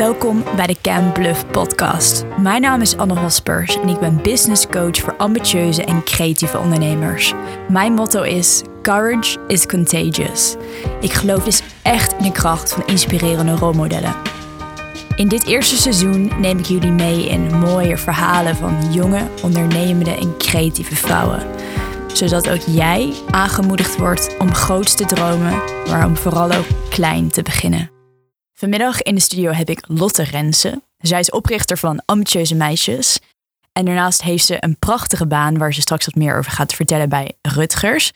Welkom 0.00 0.44
bij 0.56 0.66
de 0.66 0.76
Cam 0.82 1.12
Bluff 1.12 1.46
podcast. 1.46 2.24
Mijn 2.38 2.60
naam 2.60 2.80
is 2.80 2.96
Anne 2.96 3.18
Hospers 3.18 3.80
en 3.80 3.88
ik 3.88 3.98
ben 3.98 4.22
business 4.22 4.66
coach 4.66 4.96
voor 4.96 5.16
ambitieuze 5.16 5.84
en 5.84 6.04
creatieve 6.04 6.58
ondernemers. 6.58 7.34
Mijn 7.68 7.92
motto 7.92 8.22
is 8.22 8.62
Courage 8.82 9.38
is 9.46 9.66
contagious. 9.66 10.56
Ik 11.00 11.12
geloof 11.12 11.44
dus 11.44 11.62
echt 11.82 12.12
in 12.12 12.22
de 12.22 12.32
kracht 12.32 12.72
van 12.72 12.86
inspirerende 12.86 13.54
rolmodellen. 13.54 14.14
In 15.16 15.28
dit 15.28 15.46
eerste 15.46 15.76
seizoen 15.76 16.30
neem 16.40 16.58
ik 16.58 16.66
jullie 16.66 16.92
mee 16.92 17.28
in 17.28 17.58
mooie 17.58 17.96
verhalen 17.96 18.56
van 18.56 18.92
jonge, 18.92 19.22
ondernemende 19.42 20.14
en 20.14 20.36
creatieve 20.36 20.96
vrouwen. 20.96 21.46
Zodat 22.12 22.50
ook 22.50 22.62
jij 22.66 23.12
aangemoedigd 23.30 23.96
wordt 23.96 24.36
om 24.38 24.54
groots 24.54 24.94
te 24.94 25.04
dromen, 25.04 25.62
maar 25.88 26.06
om 26.06 26.16
vooral 26.16 26.52
ook 26.52 26.66
klein 26.90 27.30
te 27.30 27.42
beginnen. 27.42 27.99
Vanmiddag 28.60 29.02
in 29.02 29.14
de 29.14 29.20
studio 29.20 29.50
heb 29.50 29.68
ik 29.68 29.84
Lotte 29.86 30.22
Rensen. 30.22 30.82
Zij 30.98 31.20
is 31.20 31.30
oprichter 31.30 31.78
van 31.78 32.02
Ambitieuze 32.04 32.54
Meisjes. 32.54 33.20
En 33.72 33.84
daarnaast 33.84 34.22
heeft 34.22 34.44
ze 34.44 34.56
een 34.60 34.78
prachtige 34.78 35.26
baan 35.26 35.58
waar 35.58 35.74
ze 35.74 35.80
straks 35.80 36.06
wat 36.06 36.14
meer 36.14 36.38
over 36.38 36.50
gaat 36.50 36.74
vertellen 36.74 37.08
bij 37.08 37.32
Rutgers. 37.42 38.12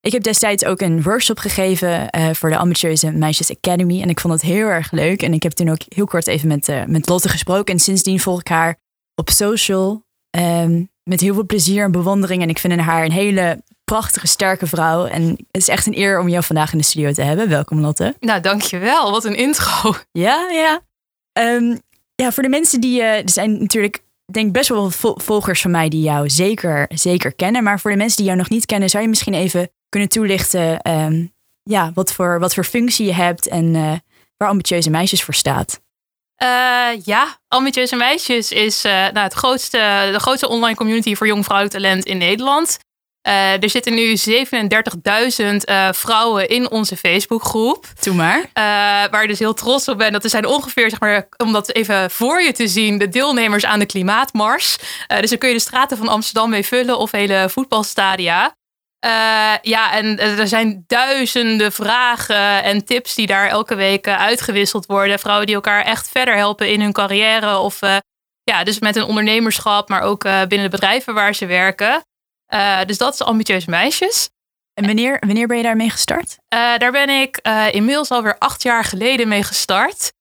Ik 0.00 0.12
heb 0.12 0.22
destijds 0.22 0.64
ook 0.64 0.80
een 0.80 1.02
workshop 1.02 1.38
gegeven 1.38 2.08
uh, 2.16 2.30
voor 2.32 2.50
de 2.50 2.56
Ambitieuze 2.56 3.10
Meisjes 3.10 3.50
Academy. 3.50 4.02
En 4.02 4.08
ik 4.08 4.20
vond 4.20 4.32
het 4.32 4.42
heel 4.42 4.66
erg 4.66 4.90
leuk. 4.90 5.22
En 5.22 5.32
ik 5.32 5.42
heb 5.42 5.52
toen 5.52 5.70
ook 5.70 5.80
heel 5.88 6.06
kort 6.06 6.26
even 6.26 6.48
met, 6.48 6.68
uh, 6.68 6.84
met 6.84 7.08
Lotte 7.08 7.28
gesproken. 7.28 7.74
En 7.74 7.80
sindsdien 7.80 8.20
volg 8.20 8.40
ik 8.40 8.48
haar 8.48 8.76
op 9.14 9.30
social. 9.30 10.02
Um, 10.38 10.90
met 11.02 11.20
heel 11.20 11.34
veel 11.34 11.46
plezier 11.46 11.84
en 11.84 11.92
bewondering. 11.92 12.42
En 12.42 12.48
ik 12.48 12.58
vind 12.58 12.80
haar 12.80 13.04
een 13.04 13.12
hele 13.12 13.62
prachtige, 13.84 14.26
sterke 14.26 14.66
vrouw. 14.66 15.06
En 15.06 15.28
het 15.28 15.62
is 15.62 15.68
echt 15.68 15.86
een 15.86 15.98
eer 15.98 16.20
om 16.20 16.28
jou 16.28 16.44
vandaag 16.44 16.72
in 16.72 16.78
de 16.78 16.84
studio 16.84 17.12
te 17.12 17.22
hebben. 17.22 17.48
Welkom 17.48 17.80
Lotte. 17.80 18.14
Nou, 18.20 18.40
dankjewel. 18.40 19.10
Wat 19.10 19.24
een 19.24 19.36
intro. 19.36 19.94
Ja, 20.12 20.48
ja. 20.50 20.80
Um, 21.38 21.80
ja, 22.14 22.32
voor 22.32 22.42
de 22.42 22.48
mensen 22.48 22.80
die... 22.80 23.00
Uh, 23.00 23.16
er 23.16 23.30
zijn 23.30 23.58
natuurlijk, 23.60 24.02
denk 24.32 24.52
best 24.52 24.68
wel 24.68 24.90
volgers 25.16 25.60
van 25.60 25.70
mij 25.70 25.88
die 25.88 26.02
jou 26.02 26.30
zeker, 26.30 26.86
zeker 26.94 27.34
kennen. 27.34 27.62
Maar 27.62 27.80
voor 27.80 27.90
de 27.90 27.96
mensen 27.96 28.16
die 28.16 28.26
jou 28.26 28.38
nog 28.38 28.48
niet 28.48 28.66
kennen, 28.66 28.88
zou 28.88 29.02
je 29.02 29.08
misschien 29.08 29.34
even 29.34 29.70
kunnen 29.88 30.08
toelichten... 30.08 30.90
Um, 30.90 31.32
ja, 31.70 31.90
wat 31.94 32.12
voor, 32.12 32.38
wat 32.38 32.54
voor 32.54 32.64
functie 32.64 33.06
je 33.06 33.14
hebt 33.14 33.48
en 33.48 33.74
uh, 33.74 33.92
waar 34.36 34.48
Ambitieuze 34.48 34.90
Meisjes 34.90 35.22
voor 35.22 35.34
staat. 35.34 35.80
Uh, 36.42 36.48
ja, 37.04 37.38
Ambitieuze 37.48 37.96
Meisjes 37.96 38.52
is 38.52 38.84
uh, 38.84 38.92
nou, 38.92 39.18
het 39.18 39.32
grootste, 39.32 40.08
de 40.12 40.18
grootste 40.18 40.48
online 40.48 40.76
community 40.76 41.14
voor 41.14 41.26
jong 41.26 41.44
vrouwelijk 41.44 41.76
talent 41.76 42.04
in 42.04 42.18
Nederland. 42.18 42.78
Uh, 43.28 43.62
er 43.62 43.70
zitten 43.70 43.94
nu 43.94 44.16
37.000 44.16 45.44
uh, 45.70 45.88
vrouwen 45.92 46.48
in 46.48 46.70
onze 46.70 46.96
Facebookgroep. 46.96 47.86
Doe 48.00 48.14
maar. 48.14 48.38
Uh, 48.38 48.44
waar 49.10 49.22
ik 49.22 49.28
dus 49.28 49.38
heel 49.38 49.54
trots 49.54 49.88
op 49.88 49.98
ben. 49.98 50.12
Dat 50.12 50.24
er 50.24 50.30
zijn 50.30 50.46
ongeveer, 50.46 50.90
zeg 50.90 51.00
maar, 51.00 51.28
om 51.36 51.52
dat 51.52 51.72
even 51.72 52.10
voor 52.10 52.42
je 52.42 52.52
te 52.52 52.68
zien, 52.68 52.98
de 52.98 53.08
deelnemers 53.08 53.64
aan 53.64 53.78
de 53.78 53.86
Klimaatmars. 53.86 54.78
dus 55.20 55.30
daar 55.30 55.38
kun 55.38 55.48
je 55.48 55.54
de 55.54 55.60
straten 55.60 55.96
van 55.96 56.08
Amsterdam 56.08 56.50
mee 56.50 56.64
vullen 56.64 56.98
of 56.98 57.10
hele 57.10 57.46
voetbalstadia. 57.48 58.56
ja, 59.62 59.92
en 59.92 60.18
er 60.18 60.48
zijn 60.48 60.84
duizenden 60.86 61.72
vragen 61.72 62.62
en 62.62 62.84
tips 62.84 63.14
die 63.14 63.26
daar 63.26 63.48
elke 63.48 63.74
week 63.74 64.08
uitgewisseld 64.08 64.86
worden. 64.86 65.18
Vrouwen 65.18 65.46
die 65.46 65.54
elkaar 65.54 65.84
echt 65.84 66.08
verder 66.08 66.36
helpen 66.36 66.68
in 66.68 66.80
hun 66.80 66.92
carrière. 66.92 67.58
Of 67.58 67.78
ja, 68.42 68.64
dus 68.64 68.78
met 68.78 68.94
hun 68.94 69.04
ondernemerschap, 69.04 69.88
maar 69.88 70.02
ook 70.02 70.22
binnen 70.22 70.62
de 70.62 70.68
bedrijven 70.68 71.14
waar 71.14 71.34
ze 71.34 71.46
werken. 71.46 72.02
Uh, 72.48 72.84
dus 72.86 72.98
dat 72.98 73.12
is 73.12 73.22
ambitieuze 73.22 73.70
meisjes. 73.70 74.30
En 74.74 74.86
wanneer, 74.86 75.16
wanneer 75.20 75.46
ben 75.46 75.56
je 75.56 75.62
daarmee 75.62 75.90
gestart? 75.90 76.38
Uh, 76.54 76.76
daar 76.76 76.92
ben 76.92 77.08
ik 77.08 77.38
uh, 77.42 77.74
inmiddels 77.74 78.10
alweer 78.10 78.38
acht 78.38 78.62
jaar 78.62 78.84
geleden 78.84 79.28
mee 79.28 79.42
gestart. 79.42 80.12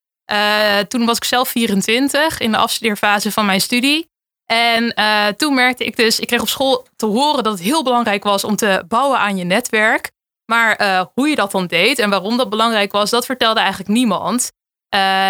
toen 0.88 1.05
was 1.05 1.17
ik 1.17 1.23
zelf 1.23 1.49
24 1.49 2.39
in 2.39 2.51
de 2.51 2.57
afstudeerfase 2.57 3.31
van 3.31 3.45
mijn 3.45 3.61
studie. 3.61 4.11
En 4.45 4.94
toen 5.38 5.53
merkte 5.53 5.85
ik 5.85 5.95
dus, 5.95 6.19
ik 6.19 6.28
kreeg 6.28 6.41
op 6.41 6.50
school 6.50 6.88
te 6.95 7.06
horen 7.06 7.44
dat 7.44 7.53
het 7.53 7.62
heel 7.62 7.83
belangrijk 7.83 8.23
was 8.23 8.44
om 8.44 8.56
te 8.56 8.83
bouwen 8.88 9.19
aan 9.19 9.38
je 9.38 9.44
netwerk. 9.44 10.12
Maar 10.45 11.06
hoe 11.13 11.28
je 11.29 11.35
dat 11.35 11.51
dan 11.51 11.67
deed 11.67 12.00
en 12.00 12.09
waarom 12.09 12.38
dat 12.38 12.50
belangrijk 12.50 12.91
was, 12.91 13.09
dat 13.09 13.25
vertelde 13.25 13.59
eigenlijk 13.59 13.89
niemand. 13.89 14.51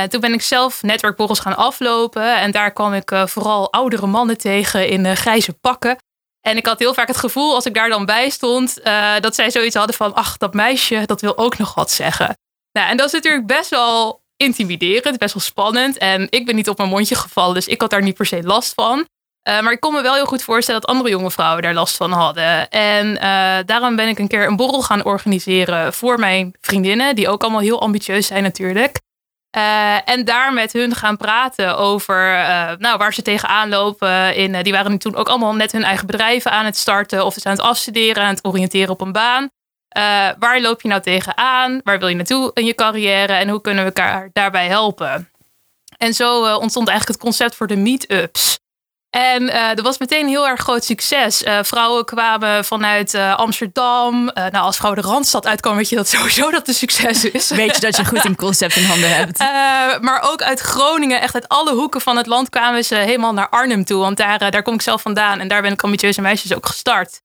toen 0.10 0.22
ben 0.22 0.34
ik 0.34 0.42
zelf 0.42 0.82
netwerkborrels 0.84 1.40
gaan 1.40 1.58
aflopen. 1.58 2.40
En 2.40 2.52
daar 2.52 2.72
kwam 2.72 2.94
ik 2.94 3.12
vooral 3.26 3.72
oudere 3.72 4.08
mannen 4.08 4.38
tegen 4.38 4.88
in 4.88 5.16
grijze 5.16 5.54
pakken. 5.54 5.98
En 6.48 6.58
ik 6.58 6.66
had 6.66 6.80
heel 6.80 6.94
vaak 6.94 7.08
het 7.08 7.18
gevoel, 7.18 7.56
als 7.56 7.66
ik 7.66 7.74
daar 7.74 7.90
dan 7.90 8.06
bij 8.06 8.30
stond, 8.30 8.80
uh, 8.84 9.20
dat 9.20 9.36
zij 9.36 9.52
zoiets 9.52 9.76
hadden 9.76 9.96
van: 9.96 10.14
ach, 10.14 10.38
dat 10.38 10.54
meisje, 10.54 11.04
dat 11.06 11.22
wil 11.22 11.38
ook 11.38 11.58
nog 11.58 11.74
wat 11.74 11.92
zeggen. 11.92 12.38
Nou, 12.72 12.90
en 12.90 12.98
dat 12.98 13.06
is 13.06 13.12
natuurlijk 13.12 13.48
best 13.48 13.70
wel 13.70 14.22
intimiderend, 14.38 15.18
best 15.18 15.34
wel 15.34 15.44
spannend. 15.44 15.98
En 15.98 16.28
ik 16.30 16.46
ben 16.46 16.56
niet 16.56 16.70
op 16.70 16.78
mijn 16.78 16.90
mondje 16.90 17.16
gevallen, 17.16 17.54
dus 17.54 17.68
ik 17.68 17.82
had 17.82 17.90
daar 17.90 18.02
niet 18.02 18.16
per 18.16 18.26
se 18.26 18.44
last 18.44 18.74
van. 18.74 19.08
Uh, 19.50 19.62
maar 19.62 19.72
ik 19.72 19.80
kon 19.80 19.94
me 19.94 20.02
wel 20.02 20.14
heel 20.14 20.26
goed 20.26 20.44
voorstellen 20.44 20.82
dat 20.82 20.90
andere 20.90 21.10
jonge 21.10 21.32
vrouwen 21.32 21.64
daar 21.64 21.74
last 21.74 21.96
van 21.96 22.12
hadden. 22.12 22.70
En 22.70 23.08
uh, 23.08 23.58
daarom 23.66 23.96
ben 23.96 24.08
ik 24.08 24.20
een 24.20 24.28
keer 24.28 24.48
een 24.48 24.56
borrel 24.56 24.82
gaan 24.82 25.04
organiseren 25.04 25.94
voor 25.94 26.20
mijn 26.20 26.56
vriendinnen, 26.62 27.16
die 27.16 27.30
ook 27.30 27.42
allemaal 27.42 27.62
heel 27.62 27.82
ambitieus 27.82 28.28
zijn 28.28 28.44
natuurlijk. 28.44 29.00
Uh, 29.58 30.10
en 30.10 30.26
daar 30.26 30.54
met 30.54 30.74
hun 30.74 30.96
gaan 30.96 31.18
praten 31.18 31.78
over 31.78 32.34
uh, 32.34 32.72
nou, 32.78 32.98
waar 32.98 33.14
ze 33.14 33.22
tegenaan 33.22 33.70
lopen. 33.70 34.36
In, 34.36 34.54
uh, 34.54 34.62
die 34.62 34.74
waren 34.74 34.98
toen 34.98 35.16
ook 35.16 35.28
allemaal 35.28 35.56
net 35.56 35.72
hun 35.72 35.84
eigen 35.84 36.08
bedrijven 36.08 36.52
aan 36.52 36.66
het 36.66 36.78
starten. 36.78 37.26
Of 37.26 37.34
ze 37.34 37.46
aan 37.46 37.56
het 37.56 37.62
afstuderen, 37.62 38.24
aan 38.24 38.34
het 38.34 38.46
oriënteren 38.46 38.90
op 38.90 39.02
een 39.02 39.12
baan. 39.12 39.50
waar 40.40 40.62
loop 40.62 40.82
je 40.82 40.88
nou 40.88 41.02
tegenaan? 41.02 41.82
Waar 41.84 42.00
wil 42.00 42.08
je 42.08 42.16
naartoe 42.16 42.52
in 42.54 42.66
je 42.66 42.76
carrière? 42.76 43.34
En 43.34 43.50
hoe 43.50 43.62
kunnen 43.62 43.84
we 43.84 43.92
elkaar 43.92 44.30
daarbij 44.34 44.68
helpen? 44.68 45.30
En 45.98 46.14
zo 46.14 46.56
ontstond 46.56 46.88
eigenlijk 46.88 47.20
het 47.20 47.30
concept 47.30 47.56
voor 47.56 47.68
de 47.68 47.76
meetups. 47.76 48.60
En 49.14 49.44
uh, 49.44 49.68
dat 49.74 49.86
was 49.86 49.98
meteen 49.98 50.22
een 50.22 50.28
heel 50.28 50.48
erg 50.48 50.62
groot 50.62 50.84
succes. 50.84 51.44
Uh, 51.44 51.60
vrouwen 51.62 52.06
kwamen 52.06 52.66
vanuit 52.66 53.14
uh, 53.14 53.36
Amsterdam. 53.36 54.26
nou, 54.34 54.58
als 54.58 54.78
vrouw 54.78 54.94
de 54.94 55.02
Randstad 55.02 55.48
uitkwam, 55.48 55.76
weet 55.76 55.90
je 55.90 55.96
dat 55.96 56.08
sowieso 56.08 56.52
dat 56.52 56.68
een 56.68 56.74
succes 56.74 57.26
is. 57.26 57.50
Weet 57.50 57.76
je 57.76 57.82
dat 57.82 57.98
je 57.98 58.06
goed 58.06 58.26
een 58.26 58.36
concept 58.46 58.76
in 58.76 58.86
handen 58.86 59.16
hebt. 59.16 59.40
maar 60.02 60.22
ook 60.32 60.42
uit 60.42 60.60
Groningen, 60.60 61.22
echt 61.22 61.34
uit 61.34 61.48
alle 61.48 61.74
hoeken 61.74 62.02
van 62.02 62.18
het 62.18 62.26
land 62.26 62.50
kwamen 62.50 62.86
ze 62.86 62.96
helemaal 62.96 63.34
naar 63.34 63.50
Arnhem 63.50 63.86
toe. 63.86 64.00
Want 64.00 64.18
daar, 64.18 64.52
daar 64.52 64.64
kom 64.64 64.74
ik 64.74 64.82
zelf 64.82 65.02
vandaan 65.02 65.40
en 65.40 65.48
daar 65.48 65.62
ben 65.62 65.72
ik 65.72 65.82
ambitieuze 65.82 66.22
meisjes 66.22 66.56
ook 66.56 66.66
gestart. 66.66 67.23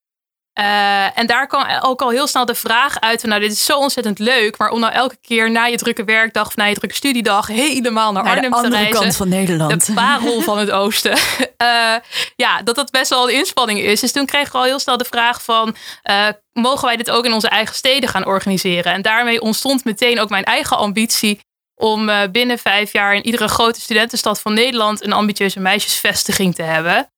Uh, 0.58 1.18
en 1.18 1.26
daar 1.26 1.46
kwam 1.46 1.66
ook 1.80 2.02
al 2.02 2.10
heel 2.10 2.26
snel 2.26 2.44
de 2.44 2.54
vraag 2.54 3.00
uit: 3.00 3.20
van, 3.20 3.28
nou, 3.28 3.40
dit 3.40 3.52
is 3.52 3.64
zo 3.64 3.78
ontzettend 3.78 4.18
leuk, 4.18 4.58
maar 4.58 4.70
om 4.70 4.80
nou 4.80 4.92
elke 4.92 5.16
keer 5.20 5.50
na 5.50 5.64
je 5.64 5.76
drukke 5.76 6.04
werkdag 6.04 6.46
of 6.46 6.56
na 6.56 6.64
je 6.64 6.74
drukke 6.74 6.96
studiedag 6.96 7.46
helemaal 7.46 8.12
naar, 8.12 8.22
naar 8.22 8.34
Arnhem 8.34 8.52
te 8.52 8.60
reizen. 8.60 8.70
de 8.70 8.76
andere 8.76 9.00
kant 9.00 9.16
van 9.16 9.28
Nederland. 9.28 9.86
De 9.86 9.92
parel 9.92 10.40
van 10.40 10.58
het 10.58 10.70
oosten. 10.70 11.18
Uh, 11.62 11.94
ja, 12.44 12.62
dat 12.62 12.74
dat 12.74 12.90
best 12.90 13.10
wel 13.10 13.28
een 13.28 13.34
inspanning 13.34 13.80
is. 13.80 14.00
Dus 14.00 14.12
toen 14.12 14.26
kregen 14.26 14.52
we 14.52 14.58
al 14.58 14.64
heel 14.64 14.78
snel 14.78 14.96
de 14.96 15.04
vraag 15.04 15.42
van. 15.42 15.76
Uh, 16.10 16.28
mogen 16.52 16.86
wij 16.86 16.96
dit 16.96 17.10
ook 17.10 17.24
in 17.24 17.32
onze 17.32 17.48
eigen 17.48 17.74
steden 17.74 18.08
gaan 18.08 18.26
organiseren? 18.26 18.92
En 18.92 19.02
daarmee 19.02 19.40
ontstond 19.40 19.84
meteen 19.84 20.20
ook 20.20 20.28
mijn 20.28 20.44
eigen 20.44 20.76
ambitie 20.76 21.40
om 21.74 22.10
binnen 22.32 22.58
vijf 22.58 22.92
jaar 22.92 23.14
in 23.14 23.24
iedere 23.24 23.48
grote 23.48 23.80
studentenstad 23.80 24.40
van 24.40 24.54
Nederland 24.54 25.04
een 25.04 25.12
ambitieuze 25.12 25.60
meisjesvestiging 25.60 26.54
te 26.54 26.62
hebben. 26.62 27.08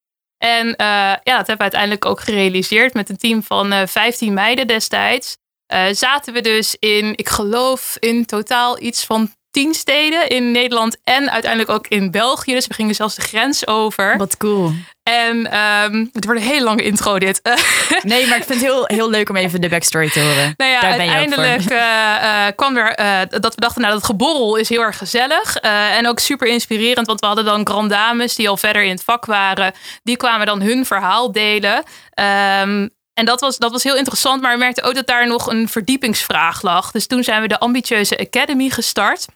En 0.41 0.67
uh, 0.67 0.77
ja, 0.77 1.19
dat 1.23 1.47
hebben 1.47 1.57
we 1.57 1.63
uiteindelijk 1.63 2.05
ook 2.05 2.21
gerealiseerd 2.21 2.95
met 2.95 3.09
een 3.09 3.17
team 3.17 3.43
van 3.43 3.73
uh, 3.73 3.83
15 3.87 4.35
meiden 4.35 4.67
destijds. 4.67 5.37
Uh, 5.75 5.85
zaten 5.91 6.33
we 6.33 6.41
dus 6.41 6.77
in, 6.79 7.13
ik 7.17 7.29
geloof 7.29 7.97
in 7.99 8.27
totaal 8.27 8.83
iets 8.83 9.05
van 9.05 9.33
10 9.51 9.75
steden 9.75 10.29
in 10.29 10.51
Nederland 10.51 10.97
en 11.05 11.31
uiteindelijk 11.31 11.71
ook 11.71 11.87
in 11.87 12.11
België. 12.11 12.53
Dus 12.53 12.67
we 12.67 12.75
gingen 12.75 12.95
zelfs 12.95 13.15
de 13.15 13.23
grens 13.23 13.67
over. 13.67 14.17
Wat 14.17 14.37
cool. 14.37 14.73
En 15.11 15.37
um, 15.37 16.11
het 16.13 16.25
wordt 16.25 16.41
een 16.41 16.47
hele 16.47 16.65
lange 16.65 16.83
intro 16.83 17.19
dit. 17.19 17.41
nee, 18.03 18.27
maar 18.27 18.37
ik 18.37 18.45
vind 18.45 18.61
het 18.61 18.71
heel, 18.71 18.85
heel 18.87 19.11
leuk 19.11 19.29
om 19.29 19.37
even 19.37 19.61
de 19.61 19.69
backstory 19.69 20.11
te 20.11 20.21
horen. 20.21 20.55
Nou 20.57 20.71
ja, 20.71 20.81
Daar 20.81 20.91
uiteindelijk 20.91 21.71
uh, 21.71 21.79
uh, 21.79 22.47
kwam 22.57 22.77
er 22.77 23.01
uh, 23.01 23.41
dat 23.41 23.55
we 23.55 23.61
dachten, 23.61 23.83
nou 23.83 23.95
dat 23.95 24.05
geborrel 24.05 24.57
is 24.57 24.69
heel 24.69 24.83
erg 24.83 24.99
gezellig. 24.99 25.57
en 25.57 26.09
ook 26.09 26.19
super 26.19 26.49
inspirerend, 26.49 27.07
want 27.07 27.21
we 27.21 27.27
hadden 27.27 27.45
dan 27.45 27.67
grand 27.67 27.91
dames 27.91 28.35
die 28.35 28.49
al 28.49 28.57
verder 28.57 28.83
in 28.83 28.91
het 28.91 29.05
vak 29.05 29.27
waren. 29.27 29.73
Die 30.03 30.17
kwamen 30.17 30.47
dan 30.47 30.63
hun 30.63 30.87
verhaal 30.87 31.33
delen. 31.33 31.77
Um, 32.65 32.91
en 33.15 33.25
dat 33.25 33.41
was, 33.41 33.59
dat 33.59 33.71
was 33.71 33.83
heel 33.83 33.97
interessant, 33.97 34.43
maar 34.43 34.53
we 34.53 34.59
merkten 34.59 34.85
ook 34.85 34.95
dat 34.95 35.07
daar 35.07 35.27
nog 35.27 35.47
een 35.47 35.69
verdiepingsvraag 35.69 36.63
lag. 36.63 36.91
Dus 36.91 37.07
toen 37.07 37.25
zijn 37.25 37.43
we 37.43 37.49
de 37.49 37.59
ambitieuze 37.59 38.19
Academy 38.19 38.69
gestart. 38.69 39.27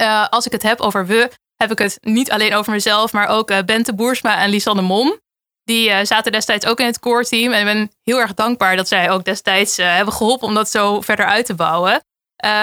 Uh, 0.00 0.26
als 0.28 0.46
ik 0.46 0.52
het 0.52 0.62
heb 0.62 0.80
over 0.80 1.06
we, 1.06 1.30
heb 1.62 1.70
ik 1.70 1.78
het 1.78 1.98
niet 2.00 2.30
alleen 2.30 2.54
over 2.54 2.72
mezelf, 2.72 3.12
maar 3.12 3.28
ook 3.28 3.50
uh, 3.50 3.58
Bente 3.66 3.94
Boersma 3.94 4.38
en 4.38 4.50
Lisanne 4.50 4.82
Mom. 4.82 5.20
Die 5.64 5.88
uh, 5.88 5.98
zaten 6.02 6.32
destijds 6.32 6.66
ook 6.66 6.80
in 6.80 6.86
het 6.86 6.98
core 6.98 7.24
team. 7.24 7.52
En 7.52 7.58
ik 7.58 7.74
ben 7.74 7.90
heel 8.02 8.20
erg 8.20 8.34
dankbaar 8.34 8.76
dat 8.76 8.88
zij 8.88 9.10
ook 9.10 9.24
destijds 9.24 9.76
hebben 9.76 10.14
geholpen 10.14 10.48
om 10.48 10.54
dat 10.54 10.70
zo 10.70 11.00
verder 11.00 11.26
uit 11.26 11.46
te 11.46 11.54
bouwen. 11.54 12.04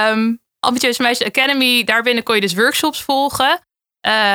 Um, 0.09 0.39
Ambitieuze 0.59 1.01
Meisjes 1.01 1.27
Academy, 1.27 1.83
daarbinnen 1.83 2.23
kon 2.23 2.35
je 2.35 2.41
dus 2.41 2.53
workshops 2.53 3.03
volgen. 3.03 3.59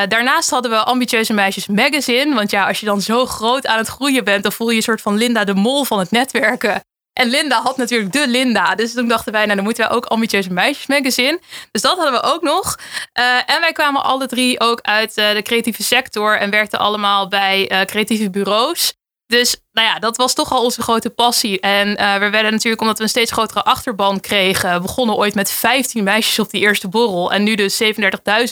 daarnaast 0.08 0.50
hadden 0.50 0.70
we 0.70 0.76
Ambitieuze 0.76 1.32
Meisjes 1.32 1.66
Magazine. 1.66 2.34
Want 2.34 2.50
ja, 2.50 2.66
als 2.66 2.80
je 2.80 2.86
dan 2.86 3.00
zo 3.00 3.26
groot 3.26 3.66
aan 3.66 3.78
het 3.78 3.88
groeien 3.88 4.24
bent, 4.24 4.42
dan 4.42 4.52
voel 4.52 4.66
je 4.66 4.72
je 4.72 4.78
een 4.78 4.84
soort 4.84 5.00
van 5.00 5.16
Linda 5.16 5.44
de 5.44 5.54
Mol 5.54 5.84
van 5.84 5.98
het 5.98 6.10
netwerken. 6.10 6.80
En 7.14 7.28
Linda 7.28 7.62
had 7.62 7.76
natuurlijk 7.76 8.12
de 8.12 8.28
Linda. 8.28 8.74
Dus 8.74 8.92
toen 8.92 9.08
dachten 9.08 9.32
wij, 9.32 9.44
nou 9.44 9.54
dan 9.54 9.64
moeten 9.64 9.88
wij 9.88 9.96
ook 9.96 10.06
ambitieuze 10.06 10.52
meisjes 10.52 10.86
magazine. 10.86 11.40
Dus 11.70 11.82
dat 11.82 11.96
hadden 11.96 12.20
we 12.20 12.22
ook 12.22 12.42
nog. 12.42 12.78
Uh, 13.18 13.50
en 13.50 13.60
wij 13.60 13.72
kwamen 13.72 14.04
alle 14.04 14.26
drie 14.26 14.60
ook 14.60 14.80
uit 14.80 15.18
uh, 15.18 15.32
de 15.32 15.42
creatieve 15.42 15.82
sector 15.82 16.38
en 16.38 16.50
werkten 16.50 16.78
allemaal 16.78 17.28
bij 17.28 17.72
uh, 17.72 17.80
creatieve 17.80 18.30
bureaus. 18.30 18.94
Dus 19.26 19.56
nou 19.72 19.88
ja, 19.88 19.98
dat 19.98 20.16
was 20.16 20.34
toch 20.34 20.52
al 20.52 20.64
onze 20.64 20.82
grote 20.82 21.10
passie. 21.10 21.60
En 21.60 21.88
we 22.20 22.30
werden 22.30 22.52
natuurlijk, 22.52 22.80
omdat 22.80 22.96
we 22.96 23.02
een 23.02 23.08
steeds 23.08 23.32
grotere 23.32 23.64
achterban 23.64 24.20
kregen, 24.20 24.82
begonnen 24.82 25.16
ooit 25.16 25.34
met 25.34 25.50
15 25.50 26.04
meisjes 26.04 26.38
op 26.38 26.50
die 26.50 26.60
eerste 26.60 26.88
borrel. 26.88 27.32
En 27.32 27.42
nu 27.42 27.54
dus 27.54 27.82
37.000 27.82 27.90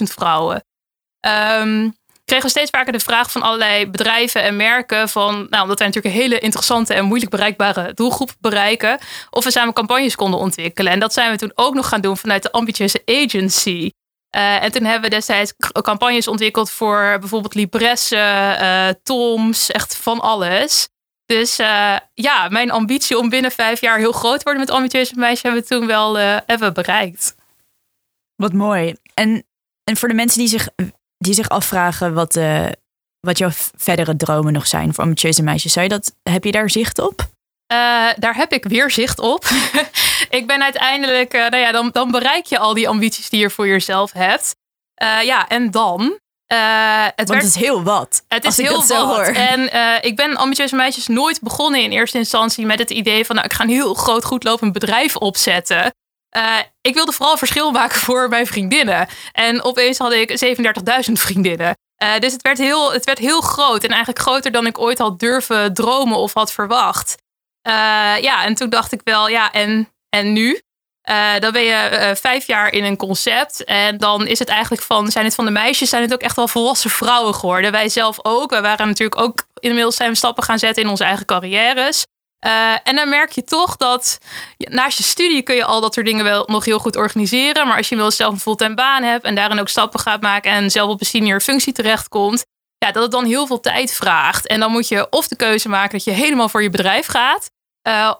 vrouwen. 0.02 0.64
Um, 1.60 1.94
kregen 2.32 2.50
we 2.50 2.58
steeds 2.58 2.78
vaker 2.78 2.92
de 2.92 3.04
vraag 3.04 3.32
van 3.32 3.42
allerlei 3.42 3.86
bedrijven 3.86 4.42
en 4.42 4.56
merken 4.56 5.08
van, 5.08 5.46
nou, 5.50 5.62
omdat 5.62 5.78
wij 5.78 5.86
natuurlijk 5.86 6.14
een 6.14 6.20
hele 6.20 6.38
interessante 6.38 6.94
en 6.94 7.04
moeilijk 7.04 7.30
bereikbare 7.30 7.94
doelgroep 7.94 8.34
bereiken, 8.40 8.98
of 9.30 9.44
we 9.44 9.50
samen 9.50 9.74
campagnes 9.74 10.14
konden 10.14 10.40
ontwikkelen. 10.40 10.92
En 10.92 10.98
dat 10.98 11.12
zijn 11.12 11.30
we 11.30 11.36
toen 11.36 11.52
ook 11.54 11.74
nog 11.74 11.88
gaan 11.88 12.00
doen 12.00 12.16
vanuit 12.16 12.42
de 12.42 12.52
ambitieuze 12.52 13.02
agency. 13.04 13.90
Uh, 14.36 14.62
en 14.62 14.72
toen 14.72 14.84
hebben 14.84 15.10
we 15.10 15.16
destijds 15.16 15.52
campagnes 15.82 16.28
ontwikkeld 16.28 16.70
voor 16.70 17.16
bijvoorbeeld 17.20 17.54
Libresse, 17.54 18.16
uh, 18.60 18.88
Toms, 19.02 19.70
echt 19.70 19.96
van 19.96 20.20
alles. 20.20 20.88
Dus 21.26 21.60
uh, 21.60 21.96
ja, 22.14 22.48
mijn 22.48 22.70
ambitie 22.70 23.18
om 23.18 23.28
binnen 23.28 23.50
vijf 23.50 23.80
jaar 23.80 23.98
heel 23.98 24.12
groot 24.12 24.38
te 24.38 24.44
worden 24.44 24.62
met 24.62 24.70
ambitieuze 24.70 25.14
meisjes 25.16 25.42
hebben 25.42 25.62
we 25.62 25.68
toen 25.68 25.86
wel 25.86 26.16
hebben 26.46 26.74
bereikt. 26.74 27.34
Wat 28.36 28.52
mooi. 28.52 28.94
En, 29.14 29.44
en 29.84 29.96
voor 29.96 30.08
de 30.08 30.14
mensen 30.14 30.38
die 30.38 30.48
zich 30.48 30.68
die 31.22 31.34
zich 31.34 31.48
afvragen 31.48 32.14
wat, 32.14 32.36
uh, 32.36 32.66
wat 33.20 33.38
jouw 33.38 33.50
verdere 33.76 34.16
dromen 34.16 34.52
nog 34.52 34.66
zijn 34.66 34.94
voor 34.94 35.04
ambitieuze 35.04 35.42
meisjes. 35.42 35.72
Zou 35.72 35.84
je 35.84 35.90
dat, 35.90 36.14
heb 36.22 36.44
je 36.44 36.52
daar 36.52 36.70
zicht 36.70 36.98
op? 36.98 37.20
Uh, 37.20 37.78
daar 38.16 38.34
heb 38.34 38.52
ik 38.52 38.64
weer 38.64 38.90
zicht 38.90 39.18
op. 39.18 39.44
ik 40.38 40.46
ben 40.46 40.62
uiteindelijk, 40.62 41.34
uh, 41.34 41.40
nou 41.40 41.62
ja, 41.62 41.72
dan, 41.72 41.90
dan 41.92 42.10
bereik 42.10 42.46
je 42.46 42.58
al 42.58 42.74
die 42.74 42.88
ambities 42.88 43.28
die 43.28 43.40
je 43.40 43.50
voor 43.50 43.68
jezelf 43.68 44.12
hebt. 44.12 44.54
ja, 45.22 45.48
en 45.48 45.70
dan? 45.70 46.20
het 47.14 47.28
Want 47.28 47.42
het 47.42 47.42
is 47.42 47.54
heel 47.54 47.82
wat. 47.82 48.22
Het 48.28 48.44
is 48.44 48.56
heel 48.56 48.86
wat. 48.86 48.88
Hoor. 48.88 49.24
En 49.24 49.60
ik 50.04 50.16
ben 50.16 50.36
ambitieuze 50.36 50.76
meisjes 50.76 51.06
nooit 51.06 51.40
begonnen 51.40 51.82
in 51.82 51.90
eerste 51.90 52.18
instantie 52.18 52.66
met 52.66 52.78
het 52.78 52.90
idee 52.90 53.26
van, 53.26 53.34
nou, 53.34 53.46
ik 53.46 53.52
ga 53.52 53.62
een 53.62 53.70
heel 53.70 53.94
groot, 53.94 54.24
goed 54.24 54.44
lopend 54.44 54.72
bedrijf 54.72 55.16
opzetten. 55.16 55.92
Uh, 56.36 56.58
ik 56.80 56.94
wilde 56.94 57.12
vooral 57.12 57.36
verschil 57.36 57.70
maken 57.70 58.00
voor 58.06 58.28
mijn 58.28 58.46
vriendinnen. 58.46 59.08
En 59.32 59.62
opeens 59.62 59.98
had 59.98 60.12
ik 60.12 60.44
37.000 61.06 61.12
vriendinnen. 61.12 61.76
Uh, 62.02 62.18
dus 62.18 62.32
het 62.32 62.42
werd, 62.42 62.58
heel, 62.58 62.92
het 62.92 63.04
werd 63.04 63.18
heel 63.18 63.40
groot. 63.40 63.82
En 63.82 63.88
eigenlijk 63.88 64.18
groter 64.18 64.52
dan 64.52 64.66
ik 64.66 64.78
ooit 64.78 64.98
had 64.98 65.18
durven 65.18 65.74
dromen 65.74 66.16
of 66.16 66.34
had 66.34 66.52
verwacht. 66.52 67.22
Uh, 67.68 67.72
ja, 68.20 68.44
en 68.44 68.54
toen 68.54 68.70
dacht 68.70 68.92
ik 68.92 69.00
wel, 69.04 69.28
ja, 69.28 69.52
en, 69.52 69.88
en 70.08 70.32
nu? 70.32 70.60
dan 71.38 71.52
ben 71.52 71.62
je 71.62 72.12
vijf 72.20 72.46
jaar 72.46 72.72
in 72.72 72.84
een 72.84 72.96
concept. 72.96 73.64
En 73.64 73.98
dan 73.98 74.26
is 74.26 74.38
het 74.38 74.48
eigenlijk 74.48 74.82
van, 74.82 75.10
zijn 75.10 75.24
het 75.24 75.34
van 75.34 75.44
de 75.44 75.50
meisjes, 75.50 75.88
zijn 75.88 76.02
het 76.02 76.12
ook 76.12 76.20
echt 76.20 76.36
wel 76.36 76.48
volwassen 76.48 76.90
vrouwen 76.90 77.34
geworden. 77.34 77.72
Wij 77.72 77.88
zelf 77.88 78.18
ook. 78.22 78.50
We 78.50 78.60
waren 78.60 78.86
natuurlijk 78.86 79.20
ook 79.20 79.46
inmiddels 79.58 79.96
zijn 79.96 80.16
stappen 80.16 80.42
gaan 80.42 80.58
zetten 80.58 80.82
in 80.82 80.88
onze 80.88 81.04
eigen 81.04 81.26
carrières. 81.26 82.04
Uh, 82.46 82.72
en 82.82 82.96
dan 82.96 83.08
merk 83.08 83.32
je 83.32 83.44
toch 83.44 83.76
dat 83.76 84.18
naast 84.58 84.98
je 84.98 85.04
studie 85.04 85.42
kun 85.42 85.54
je 85.54 85.64
al 85.64 85.80
dat 85.80 85.94
soort 85.94 86.06
dingen 86.06 86.24
wel 86.24 86.44
nog 86.46 86.64
heel 86.64 86.78
goed 86.78 86.96
organiseren. 86.96 87.66
Maar 87.66 87.76
als 87.76 87.88
je 87.88 87.96
wel 87.96 88.10
zelf 88.10 88.32
een 88.32 88.40
fulltime 88.40 88.74
baan 88.74 89.02
hebt 89.02 89.24
en 89.24 89.34
daarin 89.34 89.60
ook 89.60 89.68
stappen 89.68 90.00
gaat 90.00 90.20
maken 90.20 90.52
en 90.52 90.70
zelf 90.70 90.90
op 90.90 91.00
een 91.00 91.06
senior 91.06 91.40
functie 91.40 91.72
terechtkomt, 91.72 92.44
ja, 92.78 92.92
dat 92.92 93.02
het 93.02 93.12
dan 93.12 93.24
heel 93.24 93.46
veel 93.46 93.60
tijd 93.60 93.92
vraagt. 93.92 94.46
En 94.46 94.60
dan 94.60 94.70
moet 94.70 94.88
je 94.88 95.06
of 95.10 95.28
de 95.28 95.36
keuze 95.36 95.68
maken 95.68 95.90
dat 95.90 96.04
je 96.04 96.10
helemaal 96.10 96.48
voor 96.48 96.62
je 96.62 96.70
bedrijf 96.70 97.06
gaat. 97.06 97.50
Uh, 97.88 98.12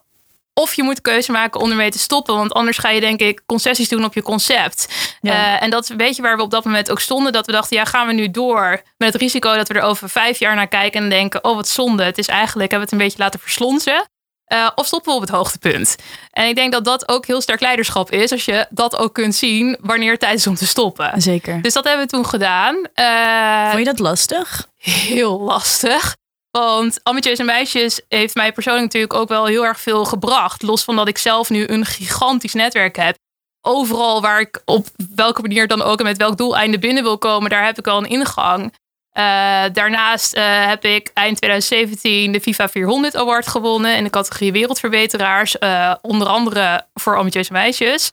of 0.55 0.75
je 0.75 0.83
moet 0.83 0.97
de 0.97 1.03
keuze 1.03 1.33
maken 1.33 1.61
om 1.61 1.71
ermee 1.71 1.91
te 1.91 1.99
stoppen. 1.99 2.35
Want 2.37 2.53
anders 2.53 2.79
ga 2.79 2.89
je 2.89 3.01
denk 3.01 3.21
ik 3.21 3.43
concessies 3.47 3.89
doen 3.89 4.05
op 4.05 4.15
je 4.15 4.23
concept. 4.23 4.89
Uh, 5.23 5.63
en 5.63 5.71
dat 5.71 5.83
is 5.83 5.89
een 5.89 5.97
beetje 5.97 6.23
waar 6.23 6.37
we 6.37 6.43
op 6.43 6.51
dat 6.51 6.65
moment 6.65 6.91
ook 6.91 7.01
stonden. 7.01 7.33
Dat 7.33 7.47
we 7.47 7.53
dachten, 7.53 7.77
ja, 7.77 7.85
gaan 7.85 8.07
we 8.07 8.13
nu 8.13 8.31
door 8.31 8.83
met 8.97 9.13
het 9.13 9.23
risico 9.23 9.55
dat 9.55 9.69
we 9.69 9.75
er 9.75 9.83
over 9.83 10.11
vijf 10.11 10.39
jaar 10.39 10.55
naar 10.55 10.69
kijken 10.69 11.03
en 11.03 11.09
denken, 11.09 11.45
oh 11.45 11.55
wat 11.55 11.69
zonde. 11.69 12.05
Het 12.05 12.19
is 12.19 12.27
eigenlijk, 12.27 12.71
hebben 12.71 12.89
we 12.89 12.95
het 12.95 13.03
een 13.03 13.09
beetje 13.09 13.23
laten 13.25 13.41
verslonzen. 13.41 14.11
Uh, 14.53 14.71
of 14.75 14.87
stoppen 14.87 15.11
we 15.11 15.17
op 15.17 15.25
het 15.25 15.31
hoogtepunt? 15.31 15.97
En 16.31 16.49
ik 16.49 16.55
denk 16.55 16.73
dat 16.73 16.85
dat 16.85 17.09
ook 17.09 17.27
heel 17.27 17.41
sterk 17.41 17.61
leiderschap 17.61 18.11
is. 18.11 18.33
Als 18.33 18.45
je 18.45 18.67
dat 18.71 18.97
ook 18.97 19.15
kunt 19.15 19.35
zien 19.35 19.77
wanneer 19.81 20.11
het 20.11 20.21
tijd 20.21 20.39
is 20.39 20.47
om 20.47 20.55
te 20.55 20.67
stoppen. 20.67 21.23
Zeker. 21.23 21.63
Dus 21.63 21.73
dat 21.73 21.85
hebben 21.85 22.05
we 22.05 22.11
toen 22.11 22.27
gedaan. 22.27 22.75
Uh, 22.77 23.67
Vond 23.67 23.79
je 23.79 23.85
dat 23.85 23.99
lastig? 23.99 24.69
Heel 24.77 25.41
lastig. 25.41 26.17
Want 26.51 27.01
Ambitieuze 27.03 27.43
Meisjes 27.43 28.01
heeft 28.09 28.35
mij 28.35 28.53
persoonlijk 28.53 28.85
natuurlijk 28.85 29.15
ook 29.15 29.29
wel 29.29 29.47
heel 29.47 29.65
erg 29.67 29.81
veel 29.81 30.05
gebracht. 30.05 30.63
Los 30.63 30.85
van 30.85 30.97
dat 30.97 31.09
ik 31.09 31.19
zelf 31.19 31.51
nu 31.51 31.69
een 31.69 31.85
gigantisch 31.85 32.55
netwerk 32.55 32.97
heb. 32.97 33.17
Overal 33.61 34.21
waar 34.21 34.41
ik 34.41 34.63
op 34.65 34.87
welke 35.15 35.41
manier 35.41 35.67
dan 35.67 35.83
ook 35.83 35.99
en 35.99 36.05
met 36.05 36.17
welk 36.17 36.37
doeleinde 36.37 36.79
binnen 36.79 37.03
wil 37.03 37.19
komen, 37.19 37.51
daar 37.51 37.65
heb 37.65 37.79
ik 37.79 37.87
al 37.87 37.99
een 37.99 38.09
ingang. 38.09 38.75
Uh, 39.19 39.65
daarnaast 39.73 40.37
uh, 40.37 40.67
heb 40.67 40.85
ik 40.85 41.11
eind 41.15 41.37
2017 41.37 42.33
de 42.33 42.41
FIFA 42.41 42.69
400 42.69 43.17
Award 43.17 43.47
gewonnen 43.47 43.97
in 43.97 44.05
de 44.05 44.11
categorie 44.11 44.53
Wereldverbeteraars. 44.53 45.57
Uh, 45.61 45.95
onder 46.03 46.29
andere 46.29 46.87
voor 46.95 47.17
ambitieuze 47.17 47.53
meisjes. 47.53 48.13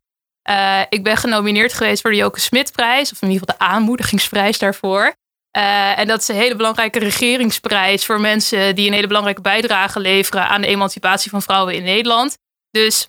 ik 0.89 1.03
ben 1.03 1.17
genomineerd 1.17 1.73
geweest 1.73 2.01
voor 2.01 2.11
de 2.11 2.17
Joke 2.17 2.39
Smitprijs, 2.39 3.11
of 3.11 3.21
in 3.21 3.29
ieder 3.29 3.47
geval 3.47 3.59
de 3.59 3.73
aanmoedigingsprijs 3.73 4.59
daarvoor. 4.59 5.13
en 5.95 6.07
dat 6.07 6.21
is 6.21 6.27
een 6.27 6.35
hele 6.35 6.55
belangrijke 6.55 6.99
regeringsprijs 6.99 8.05
voor 8.05 8.19
mensen 8.19 8.75
die 8.75 8.87
een 8.87 8.93
hele 8.93 9.07
belangrijke 9.07 9.41
bijdrage 9.41 9.99
leveren 9.99 10.47
aan 10.47 10.61
de 10.61 10.67
emancipatie 10.67 11.29
van 11.29 11.41
vrouwen 11.41 11.75
in 11.75 11.83
Nederland. 11.83 12.37
Dus 12.71 13.07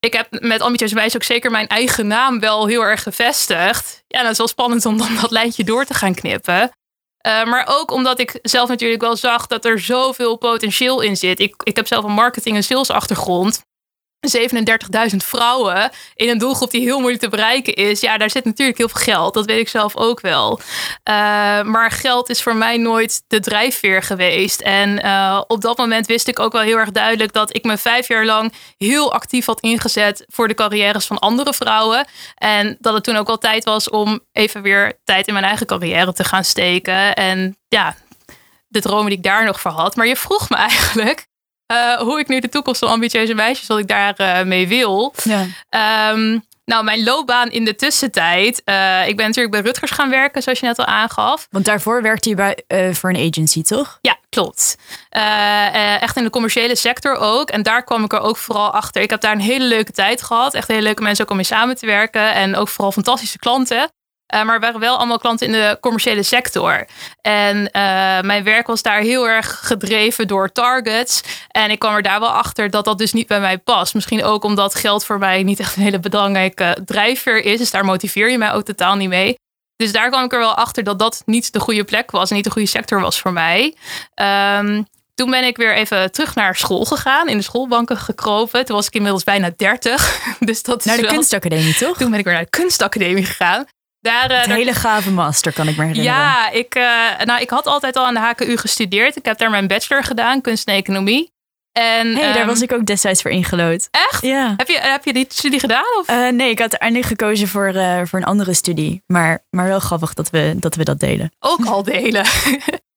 ik 0.00 0.12
heb 0.12 0.26
met 0.30 0.60
ambitieuze 0.60 0.94
meisjes 0.94 1.14
ook 1.14 1.22
zeker 1.22 1.50
mijn 1.50 1.66
eigen 1.66 2.06
naam 2.06 2.40
wel 2.40 2.66
heel 2.66 2.82
erg 2.82 3.02
gevestigd. 3.02 4.04
Ja, 4.06 4.22
dat 4.22 4.32
is 4.32 4.38
wel 4.38 4.48
spannend 4.48 4.86
om 4.86 4.98
dan 4.98 5.14
dat 5.20 5.30
lijntje 5.30 5.64
door 5.64 5.84
te 5.84 5.94
gaan 5.94 6.14
knippen. 6.14 6.70
Uh, 7.28 7.44
maar 7.44 7.66
ook 7.70 7.90
omdat 7.90 8.18
ik 8.18 8.38
zelf 8.42 8.68
natuurlijk 8.68 9.00
wel 9.00 9.16
zag 9.16 9.46
dat 9.46 9.64
er 9.64 9.80
zoveel 9.80 10.36
potentieel 10.36 11.00
in 11.00 11.16
zit. 11.16 11.40
Ik, 11.40 11.54
ik 11.62 11.76
heb 11.76 11.86
zelf 11.86 12.04
een 12.04 12.12
marketing- 12.12 12.56
en 12.56 12.64
sales 12.64 12.90
achtergrond. 12.90 13.66
37.000 14.20 15.16
vrouwen 15.16 15.90
in 16.14 16.28
een 16.28 16.38
doelgroep 16.38 16.70
die 16.70 16.80
heel 16.80 16.98
moeilijk 16.98 17.22
te 17.22 17.28
bereiken 17.28 17.74
is. 17.74 18.00
Ja, 18.00 18.18
daar 18.18 18.30
zit 18.30 18.44
natuurlijk 18.44 18.78
heel 18.78 18.88
veel 18.88 19.02
geld. 19.02 19.34
Dat 19.34 19.46
weet 19.46 19.60
ik 19.60 19.68
zelf 19.68 19.96
ook 19.96 20.20
wel. 20.20 20.60
Uh, 20.60 20.64
maar 21.62 21.90
geld 21.90 22.28
is 22.28 22.42
voor 22.42 22.56
mij 22.56 22.76
nooit 22.76 23.22
de 23.26 23.40
drijfveer 23.40 24.02
geweest. 24.02 24.60
En 24.60 25.06
uh, 25.06 25.42
op 25.46 25.60
dat 25.60 25.76
moment 25.76 26.06
wist 26.06 26.28
ik 26.28 26.38
ook 26.38 26.52
wel 26.52 26.62
heel 26.62 26.76
erg 26.76 26.90
duidelijk 26.90 27.32
dat 27.32 27.56
ik 27.56 27.64
me 27.64 27.78
vijf 27.78 28.08
jaar 28.08 28.24
lang 28.24 28.52
heel 28.76 29.12
actief 29.12 29.46
had 29.46 29.60
ingezet 29.60 30.24
voor 30.28 30.48
de 30.48 30.54
carrières 30.54 31.06
van 31.06 31.18
andere 31.18 31.54
vrouwen. 31.54 32.06
En 32.34 32.76
dat 32.80 32.94
het 32.94 33.04
toen 33.04 33.16
ook 33.16 33.26
wel 33.26 33.38
tijd 33.38 33.64
was 33.64 33.90
om 33.90 34.20
even 34.32 34.62
weer 34.62 35.00
tijd 35.04 35.26
in 35.26 35.32
mijn 35.32 35.44
eigen 35.44 35.66
carrière 35.66 36.12
te 36.12 36.24
gaan 36.24 36.44
steken. 36.44 37.14
En 37.14 37.56
ja, 37.68 37.96
de 38.68 38.80
dromen 38.80 39.06
die 39.06 39.16
ik 39.16 39.24
daar 39.24 39.44
nog 39.44 39.60
voor 39.60 39.70
had. 39.70 39.96
Maar 39.96 40.06
je 40.06 40.16
vroeg 40.16 40.48
me 40.48 40.56
eigenlijk 40.70 41.27
uh, 41.72 42.00
hoe 42.00 42.18
ik 42.18 42.28
nu 42.28 42.40
de 42.40 42.48
toekomst 42.48 42.80
van 42.80 42.88
ambitieuze 42.88 43.34
meisjes, 43.34 43.66
wat 43.66 43.78
ik 43.78 43.88
daar 43.88 44.14
uh, 44.20 44.42
mee 44.42 44.68
wil. 44.68 45.14
Ja. 45.24 46.10
Um, 46.12 46.46
nou, 46.64 46.84
mijn 46.84 47.04
loopbaan 47.04 47.50
in 47.50 47.64
de 47.64 47.74
tussentijd. 47.74 48.62
Uh, 48.64 49.08
ik 49.08 49.16
ben 49.16 49.26
natuurlijk 49.26 49.54
bij 49.54 49.64
Rutgers 49.64 49.90
gaan 49.90 50.10
werken, 50.10 50.42
zoals 50.42 50.60
je 50.60 50.66
net 50.66 50.78
al 50.78 50.84
aangaf. 50.84 51.46
Want 51.50 51.64
daarvoor 51.64 52.02
werkte 52.02 52.28
je 52.28 52.34
bij, 52.34 52.64
voor 52.94 53.10
een 53.10 53.28
agency, 53.28 53.62
toch? 53.62 53.98
Ja, 54.00 54.16
klopt. 54.28 54.76
echt 56.00 56.16
in 56.16 56.24
de 56.24 56.30
commerciële 56.30 56.76
sector 56.76 57.16
ook. 57.16 57.50
En 57.50 57.62
daar 57.62 57.84
kwam 57.84 58.04
ik 58.04 58.12
er 58.12 58.20
ook 58.20 58.36
vooral 58.36 58.70
achter. 58.70 59.02
Ik 59.02 59.10
heb 59.10 59.20
daar 59.20 59.32
een 59.32 59.40
hele 59.40 59.64
leuke 59.64 59.92
tijd 59.92 60.22
gehad. 60.22 60.54
Echt 60.54 60.68
hele 60.68 60.82
leuke 60.82 61.02
mensen 61.02 61.24
ook 61.24 61.30
om 61.30 61.36
mee 61.36 61.44
samen 61.44 61.76
te 61.76 61.86
werken. 61.86 62.34
En 62.34 62.56
ook 62.56 62.68
vooral 62.68 62.92
fantastische 62.92 63.38
klanten. 63.38 63.90
Uh, 64.34 64.42
maar 64.42 64.60
we 64.60 64.66
waren 64.66 64.80
wel 64.80 64.96
allemaal 64.96 65.18
klanten 65.18 65.46
in 65.46 65.52
de 65.52 65.78
commerciële 65.80 66.22
sector. 66.22 66.86
En 67.20 67.56
uh, 67.56 67.70
mijn 68.20 68.44
werk 68.44 68.66
was 68.66 68.82
daar 68.82 69.00
heel 69.00 69.28
erg 69.28 69.60
gedreven 69.62 70.26
door 70.26 70.52
targets. 70.52 71.22
En 71.48 71.70
ik 71.70 71.78
kwam 71.78 71.94
er 71.94 72.02
daar 72.02 72.20
wel 72.20 72.32
achter 72.32 72.70
dat 72.70 72.84
dat 72.84 72.98
dus 72.98 73.12
niet 73.12 73.26
bij 73.26 73.40
mij 73.40 73.58
past. 73.58 73.94
Misschien 73.94 74.24
ook 74.24 74.44
omdat 74.44 74.74
geld 74.74 75.04
voor 75.04 75.18
mij 75.18 75.42
niet 75.42 75.60
echt 75.60 75.76
een 75.76 75.82
hele 75.82 76.00
belangrijke 76.00 76.76
drijfveer 76.84 77.44
is. 77.44 77.58
Dus 77.58 77.70
daar 77.70 77.84
motiveer 77.84 78.30
je 78.30 78.38
mij 78.38 78.52
ook 78.52 78.64
totaal 78.64 78.94
niet 78.94 79.08
mee. 79.08 79.38
Dus 79.76 79.92
daar 79.92 80.10
kwam 80.10 80.24
ik 80.24 80.32
er 80.32 80.38
wel 80.38 80.54
achter 80.54 80.84
dat 80.84 80.98
dat 80.98 81.22
niet 81.26 81.52
de 81.52 81.60
goede 81.60 81.84
plek 81.84 82.10
was. 82.10 82.30
En 82.30 82.36
niet 82.36 82.44
de 82.44 82.50
goede 82.50 82.68
sector 82.68 83.00
was 83.00 83.20
voor 83.20 83.32
mij. 83.32 83.74
Um, 84.14 84.86
toen 85.14 85.30
ben 85.30 85.44
ik 85.44 85.56
weer 85.56 85.74
even 85.74 86.12
terug 86.12 86.34
naar 86.34 86.56
school 86.56 86.84
gegaan, 86.84 87.28
in 87.28 87.36
de 87.36 87.42
schoolbanken 87.42 87.96
gekropen. 87.96 88.64
Toen 88.64 88.76
was 88.76 88.86
ik 88.86 88.94
inmiddels 88.94 89.24
bijna 89.24 89.50
30. 89.56 90.20
Dus 90.38 90.62
dat 90.62 90.84
naar 90.84 90.96
de 90.96 91.06
kunstacademie, 91.06 91.74
toch? 91.74 91.96
Toen 91.96 92.10
ben 92.10 92.18
ik 92.18 92.24
weer 92.24 92.34
naar 92.34 92.44
de 92.44 92.50
kunstacademie 92.50 93.24
gegaan. 93.24 93.66
Daar, 94.00 94.30
uh, 94.30 94.42
hele 94.42 94.74
gave 94.74 95.10
master, 95.10 95.52
kan 95.52 95.68
ik 95.68 95.76
me 95.76 95.84
herinneren. 95.84 96.12
Ja, 96.12 96.50
ik, 96.50 96.74
uh, 96.74 97.24
nou, 97.24 97.40
ik 97.40 97.50
had 97.50 97.66
altijd 97.66 97.96
al 97.96 98.06
aan 98.06 98.14
de 98.14 98.20
HKU 98.20 98.56
gestudeerd. 98.56 99.16
Ik 99.16 99.24
heb 99.24 99.38
daar 99.38 99.50
mijn 99.50 99.66
bachelor 99.66 100.04
gedaan, 100.04 100.40
kunst 100.40 100.68
en 100.68 100.74
economie. 100.74 101.32
En, 101.72 102.14
hey, 102.14 102.32
daar 102.32 102.46
was 102.46 102.60
ehm, 102.60 102.64
ik 102.64 102.72
ook 102.72 102.86
destijds 102.86 103.22
voor 103.22 103.30
ingelood. 103.30 103.88
Echt? 103.90 104.22
Ja. 104.22 104.54
Heb 104.56 104.68
je, 104.68 104.78
heb 104.80 105.04
je 105.04 105.12
die 105.12 105.26
studie 105.28 105.60
gedaan? 105.60 105.98
Of? 105.98 106.10
Uh, 106.10 106.28
nee, 106.28 106.50
ik 106.50 106.58
had 106.58 106.70
uiteindelijk 106.70 107.08
gekozen 107.08 107.48
voor, 107.48 107.72
voor 108.04 108.18
een 108.18 108.24
andere 108.24 108.54
studie. 108.54 109.02
Maar, 109.06 109.44
maar 109.50 109.66
wel 109.66 109.80
grappig 109.80 110.14
dat 110.14 110.30
we, 110.30 110.54
dat 110.56 110.74
we 110.74 110.84
dat 110.84 111.00
delen. 111.00 111.32
Ook 111.38 111.66
al 111.66 111.82
delen. 111.82 112.24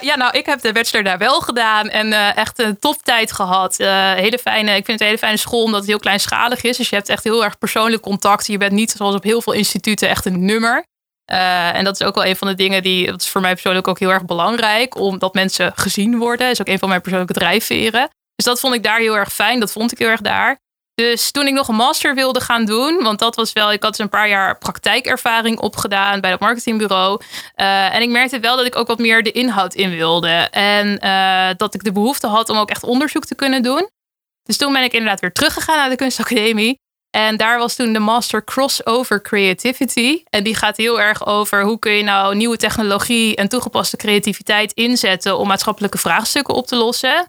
ja, 0.00 0.16
nou, 0.16 0.38
ik 0.38 0.46
heb 0.46 0.60
de 0.60 0.72
bachelor 0.72 1.04
daar 1.04 1.18
wel 1.18 1.40
gedaan 1.40 1.88
en 1.88 2.36
echt 2.36 2.58
een 2.58 2.78
toptijd 2.78 3.32
gehad. 3.32 3.76
hele 3.76 4.38
fijne, 4.38 4.76
ik 4.76 4.84
vind 4.84 4.86
het 4.86 5.00
een 5.00 5.06
hele 5.06 5.18
fijne 5.18 5.36
school 5.36 5.62
omdat 5.62 5.80
het 5.80 5.88
heel 5.88 5.98
kleinschalig 5.98 6.62
is. 6.62 6.76
Dus 6.76 6.88
je 6.88 6.96
hebt 6.96 7.08
echt 7.08 7.24
heel 7.24 7.44
erg 7.44 7.58
persoonlijk 7.58 8.02
contact. 8.02 8.46
Je 8.46 8.58
bent 8.58 8.72
niet 8.72 8.90
zoals 8.90 9.14
op 9.14 9.22
heel 9.22 9.42
veel 9.42 9.52
instituten 9.52 10.08
echt 10.08 10.24
een 10.24 10.44
nummer. 10.44 10.84
en 11.24 11.84
dat 11.84 12.00
is 12.00 12.06
ook 12.06 12.14
wel 12.14 12.24
een 12.24 12.36
van 12.36 12.48
de 12.48 12.54
dingen 12.54 12.82
die, 12.82 13.06
dat 13.06 13.20
is 13.20 13.28
voor 13.28 13.40
mij 13.40 13.52
persoonlijk 13.52 13.88
ook 13.88 13.98
heel 13.98 14.12
erg 14.12 14.24
belangrijk, 14.24 14.96
omdat 14.96 15.34
mensen 15.34 15.72
gezien 15.74 16.18
worden. 16.18 16.46
Dat 16.46 16.54
is 16.54 16.60
ook 16.60 16.68
een 16.68 16.78
van 16.78 16.88
mijn 16.88 17.00
persoonlijke 17.00 17.38
drijfveren. 17.38 18.08
Dus 18.34 18.44
dat 18.44 18.60
vond 18.60 18.74
ik 18.74 18.82
daar 18.82 18.98
heel 18.98 19.16
erg 19.16 19.32
fijn. 19.32 19.60
Dat 19.60 19.72
vond 19.72 19.92
ik 19.92 19.98
heel 19.98 20.08
erg 20.08 20.20
daar. 20.20 20.58
Dus 21.04 21.30
toen 21.30 21.46
ik 21.46 21.52
nog 21.52 21.68
een 21.68 21.74
master 21.74 22.14
wilde 22.14 22.40
gaan 22.40 22.64
doen, 22.64 23.02
want 23.02 23.18
dat 23.18 23.36
was 23.36 23.52
wel, 23.52 23.72
ik 23.72 23.82
had 23.82 23.90
dus 23.90 24.00
een 24.00 24.08
paar 24.08 24.28
jaar 24.28 24.58
praktijkervaring 24.58 25.58
opgedaan 25.58 26.20
bij 26.20 26.30
dat 26.30 26.40
marketingbureau. 26.40 27.20
Uh, 27.56 27.94
en 27.94 28.02
ik 28.02 28.08
merkte 28.08 28.40
wel 28.40 28.56
dat 28.56 28.66
ik 28.66 28.76
ook 28.76 28.86
wat 28.86 28.98
meer 28.98 29.22
de 29.22 29.32
inhoud 29.32 29.74
in 29.74 29.90
wilde. 29.90 30.48
En 30.50 31.00
uh, 31.04 31.48
dat 31.56 31.74
ik 31.74 31.84
de 31.84 31.92
behoefte 31.92 32.26
had 32.26 32.48
om 32.48 32.56
ook 32.56 32.70
echt 32.70 32.82
onderzoek 32.82 33.24
te 33.24 33.34
kunnen 33.34 33.62
doen. 33.62 33.88
Dus 34.42 34.56
toen 34.56 34.72
ben 34.72 34.82
ik 34.82 34.92
inderdaad 34.92 35.20
weer 35.20 35.32
teruggegaan 35.32 35.76
naar 35.76 35.88
de 35.88 35.96
kunstacademie. 35.96 36.78
En 37.10 37.36
daar 37.36 37.58
was 37.58 37.74
toen 37.74 37.92
de 37.92 37.98
master 37.98 38.44
crossover 38.44 39.22
creativity. 39.22 40.22
En 40.30 40.44
die 40.44 40.54
gaat 40.54 40.76
heel 40.76 41.00
erg 41.00 41.26
over 41.26 41.62
hoe 41.64 41.78
kun 41.78 41.92
je 41.92 42.02
nou 42.02 42.34
nieuwe 42.34 42.56
technologie 42.56 43.36
en 43.36 43.48
toegepaste 43.48 43.96
creativiteit 43.96 44.72
inzetten 44.72 45.38
om 45.38 45.48
maatschappelijke 45.48 45.98
vraagstukken 45.98 46.54
op 46.54 46.66
te 46.66 46.76
lossen. 46.76 47.26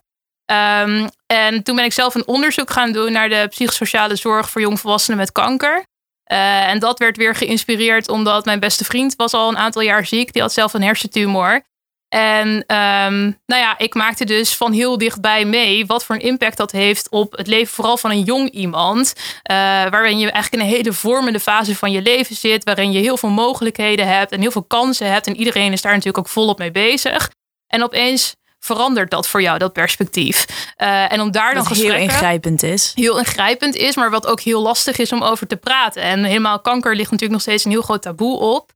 Um, 0.51 1.09
en 1.25 1.63
toen 1.63 1.75
ben 1.75 1.85
ik 1.85 1.93
zelf 1.93 2.15
een 2.15 2.27
onderzoek 2.27 2.71
gaan 2.71 2.91
doen 2.91 3.11
naar 3.11 3.29
de 3.29 3.45
psychosociale 3.49 4.15
zorg 4.15 4.49
voor 4.49 4.61
jongvolwassenen 4.61 5.17
met 5.17 5.31
kanker. 5.31 5.85
Uh, 6.31 6.67
en 6.67 6.79
dat 6.79 6.99
werd 6.99 7.17
weer 7.17 7.35
geïnspireerd 7.35 8.09
omdat 8.09 8.45
mijn 8.45 8.59
beste 8.59 8.85
vriend 8.85 9.15
was 9.15 9.33
al 9.33 9.49
een 9.49 9.57
aantal 9.57 9.81
jaar 9.81 10.05
ziek. 10.05 10.33
Die 10.33 10.41
had 10.41 10.53
zelf 10.53 10.73
een 10.73 10.83
hersentumor. 10.83 11.61
En 12.09 12.47
um, 12.47 13.39
nou 13.45 13.61
ja, 13.61 13.77
ik 13.77 13.93
maakte 13.93 14.25
dus 14.25 14.55
van 14.55 14.71
heel 14.71 14.97
dichtbij 14.97 15.45
mee 15.45 15.85
wat 15.85 16.05
voor 16.05 16.15
een 16.15 16.21
impact 16.21 16.57
dat 16.57 16.71
heeft 16.71 17.09
op 17.09 17.37
het 17.37 17.47
leven, 17.47 17.73
vooral 17.73 17.97
van 17.97 18.11
een 18.11 18.23
jong 18.23 18.49
iemand. 18.49 19.13
Uh, 19.17 19.55
waarin 19.89 20.19
je 20.19 20.31
eigenlijk 20.31 20.63
in 20.63 20.69
een 20.69 20.75
hele 20.75 20.93
vormende 20.93 21.39
fase 21.39 21.75
van 21.75 21.91
je 21.91 22.01
leven 22.01 22.35
zit, 22.35 22.63
waarin 22.63 22.91
je 22.91 22.99
heel 22.99 23.17
veel 23.17 23.29
mogelijkheden 23.29 24.07
hebt 24.07 24.31
en 24.31 24.41
heel 24.41 24.51
veel 24.51 24.63
kansen 24.63 25.11
hebt. 25.11 25.27
En 25.27 25.35
iedereen 25.35 25.71
is 25.71 25.81
daar 25.81 25.91
natuurlijk 25.91 26.17
ook 26.17 26.33
volop 26.33 26.57
mee 26.57 26.71
bezig. 26.71 27.29
En 27.67 27.83
opeens 27.83 28.35
verandert 28.59 29.11
dat 29.11 29.27
voor 29.27 29.41
jou, 29.41 29.57
dat 29.57 29.73
perspectief? 29.73 30.45
Uh, 30.77 31.11
en 31.11 31.21
om 31.21 31.31
daar 31.31 31.53
dan 31.53 31.67
heel 31.67 31.93
ingrijpend 31.93 32.63
is. 32.63 32.91
Heel 32.95 33.17
ingrijpend 33.17 33.75
is, 33.75 33.95
maar 33.95 34.11
wat 34.11 34.27
ook 34.27 34.41
heel 34.41 34.61
lastig 34.61 34.97
is 34.97 35.11
om 35.11 35.23
over 35.23 35.47
te 35.47 35.55
praten. 35.55 36.01
En 36.01 36.23
helemaal 36.23 36.59
kanker 36.59 36.95
ligt 36.95 37.11
natuurlijk 37.11 37.31
nog 37.31 37.41
steeds 37.41 37.65
een 37.65 37.71
heel 37.71 37.81
groot 37.81 38.01
taboe 38.01 38.39
op. 38.39 38.71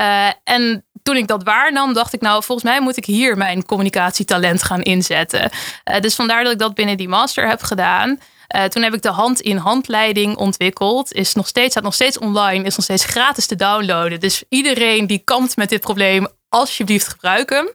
Uh, 0.00 0.28
en 0.44 0.84
toen 1.02 1.16
ik 1.16 1.26
dat 1.26 1.42
waarnam, 1.42 1.92
dacht 1.92 2.12
ik, 2.12 2.20
nou, 2.20 2.42
volgens 2.42 2.70
mij 2.70 2.80
moet 2.80 2.96
ik 2.96 3.04
hier 3.04 3.36
mijn 3.36 3.66
communicatietalent 3.66 4.62
gaan 4.62 4.82
inzetten. 4.82 5.50
Uh, 5.90 6.00
dus 6.00 6.14
vandaar 6.14 6.42
dat 6.42 6.52
ik 6.52 6.58
dat 6.58 6.74
binnen 6.74 6.96
die 6.96 7.08
master 7.08 7.48
heb 7.48 7.62
gedaan. 7.62 8.18
Uh, 8.56 8.64
toen 8.64 8.82
heb 8.82 8.94
ik 8.94 9.02
de 9.02 9.10
hand-in-handleiding 9.10 10.36
ontwikkeld. 10.36 11.12
Is 11.12 11.34
nog 11.34 11.48
steeds, 11.48 11.70
staat 11.70 11.82
nog 11.82 11.94
steeds 11.94 12.18
online, 12.18 12.64
is 12.64 12.76
nog 12.76 12.84
steeds 12.84 13.04
gratis 13.04 13.46
te 13.46 13.56
downloaden. 13.56 14.20
Dus 14.20 14.44
iedereen 14.48 15.06
die 15.06 15.18
kampt 15.18 15.56
met 15.56 15.68
dit 15.68 15.80
probleem, 15.80 16.28
alsjeblieft 16.48 17.08
gebruik 17.08 17.50
hem. 17.50 17.68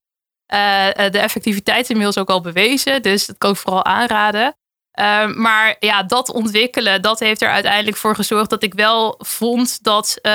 Uh, 0.53 1.09
de 1.11 1.19
effectiviteit 1.19 1.81
is 1.81 1.89
inmiddels 1.89 2.17
ook 2.17 2.29
al 2.29 2.41
bewezen, 2.41 3.01
dus 3.01 3.25
dat 3.25 3.37
kan 3.37 3.51
ik 3.51 3.57
vooral 3.57 3.85
aanraden. 3.85 4.55
Uh, 4.99 5.27
maar 5.27 5.75
ja, 5.79 6.03
dat 6.03 6.31
ontwikkelen, 6.31 7.01
dat 7.01 7.19
heeft 7.19 7.41
er 7.41 7.49
uiteindelijk 7.49 7.97
voor 7.97 8.15
gezorgd 8.15 8.49
dat 8.49 8.63
ik 8.63 8.73
wel 8.73 9.15
vond 9.17 9.83
dat, 9.83 10.19
uh, 10.21 10.31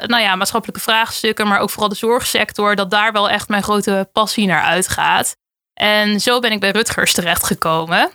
nou 0.00 0.18
ja, 0.18 0.36
maatschappelijke 0.36 0.82
vraagstukken, 0.82 1.48
maar 1.48 1.58
ook 1.58 1.70
vooral 1.70 1.88
de 1.88 1.94
zorgsector, 1.94 2.76
dat 2.76 2.90
daar 2.90 3.12
wel 3.12 3.30
echt 3.30 3.48
mijn 3.48 3.62
grote 3.62 4.08
passie 4.12 4.46
naar 4.46 4.62
uitgaat. 4.62 5.36
En 5.74 6.20
zo 6.20 6.40
ben 6.40 6.52
ik 6.52 6.60
bij 6.60 6.70
Rutgers 6.70 7.12
terechtgekomen. 7.12 8.10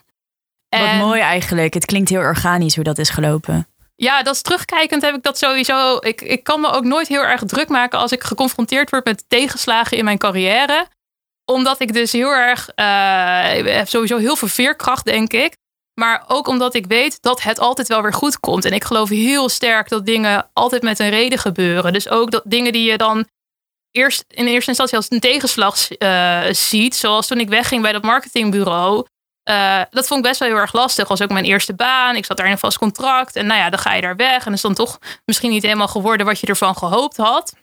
Wat 0.69 0.93
mooi 0.93 1.21
eigenlijk. 1.21 1.73
Het 1.73 1.85
klinkt 1.85 2.09
heel 2.09 2.19
organisch 2.19 2.75
hoe 2.75 2.83
dat 2.83 2.97
is 2.97 3.09
gelopen. 3.09 3.67
Ja, 3.95 4.23
dat 4.23 4.35
is 4.35 4.41
terugkijkend 4.41 5.01
heb 5.01 5.15
ik 5.15 5.23
dat 5.23 5.37
sowieso. 5.37 5.97
Ik, 5.99 6.21
ik 6.21 6.43
kan 6.43 6.61
me 6.61 6.71
ook 6.71 6.83
nooit 6.83 7.07
heel 7.07 7.23
erg 7.23 7.43
druk 7.43 7.69
maken 7.69 7.99
als 7.99 8.11
ik 8.11 8.23
geconfronteerd 8.23 8.89
word 8.89 9.05
met 9.05 9.23
tegenslagen 9.27 9.97
in 9.97 10.03
mijn 10.03 10.17
carrière 10.17 10.87
omdat 11.49 11.81
ik 11.81 11.93
dus 11.93 12.11
heel 12.11 12.31
erg, 12.31 12.69
ik 13.57 13.73
heb 13.73 13.87
sowieso 13.87 14.17
heel 14.17 14.35
veel 14.35 14.47
veerkracht, 14.47 15.05
denk 15.05 15.33
ik. 15.33 15.57
Maar 15.99 16.23
ook 16.27 16.47
omdat 16.47 16.73
ik 16.73 16.85
weet 16.85 17.21
dat 17.21 17.41
het 17.41 17.59
altijd 17.59 17.87
wel 17.87 18.01
weer 18.01 18.13
goed 18.13 18.39
komt. 18.39 18.65
En 18.65 18.73
ik 18.73 18.83
geloof 18.83 19.09
heel 19.09 19.49
sterk 19.49 19.89
dat 19.89 20.05
dingen 20.05 20.49
altijd 20.53 20.81
met 20.81 20.99
een 20.99 21.09
reden 21.09 21.39
gebeuren. 21.39 21.93
Dus 21.93 22.09
ook 22.09 22.31
dat 22.31 22.43
dingen 22.45 22.71
die 22.71 22.91
je 22.91 22.97
dan 22.97 23.27
eerst 23.91 24.23
in 24.27 24.47
eerste 24.47 24.69
instantie 24.69 24.97
als 24.97 25.11
een 25.11 25.19
tegenslag 25.19 25.75
uh, 25.97 26.41
ziet. 26.51 26.95
Zoals 26.95 27.27
toen 27.27 27.39
ik 27.39 27.49
wegging 27.49 27.81
bij 27.81 27.91
dat 27.91 28.03
marketingbureau. 28.03 29.05
Uh, 29.49 29.81
dat 29.89 30.07
vond 30.07 30.19
ik 30.19 30.25
best 30.25 30.39
wel 30.39 30.49
heel 30.49 30.57
erg 30.57 30.73
lastig. 30.73 31.07
was 31.07 31.21
ook 31.21 31.29
mijn 31.29 31.45
eerste 31.45 31.73
baan. 31.73 32.15
Ik 32.15 32.25
zat 32.25 32.37
daar 32.37 32.45
in 32.45 32.51
een 32.51 32.57
vast 32.57 32.77
contract. 32.77 33.35
En 33.35 33.45
nou 33.45 33.59
ja, 33.59 33.69
dan 33.69 33.79
ga 33.79 33.93
je 33.93 34.01
daar 34.01 34.15
weg. 34.15 34.45
En 34.45 34.53
is 34.53 34.61
dan 34.61 34.73
toch 34.73 34.99
misschien 35.25 35.49
niet 35.49 35.63
helemaal 35.63 35.87
geworden 35.87 36.25
wat 36.25 36.39
je 36.39 36.47
ervan 36.47 36.75
gehoopt 36.75 37.17
had. 37.17 37.53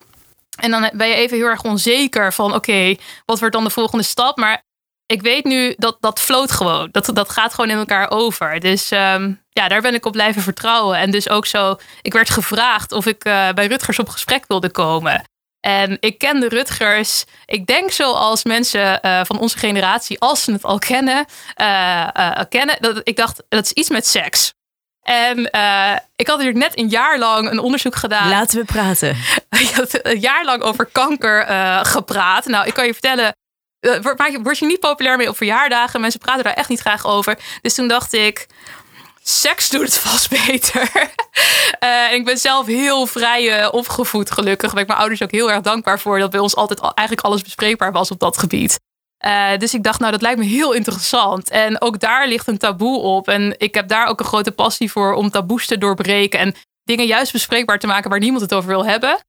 En 0.56 0.70
dan 0.70 0.90
ben 0.92 1.08
je 1.08 1.14
even 1.14 1.36
heel 1.36 1.46
erg 1.46 1.62
onzeker 1.62 2.32
van 2.32 2.54
oké, 2.54 2.96
wat 3.24 3.38
wordt 3.38 3.54
dan 3.54 3.64
de 3.64 3.70
volgende 3.70 4.04
stap? 4.04 4.36
Maar 4.36 4.64
ik 5.06 5.22
weet 5.22 5.44
nu 5.44 5.74
dat 5.76 5.96
dat 6.00 6.20
floot 6.20 6.52
gewoon. 6.52 6.88
Dat, 6.92 7.10
dat 7.12 7.30
gaat 7.30 7.54
gewoon 7.54 7.70
in 7.70 7.76
elkaar 7.76 8.10
over. 8.10 8.60
Dus 8.60 8.90
um, 8.90 9.42
ja, 9.50 9.68
daar 9.68 9.80
ben 9.80 9.94
ik 9.94 10.06
op 10.06 10.12
blijven 10.12 10.42
vertrouwen. 10.42 10.98
En 10.98 11.10
dus 11.10 11.28
ook 11.28 11.46
zo, 11.46 11.76
ik 12.02 12.12
werd 12.12 12.30
gevraagd 12.30 12.92
of 12.92 13.06
ik 13.06 13.24
uh, 13.24 13.48
bij 13.52 13.66
Rutgers 13.66 13.98
op 13.98 14.08
gesprek 14.08 14.44
wilde 14.48 14.70
komen. 14.70 15.24
En 15.60 15.96
ik 16.00 16.18
kende 16.18 16.48
Rutgers, 16.48 17.24
ik 17.44 17.66
denk 17.66 17.90
zoals 17.90 18.44
mensen 18.44 18.98
uh, 19.02 19.20
van 19.24 19.38
onze 19.38 19.58
generatie, 19.58 20.20
als 20.20 20.44
ze 20.44 20.52
het 20.52 20.62
al 20.62 20.78
kennen, 20.78 21.26
uh, 21.60 22.40
kennen 22.48 22.76
dat 22.80 23.00
ik 23.02 23.16
dacht, 23.16 23.42
dat 23.48 23.64
is 23.64 23.72
iets 23.72 23.88
met 23.88 24.06
seks. 24.06 24.54
En 25.06 25.38
uh, 25.38 25.96
ik 26.16 26.26
had 26.26 26.38
natuurlijk 26.38 26.64
net 26.64 26.78
een 26.78 26.88
jaar 26.88 27.18
lang 27.18 27.50
een 27.50 27.58
onderzoek 27.58 27.94
gedaan. 27.96 28.28
Laten 28.28 28.58
we 28.58 28.64
praten. 28.64 29.16
een 30.02 30.20
jaar 30.20 30.44
lang 30.44 30.62
over 30.62 30.86
kanker 30.86 31.48
uh, 31.50 31.84
gepraat. 31.84 32.46
Nou, 32.46 32.66
ik 32.66 32.74
kan 32.74 32.86
je 32.86 32.92
vertellen, 32.92 33.36
uh, 33.80 34.02
word, 34.02 34.38
word 34.42 34.58
je 34.58 34.66
niet 34.66 34.80
populair 34.80 35.16
mee 35.16 35.28
op 35.28 35.36
verjaardagen. 35.36 36.00
Mensen 36.00 36.20
praten 36.20 36.44
daar 36.44 36.52
echt 36.52 36.68
niet 36.68 36.80
graag 36.80 37.06
over. 37.06 37.38
Dus 37.62 37.74
toen 37.74 37.88
dacht 37.88 38.12
ik, 38.12 38.46
seks 39.22 39.68
doet 39.70 39.82
het 39.82 39.98
vast 39.98 40.30
beter. 40.46 40.90
uh, 41.80 42.12
ik 42.12 42.24
ben 42.24 42.38
zelf 42.38 42.66
heel 42.66 43.06
vrij 43.06 43.70
opgevoed, 43.70 44.30
gelukkig. 44.30 44.60
Daar 44.60 44.74
ben 44.74 44.82
ik 44.82 44.88
mijn 44.88 45.00
ouders 45.00 45.22
ook 45.22 45.30
heel 45.30 45.50
erg 45.50 45.60
dankbaar 45.60 46.00
voor. 46.00 46.18
Dat 46.18 46.30
bij 46.30 46.40
ons 46.40 46.56
altijd 46.56 46.80
eigenlijk 46.80 47.20
alles 47.20 47.42
bespreekbaar 47.42 47.92
was 47.92 48.10
op 48.10 48.20
dat 48.20 48.38
gebied. 48.38 48.78
Uh, 49.24 49.56
dus 49.56 49.74
ik 49.74 49.82
dacht, 49.82 50.00
nou, 50.00 50.12
dat 50.12 50.22
lijkt 50.22 50.38
me 50.38 50.44
heel 50.44 50.72
interessant. 50.72 51.50
En 51.50 51.80
ook 51.80 52.00
daar 52.00 52.28
ligt 52.28 52.46
een 52.46 52.58
taboe 52.58 52.98
op. 52.98 53.28
En 53.28 53.54
ik 53.58 53.74
heb 53.74 53.88
daar 53.88 54.06
ook 54.06 54.20
een 54.20 54.26
grote 54.26 54.52
passie 54.52 54.90
voor 54.90 55.14
om 55.14 55.30
taboes 55.30 55.66
te 55.66 55.78
doorbreken. 55.78 56.38
En 56.38 56.54
dingen 56.84 57.06
juist 57.06 57.32
bespreekbaar 57.32 57.78
te 57.78 57.86
maken 57.86 58.10
waar 58.10 58.18
niemand 58.18 58.42
het 58.42 58.54
over 58.54 58.68
wil 58.68 58.86
hebben. 58.86 59.24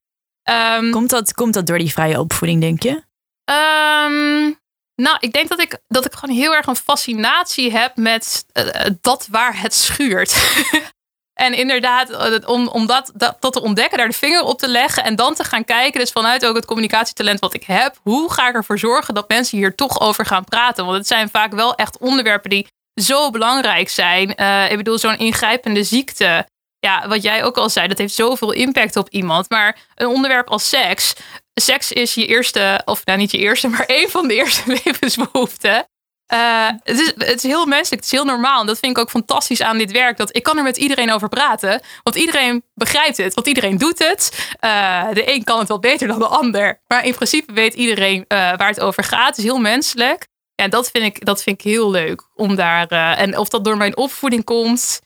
Um, 0.49 0.91
komt, 0.91 1.09
dat, 1.09 1.33
komt 1.33 1.53
dat 1.53 1.67
door 1.67 1.77
die 1.77 1.91
vrije 1.91 2.19
opvoeding, 2.19 2.61
denk 2.61 2.83
je? 2.83 3.03
Um, 3.51 4.59
nou, 4.95 5.17
ik 5.19 5.33
denk 5.33 5.49
dat 5.49 5.59
ik, 5.59 5.79
dat 5.87 6.05
ik 6.05 6.13
gewoon 6.13 6.35
heel 6.35 6.55
erg 6.55 6.65
een 6.65 6.75
fascinatie 6.75 7.71
heb 7.71 7.95
met 7.95 8.45
uh, 8.53 8.85
dat 9.01 9.27
waar 9.31 9.61
het 9.61 9.73
schuurt. 9.73 10.35
En 11.37 11.53
inderdaad, 11.53 12.09
eh, 12.09 12.49
om, 12.49 12.67
om 12.67 12.87
dat, 12.87 13.11
dat, 13.15 13.37
te 13.39 13.61
ontdekken, 13.61 13.97
daar 13.97 14.07
de 14.07 14.13
vinger 14.13 14.41
op 14.41 14.59
te 14.59 14.67
leggen 14.67 15.03
en 15.03 15.15
dan 15.15 15.33
te 15.33 15.43
gaan 15.43 15.65
kijken, 15.65 15.99
dus 15.99 16.11
vanuit 16.11 16.45
ook 16.45 16.55
het 16.55 16.65
communicatietalent 16.65 17.39
wat 17.39 17.53
ik 17.53 17.63
heb, 17.63 17.99
hoe 18.03 18.33
ga 18.33 18.49
ik 18.49 18.55
ervoor 18.55 18.79
zorgen 18.79 19.13
dat 19.13 19.29
mensen 19.29 19.57
hier 19.57 19.75
toch 19.75 20.01
over 20.01 20.25
gaan 20.25 20.43
praten? 20.43 20.85
Want 20.85 20.97
het 20.97 21.07
zijn 21.07 21.29
vaak 21.29 21.53
wel 21.53 21.75
echt 21.75 21.97
onderwerpen 21.97 22.49
die 22.49 22.67
zo 23.01 23.29
belangrijk 23.29 23.89
zijn. 23.89 24.33
Uh, 24.35 24.71
ik 24.71 24.77
bedoel, 24.77 24.97
zo'n 24.97 25.17
ingrijpende 25.17 25.83
ziekte. 25.83 26.47
Ja, 26.79 27.07
wat 27.07 27.23
jij 27.23 27.43
ook 27.43 27.57
al 27.57 27.69
zei, 27.69 27.87
dat 27.87 27.97
heeft 27.97 28.13
zoveel 28.13 28.51
impact 28.51 28.95
op 28.95 29.09
iemand. 29.09 29.49
Maar 29.49 29.77
een 29.95 30.07
onderwerp 30.07 30.49
als 30.49 30.69
seks. 30.69 31.13
Seks 31.53 31.91
is 31.91 32.13
je 32.13 32.25
eerste, 32.25 32.81
of 32.85 33.05
nou 33.05 33.17
niet 33.17 33.31
je 33.31 33.37
eerste, 33.37 33.67
maar 33.77 33.83
een 33.87 34.09
van 34.09 34.27
de 34.27 34.35
eerste 34.35 34.61
levensbehoeften. 34.83 35.85
Uh, 36.33 36.69
het, 36.83 36.99
is, 36.99 37.13
het 37.17 37.37
is 37.37 37.43
heel 37.43 37.65
menselijk, 37.65 38.03
het 38.03 38.03
is 38.03 38.11
heel 38.11 38.25
normaal. 38.25 38.61
En 38.61 38.67
dat 38.67 38.79
vind 38.79 38.97
ik 38.97 39.03
ook 39.03 39.09
fantastisch 39.09 39.61
aan 39.61 39.77
dit 39.77 39.91
werk. 39.91 40.17
Dat 40.17 40.35
ik 40.35 40.43
kan 40.43 40.57
er 40.57 40.63
met 40.63 40.77
iedereen 40.77 41.11
over 41.11 41.29
praten. 41.29 41.81
Want 42.03 42.15
iedereen 42.15 42.63
begrijpt 42.73 43.17
het, 43.17 43.33
want 43.33 43.47
iedereen 43.47 43.77
doet 43.77 43.99
het. 43.99 44.49
Uh, 44.61 45.11
de 45.13 45.33
een 45.33 45.43
kan 45.43 45.59
het 45.59 45.67
wel 45.67 45.79
beter 45.79 46.07
dan 46.07 46.19
de 46.19 46.27
ander. 46.27 46.81
Maar 46.87 47.05
in 47.05 47.13
principe 47.13 47.53
weet 47.53 47.73
iedereen 47.73 48.19
uh, 48.19 48.27
waar 48.27 48.67
het 48.67 48.79
over 48.79 49.03
gaat. 49.03 49.27
Het 49.27 49.37
is 49.37 49.43
heel 49.43 49.59
menselijk. 49.59 50.27
Ja, 50.55 50.63
en 50.63 50.69
dat 50.69 50.89
vind 50.91 51.05
ik, 51.05 51.25
dat 51.25 51.43
vind 51.43 51.61
ik 51.61 51.71
heel 51.71 51.91
leuk. 51.91 52.27
Om 52.35 52.55
daar, 52.55 52.87
en 53.17 53.37
of 53.37 53.49
dat 53.49 53.63
door 53.63 53.77
mijn 53.77 53.97
opvoeding 53.97 54.43
komt. 54.43 54.99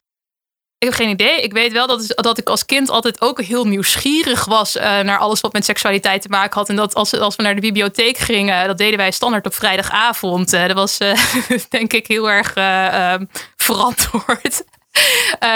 Ik 0.82 0.88
heb 0.88 0.96
geen 0.96 1.10
idee. 1.10 1.42
Ik 1.42 1.54
weet 1.54 1.72
wel 1.72 1.88
dat, 2.16 2.38
ik 2.38 2.50
als 2.50 2.66
kind 2.66 2.90
altijd 2.90 3.22
ook 3.22 3.42
heel 3.42 3.66
nieuwsgierig 3.68 4.46
was 4.46 4.76
uh, 4.76 4.82
naar 4.82 5.18
alles 5.18 5.42
wat 5.42 5.54
met 5.54 5.66
seksualiteit 5.66 6.22
te 6.22 6.30
maken 6.30 6.60
had. 6.60 6.70
En 6.70 6.76
dat 6.76 6.94
als, 6.94 7.14
als 7.14 7.36
we 7.36 7.44
naar 7.44 7.56
de 7.56 7.62
bibliotheek 7.62 8.18
gingen, 8.18 8.68
dat 8.68 8.78
deden 8.78 8.98
wij 8.98 9.12
standaard 9.12 9.46
op 9.46 9.54
vrijdagavond. 9.54 10.54
Uh, 10.54 10.68
dat 10.68 10.76
was 10.76 10.98
denk 11.70 11.94
ik 11.94 12.08
heel 12.08 12.30
erg 12.30 12.54
ehm, 12.54 13.26
verantwoord. 13.56 14.64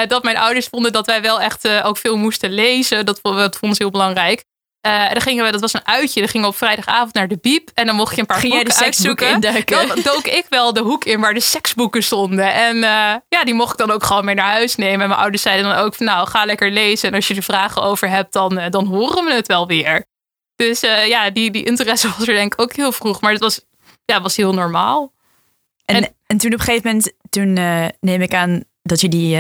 dat 0.08 0.24
mijn 0.24 0.38
ouders 0.38 0.68
vonden 0.68 0.92
dat 0.92 1.06
wij 1.06 1.22
wel 1.22 1.42
echt 1.42 1.68
ook 1.84 1.98
veel 1.98 2.18
moesten 2.18 2.52
lezen. 2.52 3.06
Dat, 3.06 3.20
dat 3.22 3.58
vonden 3.58 3.78
ze 3.78 3.84
heel 3.84 3.92
belangrijk. 3.92 4.44
En 4.86 5.10
dan 5.14 5.22
gingen 5.22 5.46
we, 5.46 5.52
dat 5.52 5.62
was 5.62 5.74
een 5.74 5.88
uitje, 5.88 6.20
dan 6.20 6.30
gingen 6.30 6.48
we 6.48 6.54
op 6.54 6.58
vrijdagavond 6.60 7.14
naar 7.14 7.28
de 7.28 7.38
biep. 7.42 7.70
En 7.74 7.86
dan 7.86 7.96
mocht 7.96 8.16
je 8.16 8.22
een 8.22 8.28
paar 8.28 8.40
Ging 8.40 8.54
jij 8.54 8.64
de 8.64 8.68
boeken 8.70 8.86
uitzoeken. 8.86 9.30
induiken? 9.34 9.88
Dan 9.88 10.00
dook 10.04 10.26
ik 10.28 10.46
wel 10.50 10.74
de 10.74 10.82
hoek 10.82 11.06
in 11.06 11.20
waar 11.20 11.34
de 11.34 11.40
seksboeken 11.40 12.04
stonden. 12.04 12.54
En 12.54 12.76
eh, 12.76 13.16
ja, 13.30 13.44
die 13.44 13.54
mocht 13.54 13.72
ik 13.72 13.78
dan 13.78 13.92
ook 13.92 14.04
gewoon 14.04 14.26
mee 14.26 14.36
naar 14.36 14.52
huis 14.52 14.76
nemen. 14.76 15.02
En 15.02 15.08
mijn 15.08 15.20
ouders 15.20 15.42
zeiden 15.42 15.66
dan 15.70 15.78
ook 15.78 15.96
van 15.96 16.06
nou, 16.06 16.28
ga 16.28 16.46
lekker 16.46 16.72
lezen. 16.72 17.10
En 17.10 17.16
als 17.16 17.28
je 17.28 17.36
er 17.36 17.44
vragen 17.44 17.82
over 17.82 18.10
hebt, 18.10 18.34
dan, 18.34 18.58
eh, 18.58 18.70
dan 18.70 18.86
horen 18.86 19.26
we 19.26 19.34
het 19.34 19.48
wel 19.48 19.68
weer. 19.68 20.06
Dus 20.56 20.80
ja, 21.08 21.30
die, 21.30 21.52
die 21.52 21.64
interesse 21.64 22.10
was 22.18 22.28
er 22.28 22.34
denk 22.36 22.54
ik 22.54 22.62
ook 22.62 22.74
heel 22.74 22.92
vroeg. 22.92 23.22
Maar 23.22 23.32
het 23.32 23.42
was, 23.42 23.62
ja, 24.06 24.22
was 24.22 24.36
heel 24.36 24.54
normaal. 24.54 25.14
En, 25.86 25.96
En- 25.96 26.16
en, 26.28 26.38
toen 26.38 26.54
op 26.54 26.60
een 26.60 26.66
gegeven 26.66 26.88
moment, 26.88 27.12
toen 27.30 27.54
neem 28.00 28.22
ik 28.22 28.34
aan 28.34 28.64
dat 28.82 29.02
je 29.02 29.10
die, 29.10 29.38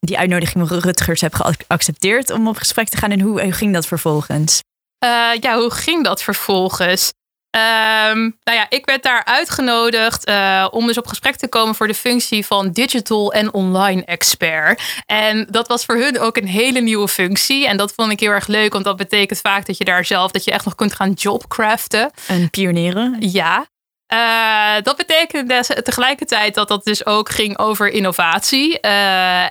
die 0.00 0.18
uitnodiging 0.18 0.68
van 0.68 0.78
Rutgers 0.78 1.20
hebt 1.20 1.36
geaccepteerd 1.66 2.30
om 2.30 2.48
op 2.48 2.56
gesprek 2.56 2.88
te 2.88 2.96
gaan. 2.96 3.10
En 3.10 3.20
hoe, 3.20 3.42
hoe 3.42 3.52
ging 3.52 3.72
dat 3.72 3.86
vervolgens? 3.86 4.62
Eh, 5.06 5.40
ja, 5.40 5.58
hoe 5.58 5.70
ging 5.70 6.04
dat 6.04 6.22
vervolgens? 6.22 7.12
Ehm, 7.50 8.18
nou 8.18 8.58
ja, 8.58 8.66
ik 8.68 8.86
werd 8.86 9.02
daar 9.02 9.24
uitgenodigd 9.24 10.24
eh, 10.24 10.66
om 10.70 10.86
dus 10.86 10.98
op 10.98 11.06
gesprek 11.06 11.36
te 11.36 11.48
komen 11.48 11.74
voor 11.74 11.86
de 11.86 11.94
functie 11.94 12.46
van 12.46 12.70
digital 12.70 13.32
en 13.32 13.54
online 13.54 14.04
expert. 14.04 14.82
En 15.06 15.46
dat 15.50 15.68
was 15.68 15.84
voor 15.84 15.96
hun 15.96 16.20
ook 16.20 16.36
een 16.36 16.46
hele 16.46 16.80
nieuwe 16.80 17.08
functie. 17.08 17.66
En 17.66 17.76
dat 17.76 17.92
vond 17.92 18.12
ik 18.12 18.20
heel 18.20 18.30
erg 18.30 18.46
leuk, 18.46 18.72
want 18.72 18.84
dat 18.84 18.96
betekent 18.96 19.40
vaak 19.40 19.66
dat 19.66 19.78
je 19.78 19.84
daar 19.84 20.04
zelf, 20.04 20.30
dat 20.30 20.44
je 20.44 20.50
echt 20.50 20.64
nog 20.64 20.74
kunt 20.74 20.94
gaan 20.94 21.12
jobcraften. 21.12 22.10
Een 22.28 22.50
pionieren? 22.50 23.16
Ja. 23.18 23.66
Eh, 24.06 24.82
dat 24.82 24.96
betekende 24.96 25.64
tegelijkertijd 25.82 26.54
dat 26.54 26.68
dat 26.68 26.84
dus 26.84 27.06
ook 27.06 27.30
ging 27.30 27.58
over 27.58 27.88
innovatie. 27.88 28.80
Eh, 28.80 29.46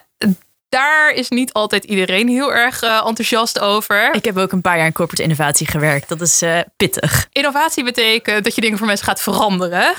daar 0.76 1.12
is 1.12 1.30
niet 1.30 1.54
altijd 1.54 1.84
iedereen 1.84 2.28
heel 2.28 2.54
erg 2.54 2.82
eh, 2.82 3.02
enthousiast 3.06 3.60
over. 3.60 4.14
Ik 4.14 4.26
heb 4.26 4.38
ook 4.38 4.52
een 4.52 4.62
paar 4.62 4.78
jaar 4.78 4.86
in 4.86 4.94
corporate 4.94 5.24
innovatie 5.24 5.68
gewerkt. 5.68 6.10
Dat 6.10 6.22
is 6.22 6.42
eh, 6.42 6.60
pittig. 6.78 7.28
Innovatie 7.32 7.84
betekent 7.84 8.44
dat 8.44 8.56
je 8.56 8.62
dingen 8.62 8.78
voor 8.78 8.88
mensen 8.88 9.06
gaat 9.06 9.22
veranderen. 9.22 9.94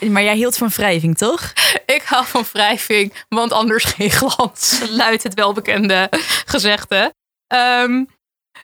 Maar 0.00 0.22
jij 0.22 0.34
hield 0.34 0.56
van 0.56 0.68
wrijving, 0.68 1.16
toch? 1.16 1.52
ik 1.96 2.02
hou 2.04 2.26
van 2.26 2.44
wrijving, 2.52 3.12
want 3.28 3.52
anders 3.52 3.84
geen 3.96 4.10
glans. 4.10 4.80
Luidt 4.90 5.22
het 5.22 5.34
welbekende 5.34 6.08
gezegde. 6.46 7.14
Ehm, 7.46 8.04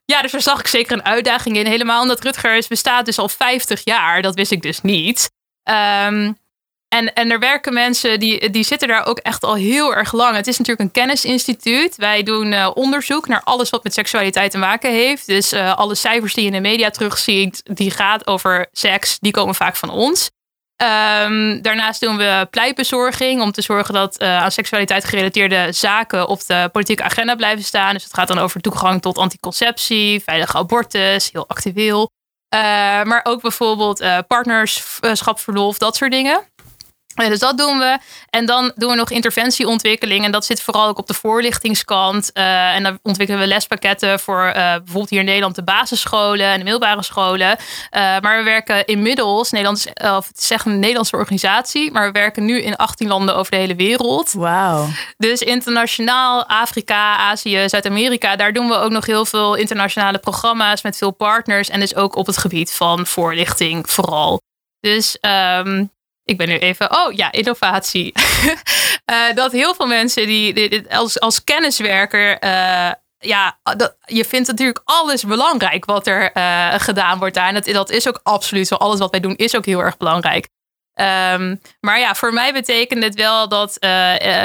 ja, 0.04 0.22
dus 0.22 0.32
daar 0.32 0.40
zag 0.40 0.60
ik 0.60 0.66
zeker 0.66 0.92
een 0.92 1.04
uitdaging 1.04 1.56
in. 1.56 1.66
Helemaal 1.66 2.02
omdat 2.02 2.24
Rutgers 2.24 2.68
bestaat 2.68 3.04
dus 3.04 3.18
al 3.18 3.28
50 3.28 3.84
jaar. 3.84 4.22
Dat 4.22 4.34
wist 4.34 4.50
ik 4.50 4.62
dus 4.62 4.80
niet. 4.80 5.30
Ehm, 5.62 6.32
en, 6.92 7.14
en 7.14 7.30
er 7.30 7.38
werken 7.38 7.72
mensen 7.72 8.20
die, 8.20 8.50
die 8.50 8.64
zitten 8.64 8.88
daar 8.88 9.06
ook 9.06 9.18
echt 9.18 9.42
al 9.42 9.54
heel 9.54 9.94
erg 9.94 10.12
lang. 10.12 10.36
Het 10.36 10.46
is 10.46 10.58
natuurlijk 10.58 10.86
een 10.86 11.02
kennisinstituut. 11.02 11.96
Wij 11.96 12.22
doen 12.22 12.52
eh, 12.52 12.70
onderzoek 12.74 13.28
naar 13.28 13.40
alles 13.44 13.70
wat 13.70 13.82
met 13.82 13.94
seksualiteit 13.94 14.50
te 14.50 14.58
maken 14.58 14.90
heeft. 14.90 15.26
Dus 15.26 15.52
eh, 15.52 15.76
alle 15.76 15.94
cijfers 15.94 16.34
die 16.34 16.44
je 16.44 16.50
in 16.50 16.62
de 16.62 16.68
media 16.68 16.90
terugziet, 16.90 17.62
die 17.64 17.90
gaat 17.90 18.26
over 18.26 18.66
seks, 18.72 19.18
die 19.18 19.32
komen 19.32 19.54
vaak 19.54 19.76
van 19.76 19.90
ons. 19.90 20.30
Ehm, 20.76 21.60
daarnaast 21.62 22.00
doen 22.00 22.16
we 22.16 22.46
pleitbezorging 22.50 23.40
om 23.40 23.52
te 23.52 23.62
zorgen 23.62 23.94
dat 23.94 24.16
eh, 24.16 24.42
aan 24.42 24.52
seksualiteit 24.52 25.04
gerelateerde 25.04 25.68
zaken 25.70 26.28
op 26.28 26.46
de 26.46 26.68
politieke 26.72 27.02
agenda 27.02 27.34
blijven 27.34 27.64
staan. 27.64 27.92
Dus 27.92 28.04
het 28.04 28.14
gaat 28.14 28.28
dan 28.28 28.38
over 28.38 28.60
toegang 28.60 29.02
tot 29.02 29.18
anticonceptie, 29.18 30.22
veilige 30.22 30.56
abortus, 30.56 31.30
heel 31.32 31.48
actueel. 31.48 32.10
Maar 33.04 33.20
ook 33.22 33.42
bijvoorbeeld 33.42 34.04
partnerschapsverlof, 34.26 35.78
dat 35.78 35.96
soort 35.96 36.10
dingen. 36.10 36.51
Dus 37.14 37.38
dat 37.38 37.58
doen 37.58 37.78
we. 37.78 37.98
En 38.30 38.46
dan 38.46 38.72
doen 38.74 38.90
we 38.90 38.96
nog 38.96 39.10
interventieontwikkeling. 39.10 40.24
En 40.24 40.32
dat 40.32 40.44
zit 40.44 40.62
vooral 40.62 40.86
ook 40.86 40.98
op 40.98 41.06
de 41.06 41.14
voorlichtingskant. 41.14 42.32
Eh, 42.32 42.74
en 42.74 42.82
dan 42.82 42.98
ontwikkelen 43.02 43.40
we 43.40 43.46
lespakketten 43.46 44.20
voor 44.20 44.44
eh, 44.44 44.54
bijvoorbeeld 44.54 45.10
hier 45.10 45.18
in 45.18 45.24
Nederland 45.24 45.54
de 45.54 45.62
basisscholen 45.62 46.46
en 46.46 46.58
de 46.58 46.64
middelbare 46.64 47.02
scholen. 47.02 47.56
Eh, 47.90 48.00
maar 48.20 48.38
we 48.38 48.42
werken 48.44 48.86
inmiddels, 48.86 49.50
Nederland 49.50 49.78
is, 49.78 49.86
eh, 49.86 50.16
of 50.16 50.28
het 50.28 50.38
is 50.38 50.50
echt 50.50 50.66
een 50.66 50.78
Nederlandse 50.78 51.16
organisatie, 51.16 51.92
maar 51.92 52.06
we 52.06 52.12
werken 52.12 52.44
nu 52.44 52.62
in 52.62 52.76
18 52.76 53.08
landen 53.08 53.36
over 53.36 53.50
de 53.50 53.56
hele 53.56 53.74
wereld. 53.74 54.32
Wauw. 54.32 54.88
Dus 55.16 55.40
internationaal, 55.40 56.46
Afrika, 56.46 57.16
Azië, 57.16 57.68
Zuid-Amerika, 57.68 58.36
daar 58.36 58.52
doen 58.52 58.68
we 58.68 58.74
ook 58.74 58.90
nog 58.90 59.06
heel 59.06 59.24
veel 59.24 59.54
internationale 59.54 60.18
programma's 60.18 60.82
met 60.82 60.96
veel 60.96 61.10
partners. 61.10 61.68
En 61.68 61.80
dus 61.80 61.94
ook 61.94 62.16
op 62.16 62.26
het 62.26 62.38
gebied 62.38 62.72
van 62.72 63.06
voorlichting 63.06 63.90
vooral. 63.90 64.40
Dus 64.80 65.18
ehm, 65.20 65.84
ik 66.24 66.36
ben 66.36 66.48
nu 66.48 66.58
even, 66.58 66.90
oh 66.90 67.12
ja, 67.12 67.32
innovatie. 67.32 68.12
Eh, 69.04 69.34
dat 69.34 69.52
heel 69.52 69.74
veel 69.74 69.86
mensen 69.86 70.26
die, 70.26 70.82
als, 70.90 71.20
als 71.20 71.44
kenniswerker, 71.44 72.38
eh, 72.38 72.90
ja, 73.18 73.58
dat, 73.76 73.96
je 74.04 74.24
vindt 74.24 74.48
natuurlijk 74.48 74.80
alles 74.84 75.24
belangrijk 75.24 75.84
wat 75.84 76.06
er 76.06 76.32
eh, 76.32 76.74
gedaan 76.76 77.18
wordt 77.18 77.34
daar. 77.34 77.54
En 77.54 77.72
dat, 77.72 77.90
is 77.90 78.08
ook 78.08 78.20
absoluut 78.22 78.66
zo. 78.66 78.74
Alles 78.74 78.98
wat 78.98 79.10
wij 79.10 79.20
doen 79.20 79.36
is 79.36 79.56
ook 79.56 79.66
heel 79.66 79.80
erg 79.82 79.96
belangrijk. 79.96 80.48
Ehm, 80.94 81.56
maar 81.80 81.98
ja, 81.98 82.14
voor 82.14 82.32
mij 82.32 82.52
betekent 82.52 83.04
het 83.04 83.14
wel 83.14 83.48
dat 83.48 83.76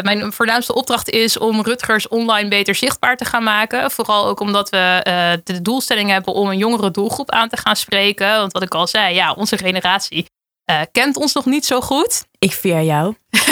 mijn 0.01 0.33
voornaamste 0.33 0.73
opdracht 0.73 1.09
is 1.09 1.37
om 1.37 1.61
Rutgers 1.61 2.07
online 2.07 2.49
beter 2.49 2.75
zichtbaar 2.75 3.17
te 3.17 3.25
gaan 3.25 3.43
maken. 3.43 3.91
Vooral 3.91 4.25
ook 4.27 4.39
omdat 4.39 4.69
we 4.69 5.01
de 5.43 5.61
doelstelling 5.61 6.09
hebben 6.09 6.33
om 6.33 6.49
een 6.49 6.57
jongere 6.57 6.91
doelgroep 6.91 7.31
aan 7.31 7.49
te 7.49 7.57
gaan 7.57 7.75
spreken. 7.75 8.37
Want 8.37 8.53
wat 8.53 8.63
ik 8.63 8.73
al 8.73 8.87
zei, 8.87 9.15
ja, 9.15 9.33
onze 9.33 9.57
generatie 9.57 10.27
eh, 10.67 10.81
kent 10.91 11.15
ons 11.15 11.33
nog 11.33 11.45
niet 11.45 11.65
zo 11.65 11.81
goed. 11.81 12.25
Ik 12.39 12.51
veer 12.51 12.81
jou. 12.81 13.15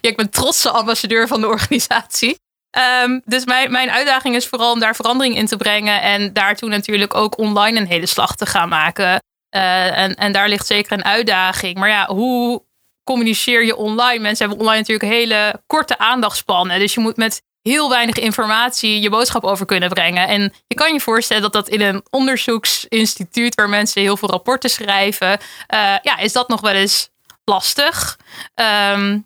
Ja, 0.00 0.12
ik 0.12 0.16
ben 0.16 0.30
trotse 0.30 0.70
ambassadeur 0.70 1.28
van 1.28 1.40
de 1.40 1.46
organisatie. 1.46 2.38
Ehm, 2.70 3.20
dus 3.24 3.44
mijn, 3.44 3.70
mijn 3.70 3.90
uitdaging 3.90 4.34
is 4.34 4.46
vooral 4.46 4.72
om 4.72 4.80
daar 4.80 4.96
verandering 4.96 5.36
in 5.36 5.46
te 5.46 5.56
brengen. 5.56 6.02
En 6.02 6.32
daartoe 6.32 6.68
natuurlijk 6.68 7.14
ook 7.14 7.38
online 7.38 7.80
een 7.80 7.86
hele 7.86 8.06
slag 8.06 8.36
te 8.36 8.46
gaan 8.46 8.68
maken. 8.68 9.22
Eh, 9.48 9.98
en, 9.98 10.14
en 10.14 10.32
daar 10.32 10.48
ligt 10.48 10.66
zeker 10.66 10.92
een 10.92 11.04
uitdaging. 11.04 11.78
Maar 11.78 11.88
ja, 11.88 12.06
hoe 12.06 12.62
communiceer 13.04 13.64
je 13.64 13.76
online? 13.76 14.18
Mensen 14.18 14.46
hebben 14.46 14.66
online 14.66 14.80
natuurlijk 14.80 15.12
hele 15.12 15.62
korte 15.66 15.98
aandachtspannen. 15.98 16.78
Dus 16.78 16.94
je 16.94 17.00
moet 17.00 17.16
met 17.16 17.42
heel 17.68 17.88
weinig 17.88 18.16
informatie 18.16 19.00
je 19.00 19.10
boodschap 19.10 19.44
over 19.44 19.66
kunnen 19.66 19.88
brengen. 19.88 20.28
En 20.28 20.52
je 20.66 20.74
kan 20.74 20.92
je 20.92 21.00
voorstellen 21.00 21.42
dat 21.42 21.52
dat 21.52 21.68
in 21.68 21.80
een 21.80 22.04
onderzoeksinstituut... 22.10 23.54
waar 23.54 23.68
mensen 23.68 24.02
heel 24.02 24.16
veel 24.16 24.28
rapporten 24.28 24.70
schrijven... 24.70 25.38
eh, 25.66 25.94
ja, 26.02 26.18
is 26.18 26.32
dat 26.32 26.48
nog 26.48 26.60
wel 26.60 26.72
eens 26.72 27.10
lastig. 27.44 28.18
Ehm, 28.54 29.18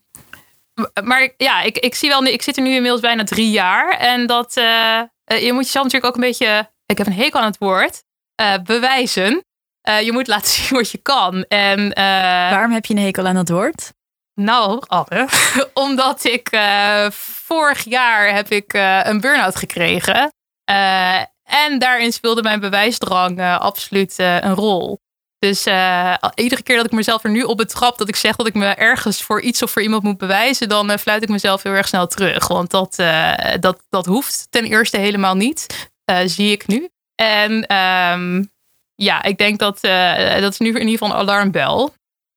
maar 1.04 1.34
ja, 1.36 1.62
ik, 1.62 1.78
ik 1.78 1.94
zie 1.94 2.08
wel, 2.08 2.24
ik 2.24 2.42
zit 2.42 2.56
er 2.56 2.62
nu 2.62 2.74
inmiddels 2.74 3.00
bijna 3.00 3.24
drie 3.24 3.50
jaar. 3.50 3.90
En 3.90 4.26
dat 4.26 4.56
eh, 4.56 4.98
eh, 4.98 5.44
je 5.44 5.52
moet 5.52 5.64
jezelf 5.64 5.84
natuurlijk 5.84 6.04
ook 6.04 6.22
een 6.22 6.28
beetje, 6.28 6.70
ik 6.86 6.98
heb 6.98 7.06
een 7.06 7.12
hekel 7.12 7.40
aan 7.40 7.46
het 7.46 7.58
woord, 7.58 8.02
bewijzen. 8.64 9.44
Je 10.02 10.12
moet 10.12 10.26
laten 10.26 10.50
zien 10.54 10.78
wat 10.78 10.90
je 10.90 10.98
kan. 10.98 11.44
En 11.48 11.92
Waarom 12.50 12.72
heb 12.72 12.84
je 12.84 12.94
een 12.94 13.02
hekel 13.02 13.26
aan 13.26 13.34
dat 13.34 13.48
woord? 13.48 13.92
nou, 14.40 14.82
omdat 15.84 16.24
ik 16.24 16.48
eh, 16.48 17.06
vorig 17.52 17.84
jaar 17.84 18.34
heb 18.34 18.48
ik 18.48 18.72
eh, 18.72 19.00
een 19.02 19.20
burn-out 19.20 19.56
gekregen. 19.56 20.32
Eh, 20.64 21.20
en 21.42 21.78
daarin 21.78 22.12
speelde 22.12 22.42
mijn 22.42 22.60
bewijsdrang 22.60 23.38
eh, 23.38 23.60
absoluut 23.60 24.14
een 24.18 24.54
rol. 24.54 24.98
Dus 25.38 25.66
iedere 26.34 26.62
keer 26.62 26.76
dat 26.76 26.84
ik 26.84 26.92
mezelf 26.92 27.24
er 27.24 27.30
nu 27.30 27.42
op 27.42 27.56
betrap 27.56 27.98
dat 27.98 28.08
ik 28.08 28.16
zeg 28.16 28.36
dat 28.36 28.46
ik 28.46 28.54
me 28.54 28.66
ergens 28.66 29.22
voor 29.22 29.40
iets 29.40 29.62
of 29.62 29.70
voor 29.70 29.82
iemand 29.82 30.02
moet 30.02 30.18
bewijzen, 30.18 30.68
dan 30.68 30.98
fluit 30.98 31.22
ik 31.22 31.28
mezelf 31.28 31.62
heel 31.62 31.72
erg 31.72 31.88
snel 31.88 32.06
terug. 32.06 32.48
Want 32.48 32.70
dat, 32.70 32.96
dat, 33.60 33.82
dat 33.88 34.06
hoeft 34.06 34.46
ten 34.50 34.64
eerste 34.64 34.96
helemaal 34.96 35.34
niet, 35.34 35.88
zie 36.24 36.50
ik 36.50 36.66
nu. 36.66 36.88
En 37.14 37.66
ehm, 37.66 38.44
ja, 38.94 39.22
ik 39.22 39.38
denk 39.38 39.58
dat 39.58 39.80
dat 40.40 40.52
is 40.52 40.58
nu 40.58 40.68
in 40.68 40.88
ieder 40.88 40.90
geval 40.90 41.10
een 41.10 41.20
alarmbel. 41.20 41.94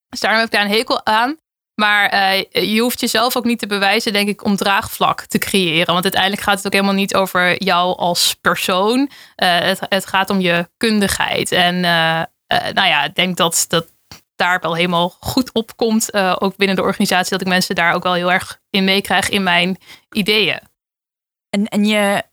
Dus 0.10 0.20
daarom 0.20 0.40
heb 0.40 0.50
ik 0.50 0.56
daar 0.56 0.66
een 0.66 0.78
hekel 0.78 1.06
aan. 1.06 1.38
Maar 1.84 2.10
eh, 2.10 2.74
je 2.74 2.82
hoeft 2.82 3.00
jezelf 3.00 3.38
ook 3.38 3.44
niet 3.44 3.60
te 3.60 3.68
bewijzen, 3.68 4.14
denk 4.14 4.28
ik, 4.28 4.46
om 4.46 4.56
draagvlak 4.56 5.22
te 5.26 5.38
creëren. 5.38 5.94
Want 5.94 6.04
uiteindelijk 6.04 6.42
gaat 6.42 6.58
het 6.58 6.66
ook 6.66 6.74
helemaal 6.74 6.94
niet 6.94 7.16
over 7.16 7.64
jou 7.64 7.98
als 7.98 8.38
persoon. 8.42 9.10
Eh, 9.36 9.60
het, 9.60 9.80
het 9.90 10.06
gaat 10.06 10.30
om 10.30 10.40
je 10.40 10.70
kundigheid. 10.78 11.52
En 11.52 11.76
eh, 11.76 12.24
nou 12.74 12.88
ja, 12.88 13.04
ik 13.04 13.16
denk 13.16 13.38
dat 13.38 13.66
dat 13.68 13.88
daar 14.36 14.60
wel 14.60 14.76
helemaal 14.76 15.16
goed 15.20 15.54
op 15.54 15.76
komt. 15.76 16.14
ook 16.14 16.56
binnen 16.56 16.76
de 16.76 16.82
organisatie, 16.82 17.30
dat 17.30 17.42
ik 17.42 17.48
mensen 17.48 17.76
daar 17.76 17.94
ook 17.94 18.04
wel 18.04 18.14
heel 18.14 18.32
erg 18.32 18.60
in 18.70 18.84
meekrijg 18.84 19.30
in 19.30 19.44
mijn 19.44 19.78
ideeën. 20.12 20.60
En, 21.50 21.66
en 21.68 21.86
je, 21.86 22.24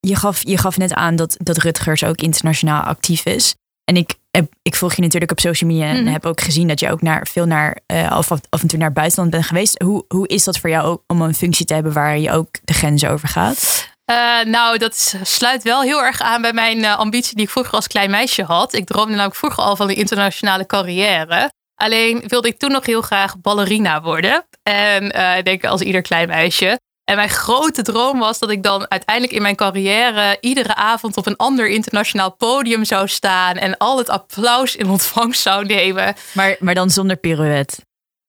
je, 0.00 0.16
gaf, 0.16 0.42
je 0.44 0.58
gaf 0.58 0.76
net 0.76 0.94
aan 0.94 1.16
dat, 1.16 1.36
dat 1.38 1.56
Rutgers 1.56 2.04
ook 2.04 2.20
internationaal 2.20 2.82
actief 2.82 3.24
is. 3.24 3.54
En 3.84 3.96
ik, 3.96 4.14
ik 4.62 4.74
volg 4.76 4.94
je 4.94 5.02
natuurlijk 5.02 5.30
op 5.30 5.40
social 5.40 5.70
media 5.70 5.86
en 5.86 6.02
Mhm. 6.02 6.12
heb 6.12 6.26
ook 6.26 6.40
gezien 6.40 6.68
dat 6.68 6.80
je 6.80 6.90
ook 6.90 7.02
naar, 7.02 7.26
veel 7.30 7.46
naar, 7.46 7.78
eh, 7.86 8.10
af, 8.10 8.30
af 8.30 8.62
en 8.62 8.68
toe 8.68 8.78
naar 8.78 8.88
het 8.88 8.96
buitenland 8.96 9.30
bent 9.30 9.44
geweest. 9.46 9.82
Hoe, 9.82 10.04
hoe 10.08 10.28
is 10.28 10.44
dat 10.44 10.58
voor 10.58 10.70
jou 10.70 10.84
ook 10.86 11.02
om 11.06 11.22
een 11.22 11.34
functie 11.34 11.64
te 11.66 11.74
hebben 11.74 11.92
waar 11.92 12.18
je 12.18 12.30
ook 12.30 12.48
de 12.64 12.72
grenzen 12.72 13.10
over 13.10 13.28
gaat? 13.28 13.88
Eh, 14.04 14.16
nou, 14.44 14.78
dat 14.78 14.92
is- 14.94 15.14
sluit 15.22 15.62
wel 15.62 15.82
heel 15.82 16.02
erg 16.02 16.20
aan 16.20 16.42
bij 16.42 16.52
mijn 16.52 16.84
eh, 16.84 16.98
ambitie 16.98 17.34
die 17.36 17.44
ik 17.44 17.50
vroeger 17.50 17.72
als 17.74 17.86
klein 17.86 18.10
meisje 18.10 18.42
had. 18.44 18.72
Ik 18.74 18.86
droomde 18.86 19.10
namelijk 19.10 19.34
vroeger 19.36 19.62
al 19.64 19.76
van 19.76 19.88
een 19.88 19.96
internationale 19.96 20.66
carrière. 20.66 21.50
Alleen 21.74 22.22
wilde 22.26 22.48
ik 22.48 22.58
toen 22.58 22.70
nog 22.70 22.86
heel 22.86 23.02
graag 23.02 23.38
ballerina 23.40 24.02
worden. 24.02 24.46
En 24.62 25.04
ik 25.38 25.44
denk 25.44 25.64
als 25.64 25.80
ieder 25.80 26.02
klein 26.02 26.28
meisje. 26.28 26.78
En 27.10 27.16
mijn 27.16 27.28
grote 27.28 27.82
droom 27.82 28.18
was 28.18 28.38
dat 28.38 28.50
ik 28.50 28.62
dan 28.62 28.90
uiteindelijk 28.90 29.36
in 29.36 29.42
mijn 29.42 29.56
carrière 29.56 30.36
iedere 30.40 30.74
avond 30.74 31.16
op 31.16 31.26
een 31.26 31.36
ander 31.36 31.68
internationaal 31.68 32.32
podium 32.36 32.84
zou 32.84 33.08
staan 33.08 33.56
en 33.56 33.76
al 33.76 33.98
het 33.98 34.08
applaus 34.08 34.76
in 34.76 34.90
ontvangst 34.90 35.40
zou 35.40 35.64
nemen. 35.64 36.14
Maar, 36.32 36.56
maar 36.58 36.74
dan 36.74 36.90
zonder 36.90 37.16
pirouette. 37.16 37.76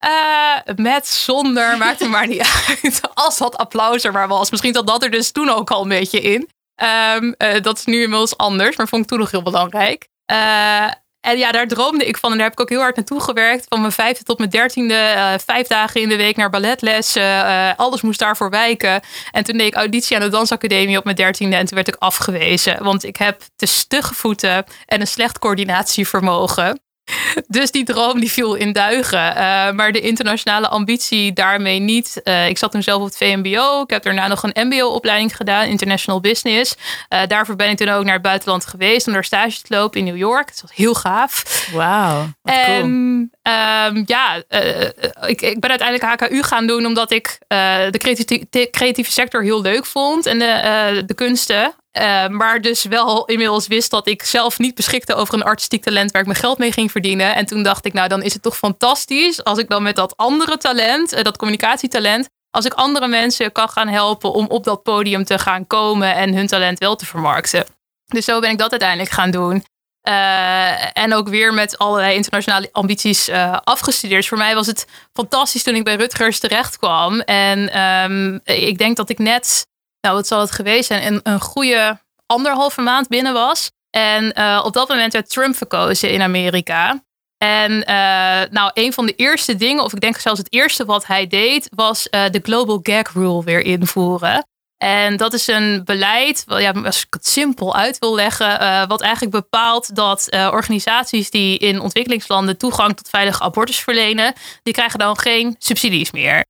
Uh, 0.06 0.76
met, 0.76 1.08
zonder, 1.08 1.78
maakt 1.78 2.00
het 2.00 2.10
maar 2.10 2.28
niet 2.28 2.66
uit. 2.68 3.02
Als 3.14 3.38
dat 3.38 3.58
applaus 3.58 4.04
er 4.04 4.12
maar 4.12 4.28
was. 4.28 4.52
Misschien 4.52 4.74
zat 4.74 4.88
dat 4.88 5.04
er 5.04 5.12
dus 5.12 5.32
toen 5.32 5.50
ook 5.50 5.72
al 5.72 5.82
een 5.82 5.90
beetje 5.90 6.22
in. 6.22 6.50
Um, 7.16 7.36
uh, 7.38 7.62
dat 7.62 7.78
is 7.78 7.86
nu 7.86 8.02
inmiddels 8.02 8.38
anders, 8.38 8.76
maar 8.78 8.88
vond 8.88 9.04
ik 9.04 9.10
toen 9.10 9.20
nog 9.20 9.32
heel 9.32 9.44
belangrijk. 9.44 10.08
Uh, 10.32 10.92
en 11.22 11.38
ja, 11.38 11.52
daar 11.52 11.68
droomde 11.68 12.06
ik 12.06 12.18
van. 12.18 12.32
En 12.32 12.38
daar 12.38 12.46
heb 12.46 12.56
ik 12.56 12.62
ook 12.62 12.70
heel 12.70 12.80
hard 12.80 12.96
naartoe 12.96 13.22
gewerkt. 13.22 13.66
Van 13.70 13.80
mijn 13.80 13.92
vijfde 13.92 14.24
tot 14.24 14.38
mijn 14.38 14.50
dertiende. 14.50 14.94
Uh, 14.94 15.34
vijf 15.46 15.68
dagen 15.68 16.02
in 16.02 16.10
de 16.10 16.16
week 16.16 16.36
naar 16.36 16.50
balletlessen. 16.50 17.22
Uh, 17.22 17.72
alles 17.76 18.02
moest 18.02 18.20
daarvoor 18.20 18.50
wijken. 18.50 19.02
En 19.32 19.44
toen 19.44 19.58
deed 19.58 19.68
ik 19.68 19.76
auditie 19.76 20.16
aan 20.16 20.22
de 20.22 20.30
dansacademie 20.30 20.98
op 20.98 21.04
mijn 21.04 21.16
dertiende. 21.16 21.56
En 21.56 21.66
toen 21.66 21.76
werd 21.76 21.88
ik 21.88 21.96
afgewezen. 21.96 22.84
Want 22.84 23.04
ik 23.04 23.16
heb 23.16 23.42
te 23.56 23.66
stugge 23.66 24.14
voeten 24.14 24.66
en 24.86 25.02
een 25.02 25.08
slecht 25.08 25.40
coördinatievermogen. 25.40 26.80
Dus 27.48 27.72
die 27.72 27.84
droom 27.84 28.20
die 28.20 28.32
viel 28.32 28.54
in 28.54 28.74
duigen. 28.74 29.20
Uh, 29.20 29.72
maar 29.72 29.92
de 29.92 30.00
internationale 30.00 30.68
ambitie 30.68 31.34
daarmee 31.34 31.80
niet. 31.80 32.22
Uh, 32.24 32.48
ik 32.48 32.58
zat 32.58 32.72
toen 32.72 32.84
zelf 32.84 33.00
op 33.00 33.08
het 33.08 33.18
VMBO. 33.18 33.82
Ik 33.82 33.90
heb 33.90 34.04
daarna 34.04 34.28
nog 34.28 34.44
een 34.44 34.68
MBO-opleiding 34.68 35.36
gedaan, 35.36 35.66
International 35.66 36.22
Business. 36.22 36.76
Uh, 37.10 37.20
daarvoor 37.28 37.56
ben 37.56 37.70
ik 37.70 37.78
toen 37.78 37.90
ook 37.90 38.04
naar 38.04 38.14
het 38.14 38.22
buitenland 38.22 38.66
geweest 38.66 39.08
om 39.08 39.14
daar 39.14 39.24
stage 39.24 39.62
te 39.62 39.76
lopen 39.76 40.00
in 40.00 40.06
New 40.06 40.18
York. 40.18 40.48
Dat 40.48 40.62
was 40.62 40.76
heel 40.76 40.94
gaaf. 40.94 41.68
Wauw. 41.74 42.30
En 42.44 43.32
cool. 43.44 43.88
um, 43.88 44.04
ja, 44.06 44.36
ik, 45.28 45.42
ik 45.42 45.60
ben 45.60 45.70
uiteindelijk 45.70 46.22
HKU 46.22 46.44
gaan 46.44 46.68
doen 46.68 46.86
omdat 46.86 47.12
ik 47.12 47.38
de, 47.48 47.98
creatieve, 47.98 48.46
de 48.50 48.68
creatieve 48.72 49.12
sector 49.12 49.44
heel 49.44 49.62
leuk 49.62 49.86
vond 49.86 50.26
en 50.26 50.40
de, 50.40 51.04
de 51.06 51.14
kunsten. 51.14 51.74
Uh, 52.00 52.28
maar 52.28 52.62
dus 52.62 52.84
wel 52.84 53.26
inmiddels 53.26 53.68
wist 53.68 53.92
dat 53.92 54.08
ik 54.08 54.24
zelf 54.24 54.60
niet 54.60 54.76
beschikte 54.76 55.16
over 55.16 55.34
een 55.34 55.44
artistiek 55.44 55.84
talent 55.84 56.12
waar 56.12 56.22
ik 56.22 56.28
mijn 56.28 56.40
geld 56.40 56.58
mee 56.58 56.72
ging 56.72 56.92
verdienen. 56.92 57.36
En 57.36 57.46
toen 57.46 57.64
dacht 57.64 57.86
ik, 57.86 57.94
nou 57.94 58.08
dan 58.08 58.22
is 58.22 58.34
het 58.34 58.42
toch 58.42 58.58
fantastisch 58.58 59.44
als 59.44 59.58
ik 59.58 59.70
dan 59.70 59.84
met 59.84 59.96
dat 59.96 60.18
andere 60.18 60.58
talent, 60.58 61.14
uh, 61.14 61.24
dat 61.24 61.38
communicatietalent, 61.38 62.30
als 62.50 62.66
ik 62.66 62.74
andere 62.74 63.08
mensen 63.08 63.52
kan 63.52 63.70
gaan 63.70 63.88
helpen 63.88 64.34
om 64.34 64.46
op 64.48 64.64
dat 64.64 64.84
podium 64.84 65.24
te 65.24 65.40
gaan 65.40 65.68
komen 65.68 66.16
en 66.16 66.34
hun 66.34 66.48
talent 66.48 66.80
wel 66.80 66.96
te 66.96 67.06
vermarkten. 67.06 67.66
Dus 68.06 68.26
zo 68.26 68.40
ben 68.40 68.50
ik 68.50 68.58
dat 68.58 68.72
uiteindelijk 68.72 69.12
gaan 69.12 69.32
doen. 69.32 69.64
Uh, 70.08 70.98
en 70.98 71.14
ook 71.14 71.28
weer 71.28 71.54
met 71.54 71.78
allerlei 71.78 72.16
internationale 72.16 72.70
ambities 72.72 73.30
uh, 73.30 73.58
afgestudeerd. 73.64 74.28
Voor 74.28 74.38
mij 74.38 74.56
was 74.56 74.68
het 74.68 74.88
fantastisch 75.14 75.64
toen 75.64 75.76
ik 75.76 75.84
bij 75.84 75.96
Rutgers 75.96 76.40
terecht 76.40 76.78
kwam. 76.78 77.20
En 77.20 77.82
um, 77.82 78.40
ik 78.44 78.78
denk 78.78 78.98
dat 78.98 79.10
ik 79.10 79.18
net 79.18 79.68
nou, 80.02 80.16
wat 80.16 80.28
zal 80.28 80.40
het 80.40 80.52
geweest 80.52 80.88
zijn, 80.88 81.14
een, 81.14 81.20
een 81.24 81.40
goede 81.40 82.00
anderhalve 82.26 82.82
maand 82.82 83.08
binnen 83.08 83.34
was. 83.34 83.72
En 83.90 84.34
uh, 84.40 84.62
op 84.66 84.74
dat 84.74 84.90
moment 84.90 85.14
werd 85.14 85.30
Trump 85.30 85.56
verkozen 85.56 86.12
in 86.12 86.22
Amerika. 86.22 87.04
En 87.38 87.72
uh, 87.72 88.52
nou, 88.52 88.72
een 88.74 88.94
van 88.94 89.06
de 89.06 89.16
eerste 89.16 89.56
dingen, 89.56 89.84
of 89.84 89.94
ik 89.94 90.02
denk 90.02 90.18
zelfs 90.18 90.40
het 90.40 90.54
eerste 90.54 90.86
wat 90.86 91.06
hij 91.06 91.28
deed, 91.28 91.70
was 91.76 92.08
uh, 92.12 92.30
de 92.30 92.40
Global 92.44 92.80
Gag 92.84 93.14
Rule 93.14 93.44
weer 93.44 93.60
invoeren. 93.60 94.46
En 94.78 95.18
dat 95.18 95.34
is 95.34 95.48
een 95.48 95.82
beleid, 95.84 96.44
ja, 96.48 96.72
als 96.72 97.02
ik 97.02 97.08
het 97.10 97.28
simpel 97.28 97.76
uit 97.76 98.00
wil 98.00 98.16
leggen, 98.16 98.88
wat 98.88 99.02
eigenlijk 99.02 99.32
bepaalt 99.36 99.96
dat 99.96 100.28
organisaties 100.32 101.30
die 101.30 101.58
in 101.58 101.80
ontwikkelingslanden 101.80 102.58
toegang 102.58 102.98
tot 102.98 103.10
veilige 103.10 103.44
abortus 103.44 103.80
verlenen, 103.80 104.34
die 104.64 104.74
krijgen 104.74 105.00
dan 105.00 105.18
geen 105.18 105.56
subsidies 105.60 106.12
meer. 106.12 106.46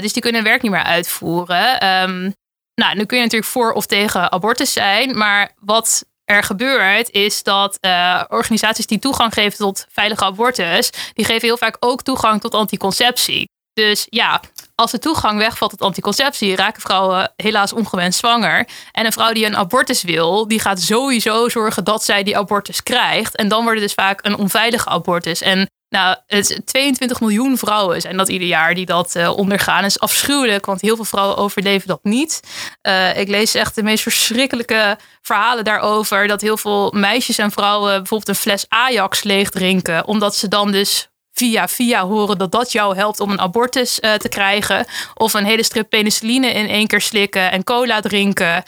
dus 0.00 0.12
die 0.12 0.22
kunnen 0.22 0.40
hun 0.40 0.50
werk 0.50 0.62
niet 0.62 0.72
meer 0.72 0.82
uitvoeren. 0.82 1.86
Um, 1.86 2.34
nou, 2.74 2.96
nu 2.96 3.04
kun 3.04 3.16
je 3.16 3.22
natuurlijk 3.22 3.50
voor 3.50 3.72
of 3.72 3.86
tegen 3.86 4.32
abortus 4.32 4.72
zijn, 4.72 5.16
maar 5.16 5.52
wat 5.60 6.04
er 6.24 6.42
gebeurt 6.42 7.10
is 7.10 7.42
dat 7.42 7.78
uh, 7.80 8.22
organisaties 8.28 8.86
die 8.86 8.98
toegang 8.98 9.32
geven 9.32 9.58
tot 9.58 9.86
veilige 9.88 10.24
abortus, 10.24 10.90
die 11.12 11.24
geven 11.24 11.46
heel 11.48 11.56
vaak 11.56 11.76
ook 11.80 12.02
toegang 12.02 12.40
tot 12.40 12.54
anticonceptie. 12.54 13.52
Dus 13.72 14.06
ja, 14.10 14.40
als 14.74 14.90
de 14.90 14.98
toegang 14.98 15.38
wegvalt 15.38 15.70
tot 15.70 15.82
anticonceptie, 15.82 16.56
raken 16.56 16.82
vrouwen 16.82 17.32
helaas 17.36 17.72
ongewenst 17.72 18.18
zwanger. 18.18 18.68
En 18.92 19.06
een 19.06 19.12
vrouw 19.12 19.32
die 19.32 19.46
een 19.46 19.56
abortus 19.56 20.02
wil, 20.02 20.48
die 20.48 20.60
gaat 20.60 20.80
sowieso 20.80 21.48
zorgen 21.48 21.84
dat 21.84 22.04
zij 22.04 22.22
die 22.22 22.36
abortus 22.36 22.82
krijgt. 22.82 23.36
En 23.36 23.48
dan 23.48 23.62
wordt 23.62 23.80
het 23.80 23.88
dus 23.88 24.04
vaak 24.04 24.26
een 24.26 24.36
onveilige 24.36 24.88
abortus. 24.88 25.40
En 25.42 25.68
nou, 25.94 26.16
het 26.26 26.60
22 26.64 27.20
miljoen 27.20 27.58
vrouwen 27.58 28.00
zijn 28.00 28.16
dat 28.16 28.28
ieder 28.28 28.48
jaar 28.48 28.74
die 28.74 28.86
dat 28.86 29.14
uh, 29.16 29.36
ondergaan. 29.36 29.82
Dat 29.82 29.90
is 29.90 30.00
afschuwelijk, 30.00 30.66
want 30.66 30.80
heel 30.80 30.96
veel 30.96 31.04
vrouwen 31.04 31.36
overleven 31.36 31.88
dat 31.88 32.00
niet. 32.02 32.40
Uh, 32.82 33.18
ik 33.18 33.28
lees 33.28 33.54
echt 33.54 33.74
de 33.74 33.82
meest 33.82 34.02
verschrikkelijke 34.02 34.98
verhalen 35.22 35.64
daarover. 35.64 36.26
Dat 36.26 36.40
heel 36.40 36.56
veel 36.56 36.92
meisjes 36.94 37.38
en 37.38 37.50
vrouwen 37.50 37.96
bijvoorbeeld 37.96 38.28
een 38.28 38.42
fles 38.42 38.64
Ajax 38.68 39.22
leeg 39.22 39.50
drinken. 39.50 40.06
Omdat 40.06 40.36
ze 40.36 40.48
dan 40.48 40.72
dus 40.72 41.08
via 41.32 41.68
via 41.68 42.06
horen 42.06 42.38
dat 42.38 42.52
dat 42.52 42.72
jou 42.72 42.96
helpt 42.96 43.20
om 43.20 43.30
een 43.30 43.40
abortus 43.40 44.00
uh, 44.00 44.12
te 44.14 44.28
krijgen. 44.28 44.86
Of 45.14 45.34
een 45.34 45.44
hele 45.44 45.64
strip 45.64 45.88
penicilline 45.88 46.52
in 46.52 46.68
één 46.68 46.86
keer 46.86 47.00
slikken 47.00 47.50
en 47.50 47.64
cola 47.64 48.00
drinken. 48.00 48.62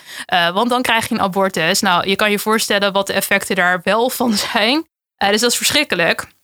want 0.53 0.69
dan 0.69 0.81
krijg 0.81 1.07
je 1.07 1.15
een 1.15 1.21
abortus. 1.21 1.81
Nou, 1.81 2.09
je 2.09 2.15
kan 2.15 2.31
je 2.31 2.39
voorstellen 2.39 2.93
wat 2.93 3.07
de 3.07 3.13
effecten 3.13 3.55
daar 3.55 3.81
wel 3.83 4.09
van 4.09 4.33
zijn. 4.53 4.87
dus 5.17 5.41
dat 5.41 5.51
is 5.51 5.57
verschrikkelijk. 5.57 6.35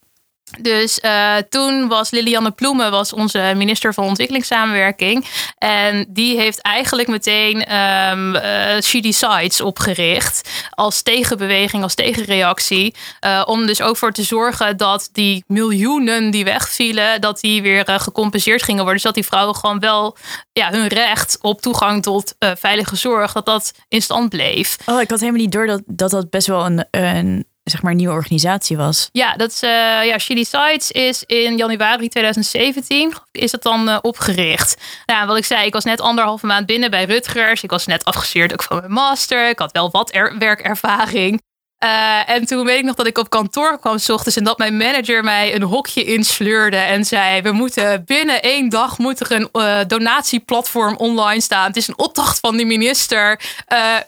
Dus 0.58 0.98
uh, 1.02 1.36
toen 1.48 1.88
was 1.88 2.10
Lilianne 2.10 2.50
Ploemen 2.50 2.90
was 2.90 3.12
onze 3.12 3.52
minister 3.56 3.94
van 3.94 4.04
ontwikkelingssamenwerking. 4.04 5.26
En 5.58 6.06
die 6.08 6.38
heeft 6.38 6.60
eigenlijk 6.60 7.08
meteen 7.08 7.76
um, 7.76 8.34
uh, 8.34 8.42
She 8.80 9.00
Decides 9.00 9.60
opgericht. 9.60 10.50
Als 10.70 11.02
tegenbeweging, 11.02 11.82
als 11.82 11.94
tegenreactie. 11.94 12.94
Uh, 13.26 13.42
om 13.46 13.66
dus 13.66 13.82
ook 13.82 13.96
voor 13.96 14.12
te 14.12 14.22
zorgen 14.22 14.76
dat 14.76 15.08
die 15.12 15.44
miljoenen 15.46 16.30
die 16.30 16.44
wegvielen, 16.44 17.20
dat 17.20 17.40
die 17.40 17.62
weer 17.62 17.84
gecompenseerd 17.86 18.62
gingen 18.62 18.82
worden. 18.82 18.94
Dus 18.94 19.04
dat 19.04 19.14
die 19.14 19.26
vrouwen 19.26 19.56
gewoon 19.56 19.80
wel 19.80 20.16
ja, 20.52 20.70
hun 20.70 20.88
recht 20.88 21.38
op 21.40 21.60
toegang 21.60 22.02
tot 22.02 22.34
veilige 22.38 22.96
zorg, 22.96 23.32
dat 23.32 23.46
dat 23.46 23.72
in 23.88 24.02
stand 24.02 24.28
bleef. 24.28 24.76
Oh, 24.86 25.00
ik 25.00 25.10
had 25.10 25.20
helemaal 25.20 25.40
niet 25.40 25.52
door 25.52 25.66
dat 25.66 25.82
dat, 25.86 26.10
dat 26.10 26.30
best 26.30 26.46
wel 26.46 26.64
een, 26.64 26.84
een 26.90 27.46
zeg 27.64 27.82
maar 27.82 27.94
nieuwe 27.94 28.12
organisatie 28.12 28.76
was. 28.76 29.08
Ja, 29.12 29.36
dat 29.36 29.50
is, 29.50 29.62
uh, 29.62 29.70
ja, 30.04 30.18
Chili 30.18 30.44
Sites 30.44 30.90
is 30.90 31.22
in 31.26 31.56
januari 31.56 32.08
2017 32.08 33.12
is 33.32 33.52
het 33.52 33.62
dan 33.62 33.88
uh, 33.88 33.98
opgericht. 34.02 34.82
Nou, 35.06 35.26
wat 35.26 35.36
ik 35.36 35.44
zei, 35.44 35.66
ik 35.66 35.72
was 35.72 35.84
net 35.84 36.00
anderhalve 36.00 36.46
maand 36.46 36.66
binnen 36.66 36.90
bij 36.90 37.04
Rutgers. 37.04 37.62
Ik 37.62 37.70
was 37.70 37.86
net 37.86 38.04
afgestudeerd 38.04 38.52
ook 38.52 38.62
van 38.62 38.76
mijn 38.76 38.92
master. 38.92 39.48
Ik 39.48 39.58
had 39.58 39.72
wel 39.72 39.90
wat 39.90 40.14
er 40.14 40.38
werkervaring. 40.38 41.42
Uh, 41.84 42.30
en 42.30 42.46
toen 42.46 42.64
weet 42.64 42.78
ik 42.78 42.84
nog 42.84 42.94
dat 42.94 43.06
ik 43.06 43.18
op 43.18 43.30
kantoor 43.30 43.78
kwam 43.78 43.98
s 43.98 44.08
ochtends 44.08 44.36
en 44.36 44.44
dat 44.44 44.58
mijn 44.58 44.76
manager 44.76 45.24
mij 45.24 45.54
een 45.54 45.62
hokje 45.62 46.04
insleurde 46.04 46.76
en 46.76 47.04
zei: 47.04 47.42
We 47.42 47.52
moeten 47.52 48.04
binnen 48.04 48.42
één 48.42 48.68
dag 48.68 48.98
moet 48.98 49.20
er 49.20 49.32
een 49.32 49.88
donatieplatform 49.88 50.96
online 50.96 51.40
staan. 51.40 51.66
Het 51.66 51.76
is 51.76 51.88
een 51.88 51.98
opdracht 51.98 52.40
van 52.40 52.56
de 52.56 52.64
minister. 52.64 53.40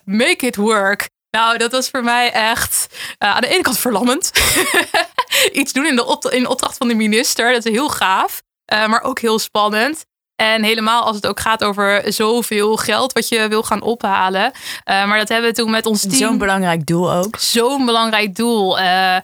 Make 0.04 0.46
it 0.46 0.56
work. 0.56 1.08
Nou, 1.30 1.58
dat 1.58 1.72
was 1.72 1.88
voor 1.88 2.04
mij 2.04 2.32
echt 2.32 2.86
uh, 3.18 3.34
aan 3.34 3.40
de 3.40 3.48
ene 3.48 3.62
kant 3.62 3.78
verlammend. 3.78 4.30
Iets 5.52 5.72
doen 5.72 5.86
in 5.86 5.96
de, 5.96 6.30
in 6.30 6.48
opdracht 6.48 6.76
van 6.76 6.88
de 6.88 6.94
minister. 6.94 7.52
Dat 7.52 7.66
is 7.66 7.72
heel 7.72 7.88
gaaf. 7.88 8.42
Uh, 8.72 8.86
maar 8.86 9.02
ook 9.02 9.18
heel 9.18 9.38
spannend. 9.38 10.04
En 10.36 10.62
helemaal 10.62 11.02
als 11.02 11.16
het 11.16 11.26
ook 11.26 11.40
gaat 11.40 11.64
over 11.64 12.12
zoveel 12.12 12.76
geld 12.76 13.12
wat 13.12 13.28
je 13.28 13.48
wil 13.48 13.62
gaan 13.62 13.82
ophalen. 13.82 14.44
Uh, 14.44 15.06
maar 15.06 15.18
dat 15.18 15.28
hebben 15.28 15.50
we 15.50 15.56
toen 15.56 15.70
met 15.70 15.86
ons 15.86 16.00
team. 16.00 16.14
Zo'n 16.14 16.38
belangrijk 16.38 16.86
doel 16.86 17.12
ook. 17.12 17.36
Zo'n 17.38 17.86
belangrijk 17.86 18.34
doel. 18.34 18.78
Uh, 18.78 19.16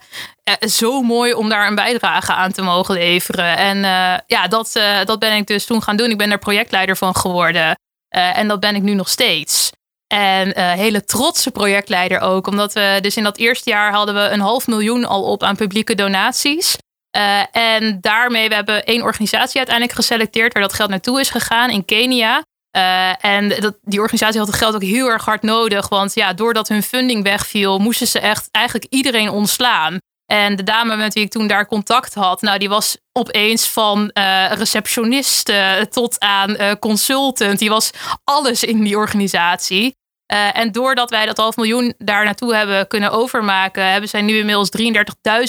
zo 0.60 1.02
mooi 1.02 1.34
om 1.34 1.48
daar 1.48 1.66
een 1.66 1.74
bijdrage 1.74 2.32
aan 2.32 2.52
te 2.52 2.62
mogen 2.62 2.94
leveren. 2.94 3.56
En 3.56 3.76
uh, 3.76 4.18
ja, 4.26 4.48
dat, 4.48 4.72
dat 5.04 5.18
ben 5.18 5.36
ik 5.36 5.46
dus 5.46 5.64
toen 5.64 5.82
gaan 5.82 5.96
doen. 5.96 6.10
Ik 6.10 6.18
ben 6.18 6.30
er 6.30 6.38
projectleider 6.38 6.96
van 6.96 7.16
geworden. 7.16 7.76
en 8.08 8.48
dat 8.48 8.60
ben 8.60 8.74
ik 8.74 8.82
nu 8.82 8.94
nog 8.94 9.08
steeds. 9.08 9.70
En 10.12 10.48
uh, 10.48 10.72
hele 10.72 11.04
trotse 11.04 11.50
projectleider 11.50 12.20
ook. 12.20 12.46
Omdat 12.46 12.72
we 12.72 12.98
dus 13.00 13.16
in 13.16 13.22
dat 13.22 13.36
eerste 13.36 13.70
jaar 13.70 13.92
hadden 13.92 14.14
we 14.14 14.20
een 14.20 14.40
half 14.40 14.66
miljoen 14.66 15.04
al 15.04 15.22
op 15.22 15.42
aan 15.42 15.56
publieke 15.56 15.94
donaties. 15.94 16.76
Uh, 17.16 17.56
en 17.56 17.98
daarmee, 18.00 18.48
we 18.48 18.54
hebben 18.54 18.84
één 18.84 19.02
organisatie 19.02 19.56
uiteindelijk 19.56 19.96
geselecteerd 19.96 20.52
waar 20.52 20.62
dat 20.62 20.72
geld 20.72 20.90
naartoe 20.90 21.20
is 21.20 21.30
gegaan 21.30 21.70
in 21.70 21.84
Kenia. 21.84 22.42
Uh, 22.76 23.24
en 23.24 23.48
dat, 23.48 23.76
die 23.82 24.00
organisatie 24.00 24.38
had 24.38 24.48
het 24.48 24.56
geld 24.56 24.74
ook 24.74 24.82
heel 24.82 25.08
erg 25.08 25.24
hard 25.24 25.42
nodig. 25.42 25.88
Want 25.88 26.14
ja, 26.14 26.32
doordat 26.32 26.68
hun 26.68 26.82
funding 26.82 27.22
wegviel, 27.22 27.78
moesten 27.78 28.06
ze 28.06 28.18
echt 28.18 28.48
eigenlijk 28.50 28.86
iedereen 28.90 29.30
ontslaan. 29.30 29.98
En 30.26 30.56
de 30.56 30.62
dame 30.62 30.96
met 30.96 31.14
wie 31.14 31.24
ik 31.24 31.30
toen 31.30 31.46
daar 31.46 31.66
contact 31.66 32.14
had, 32.14 32.40
nou, 32.40 32.58
die 32.58 32.68
was 32.68 32.96
opeens 33.12 33.68
van 33.68 34.10
uh, 34.14 34.52
receptioniste 34.52 35.86
tot 35.90 36.20
aan 36.20 36.78
consultant. 36.78 37.58
Die 37.58 37.68
was 37.68 37.90
alles 38.24 38.64
in 38.64 38.82
die 38.82 38.96
organisatie. 38.96 40.00
Uh, 40.32 40.58
en 40.58 40.72
doordat 40.72 41.10
wij 41.10 41.26
dat 41.26 41.36
half 41.36 41.56
miljoen 41.56 41.94
daar 41.98 42.24
naartoe 42.24 42.54
hebben 42.54 42.86
kunnen 42.86 43.10
overmaken, 43.10 43.90
hebben 43.90 44.08
zij 44.08 44.22
nu 44.22 44.38
inmiddels 44.38 44.70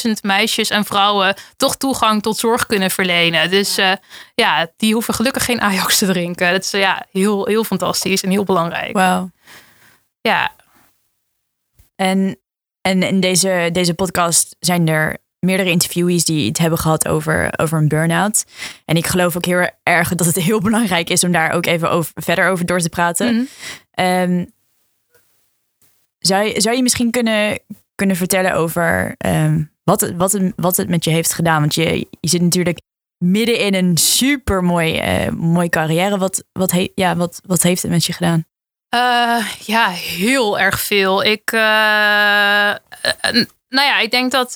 33.000 0.08 0.12
meisjes 0.22 0.70
en 0.70 0.86
vrouwen 0.86 1.36
toch 1.58 1.76
toegang 1.76 2.22
tot 2.22 2.38
zorg 2.38 2.66
kunnen 2.66 2.92
verlenen. 2.92 3.50
Dus 3.50 3.80
uh, 3.80 3.92
ja, 4.36 4.68
die 4.78 4.94
hoeven 4.94 5.14
gelukkig 5.14 5.46
geen 5.46 5.62
Ajax 5.62 5.98
te 5.98 6.06
drinken. 6.06 6.52
Dat 6.52 6.64
is 6.64 6.72
ja, 6.72 7.06
heel, 7.12 7.46
heel 7.46 7.64
fantastisch 7.64 8.24
en 8.24 8.30
heel 8.30 8.44
belangrijk. 8.44 8.94
Wauw. 8.94 9.30
Ja. 10.22 10.52
En, 11.96 12.40
en 12.82 13.04
in 13.04 13.20
deze, 13.20 13.70
deze 13.72 13.94
podcast 13.94 14.56
zijn 14.60 14.88
er 14.88 15.18
meerdere 15.40 15.70
interviewees 15.70 16.26
die 16.26 16.48
het 16.48 16.58
hebben 16.58 16.80
gehad 16.80 17.08
over, 17.08 17.54
over 17.56 17.78
een 17.78 17.88
burn-out. 17.88 18.46
En 18.86 18.96
ik 18.96 19.08
geloof 19.08 19.36
ook 19.36 19.46
heel 19.46 19.70
erg 19.84 20.16
dat 20.16 20.28
het 20.28 20.36
heel 20.36 20.62
belangrijk 20.70 21.10
is 21.10 21.24
om 21.24 21.32
daar 21.32 21.52
ook 21.52 21.66
even 21.66 21.92
over, 21.92 22.12
verder 22.16 22.50
over 22.50 22.66
door 22.66 22.80
te 22.80 22.90
praten. 22.90 23.50
Ehm, 23.92 24.46
zou, 26.28 26.44
je, 26.44 26.62
zou 26.62 26.76
je 26.76 26.82
misschien 26.82 27.12
kunnen, 27.12 27.60
kunnen 27.96 28.16
vertellen 28.16 28.54
over 28.54 29.16
um, 29.26 29.72
wat, 29.84 30.02
het, 30.02 30.16
wat, 30.16 30.32
het, 30.32 30.54
wat 30.56 30.78
het 30.78 30.90
met 30.90 31.04
je 31.04 31.10
heeft 31.10 31.34
gedaan? 31.34 31.60
Want 31.60 31.76
je, 31.76 32.08
je 32.20 32.30
zit 32.30 32.42
natuurlijk 32.42 32.80
midden 33.18 33.60
in 33.60 33.74
een 33.74 33.98
super 33.98 34.64
mooi, 34.64 35.24
uh, 35.26 35.30
mooie 35.32 35.70
carrière. 35.70 36.18
Wat, 36.18 36.44
wat, 36.52 36.72
he, 36.72 36.90
ja, 36.96 37.16
wat, 37.16 37.42
wat 37.46 37.62
heeft 37.62 37.82
het 37.82 37.92
met 37.92 38.06
je 38.06 38.14
gedaan? 38.14 38.46
Uh, 38.96 39.52
ja, 39.60 39.90
heel 39.90 40.60
erg 40.60 40.80
veel. 40.80 41.24
Ik, 41.24 41.52
uh, 41.52 41.60
nou 43.70 43.88
ja, 43.88 44.00
ik 44.00 44.12
denk 44.12 44.32
dat 44.32 44.54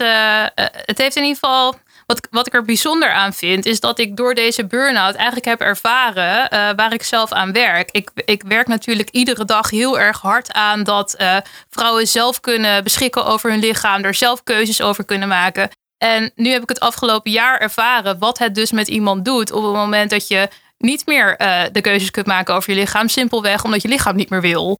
het 0.85 0.97
heeft 0.97 1.15
in 1.15 1.23
ieder 1.23 1.37
geval 1.39 1.75
wat, 2.07 2.27
wat 2.31 2.47
ik 2.47 2.53
er 2.53 2.63
bijzonder 2.63 3.11
aan 3.11 3.33
vind, 3.33 3.65
is 3.65 3.79
dat 3.79 3.99
ik 3.99 4.17
door 4.17 4.33
deze 4.33 4.65
burn-out 4.65 5.15
eigenlijk 5.15 5.45
heb 5.45 5.61
ervaren 5.61 6.53
uh, 6.53 6.69
waar 6.75 6.93
ik 6.93 7.03
zelf 7.03 7.31
aan 7.31 7.51
werk. 7.51 7.89
Ik, 7.91 8.09
ik 8.25 8.43
werk 8.47 8.67
natuurlijk 8.67 9.09
iedere 9.09 9.45
dag 9.45 9.69
heel 9.69 9.99
erg 9.99 10.21
hard 10.21 10.53
aan 10.53 10.83
dat 10.83 11.15
uh, 11.17 11.37
vrouwen 11.69 12.07
zelf 12.07 12.39
kunnen 12.39 12.83
beschikken 12.83 13.25
over 13.25 13.49
hun 13.49 13.59
lichaam, 13.59 14.03
er 14.03 14.13
zelf 14.13 14.43
keuzes 14.43 14.81
over 14.81 15.05
kunnen 15.05 15.27
maken. 15.27 15.69
En 15.97 16.31
nu 16.35 16.49
heb 16.49 16.61
ik 16.61 16.69
het 16.69 16.79
afgelopen 16.79 17.31
jaar 17.31 17.59
ervaren 17.59 18.19
wat 18.19 18.37
het 18.37 18.55
dus 18.55 18.71
met 18.71 18.87
iemand 18.87 19.25
doet 19.25 19.51
op 19.51 19.63
het 19.63 19.73
moment 19.73 20.09
dat 20.09 20.27
je 20.27 20.47
niet 20.77 21.05
meer 21.05 21.41
uh, 21.41 21.63
de 21.71 21.81
keuzes 21.81 22.11
kunt 22.11 22.25
maken 22.25 22.55
over 22.55 22.73
je 22.73 22.79
lichaam, 22.79 23.07
simpelweg 23.07 23.63
omdat 23.63 23.81
je 23.81 23.87
lichaam 23.87 24.15
niet 24.15 24.29
meer 24.29 24.41
wil. 24.41 24.77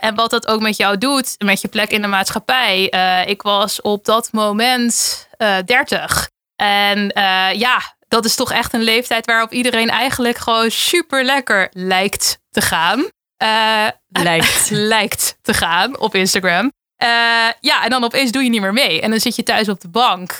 En 0.00 0.14
wat 0.14 0.30
dat 0.30 0.46
ook 0.46 0.60
met 0.60 0.76
jou 0.76 0.98
doet, 0.98 1.34
met 1.38 1.60
je 1.60 1.68
plek 1.68 1.90
in 1.90 2.02
de 2.02 2.08
maatschappij. 2.08 2.84
Ik 3.26 3.42
was 3.42 3.80
op 3.80 4.04
dat 4.04 4.32
moment 4.32 5.28
uh, 5.38 5.56
30. 5.64 6.30
En 6.56 7.10
ja, 7.58 7.96
dat 8.08 8.24
is 8.24 8.34
toch 8.34 8.52
echt 8.52 8.72
een 8.72 8.82
leeftijd 8.82 9.26
waarop 9.26 9.52
iedereen 9.52 9.88
eigenlijk 9.88 10.38
gewoon 10.38 10.70
super 10.70 11.24
lekker 11.24 11.68
lijkt 11.72 12.38
te 12.50 12.60
gaan. 12.60 13.10
lijkt. 14.08 14.70
lijkt 14.94 15.38
te 15.42 15.54
gaan 15.54 15.98
op 15.98 16.14
Instagram. 16.14 16.72
ja, 17.60 17.84
en 17.84 17.90
dan 17.90 18.04
opeens 18.04 18.30
doe 18.30 18.42
je 18.42 18.50
niet 18.50 18.60
meer 18.60 18.72
mee. 18.72 19.00
En 19.00 19.10
dan 19.10 19.20
zit 19.20 19.36
je 19.36 19.42
thuis 19.42 19.68
op 19.68 19.80
de 19.80 19.88
bank 19.88 20.38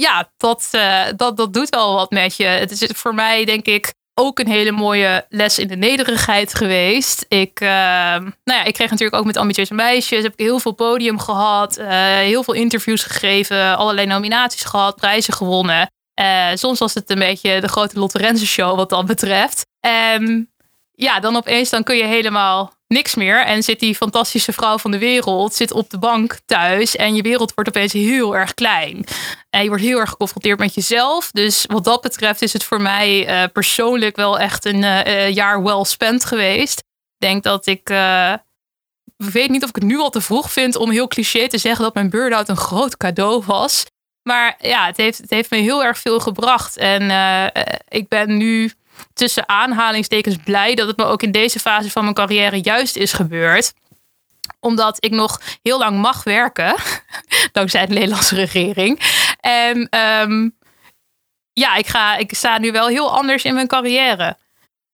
ja, 0.00 0.30
dat, 0.36 0.68
dat, 1.16 1.36
dat 1.36 1.52
doet 1.52 1.68
wel 1.68 1.94
wat 1.94 2.10
met 2.10 2.36
je. 2.36 2.44
Het 2.44 2.70
is 2.70 2.90
voor 2.94 3.14
mij, 3.14 3.44
denk 3.44 3.66
ik, 3.66 3.94
ook 4.14 4.38
een 4.38 4.48
hele 4.48 4.72
mooie 4.72 5.26
les 5.28 5.58
in 5.58 5.68
de 5.68 5.76
nederigheid 5.76 6.54
geweest. 6.54 7.24
Ik, 7.28 7.60
uh, 7.60 7.68
nou 7.68 8.32
ja, 8.44 8.64
ik 8.64 8.74
kreeg 8.74 8.90
natuurlijk 8.90 9.16
ook 9.16 9.24
met 9.24 9.36
ambitieuze 9.36 9.74
meisjes. 9.74 10.22
Heb 10.22 10.32
ik 10.32 10.38
heel 10.38 10.58
veel 10.58 10.72
podium 10.72 11.18
gehad. 11.18 11.78
Uh, 11.78 11.88
heel 12.14 12.42
veel 12.42 12.54
interviews 12.54 13.02
gegeven. 13.02 13.76
Allerlei 13.76 14.06
nominaties 14.06 14.64
gehad. 14.64 14.96
Prijzen 14.96 15.34
gewonnen. 15.34 15.90
soms 16.54 16.78
was 16.78 16.94
het 16.94 17.10
een 17.10 17.18
beetje 17.18 17.60
de 17.60 17.68
grote 17.68 17.98
Lotte 17.98 18.46
show 18.46 18.76
wat 18.76 18.88
dat 18.88 19.06
betreft. 19.06 19.66
En 19.80 20.50
ja, 20.92 21.20
dan 21.20 21.36
opeens 21.36 21.70
dan 21.70 21.82
kun 21.82 21.96
je 21.96 22.04
helemaal 22.04 22.72
niks 22.92 23.14
meer. 23.14 23.44
En 23.44 23.62
zit 23.62 23.80
die 23.80 23.94
fantastische 23.94 24.52
vrouw 24.52 24.78
van 24.78 24.90
de 24.90 24.98
wereld 24.98 25.54
zit 25.54 25.72
op 25.72 25.90
de 25.90 25.98
bank 25.98 26.38
thuis. 26.46 26.96
En 26.96 27.14
je 27.14 27.22
wereld 27.22 27.54
wordt 27.54 27.70
opeens 27.70 27.92
heel 27.92 28.36
erg 28.36 28.54
klein. 28.54 29.04
En 29.50 29.62
je 29.62 29.68
wordt 29.68 29.82
heel 29.82 29.98
erg 29.98 30.10
geconfronteerd 30.10 30.58
met 30.58 30.74
jezelf. 30.74 31.30
Dus 31.30 31.64
wat 31.68 31.84
dat 31.84 32.00
betreft 32.00 32.42
is 32.42 32.52
het 32.52 32.64
voor 32.64 32.80
mij 32.80 33.42
uh, 33.42 33.48
persoonlijk 33.52 34.16
wel 34.16 34.38
echt 34.38 34.64
een 34.64 34.82
uh, 34.82 35.30
jaar 35.30 35.62
well 35.62 35.84
spent 35.84 36.24
geweest. 36.24 36.78
Ik 36.78 37.26
denk 37.28 37.42
dat 37.42 37.66
ik. 37.66 37.90
Uh, 37.90 38.34
weet 39.16 39.50
niet 39.50 39.62
of 39.62 39.68
ik 39.68 39.74
het 39.74 39.84
nu 39.84 39.98
al 39.98 40.10
te 40.10 40.20
vroeg 40.20 40.52
vind 40.52 40.76
om 40.76 40.90
heel 40.90 41.08
cliché 41.08 41.48
te 41.48 41.58
zeggen 41.58 41.84
dat 41.84 41.94
mijn 41.94 42.10
burn-out 42.10 42.48
een 42.48 42.56
groot 42.56 42.96
cadeau 42.96 43.42
was. 43.46 43.86
Maar 44.22 44.56
ja, 44.58 44.86
het 44.86 44.96
heeft, 44.96 45.18
het 45.18 45.30
heeft 45.30 45.50
me 45.50 45.56
heel 45.56 45.84
erg 45.84 45.98
veel 45.98 46.20
gebracht. 46.20 46.76
En 46.76 47.10
ik 47.88 48.08
ben 48.08 48.36
nu 48.36 48.72
tussen 49.12 49.48
aanhalingstekens 49.48 50.36
blij 50.44 50.74
dat 50.74 50.86
het 50.86 50.96
me 50.96 51.04
ook 51.04 51.22
in 51.22 51.32
deze 51.32 51.58
fase 51.58 51.90
van 51.90 52.02
mijn 52.02 52.14
carrière 52.14 52.60
juist 52.62 52.96
is 52.96 53.12
gebeurd 53.12 53.72
omdat 54.60 55.04
ik 55.04 55.10
nog 55.10 55.40
heel 55.62 55.78
lang 55.78 55.98
mag 56.00 56.24
werken, 56.24 56.74
dankzij 57.52 57.86
de 57.86 57.94
Nederlandse 57.94 58.34
regering. 58.34 59.00
En 59.40 59.98
um, 59.98 60.56
ja, 61.52 61.76
ik, 61.76 61.86
ga, 61.86 62.16
ik 62.16 62.34
sta 62.34 62.58
nu 62.58 62.72
wel 62.72 62.86
heel 62.86 63.16
anders 63.16 63.44
in 63.44 63.54
mijn 63.54 63.66
carrière. 63.66 64.36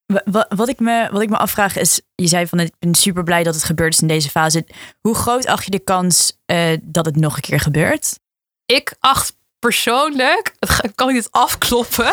Wat, 0.06 0.46
wat, 0.48 0.68
ik 0.68 0.80
me, 0.80 1.08
wat 1.10 1.22
ik 1.22 1.28
me 1.28 1.36
afvraag 1.36 1.76
is, 1.76 2.00
je 2.14 2.26
zei 2.26 2.46
van 2.46 2.60
ik 2.60 2.72
ben 2.78 2.94
super 2.94 3.22
blij 3.22 3.42
dat 3.42 3.54
het 3.54 3.64
gebeurd 3.64 3.92
is 3.92 4.00
in 4.00 4.06
deze 4.06 4.30
fase. 4.30 4.66
Hoe 5.00 5.14
groot 5.14 5.46
acht 5.46 5.64
je 5.64 5.70
de 5.70 5.78
kans 5.78 6.36
uh, 6.46 6.76
dat 6.82 7.06
het 7.06 7.16
nog 7.16 7.36
een 7.36 7.42
keer 7.42 7.60
gebeurt? 7.60 8.18
Ik 8.66 8.94
acht 9.00 9.36
persoonlijk, 9.58 10.54
kan 10.94 11.08
ik 11.08 11.14
dit 11.14 11.28
afkloppen, 11.30 12.12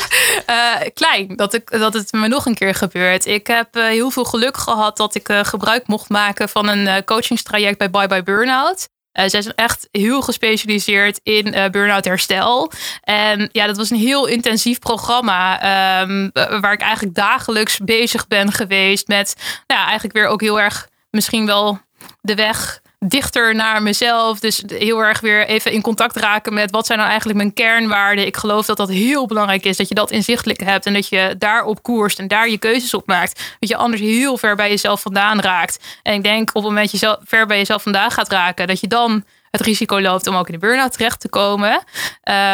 uh, 0.49 0.75
klein. 0.93 1.35
Dat, 1.35 1.53
ik, 1.53 1.71
dat 1.71 1.93
het 1.93 2.11
me 2.11 2.27
nog 2.27 2.45
een 2.45 2.55
keer 2.55 2.75
gebeurt. 2.75 3.25
Ik 3.25 3.47
heb 3.47 3.77
uh, 3.77 3.85
heel 3.85 4.09
veel 4.09 4.25
geluk 4.25 4.57
gehad 4.57 4.97
dat 4.97 5.15
ik 5.15 5.29
uh, 5.29 5.39
gebruik 5.43 5.87
mocht 5.87 6.09
maken 6.09 6.49
van 6.49 6.67
een 6.67 7.03
coachingstraject 7.03 7.77
bij 7.77 7.89
Bye 7.89 8.07
Bye 8.07 8.23
Burnout. 8.23 8.89
zij 9.11 9.41
zijn 9.41 9.55
echt 9.55 9.87
heel 9.91 10.21
gespecialiseerd 10.21 11.19
in 11.23 11.71
burn-out 11.71 12.05
herstel. 12.05 12.71
En 13.01 13.49
ja, 13.51 13.65
dat 13.67 13.77
was 13.77 13.89
een 13.89 13.97
heel 13.97 14.25
intensief 14.25 14.79
programma. 14.79 16.01
Um, 16.01 16.31
waar 16.33 16.73
ik 16.73 16.81
eigenlijk 16.81 17.15
dagelijks 17.15 17.77
bezig 17.77 18.27
ben 18.27 18.51
geweest 18.51 19.07
met 19.07 19.35
nou 19.67 19.83
eigenlijk 19.83 20.13
weer 20.13 20.27
ook 20.27 20.41
heel 20.41 20.59
erg 20.59 20.87
misschien 21.09 21.45
wel 21.45 21.79
de 22.21 22.35
weg 22.35 22.81
dichter 23.05 23.55
naar 23.55 23.81
mezelf. 23.81 24.39
Dus 24.39 24.63
heel 24.67 24.99
erg 24.99 25.19
weer 25.19 25.47
even 25.47 25.71
in 25.71 25.81
contact 25.81 26.15
raken 26.15 26.53
met 26.53 26.71
wat 26.71 26.85
zijn 26.85 26.97
nou 26.97 27.09
eigenlijk 27.09 27.39
mijn 27.39 27.53
kernwaarden. 27.53 28.25
Ik 28.25 28.37
geloof 28.37 28.65
dat 28.65 28.77
dat 28.77 28.89
heel 28.89 29.27
belangrijk 29.27 29.65
is. 29.65 29.77
Dat 29.77 29.87
je 29.87 29.95
dat 29.95 30.11
inzichtelijk 30.11 30.59
hebt 30.63 30.85
en 30.85 30.93
dat 30.93 31.07
je 31.07 31.35
daarop 31.37 31.83
koerst 31.83 32.19
en 32.19 32.27
daar 32.27 32.49
je 32.49 32.57
keuzes 32.57 32.93
op 32.93 33.07
maakt. 33.07 33.55
Dat 33.59 33.69
je 33.69 33.75
anders 33.75 34.01
heel 34.01 34.37
ver 34.37 34.55
bij 34.55 34.69
jezelf 34.69 35.01
vandaan 35.01 35.41
raakt. 35.41 35.99
En 36.03 36.13
ik 36.13 36.23
denk 36.23 36.49
op 36.49 36.55
het 36.55 36.63
moment 36.63 36.91
dat 36.91 36.99
je 36.99 37.17
ver 37.23 37.45
bij 37.45 37.57
jezelf 37.57 37.83
vandaan 37.83 38.11
gaat 38.11 38.29
raken, 38.29 38.67
dat 38.67 38.79
je 38.79 38.87
dan 38.87 39.23
het 39.49 39.61
risico 39.61 40.01
loopt 40.01 40.27
om 40.27 40.35
ook 40.35 40.47
in 40.47 40.53
de 40.53 40.59
burn-out 40.59 40.91
terecht 40.91 41.19
te 41.19 41.29
komen. 41.29 41.83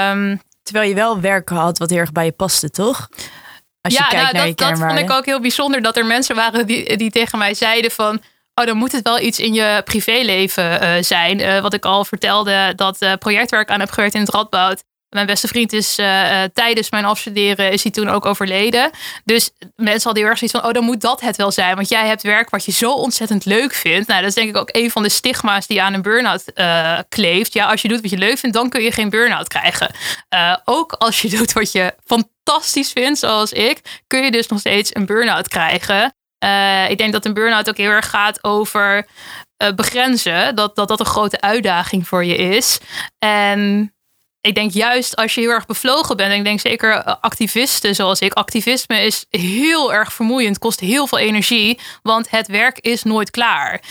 Um, 0.09 0.41
Terwijl 0.63 0.89
je 0.89 0.95
wel 0.95 1.19
werk 1.19 1.49
had 1.49 1.77
wat 1.77 1.89
heel 1.89 1.99
erg 1.99 2.12
bij 2.12 2.25
je 2.25 2.31
paste, 2.31 2.69
toch? 2.69 3.09
Als 3.81 3.93
je 3.93 3.99
ja, 3.99 4.07
kijkt 4.07 4.23
nou, 4.23 4.35
naar 4.35 4.45
dat, 4.45 4.59
je 4.59 4.75
dat 4.75 4.88
vond 4.88 4.99
ik 4.99 5.12
ook 5.12 5.25
heel 5.25 5.39
bijzonder. 5.39 5.81
Dat 5.81 5.97
er 5.97 6.05
mensen 6.05 6.35
waren 6.35 6.67
die, 6.67 6.97
die 6.97 7.12
tegen 7.12 7.38
mij 7.38 7.53
zeiden 7.53 7.91
van 7.91 8.21
oh, 8.59 8.65
dan 8.65 8.77
moet 8.77 8.91
het 8.91 9.03
wel 9.03 9.19
iets 9.19 9.39
in 9.39 9.53
je 9.53 9.81
privéleven 9.83 10.83
uh, 10.83 11.03
zijn. 11.03 11.39
Uh, 11.39 11.59
wat 11.61 11.73
ik 11.73 11.85
al 11.85 12.05
vertelde, 12.05 12.73
dat 12.75 13.01
uh, 13.01 13.13
projectwerk 13.13 13.69
aan 13.69 13.79
heb 13.79 13.91
gewerkt 13.91 14.13
in 14.15 14.21
het 14.21 14.29
Radboud. 14.29 14.83
Mijn 15.09 15.25
beste 15.25 15.47
vriend 15.47 15.73
is 15.73 15.95
tijdens 16.53 16.91
mijn 16.91 17.05
afstuderen 17.05 17.71
is 17.71 17.83
hij 17.83 17.91
toen 17.91 18.09
ook 18.09 18.25
overleden. 18.25 18.89
Dus 19.25 19.51
mensen 19.75 20.03
hadden 20.03 20.21
heel 20.21 20.31
erg 20.31 20.37
zoiets 20.37 20.57
van, 20.57 20.67
oh, 20.67 20.73
dan 20.73 20.83
moet 20.83 21.01
dat 21.01 21.21
het 21.21 21.35
wel 21.35 21.51
zijn. 21.51 21.75
Want 21.75 21.89
jij 21.89 22.07
hebt 22.07 22.21
werk 22.21 22.49
wat 22.49 22.65
je 22.65 22.71
zo 22.71 22.91
ontzettend 22.91 23.45
leuk 23.45 23.73
vindt. 23.73 24.07
Nou, 24.07 24.19
dat 24.19 24.29
is 24.29 24.35
denk 24.35 24.49
ik 24.49 24.57
ook 24.57 24.69
een 24.71 24.91
van 24.91 25.03
de 25.03 25.09
stigma's 25.09 25.67
die 25.67 25.81
aan 25.81 25.93
een 25.93 26.01
burn-out 26.01 26.43
kleeft. 27.09 27.53
Ja, 27.53 27.65
als 27.65 27.81
je 27.81 27.87
doet 27.87 28.01
wat 28.01 28.09
je 28.09 28.17
leuk 28.17 28.37
vindt, 28.37 28.55
dan 28.55 28.69
kun 28.69 28.81
je 28.81 28.91
geen 28.91 29.09
burn-out 29.09 29.47
krijgen. 29.47 29.91
ook 30.63 30.93
als 30.93 31.21
je 31.21 31.29
doet 31.37 31.53
wat 31.53 31.71
je 31.71 31.93
fantastisch 32.05 32.91
vindt, 32.91 33.19
zoals 33.19 33.51
ik, 33.51 33.81
kun 34.07 34.23
je 34.23 34.31
dus 34.31 34.47
nog 34.47 34.59
steeds 34.59 34.95
een 34.95 35.05
burn-out 35.05 35.47
krijgen. 35.47 36.13
Uh, 36.43 36.89
ik 36.89 36.97
denk 36.97 37.13
dat 37.13 37.25
een 37.25 37.34
burn-out 37.34 37.69
ook 37.69 37.78
heel 37.78 37.89
erg 37.89 38.10
gaat 38.10 38.43
over 38.43 39.08
uh, 39.63 39.71
begrenzen. 39.75 40.56
Dat, 40.56 40.75
dat 40.75 40.88
dat 40.88 40.99
een 40.99 41.06
grote 41.06 41.41
uitdaging 41.41 42.08
voor 42.08 42.25
je 42.25 42.36
is. 42.36 42.80
En 43.17 43.93
ik 44.41 44.56
denk 44.56 44.71
juist 44.71 45.15
als 45.15 45.36
je 45.36 45.41
heel 45.41 45.49
erg 45.49 45.65
bevlogen 45.65 46.17
bent, 46.17 46.32
en 46.32 46.38
ik 46.38 46.43
denk 46.43 46.60
zeker 46.60 46.91
eh, 46.91 47.15
activisten 47.21 47.95
zoals 47.95 48.19
ik, 48.19 48.34
activisme 48.34 49.02
is 49.02 49.25
heel 49.30 49.93
erg 49.93 50.13
vermoeiend, 50.13 50.60
kost 50.60 50.80
heel 50.80 51.08
veel 51.08 51.17
energie, 51.17 51.80
want 52.02 52.30
het 52.30 52.47
werk 52.47 52.80
is 52.80 53.04
nooit 53.04 53.32
klaar. 53.32 53.82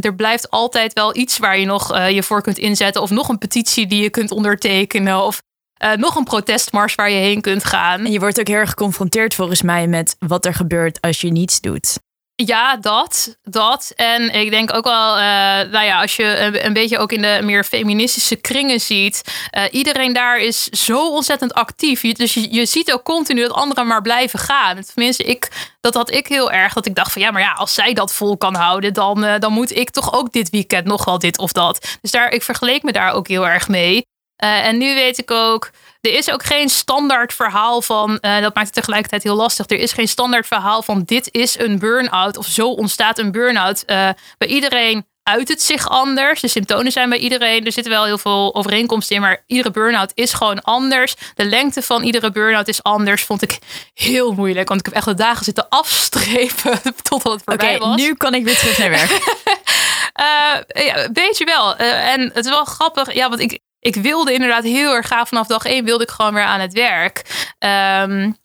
Er 0.00 0.14
blijft 0.16 0.50
altijd 0.50 0.92
wel 0.92 1.16
iets 1.16 1.38
waar 1.38 1.58
je 1.58 1.66
nog 1.66 2.08
je 2.08 2.22
voor 2.22 2.42
kunt 2.42 2.58
inzetten, 2.58 3.02
of 3.02 3.10
nog 3.10 3.28
een 3.28 3.38
petitie 3.38 3.86
die 3.86 4.02
je 4.02 4.10
kunt 4.10 4.30
ondertekenen, 4.30 5.24
of 5.24 5.42
uh, 5.84 5.92
nog 5.92 6.16
een 6.16 6.24
protestmars 6.24 6.94
waar 6.94 7.10
je 7.10 7.18
heen 7.18 7.40
kunt 7.40 7.64
gaan. 7.64 8.04
En 8.04 8.12
je 8.12 8.18
wordt 8.18 8.40
ook 8.40 8.48
heel 8.48 8.56
erg 8.56 8.68
geconfronteerd 8.68 9.34
volgens 9.34 9.62
mij 9.62 9.86
met 9.86 10.16
wat 10.18 10.44
er 10.44 10.54
gebeurt 10.54 11.00
als 11.00 11.20
je 11.20 11.32
niets 11.32 11.60
doet. 11.60 11.98
Ja, 12.46 12.76
dat. 12.76 13.36
Dat. 13.42 13.92
En 13.96 14.34
ik 14.34 14.50
denk 14.50 14.74
ook 14.74 14.84
wel, 14.84 15.16
uh, 15.16 15.22
nou 15.70 15.84
ja, 15.84 16.00
als 16.00 16.16
je 16.16 16.38
een, 16.38 16.64
een, 16.64 16.72
beetje 16.72 16.98
ook 16.98 17.12
in 17.12 17.22
de 17.22 17.40
meer 17.42 17.64
feministische 17.64 18.36
kringen 18.36 18.80
ziet. 18.80 19.22
Uh, 19.56 19.64
iedereen 19.70 20.12
daar 20.12 20.38
is 20.38 20.64
zo 20.64 21.10
ontzettend 21.10 21.54
actief. 21.54 22.00
Dus 22.00 22.34
je, 22.34 22.54
je 22.54 22.66
ziet 22.66 22.92
ook 22.92 23.02
continu 23.02 23.40
dat 23.40 23.52
anderen 23.52 23.86
maar 23.86 24.02
blijven 24.02 24.38
gaan. 24.38 24.82
Tenminste, 24.82 25.22
ik, 25.22 25.48
dat 25.80 25.94
had 25.94 26.10
ik 26.10 26.26
heel 26.26 26.50
erg. 26.50 26.72
Dat 26.72 26.86
ik 26.86 26.94
dacht 26.94 27.12
van 27.12 27.22
ja, 27.22 27.30
maar 27.30 27.42
ja, 27.42 27.52
als 27.52 27.74
zij 27.74 27.92
dat 27.92 28.12
vol 28.12 28.36
kan 28.36 28.54
houden, 28.54 28.94
dan, 28.94 29.24
uh, 29.24 29.38
dan 29.38 29.52
moet 29.52 29.76
ik 29.76 29.90
toch 29.90 30.12
ook 30.12 30.32
dit 30.32 30.50
weekend 30.50 30.84
nog 30.84 31.04
wel 31.04 31.18
dit 31.18 31.38
of 31.38 31.52
dat. 31.52 31.98
Dus 32.00 32.10
daar, 32.10 32.32
ik 32.32 32.42
vergeleek 32.42 32.82
me 32.82 32.92
daar 32.92 33.12
ook 33.12 33.28
heel 33.28 33.46
erg 33.46 33.68
mee. 33.68 34.08
En 34.40 34.78
nu 34.78 34.94
weet 34.94 35.18
ik 35.18 35.30
ook 35.30 35.70
er 36.00 36.14
is 36.14 36.30
ook 36.30 36.44
geen 36.44 36.68
standaard 36.68 37.34
verhaal 37.34 37.82
van, 37.82 38.10
uh, 38.10 38.40
dat 38.40 38.54
maakt 38.54 38.66
het 38.66 38.72
tegelijkertijd 38.72 39.22
heel 39.22 39.34
lastig. 39.34 39.66
Er 39.68 39.78
is 39.78 39.92
geen 39.92 40.08
standaard 40.08 40.46
verhaal 40.46 40.82
van 40.82 41.02
dit 41.02 41.28
is 41.32 41.58
een 41.58 41.78
burn-out 41.78 42.36
of 42.36 42.46
zo 42.46 42.68
ontstaat 42.68 43.18
een 43.18 43.32
burn-out. 43.32 43.82
Uh, 43.86 44.08
bij 44.38 44.48
iedereen 44.48 45.06
uit 45.22 45.48
het 45.48 45.62
zich 45.62 45.88
anders. 45.88 46.40
De 46.40 46.48
symptomen 46.48 46.92
zijn 46.92 47.08
bij 47.08 47.18
iedereen. 47.18 47.66
Er 47.66 47.72
zitten 47.72 47.92
wel 47.92 48.04
heel 48.04 48.18
veel 48.18 48.54
overeenkomsten 48.54 49.16
in, 49.16 49.22
maar 49.22 49.44
iedere 49.46 49.70
burn-out 49.70 50.12
is 50.14 50.32
gewoon 50.32 50.62
anders. 50.62 51.14
De 51.34 51.44
lengte 51.44 51.82
van 51.82 52.02
iedere 52.02 52.30
burn-out 52.30 52.68
is 52.68 52.82
anders. 52.82 53.22
Vond 53.22 53.42
ik 53.42 53.58
heel 53.94 54.32
moeilijk, 54.32 54.68
want 54.68 54.80
ik 54.80 54.86
heb 54.86 54.94
echt 54.94 55.04
de 55.06 55.14
dagen 55.14 55.44
zitten 55.44 55.68
afstrepen 55.68 56.80
totdat 57.08 57.32
het 57.32 57.42
voorbij 57.44 57.76
okay, 57.76 57.88
was. 57.88 58.00
nu 58.00 58.14
kan 58.14 58.34
ik 58.34 58.44
weer 58.44 58.58
terug 58.58 58.78
naar 58.78 58.90
werk. 58.90 59.10
uh, 60.20 60.84
ja, 60.86 61.08
weet 61.12 61.38
je 61.38 61.44
wel. 61.44 61.76
en 61.76 62.20
het 62.20 62.44
is 62.44 62.50
wel 62.50 62.64
grappig, 62.64 63.14
ja, 63.14 63.28
want 63.28 63.40
ik, 63.40 63.60
ik 63.80 63.94
wilde 63.94 64.32
inderdaad 64.32 64.64
heel 64.64 64.94
erg 64.94 65.06
graag 65.06 65.28
vanaf 65.28 65.46
dag 65.46 65.64
één 65.64 65.84
wilde 65.84 66.02
ik 66.02 66.10
gewoon 66.10 66.34
weer 66.34 66.44
aan 66.44 66.60
het 66.60 66.72
werk. 66.72 67.48
Um, 67.58 68.36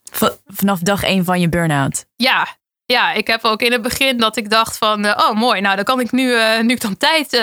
vanaf 0.46 0.80
dag 0.80 1.04
één 1.04 1.26
van 1.26 1.40
je 1.40 1.50
burn-out? 1.50 2.06
Ja, 2.16 2.48
ja, 2.86 3.12
ik 3.14 3.28
heb 3.28 3.44
ook 3.44 3.62
in 3.62 3.72
het 3.72 3.82
begin 3.82 4.18
dat 4.18 4.38
ik 4.38 4.50
dacht 4.50 4.78
van, 4.78 5.06
uh, 5.06 5.12
oh 5.18 5.32
mooi, 5.32 5.62
nou 5.62 5.76
dan 5.76 5.86
kan 5.86 6.00
ik 6.00 6.12
nu, 6.12 6.30
uh, 6.30 6.60
nu 6.60 6.74
ik 6.74 6.82
dan 6.82 6.98
tijd 6.98 7.34
uh, 7.34 7.42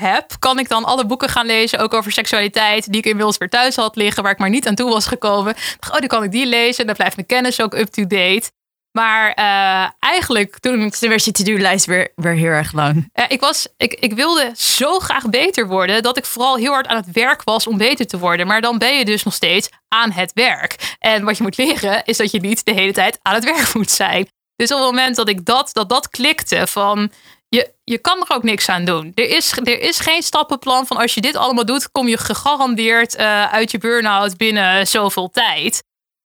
heb, 0.00 0.30
kan 0.38 0.58
ik 0.58 0.68
dan 0.68 0.84
alle 0.84 1.06
boeken 1.06 1.28
gaan 1.28 1.46
lezen, 1.46 1.78
ook 1.78 1.94
over 1.94 2.12
seksualiteit, 2.12 2.92
die 2.92 3.00
ik 3.00 3.06
inmiddels 3.06 3.38
weer 3.38 3.48
thuis 3.48 3.76
had 3.76 3.96
liggen, 3.96 4.22
waar 4.22 4.32
ik 4.32 4.38
maar 4.38 4.50
niet 4.50 4.66
aan 4.66 4.74
toe 4.74 4.90
was 4.90 5.06
gekomen. 5.06 5.54
Dacht, 5.54 5.92
oh, 5.92 5.98
dan 5.98 6.08
kan 6.08 6.22
ik 6.22 6.30
die 6.30 6.46
lezen, 6.46 6.86
dan 6.86 6.94
blijft 6.94 7.16
mijn 7.16 7.26
kennis 7.26 7.60
ook 7.60 7.74
up-to-date. 7.74 8.50
Maar 8.96 9.28
uh, 9.38 9.90
eigenlijk 9.98 10.58
toen... 10.58 10.90
Toen 10.90 11.08
werd 11.08 11.24
je 11.24 11.32
to-do-lijst 11.32 11.86
weer, 11.86 12.12
weer 12.14 12.32
heel 12.32 12.50
erg 12.50 12.72
lang. 12.72 13.10
Uh, 13.14 13.24
ik, 13.28 13.40
was, 13.40 13.68
ik, 13.76 13.92
ik 13.92 14.12
wilde 14.12 14.52
zo 14.56 14.98
graag 14.98 15.28
beter 15.28 15.66
worden... 15.66 16.02
dat 16.02 16.16
ik 16.16 16.24
vooral 16.24 16.56
heel 16.56 16.72
hard 16.72 16.86
aan 16.86 16.96
het 16.96 17.12
werk 17.12 17.42
was 17.44 17.66
om 17.66 17.76
beter 17.76 18.06
te 18.06 18.18
worden. 18.18 18.46
Maar 18.46 18.60
dan 18.60 18.78
ben 18.78 18.98
je 18.98 19.04
dus 19.04 19.22
nog 19.22 19.34
steeds 19.34 19.68
aan 19.88 20.10
het 20.10 20.32
werk. 20.34 20.96
En 20.98 21.24
wat 21.24 21.36
je 21.36 21.42
moet 21.42 21.56
leren 21.56 22.04
is 22.04 22.16
dat 22.16 22.30
je 22.30 22.40
niet 22.40 22.64
de 22.64 22.72
hele 22.72 22.92
tijd 22.92 23.18
aan 23.22 23.34
het 23.34 23.44
werk 23.44 23.74
moet 23.74 23.90
zijn. 23.90 24.28
Dus 24.56 24.72
op 24.72 24.78
het 24.78 24.86
moment 24.86 25.16
dat 25.16 25.28
ik 25.28 25.44
dat, 25.44 25.70
dat, 25.72 25.88
dat 25.88 26.08
klikte 26.08 26.66
van... 26.66 27.10
Je, 27.48 27.70
je 27.84 27.98
kan 27.98 28.20
er 28.20 28.36
ook 28.36 28.42
niks 28.42 28.68
aan 28.68 28.84
doen. 28.84 29.12
Er 29.14 29.28
is, 29.28 29.52
er 29.52 29.80
is 29.80 29.98
geen 29.98 30.22
stappenplan 30.22 30.86
van 30.86 30.96
als 30.96 31.14
je 31.14 31.20
dit 31.20 31.36
allemaal 31.36 31.64
doet... 31.64 31.90
kom 31.90 32.08
je 32.08 32.18
gegarandeerd 32.18 33.18
uh, 33.18 33.52
uit 33.52 33.70
je 33.70 33.78
burn-out 33.78 34.36
binnen 34.36 34.86
zoveel 34.86 35.30
tijd. 35.30 35.82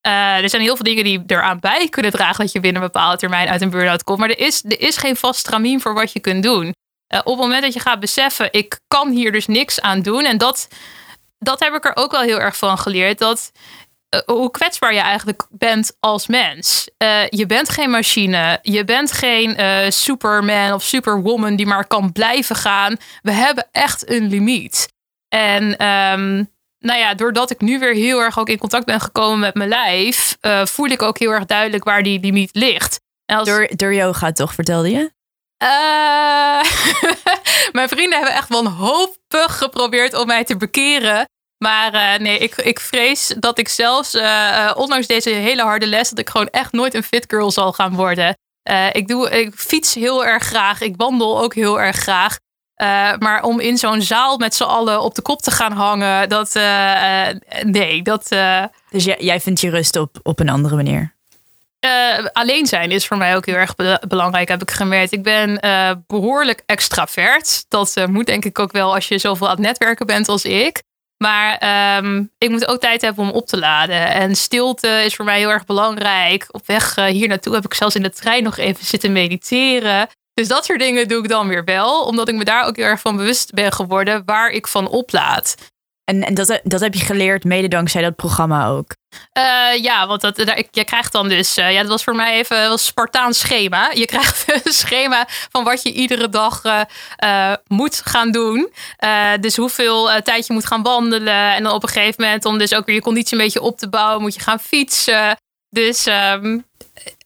Uh, 0.10 0.44
er 0.44 0.50
zijn 0.50 0.62
heel 0.62 0.76
veel 0.76 0.86
dingen 0.86 1.04
die 1.04 1.24
eraan 1.28 1.60
bij 1.60 1.88
kunnen 1.90 2.12
dragen 2.12 2.44
dat 2.44 2.52
je 2.52 2.60
binnen 2.60 2.82
een 2.82 2.88
bepaalde 2.92 3.18
termijn 3.18 3.48
uit 3.48 3.62
een 3.62 3.70
burn-out 3.70 4.04
komt. 4.04 4.20
Maar 4.20 4.30
er 4.30 4.40
is, 4.40 4.64
er 4.64 4.82
is 4.82 4.98
geen 4.98 5.16
vast 5.16 5.40
stramien 5.40 5.82
voor 5.82 5.94
wat 5.94 6.12
je 6.12 6.20
kunt 6.20 6.44
doen. 6.44 6.66
Uh, 6.66 7.20
op 7.20 7.26
het 7.26 7.38
moment 7.38 7.64
dat 7.64 7.74
je 7.74 7.80
gaat 7.80 8.00
beseffen, 8.00 8.48
ik 8.52 8.80
kan 8.88 9.10
hier 9.10 9.32
dus 9.32 9.48
niks 9.48 9.82
aan 9.82 10.02
doen. 10.02 10.26
En 10.26 10.38
dat, 10.38 10.68
dat 11.40 11.60
heb 11.60 11.74
ik 11.74 11.86
er 11.86 11.96
ook 11.96 12.12
wel 12.12 12.22
heel 12.22 12.40
erg 12.40 12.58
van 12.58 12.78
geleerd. 12.78 13.20
Dat 13.20 13.52
uh, 14.16 14.22
hoe 14.26 14.52
kwetsbaar 14.52 14.94
je 14.94 15.00
eigenlijk 15.00 15.48
bent 15.50 15.96
als 16.00 16.28
mens. 16.28 16.90
je 17.30 17.46
bent 17.48 17.70
geen 17.70 17.90
machine. 17.90 18.60
Je 18.62 18.84
bent 18.84 19.12
geen 19.12 19.58
superman 19.92 20.74
of 20.74 20.84
superwoman 20.84 21.56
die 21.56 21.66
maar 21.66 21.88
kan 21.88 22.12
blijven 22.12 22.56
gaan. 22.56 22.98
We 23.22 23.32
hebben 23.32 23.68
echt 23.72 24.10
een 24.10 24.28
limiet. 24.28 24.88
En 25.28 25.88
um, 25.88 26.50
nou 26.80 27.00
ja, 27.00 27.14
doordat 27.14 27.52
ik 27.52 27.62
nu 27.62 27.80
weer 27.80 27.94
heel 27.94 28.20
erg 28.20 28.40
ook 28.40 28.50
in 28.50 28.58
contact 28.58 28.86
ben 28.86 29.02
gekomen 29.02 29.40
met 29.40 29.54
mijn 29.54 29.70
lijf, 29.70 30.38
uh, 30.42 30.66
voel 30.66 30.88
ik 30.88 31.02
ook 31.02 31.20
heel 31.20 31.32
erg 31.32 31.46
duidelijk 31.46 31.84
waar 31.84 32.04
die 32.04 32.20
limiet 32.20 32.50
ligt. 32.54 33.00
Als... 33.26 33.48
Door, 33.48 33.70
door 33.76 33.94
yoga 33.94 34.32
toch, 34.32 34.54
vertelde 34.54 34.90
je? 34.90 35.12
Uh, 35.64 36.64
mijn 37.78 37.90
vrienden 37.90 38.18
hebben 38.18 38.36
echt 38.36 38.50
wanhopig 38.50 39.58
geprobeerd 39.58 40.14
om 40.14 40.28
mij 40.28 40.44
te 40.44 40.58
bekeren. 40.58 41.30
Maar 41.58 41.94
uh, 41.94 42.20
nee, 42.20 42.38
ik, 42.38 42.56
ik 42.56 42.80
vrees 42.80 43.34
dat 43.40 43.58
ik 43.58 43.68
zelfs, 43.68 44.16
ondanks 44.76 45.08
deze 45.08 45.30
hele 45.30 45.62
harde 45.62 45.88
les, 45.88 46.10
dat 46.10 46.20
ik 46.20 46.30
gewoon 46.30 46.50
echt 46.50 46.72
nooit 46.72 46.94
een 46.94 47.04
fit 47.04 47.26
girl 47.28 47.52
zal 47.52 47.74
gaan 47.74 47.96
worden. 47.96 48.38
ik, 48.92 49.08
doe, 49.08 49.30
ik 49.30 49.54
fiets 49.56 49.94
heel 49.94 50.26
erg 50.26 50.44
graag, 50.44 50.82
ik 50.82 50.94
wandel 50.98 51.42
ook 51.42 51.54
heel 51.54 51.82
erg 51.82 51.96
graag. 51.96 52.38
Uh, 52.82 53.18
maar 53.18 53.44
om 53.44 53.60
in 53.60 53.78
zo'n 53.78 54.02
zaal 54.02 54.38
met 54.38 54.56
z'n 54.56 54.64
allen 54.64 55.02
op 55.02 55.16
de 55.16 55.22
kop 55.22 55.42
te 55.42 55.52
gaan 55.52 55.72
hangen, 55.72 56.30
dat. 56.30 56.56
Uh, 56.56 57.28
nee, 57.64 58.02
dat. 58.02 58.28
dus 58.90 59.04
jij, 59.04 59.18
jij 59.20 59.40
vindt 59.40 59.62
je 59.62 59.70
rust 59.70 59.96
op, 59.96 60.20
op 60.24 60.40
een 60.40 60.50
andere 60.50 60.76
manier? 60.76 61.18
alleen 62.34 62.66
zijn 62.66 62.92
is 62.92 63.08
voor 63.08 63.18
mij 63.18 63.36
ook 63.36 63.46
heel 63.46 63.56
erg 63.56 63.76
belangrijk, 64.08 64.48
heb 64.48 64.62
ik 64.62 64.72
gemerkt. 64.72 65.12
Ik 65.12 65.24
ben 65.24 65.60
behoorlijk 66.08 66.64
extravert. 66.66 67.66
Dat 67.68 68.06
moet 68.10 68.26
denk 68.26 68.46
ik 68.46 68.60
ook 68.60 68.72
wel 68.72 68.94
als 68.94 69.08
je 69.08 69.18
zoveel 69.18 69.48
aan 69.48 69.56
het 69.56 69.66
netwerken 69.66 70.06
bent 70.06 70.28
als 70.28 70.46
ik. 70.46 70.82
Maar 71.18 71.98
um, 71.98 72.32
ik 72.38 72.50
moet 72.50 72.68
ook 72.68 72.80
tijd 72.80 73.02
hebben 73.02 73.24
om 73.24 73.32
op 73.32 73.48
te 73.48 73.58
laden. 73.58 74.08
En 74.08 74.36
stilte 74.36 74.88
is 74.88 75.16
voor 75.16 75.26
mij 75.26 75.40
heel 75.40 75.50
erg 75.50 75.66
belangrijk. 75.66 76.48
Op 76.52 76.68
weg 76.68 76.96
hier 76.96 77.28
naartoe 77.28 77.54
heb 77.54 77.66
ik 77.66 77.74
zelfs 77.74 77.96
in 77.96 78.04
de 78.04 78.10
trein 78.10 78.44
nog 78.44 78.58
even 78.58 78.86
zitten 78.86 79.12
mediteren. 79.12 80.08
Dus 80.40 80.48
dat 80.48 80.66
soort 80.66 80.80
dingen 80.80 81.08
doe 81.08 81.24
ik 81.24 81.30
dan 81.30 81.48
weer 81.48 81.64
wel, 81.64 82.04
omdat 82.04 82.28
ik 82.28 82.36
me 82.36 82.44
daar 82.44 82.66
ook 82.66 82.76
heel 82.76 82.86
erg 82.86 83.00
van 83.00 83.18
bewust 83.18 83.54
ben 83.54 83.72
geworden 83.72 84.22
waar 84.26 84.50
ik 84.50 84.68
van 84.68 84.88
oplaad. 84.88 85.56
En, 86.04 86.24
en 86.24 86.34
dat, 86.34 86.60
dat 86.64 86.80
heb 86.80 86.94
je 86.94 87.06
geleerd 87.06 87.44
mede 87.44 87.68
dankzij 87.68 88.02
dat 88.02 88.16
programma 88.16 88.68
ook? 88.68 88.96
Uh, 89.38 89.84
ja, 89.84 90.08
want 90.08 90.22
dat, 90.22 90.36
daar, 90.36 90.64
je 90.72 90.84
krijgt 90.84 91.12
dan 91.12 91.30
dus, 91.30 91.58
uh, 91.58 91.72
ja, 91.72 91.80
dat 91.80 91.90
was 91.90 92.04
voor 92.04 92.16
mij 92.16 92.34
even 92.34 92.72
een 92.72 92.78
Spartaans 92.78 93.40
schema. 93.40 93.92
Je 93.94 94.06
krijgt 94.06 94.46
een 94.66 94.74
schema 94.74 95.28
van 95.52 95.64
wat 95.64 95.84
je 95.84 95.94
iedere 95.94 96.30
dag 96.30 96.64
uh, 96.64 97.54
moet 97.68 98.02
gaan 98.06 98.32
doen. 98.32 98.74
dus 99.40 99.56
hoeveel 99.56 100.10
tijd 100.24 100.48
je 100.48 100.54
moet 100.54 100.68
gaan 100.68 100.84
wandelen. 100.84 101.56
En 101.56 101.64
dan 101.64 101.74
op 101.74 101.84
een 101.84 101.90
gegeven 101.90 102.24
moment, 102.24 102.46
om 102.46 102.58
dus 102.58 102.74
ook 102.74 102.86
weer 102.86 102.96
je 102.96 103.02
conditie 103.02 103.38
een 103.38 103.44
beetje 103.44 103.62
op 103.62 103.78
te 103.78 103.90
bouwen, 103.90 104.22
moet 104.22 104.34
je 104.34 104.40
gaan 104.40 104.60
fietsen. 104.60 105.38
Dus 105.70 106.06
um, 106.06 106.66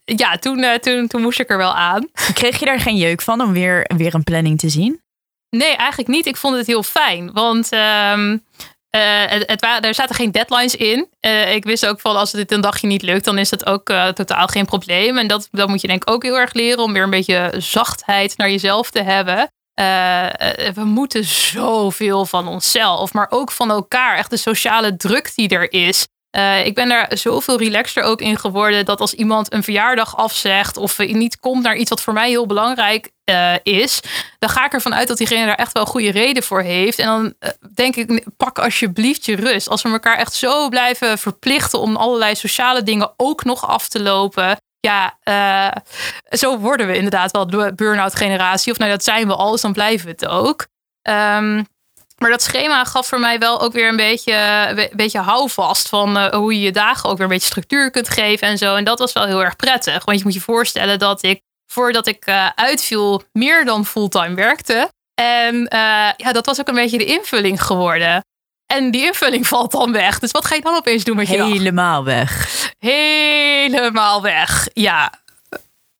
ja, 0.04 0.36
toen, 0.36 0.58
uh, 0.58 0.74
toen, 0.74 1.06
toen 1.06 1.22
moest 1.22 1.40
ik 1.40 1.50
er 1.50 1.56
wel 1.56 1.74
aan. 1.74 2.08
Kreeg 2.34 2.58
je 2.58 2.64
daar 2.64 2.80
geen 2.80 2.96
jeuk 2.96 3.20
van 3.20 3.40
om 3.40 3.52
weer, 3.52 3.90
weer 3.96 4.14
een 4.14 4.24
planning 4.24 4.58
te 4.58 4.68
zien? 4.68 5.02
Nee, 5.50 5.76
eigenlijk 5.76 6.08
niet. 6.08 6.26
Ik 6.26 6.36
vond 6.36 6.56
het 6.56 6.66
heel 6.66 6.82
fijn. 6.82 7.32
Want 7.32 7.72
um, 7.72 8.32
uh, 8.90 9.24
het, 9.26 9.50
het, 9.50 9.84
er 9.84 9.94
zaten 9.94 10.14
geen 10.14 10.32
deadlines 10.32 10.76
in. 10.76 11.08
Uh, 11.20 11.54
ik 11.54 11.64
wist 11.64 11.86
ook 11.86 12.00
van 12.00 12.16
als 12.16 12.32
het 12.32 12.52
een 12.52 12.60
dagje 12.60 12.86
niet 12.86 13.02
lukt, 13.02 13.24
dan 13.24 13.38
is 13.38 13.48
dat 13.48 13.66
ook 13.66 13.92
totaal 14.14 14.46
geen 14.46 14.64
probleem. 14.64 15.18
En 15.18 15.26
dat, 15.26 15.48
dat 15.50 15.68
moet 15.68 15.80
je 15.80 15.86
denk 15.86 16.02
ik 16.02 16.10
ook 16.10 16.22
heel 16.22 16.38
erg 16.38 16.52
leren 16.52 16.82
om 16.82 16.92
weer 16.92 17.02
een 17.02 17.10
beetje 17.10 17.52
zachtheid 17.58 18.36
naar 18.36 18.50
jezelf 18.50 18.90
te 18.90 19.02
hebben. 19.02 19.48
we 20.74 20.84
moeten 20.84 21.24
zoveel 21.24 22.26
van 22.26 22.48
onszelf, 22.48 23.12
maar 23.12 23.26
ook 23.30 23.50
van 23.50 23.70
elkaar. 23.70 24.16
Echt 24.16 24.30
de 24.30 24.36
sociale 24.36 24.96
druk 24.96 25.32
die 25.34 25.48
er 25.48 25.72
is. 25.72 26.06
Uh, 26.36 26.66
ik 26.66 26.74
ben 26.74 26.88
daar 26.88 27.10
zoveel 27.10 27.58
relaxter 27.58 28.02
ook 28.02 28.20
in 28.20 28.38
geworden 28.38 28.84
dat 28.84 29.00
als 29.00 29.14
iemand 29.14 29.52
een 29.52 29.62
verjaardag 29.62 30.16
afzegt 30.16 30.76
of 30.76 30.98
niet 30.98 31.38
komt 31.40 31.62
naar 31.62 31.76
iets 31.76 31.90
wat 31.90 32.00
voor 32.00 32.12
mij 32.12 32.28
heel 32.28 32.46
belangrijk 32.46 33.10
uh, 33.30 33.54
is, 33.62 34.00
dan 34.38 34.48
ga 34.48 34.64
ik 34.64 34.72
ervan 34.72 34.94
uit 34.94 35.08
dat 35.08 35.18
diegene 35.18 35.46
daar 35.46 35.54
echt 35.54 35.72
wel 35.72 35.86
goede 35.86 36.10
reden 36.10 36.42
voor 36.42 36.62
heeft. 36.62 36.98
En 36.98 37.06
dan 37.06 37.34
uh, 37.40 37.50
denk 37.74 37.96
ik, 37.96 38.24
pak 38.36 38.58
alsjeblieft 38.58 39.24
je 39.24 39.36
rust. 39.36 39.68
Als 39.68 39.82
we 39.82 39.88
elkaar 39.88 40.18
echt 40.18 40.34
zo 40.34 40.68
blijven 40.68 41.18
verplichten 41.18 41.80
om 41.80 41.96
allerlei 41.96 42.34
sociale 42.34 42.82
dingen 42.82 43.12
ook 43.16 43.44
nog 43.44 43.66
af 43.66 43.88
te 43.88 44.02
lopen. 44.02 44.56
Ja, 44.80 45.18
zo 46.30 46.58
worden 46.58 46.86
we 46.86 46.96
inderdaad 46.96 47.30
wel 47.30 47.46
de 47.46 47.72
burn-out 47.74 48.14
generatie. 48.14 48.72
Of 48.72 48.78
nou, 48.78 48.90
dat 48.90 49.04
zijn 49.04 49.26
we 49.26 49.34
al, 49.34 49.50
dus 49.50 49.60
dan 49.60 49.72
blijven 49.72 50.06
we 50.06 50.12
het 50.12 50.26
ook. 50.26 50.66
Um, 51.08 51.66
maar 52.20 52.30
dat 52.30 52.42
schema 52.42 52.84
gaf 52.84 53.06
voor 53.06 53.20
mij 53.20 53.38
wel 53.38 53.60
ook 53.60 53.72
weer 53.72 53.88
een 53.88 53.96
beetje, 53.96 54.34
een 54.76 54.90
beetje 54.96 55.18
houvast 55.18 55.88
van 55.88 56.16
uh, 56.16 56.26
hoe 56.28 56.54
je 56.54 56.60
je 56.60 56.72
dagen 56.72 57.08
ook 57.08 57.16
weer 57.16 57.26
een 57.26 57.32
beetje 57.32 57.48
structuur 57.48 57.90
kunt 57.90 58.08
geven 58.08 58.48
en 58.48 58.58
zo. 58.58 58.74
En 58.74 58.84
dat 58.84 58.98
was 58.98 59.12
wel 59.12 59.26
heel 59.26 59.44
erg 59.44 59.56
prettig. 59.56 60.04
Want 60.04 60.18
je 60.18 60.24
moet 60.24 60.34
je 60.34 60.40
voorstellen 60.40 60.98
dat 60.98 61.22
ik, 61.22 61.40
voordat 61.66 62.06
ik 62.06 62.26
uh, 62.26 62.48
uitviel, 62.54 63.22
meer 63.32 63.64
dan 63.64 63.86
fulltime 63.86 64.34
werkte. 64.34 64.90
En 65.14 65.54
uh, 65.54 65.68
ja, 66.16 66.32
dat 66.32 66.46
was 66.46 66.60
ook 66.60 66.68
een 66.68 66.74
beetje 66.74 66.98
de 66.98 67.04
invulling 67.04 67.62
geworden. 67.62 68.24
En 68.66 68.90
die 68.90 69.06
invulling 69.06 69.46
valt 69.54 69.72
dan 69.72 69.92
weg. 69.92 70.18
Dus 70.18 70.30
wat 70.30 70.44
ga 70.44 70.54
je 70.54 70.60
dan 70.60 70.76
opeens 70.76 71.04
doen 71.04 71.16
met 71.16 71.28
je 71.28 71.42
Helemaal 71.42 72.04
weg. 72.04 72.48
Helemaal 72.78 74.22
weg, 74.22 74.68
ja. 74.72 75.12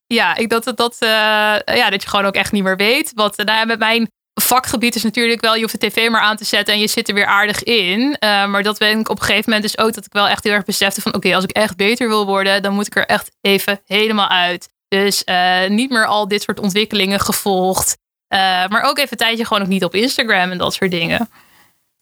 Ja, 0.07 0.37
ik, 0.37 0.49
dat, 0.49 0.73
dat, 0.75 0.97
ja, 0.99 1.91
dat 1.91 2.03
je 2.03 2.09
gewoon 2.09 2.27
ook 2.27 2.35
echt 2.35 2.53
niet 2.53 2.63
meer 2.63 2.77
weet. 2.77 3.13
Wat 3.15 3.37
nou, 3.37 3.67
met 3.67 3.79
mijn 3.79 4.09
vakgebied 4.35 4.95
is 4.95 5.03
natuurlijk 5.03 5.41
wel, 5.41 5.55
je 5.55 5.61
hoeft 5.61 5.81
de 5.81 5.89
tv 5.89 6.09
maar 6.09 6.21
aan 6.21 6.37
te 6.37 6.45
zetten 6.45 6.75
en 6.75 6.81
je 6.81 6.89
zit 6.89 7.09
er 7.09 7.15
weer 7.15 7.27
aardig 7.27 7.63
in. 7.63 8.01
Uh, 8.01 8.47
maar 8.47 8.63
dat 8.63 8.79
ben 8.79 8.99
ik 8.99 9.09
op 9.09 9.19
een 9.19 9.25
gegeven 9.25 9.51
moment 9.51 9.63
dus 9.63 9.85
ook 9.85 9.95
dat 9.95 10.07
ik 10.07 10.13
wel 10.13 10.29
echt 10.29 10.45
heel 10.45 10.53
erg 10.53 10.65
besefte 10.65 11.01
van 11.01 11.15
oké, 11.15 11.35
als 11.35 11.45
ik 11.45 11.51
echt 11.51 11.77
beter 11.77 12.09
wil 12.09 12.27
worden, 12.27 12.63
dan 12.63 12.75
moet 12.75 12.87
ik 12.87 12.97
er 12.97 13.07
echt 13.07 13.31
even 13.41 13.81
helemaal 13.87 14.29
uit. 14.29 14.73
Dus 14.89 15.25
eh, 15.25 15.69
niet 15.69 15.91
meer 15.91 16.07
al 16.07 16.29
dit 16.29 16.43
soort 16.43 16.61
ontwikkelingen 16.61 17.21
gevolgd. 17.21 17.97
Eh, 18.29 18.39
maar 18.69 18.83
ook 18.83 18.99
even 18.99 19.11
een 19.11 19.17
tijdje 19.17 19.45
gewoon 19.45 19.63
ook 19.63 19.69
niet 19.69 19.85
op 19.85 19.95
Instagram 19.95 20.51
en 20.51 20.59
dat 20.59 20.75
soort 20.75 20.91
dingen. 20.91 21.29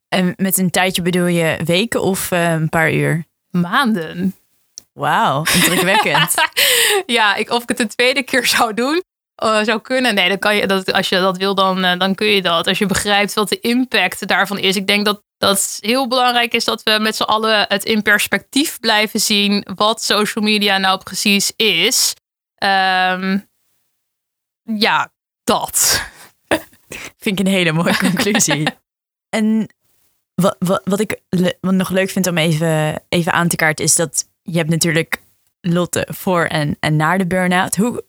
En 0.09 0.35
met 0.37 0.59
een 0.59 0.71
tijdje 0.71 1.03
bedoel 1.03 1.27
je 1.27 1.59
weken 1.65 2.03
of 2.03 2.31
eh, 2.31 2.53
een 2.53 2.69
paar 2.69 2.93
uur? 2.93 3.25
Maanden. 3.51 4.35
Wauw, 4.93 5.45
indrukwekkend. 5.55 6.35
ja, 7.07 7.35
ik, 7.35 7.51
of 7.51 7.63
ik 7.63 7.69
het 7.69 7.81
een 7.81 7.89
tweede 7.89 8.23
keer 8.23 8.47
zou 8.47 8.75
doen, 8.75 9.03
uh, 9.43 9.63
zou 9.63 9.81
kunnen. 9.81 10.15
Nee, 10.15 10.29
dan 10.29 10.39
kan 10.39 10.57
je, 10.57 10.67
dat, 10.67 10.93
als 10.93 11.09
je 11.09 11.17
dat 11.17 11.37
wil, 11.37 11.55
dan, 11.55 11.99
dan 11.99 12.15
kun 12.15 12.27
je 12.27 12.43
dat. 12.43 12.67
Als 12.67 12.79
je 12.79 12.87
begrijpt 12.87 13.35
wat 13.35 13.49
de 13.49 13.61
impact 13.61 14.29
daarvan 14.29 14.59
is. 14.59 14.77
Ik 14.77 14.87
denk 14.87 15.05
dat 15.05 15.23
dat 15.39 15.79
heel 15.81 16.09
belangrijk 16.09 16.55
is 16.55 16.65
dat 16.65 16.83
we 16.83 16.99
met 17.01 17.17
z'n 17.17 17.23
allen 17.23 17.65
het 17.69 17.85
in 17.85 18.03
perspectief 18.03 18.81
blijven 18.81 19.21
zien 19.21 19.67
wat 19.75 20.03
social 20.03 20.45
media 20.45 20.79
nou 20.79 21.03
precies 21.03 21.53
is. 21.57 22.15
Um, 22.59 23.49
ja, 24.63 25.13
dat. 25.45 26.03
Vind 27.23 27.39
ik 27.39 27.47
een 27.47 27.53
hele 27.53 27.73
mooie 27.73 27.97
conclusie. 28.09 28.67
en 29.29 29.69
wat, 30.35 30.57
wat, 30.59 30.81
wat 30.85 31.01
ik 31.01 31.21
wat 31.61 31.75
nog 31.75 31.91
leuk 31.91 32.11
vind 32.11 32.27
om 32.27 32.39
even, 32.39 33.03
even 33.09 33.33
aan 33.33 33.49
te 33.49 33.57
kaarten 33.57 33.85
is 33.85 33.95
dat 33.95 34.29
je 34.43 34.57
hebt 34.57 34.71
natuurlijk 34.71 35.23
Lotte 35.61 36.09
voor 36.11 36.45
en, 36.45 36.77
en 36.81 36.97
na 36.97 37.17
de 37.17 37.27
burn-out. 37.27 37.77
Hoe, 37.77 38.05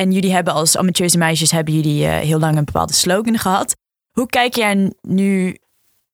en 0.00 0.12
jullie 0.12 0.32
hebben 0.32 0.52
als 0.52 0.76
amateurse 0.76 1.18
meisjes 1.18 1.50
hebben 1.50 1.74
jullie 1.74 2.04
uh, 2.04 2.16
heel 2.16 2.38
lang 2.38 2.56
een 2.56 2.64
bepaalde 2.64 2.92
slogan 2.92 3.38
gehad. 3.38 3.76
Hoe 4.10 4.26
kijk 4.26 4.54
jij 4.54 4.92
nu, 5.00 5.58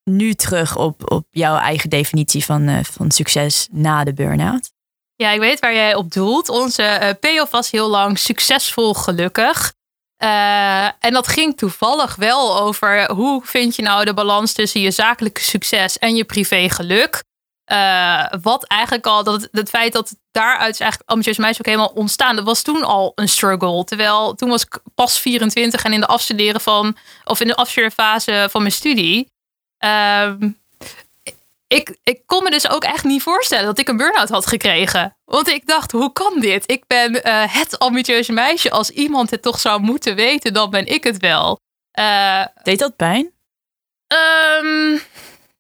nu 0.05 0.35
terug 0.35 0.77
op, 0.77 1.13
op 1.13 1.27
jouw 1.31 1.57
eigen 1.57 1.91
definitie 1.91 2.45
van, 2.45 2.69
uh, 2.69 2.79
van 2.83 3.11
succes 3.11 3.69
na 3.71 4.05
de 4.05 4.13
burn-out? 4.13 4.73
Ja, 5.15 5.31
ik 5.31 5.41
weet 5.41 5.61
waar 5.61 5.75
jij 5.75 5.95
op 5.95 6.13
doelt. 6.13 6.49
Onze 6.49 6.99
uh, 7.03 7.11
payoff 7.21 7.51
was 7.51 7.71
heel 7.71 7.89
lang 7.89 8.19
succesvol 8.19 8.95
gelukkig. 8.95 9.75
En 10.99 11.13
dat 11.13 11.29
ging 11.29 11.57
toevallig 11.57 12.17
wel 12.17 12.61
over 12.61 13.13
hoe 13.13 13.43
vind 13.45 13.77
je 13.77 13.83
nou 13.83 14.05
de 14.05 14.15
balans 14.15 14.53
tussen 14.53 14.81
je 14.81 14.91
zakelijke 14.91 15.41
succes 15.41 15.99
en 15.99 16.17
je 16.17 16.25
privé 16.25 16.69
geluk. 16.71 17.25
Uh, 17.73 18.25
wat 18.43 18.65
eigenlijk 18.65 19.07
al, 19.07 19.25
dat 19.25 19.49
het, 19.53 19.69
feit 19.69 19.93
dat 19.93 20.17
daaruit 20.31 20.73
is 20.73 20.81
eigenlijk 20.81 21.11
ambitieus 21.11 21.37
meisje 21.37 21.59
ook 21.59 21.67
helemaal 21.67 21.93
ontstaan. 21.95 22.37
Dat 22.37 22.45
was 22.45 22.63
toen 22.63 22.83
al 22.83 23.13
een 23.15 23.29
struggle. 23.29 23.85
Terwijl 23.85 24.35
toen 24.35 24.49
was 24.49 24.63
ik 24.63 24.79
pas 24.95 25.19
24 25.19 25.85
en 25.85 25.93
in 25.93 26.01
de 26.01 26.07
afstuderen 26.07 26.61
van, 26.61 26.97
of 27.25 27.41
in 27.41 27.47
de 27.47 27.55
afstudeerfase 27.55 28.49
van 28.51 28.61
mijn 28.61 28.73
studie. 28.73 29.33
Uh, 29.85 30.33
ik, 31.67 31.97
ik 32.03 32.21
kon 32.27 32.43
me 32.43 32.51
dus 32.51 32.69
ook 32.69 32.85
echt 32.85 33.05
niet 33.05 33.23
voorstellen 33.23 33.65
dat 33.65 33.79
ik 33.79 33.89
een 33.89 33.97
burn-out 33.97 34.29
had 34.29 34.47
gekregen. 34.47 35.17
Want 35.25 35.49
ik 35.49 35.67
dacht, 35.67 35.93
hoe 35.93 36.13
kan 36.13 36.41
dit? 36.41 36.71
Ik 36.71 36.87
ben 36.87 37.15
uh, 37.15 37.55
het 37.55 37.79
ambitieuze 37.79 38.33
meisje. 38.33 38.71
Als 38.71 38.91
iemand 38.91 39.31
het 39.31 39.43
toch 39.43 39.61
zou 39.61 39.81
moeten 39.81 40.15
weten, 40.15 40.53
dan 40.53 40.71
ben 40.71 40.87
ik 40.87 41.05
het 41.05 41.19
wel. 41.19 41.61
Uh, 41.99 42.47
Deed 42.63 42.79
dat 42.79 42.97
pijn? 42.97 43.33
Um, 44.63 45.01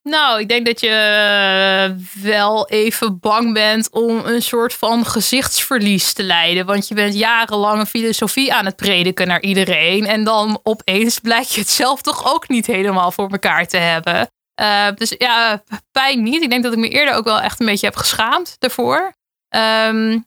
nou, 0.05 0.40
ik 0.40 0.48
denk 0.48 0.66
dat 0.66 0.80
je 0.80 1.96
wel 2.22 2.68
even 2.68 3.18
bang 3.18 3.52
bent 3.52 3.90
om 3.90 4.24
een 4.24 4.42
soort 4.42 4.74
van 4.74 5.07
gezichtsverlies 5.07 6.12
te 6.12 6.22
leiden. 6.22 6.66
Want 6.66 6.88
je 6.88 6.94
bent 6.94 7.14
jarenlang 7.14 7.80
een 7.80 7.86
filosofie 7.86 8.55
aan 8.55 8.64
het 8.64 8.76
prediken 8.76 9.26
naar 9.26 9.42
iedereen. 9.42 10.07
En 10.07 10.24
dan 10.24 10.61
opeens 10.62 11.18
blijkt 11.18 11.52
je 11.52 11.61
het 11.61 11.70
zelf 11.70 12.02
toch 12.02 12.34
ook 12.34 12.48
niet 12.48 12.66
helemaal 12.66 13.12
voor 13.12 13.30
elkaar 13.30 13.66
te 13.66 13.76
hebben. 13.76 14.30
Uh, 14.61 14.88
dus 14.94 15.14
ja, 15.18 15.62
pijn 15.92 16.22
niet. 16.22 16.42
Ik 16.42 16.50
denk 16.50 16.62
dat 16.62 16.72
ik 16.72 16.78
me 16.78 16.88
eerder 16.88 17.14
ook 17.14 17.24
wel 17.24 17.40
echt 17.40 17.61
een 17.61 17.66
beetje 17.66 17.86
heb 17.86 17.96
geschaamd 17.96 18.57
daarvoor. 18.59 19.14
Um, 19.57 20.26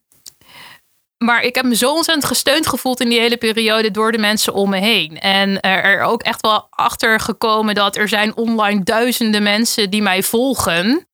maar 1.17 1.41
ik 1.41 1.55
heb 1.55 1.65
me 1.65 1.75
zo 1.75 1.93
ontzettend 1.93 2.27
gesteund 2.27 2.67
gevoeld 2.67 2.99
in 2.99 3.09
die 3.09 3.19
hele 3.19 3.37
periode 3.37 3.91
door 3.91 4.11
de 4.11 4.17
mensen 4.17 4.53
om 4.53 4.69
me 4.69 4.79
heen. 4.79 5.19
En 5.19 5.59
er 5.61 6.01
ook 6.01 6.23
echt 6.23 6.41
wel 6.41 6.67
achter 6.69 7.19
gekomen 7.19 7.75
dat 7.75 7.95
er 7.95 8.07
zijn 8.07 8.35
online 8.35 8.83
duizenden 8.83 9.43
mensen 9.43 9.89
die 9.89 10.01
mij 10.01 10.23
volgen. 10.23 11.07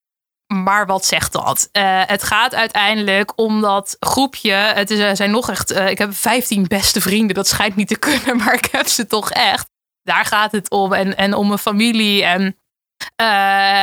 Maar 0.54 0.86
wat 0.86 1.06
zegt 1.06 1.32
dat? 1.32 1.70
Uh, 1.72 2.02
het 2.06 2.24
gaat 2.24 2.56
uiteindelijk 2.56 3.32
om 3.36 3.62
dat 3.62 3.98
groepje. 4.00 4.52
Het 4.52 4.92
is, 4.92 5.00
er 5.00 5.16
zijn 5.16 5.32
nog 5.32 5.50
echt. 5.50 5.72
Uh, 5.72 5.90
ik 5.90 5.98
heb 5.98 6.16
15 6.16 6.68
beste 6.68 7.02
vrienden. 7.02 7.36
Dat 7.36 7.48
schijnt 7.48 7.76
niet 7.76 7.88
te 7.88 7.98
kunnen, 7.98 8.38
maar 8.44 8.54
ik 8.54 8.68
heb 8.72 8.88
ze 8.88 9.08
toch 9.08 9.32
echt. 9.32 9.70
Daar 10.02 10.26
gaat 10.26 10.52
het 10.52 10.70
om. 10.70 10.94
En, 10.94 11.18
en 11.18 11.34
om 11.34 11.48
mijn 11.48 11.60
familie. 11.60 12.24
En 12.24 12.58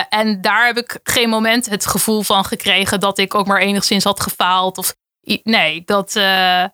en 0.08 0.40
daar 0.40 0.66
heb 0.66 0.78
ik 0.78 0.98
geen 1.02 1.28
moment 1.28 1.70
het 1.70 1.86
gevoel 1.86 2.22
van 2.22 2.44
gekregen 2.44 3.00
dat 3.00 3.18
ik 3.18 3.34
ook 3.34 3.46
maar 3.46 3.60
enigszins 3.60 4.04
had 4.04 4.20
gefaald. 4.20 4.78
Of 4.78 4.94
nee, 5.42 5.82
dat. 5.84 6.14
Uh, 6.16 6.64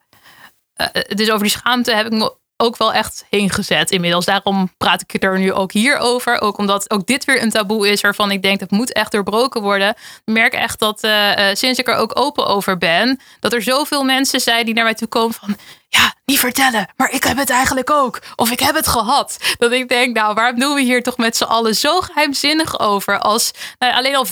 dus 1.09 1.31
over 1.31 1.43
die 1.43 1.51
schaamte 1.51 1.95
heb 1.95 2.07
ik 2.07 2.13
me 2.13 2.37
ook 2.57 2.77
wel 2.77 2.93
echt 2.93 3.25
heen 3.31 3.51
gezet 3.51 3.91
inmiddels. 3.91 4.25
Daarom 4.25 4.73
praat 4.77 5.05
ik 5.07 5.23
er 5.23 5.39
nu 5.39 5.53
ook 5.53 5.73
hier 5.73 5.99
over. 5.99 6.41
Ook 6.41 6.59
omdat 6.59 6.91
ook 6.91 7.07
dit 7.07 7.25
weer 7.25 7.43
een 7.43 7.51
taboe 7.51 7.89
is 7.89 8.01
waarvan 8.01 8.31
ik 8.31 8.43
denk 8.43 8.61
dat 8.61 8.71
moet 8.71 8.93
echt 8.93 9.13
doorbroken 9.13 9.63
worden. 9.63 9.89
Ik 9.89 9.97
merk 10.25 10.53
echt 10.53 10.79
dat 10.79 11.05
uh, 11.05 11.31
sinds 11.53 11.79
ik 11.79 11.89
er 11.89 11.95
ook 11.95 12.19
open 12.19 12.47
over 12.47 12.79
ben, 12.79 13.21
dat 13.41 13.53
er 13.53 13.63
zoveel 13.63 14.05
mensen 14.05 14.41
zijn 14.41 14.65
die 14.65 14.75
naar 14.75 14.85
mij 14.85 14.95
toe 14.95 15.09
komen 15.09 15.35
van 15.35 15.57
ja, 15.89 16.15
niet 16.25 16.39
vertellen, 16.39 16.89
maar 16.97 17.11
ik 17.11 17.25
heb 17.25 17.37
het 17.37 17.51
eigenlijk 17.51 17.91
ook. 17.91 18.21
Of 18.37 18.51
ik 18.51 18.61
heb 18.61 18.75
het 18.75 18.87
gehad. 18.87 19.37
Dat 19.59 19.73
ik 19.73 19.89
denk, 19.89 20.17
nou, 20.17 20.35
waarom 20.35 20.61
doen 20.61 20.75
we 20.75 20.81
hier 20.81 21.03
toch 21.03 21.17
met 21.17 21.37
z'n 21.37 21.45
allen 21.45 21.75
zo 21.75 22.01
geheimzinnig 22.01 22.81
over? 22.81 23.19
Als 23.19 23.51
nou, 23.79 23.95
alleen 23.95 24.17
al 24.17 24.27
15% 24.27 24.31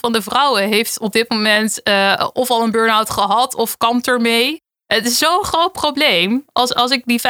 van 0.00 0.12
de 0.12 0.22
vrouwen 0.22 0.68
heeft 0.68 0.98
op 0.98 1.12
dit 1.12 1.30
moment 1.30 1.80
uh, 1.84 2.28
of 2.32 2.50
al 2.50 2.62
een 2.62 2.70
burn-out 2.70 3.10
gehad 3.10 3.54
of 3.54 3.76
kampt 3.76 4.08
ermee. 4.08 4.62
Het 4.94 5.06
is 5.06 5.18
zo'n 5.18 5.44
groot 5.44 5.72
probleem. 5.72 6.44
Als, 6.52 6.74
als 6.74 6.90
ik 6.90 7.02
die 7.04 7.20
15%, 7.20 7.24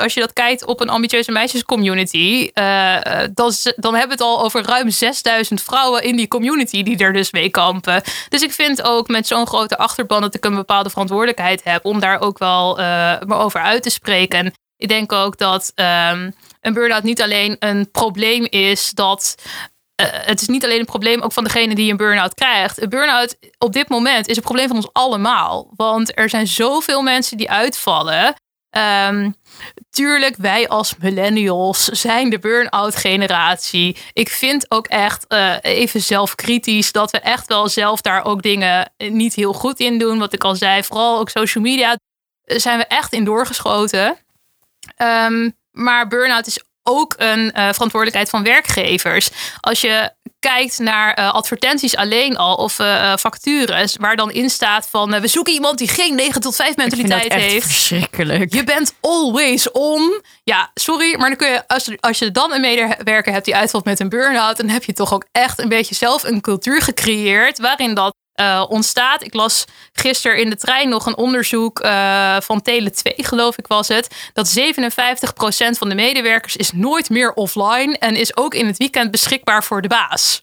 als 0.00 0.14
je 0.14 0.20
dat 0.20 0.32
kijkt 0.32 0.64
op 0.64 0.80
een 0.80 0.88
ambitieuze 0.88 1.32
meisjescommunity, 1.32 2.50
uh, 2.54 2.96
dan, 3.34 3.52
dan 3.76 3.94
hebben 3.94 4.16
we 4.16 4.24
het 4.24 4.32
al 4.32 4.42
over 4.42 4.62
ruim 4.62 4.90
6000 4.90 5.62
vrouwen 5.62 6.02
in 6.02 6.16
die 6.16 6.28
community 6.28 6.82
die 6.82 6.98
er 6.98 7.12
dus 7.12 7.30
mee 7.30 7.50
kampen. 7.50 8.02
Dus 8.28 8.42
ik 8.42 8.52
vind 8.52 8.82
ook 8.82 9.08
met 9.08 9.26
zo'n 9.26 9.46
grote 9.46 9.78
achterban 9.78 10.20
dat 10.20 10.34
ik 10.34 10.44
een 10.44 10.54
bepaalde 10.54 10.90
verantwoordelijkheid 10.90 11.64
heb 11.64 11.84
om 11.84 12.00
daar 12.00 12.20
ook 12.20 12.38
wel 12.38 12.80
uh, 12.80 12.84
me 13.20 13.34
over 13.34 13.60
uit 13.60 13.82
te 13.82 13.90
spreken. 13.90 14.38
En 14.38 14.52
ik 14.76 14.88
denk 14.88 15.12
ook 15.12 15.38
dat 15.38 15.72
um, 15.74 16.34
een 16.60 16.72
burn-out 16.72 17.02
niet 17.02 17.22
alleen 17.22 17.56
een 17.58 17.90
probleem 17.90 18.46
is 18.50 18.90
dat 18.90 19.34
het 20.10 20.40
is 20.40 20.48
niet 20.48 20.64
alleen 20.64 20.78
een 20.78 20.84
probleem 20.84 21.20
ook 21.20 21.32
van 21.32 21.44
degene 21.44 21.74
die 21.74 21.90
een 21.90 21.96
burn-out 21.96 22.34
krijgt. 22.34 22.82
Een 22.82 22.88
burn-out 22.88 23.36
op 23.58 23.72
dit 23.72 23.88
moment 23.88 24.28
is 24.28 24.36
een 24.36 24.42
probleem 24.42 24.66
van 24.66 24.76
ons 24.76 24.92
allemaal. 24.92 25.70
Want 25.76 26.18
er 26.18 26.28
zijn 26.28 26.46
zoveel 26.46 27.02
mensen 27.02 27.36
die 27.36 27.50
uitvallen. 27.50 28.34
Um, 29.08 29.34
tuurlijk, 29.90 30.36
wij 30.36 30.68
als 30.68 30.96
millennials 30.96 31.84
zijn 31.84 32.30
de 32.30 32.38
burn-out 32.38 32.96
generatie. 32.96 33.96
Ik 34.12 34.28
vind 34.28 34.70
ook 34.70 34.86
echt 34.86 35.24
uh, 35.28 35.56
even 35.62 36.00
zelfkritisch 36.00 36.92
dat 36.92 37.10
we 37.10 37.18
echt 37.18 37.46
wel 37.46 37.68
zelf 37.68 38.00
daar 38.00 38.24
ook 38.24 38.42
dingen 38.42 38.92
niet 38.96 39.34
heel 39.34 39.52
goed 39.52 39.80
in 39.80 39.98
doen. 39.98 40.18
Wat 40.18 40.32
ik 40.32 40.44
al 40.44 40.56
zei, 40.56 40.84
vooral 40.84 41.18
ook 41.18 41.28
social 41.28 41.64
media 41.64 41.96
zijn 42.44 42.78
we 42.78 42.84
echt 42.84 43.12
in 43.12 43.24
doorgeschoten. 43.24 44.18
Um, 44.96 45.56
maar 45.70 46.08
burn-out 46.08 46.46
is 46.46 46.62
ook 46.82 47.14
een 47.16 47.40
uh, 47.40 47.50
verantwoordelijkheid 47.52 48.30
van 48.30 48.42
werkgevers. 48.42 49.30
Als 49.60 49.80
je 49.80 50.10
kijkt 50.38 50.78
naar 50.78 51.18
uh, 51.18 51.32
advertenties 51.32 51.96
alleen 51.96 52.36
al 52.36 52.54
of 52.54 52.78
uh, 52.78 53.12
vacatures, 53.16 53.96
waar 53.96 54.16
dan 54.16 54.30
in 54.30 54.50
staat 54.50 54.88
van 54.90 55.20
we 55.20 55.28
zoeken 55.28 55.52
iemand 55.52 55.78
die 55.78 55.88
geen 55.88 56.14
9 56.14 56.40
tot 56.40 56.56
5 56.56 56.76
mentaliteit 56.76 57.32
heeft. 57.32 57.66
Verschrikkelijk. 57.66 58.54
Je 58.54 58.64
bent 58.64 58.94
always 59.00 59.70
on. 59.70 60.22
Ja, 60.44 60.70
sorry, 60.74 61.16
maar 61.18 61.28
dan 61.28 61.38
kun 61.38 61.48
je, 61.48 61.68
als, 61.68 61.90
als 62.00 62.18
je 62.18 62.30
dan 62.30 62.52
een 62.52 62.60
medewerker 62.60 63.32
hebt 63.32 63.44
die 63.44 63.56
uitvalt 63.56 63.84
met 63.84 64.00
een 64.00 64.08
burn-out, 64.08 64.56
dan 64.56 64.68
heb 64.68 64.84
je 64.84 64.92
toch 64.92 65.14
ook 65.14 65.26
echt 65.32 65.60
een 65.60 65.68
beetje 65.68 65.94
zelf 65.94 66.24
een 66.24 66.40
cultuur 66.40 66.82
gecreëerd 66.82 67.58
waarin 67.58 67.94
dat 67.94 68.14
uh, 68.40 68.64
ontstaat. 68.68 69.22
Ik 69.22 69.34
las 69.34 69.64
gisteren 69.92 70.38
in 70.38 70.50
de 70.50 70.56
trein 70.56 70.88
nog 70.88 71.06
een 71.06 71.16
onderzoek 71.16 71.84
uh, 71.84 72.36
van 72.40 72.62
Tele 72.62 72.90
2, 72.90 73.14
geloof 73.16 73.58
ik 73.58 73.66
was 73.66 73.88
het. 73.88 74.30
Dat 74.32 74.60
57% 74.60 74.62
van 75.78 75.88
de 75.88 75.94
medewerkers 75.94 76.56
is 76.56 76.72
nooit 76.72 77.10
meer 77.10 77.32
offline 77.32 77.98
en 77.98 78.16
is 78.16 78.36
ook 78.36 78.54
in 78.54 78.66
het 78.66 78.76
weekend 78.76 79.10
beschikbaar 79.10 79.64
voor 79.64 79.82
de 79.82 79.88
baas. 79.88 80.40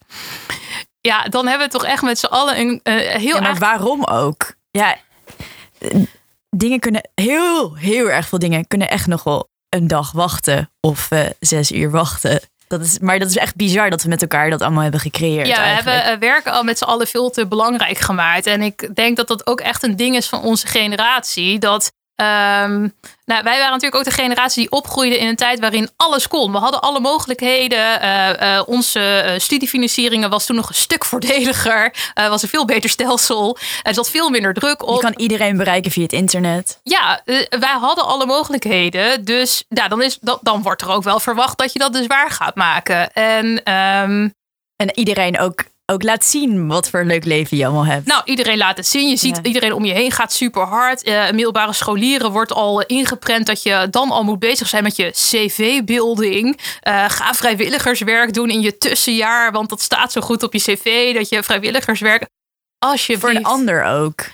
Ja, 1.00 1.22
dan 1.22 1.46
hebben 1.46 1.66
we 1.66 1.72
toch 1.72 1.84
echt 1.84 2.02
met 2.02 2.18
z'n 2.18 2.26
allen 2.26 2.58
een 2.58 2.80
uh, 2.84 2.94
heel 2.94 3.34
ja, 3.34 3.40
maar 3.40 3.58
waarom 3.58 4.04
ook? 4.04 4.54
Ja, 4.70 4.96
dingen 6.50 6.80
kunnen 6.80 7.10
heel, 7.14 7.76
heel 7.76 8.10
erg 8.10 8.28
veel 8.28 8.38
dingen 8.38 8.66
kunnen 8.66 8.90
echt 8.90 9.06
nog 9.06 9.22
wel 9.22 9.48
een 9.68 9.88
dag 9.88 10.12
wachten 10.12 10.70
of 10.80 11.08
zes 11.38 11.72
uur 11.72 11.90
wachten. 11.90 12.40
Dat 12.70 12.80
is, 12.80 12.98
maar 12.98 13.18
dat 13.18 13.28
is 13.28 13.36
echt 13.36 13.56
bizar 13.56 13.90
dat 13.90 14.02
we 14.02 14.08
met 14.08 14.22
elkaar 14.22 14.50
dat 14.50 14.62
allemaal 14.62 14.82
hebben 14.82 15.00
gecreëerd. 15.00 15.46
Ja, 15.46 15.82
we 15.82 15.90
hebben 15.90 16.18
werken 16.18 16.52
al 16.52 16.64
met 16.64 16.78
z'n 16.78 16.84
allen 16.84 17.06
veel 17.06 17.30
te 17.30 17.46
belangrijk 17.46 17.98
gemaakt. 17.98 18.46
En 18.46 18.62
ik 18.62 18.94
denk 18.94 19.16
dat 19.16 19.28
dat 19.28 19.46
ook 19.46 19.60
echt 19.60 19.82
een 19.82 19.96
ding 19.96 20.16
is 20.16 20.28
van 20.28 20.42
onze 20.42 20.66
generatie. 20.66 21.58
Dat 21.58 21.92
Ehm, 22.20 22.88
nou, 23.24 23.42
wij 23.42 23.58
waren 23.58 23.70
natuurlijk 23.70 23.94
ook 23.94 24.04
de 24.04 24.10
generatie 24.10 24.62
die 24.62 24.70
opgroeide 24.70 25.18
in 25.18 25.26
een 25.26 25.36
tijd 25.36 25.60
waarin 25.60 25.90
alles 25.96 26.28
kon. 26.28 26.52
We 26.52 26.58
hadden 26.58 26.80
alle 26.80 27.00
mogelijkheden. 27.00 28.02
Uh, 28.02 28.28
uh, 28.28 28.62
onze 28.66 29.22
uh, 29.24 29.38
studiefinancieringen 29.38 30.30
was 30.30 30.46
toen 30.46 30.56
nog 30.56 30.68
een 30.68 30.74
stuk 30.74 31.04
voordeliger. 31.10 31.94
was 32.14 32.42
een 32.42 32.48
veel 32.48 32.64
beter 32.64 32.90
stelsel. 32.90 33.56
Er 33.82 33.94
zat 33.94 34.10
veel 34.10 34.30
minder 34.30 34.54
druk 34.54 34.82
op. 34.82 34.94
Je 34.94 35.00
kan 35.00 35.14
iedereen 35.16 35.56
bereiken 35.56 35.90
via 35.90 36.02
het 36.02 36.12
internet. 36.12 36.80
Ja, 36.82 37.20
wij 37.48 37.76
hadden 37.80 38.06
alle 38.06 38.26
mogelijkheden. 38.26 39.24
Dus 39.24 39.64
ja, 39.68 39.88
dan, 39.88 40.02
is, 40.02 40.18
dan, 40.20 40.38
dan 40.42 40.62
wordt 40.62 40.82
er 40.82 40.90
ook 40.90 41.02
wel 41.02 41.20
verwacht 41.20 41.58
dat 41.58 41.72
je 41.72 41.78
dat 41.78 41.92
dus 41.92 42.06
waar 42.06 42.30
gaat 42.30 42.54
maken. 42.54 43.12
En, 43.12 43.46
um... 43.74 44.34
en 44.76 44.98
iedereen 44.98 45.38
ook 45.38 45.64
ook 45.90 46.02
laat 46.02 46.24
zien 46.24 46.66
wat 46.66 46.90
voor 46.90 47.00
een 47.00 47.06
leuk 47.06 47.24
leven 47.24 47.56
je 47.56 47.64
allemaal 47.64 47.86
hebt. 47.86 48.06
Nou, 48.06 48.22
iedereen 48.24 48.58
laat 48.58 48.76
het 48.76 48.86
zien. 48.86 49.08
Je 49.08 49.16
ziet 49.16 49.40
iedereen 49.42 49.72
om 49.72 49.84
je 49.84 49.92
heen 49.92 50.10
gaat 50.10 50.32
super 50.32 50.62
hard. 50.62 51.06
Uh, 51.06 51.30
middelbare 51.30 51.72
scholieren 51.72 52.30
wordt 52.30 52.52
al 52.52 52.82
ingeprent 52.82 53.46
dat 53.46 53.62
je 53.62 53.86
dan 53.90 54.10
al 54.10 54.24
moet 54.24 54.38
bezig 54.38 54.68
zijn 54.68 54.82
met 54.82 54.96
je 54.96 55.10
cv-building. 55.10 56.60
Uh, 56.88 57.04
ga 57.08 57.34
vrijwilligerswerk 57.34 58.32
doen 58.32 58.50
in 58.50 58.60
je 58.60 58.78
tussenjaar, 58.78 59.52
want 59.52 59.68
dat 59.68 59.80
staat 59.80 60.12
zo 60.12 60.20
goed 60.20 60.42
op 60.42 60.52
je 60.52 60.58
cv 60.58 61.14
dat 61.14 61.28
je 61.28 61.42
vrijwilligerswerk. 61.42 62.28
Als 62.78 63.06
je 63.06 63.18
voor 63.18 63.30
een 63.30 63.44
ander 63.44 63.84
ook. 63.84 64.24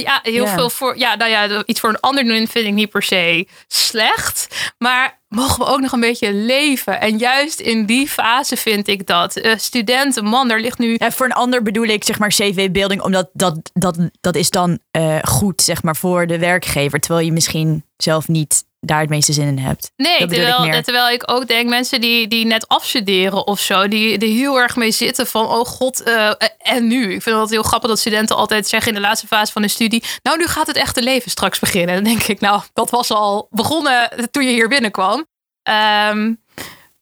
Ja, 0.00 0.20
heel 0.22 0.46
veel 0.46 0.70
voor. 0.70 0.98
Ja, 0.98 1.14
nou 1.14 1.30
ja, 1.30 1.64
iets 1.64 1.80
voor 1.80 1.90
een 1.90 2.00
ander 2.00 2.24
doen 2.24 2.46
vind 2.46 2.66
ik 2.66 2.72
niet 2.72 2.90
per 2.90 3.02
se 3.02 3.46
slecht. 3.66 4.72
Maar 4.78 5.20
mogen 5.28 5.58
we 5.64 5.70
ook 5.70 5.80
nog 5.80 5.92
een 5.92 6.00
beetje 6.00 6.32
leven? 6.32 7.00
En 7.00 7.18
juist 7.18 7.60
in 7.60 7.86
die 7.86 8.08
fase 8.08 8.56
vind 8.56 8.88
ik 8.88 9.06
dat. 9.06 9.36
Uh, 9.36 9.52
studenten, 9.56 10.24
man, 10.24 10.50
er 10.50 10.60
ligt 10.60 10.78
nu. 10.78 10.94
Ja, 10.98 11.10
voor 11.10 11.26
een 11.26 11.32
ander 11.32 11.62
bedoel 11.62 11.84
ik 11.84 12.04
zeg 12.04 12.18
maar 12.18 12.28
CV-beelding, 12.28 13.02
omdat 13.02 13.30
dat, 13.32 13.70
dat, 13.72 13.98
dat 14.20 14.34
is 14.36 14.50
dan 14.50 14.78
uh, 14.96 15.18
goed, 15.22 15.62
zeg 15.62 15.82
maar, 15.82 15.96
voor 15.96 16.26
de 16.26 16.38
werkgever. 16.38 17.00
Terwijl 17.00 17.26
je 17.26 17.32
misschien 17.32 17.84
zelf 17.96 18.28
niet 18.28 18.64
daar 18.84 19.00
het 19.00 19.08
meeste 19.08 19.32
zin 19.32 19.46
in 19.46 19.58
hebt. 19.58 19.90
Nee, 19.96 20.26
terwijl 20.26 20.64
ik, 20.64 20.84
terwijl 20.84 21.10
ik 21.10 21.30
ook 21.30 21.48
denk, 21.48 21.68
mensen 21.68 22.00
die, 22.00 22.28
die 22.28 22.46
net 22.46 22.68
afstuderen 22.68 23.46
of 23.46 23.60
zo, 23.60 23.88
die 23.88 24.18
er 24.18 24.26
heel 24.26 24.60
erg 24.60 24.76
mee 24.76 24.90
zitten 24.90 25.26
van, 25.26 25.46
oh 25.46 25.66
god, 25.66 26.08
uh, 26.08 26.30
en 26.58 26.86
nu? 26.86 27.12
Ik 27.12 27.22
vind 27.22 27.36
het 27.36 27.50
heel 27.50 27.62
grappig 27.62 27.88
dat 27.88 27.98
studenten 27.98 28.36
altijd 28.36 28.68
zeggen 28.68 28.88
in 28.88 28.94
de 28.94 29.06
laatste 29.06 29.26
fase 29.26 29.52
van 29.52 29.62
de 29.62 29.68
studie, 29.68 30.02
nou 30.22 30.38
nu 30.38 30.46
gaat 30.46 30.66
het 30.66 30.76
echte 30.76 31.02
leven 31.02 31.30
straks 31.30 31.58
beginnen. 31.58 31.94
En 31.94 32.02
dan 32.04 32.12
denk 32.12 32.26
ik, 32.26 32.40
nou, 32.40 32.62
dat 32.72 32.90
was 32.90 33.10
al 33.10 33.48
begonnen 33.50 34.10
toen 34.30 34.44
je 34.44 34.52
hier 34.52 34.68
binnenkwam. 34.68 35.26
Um, 36.10 36.42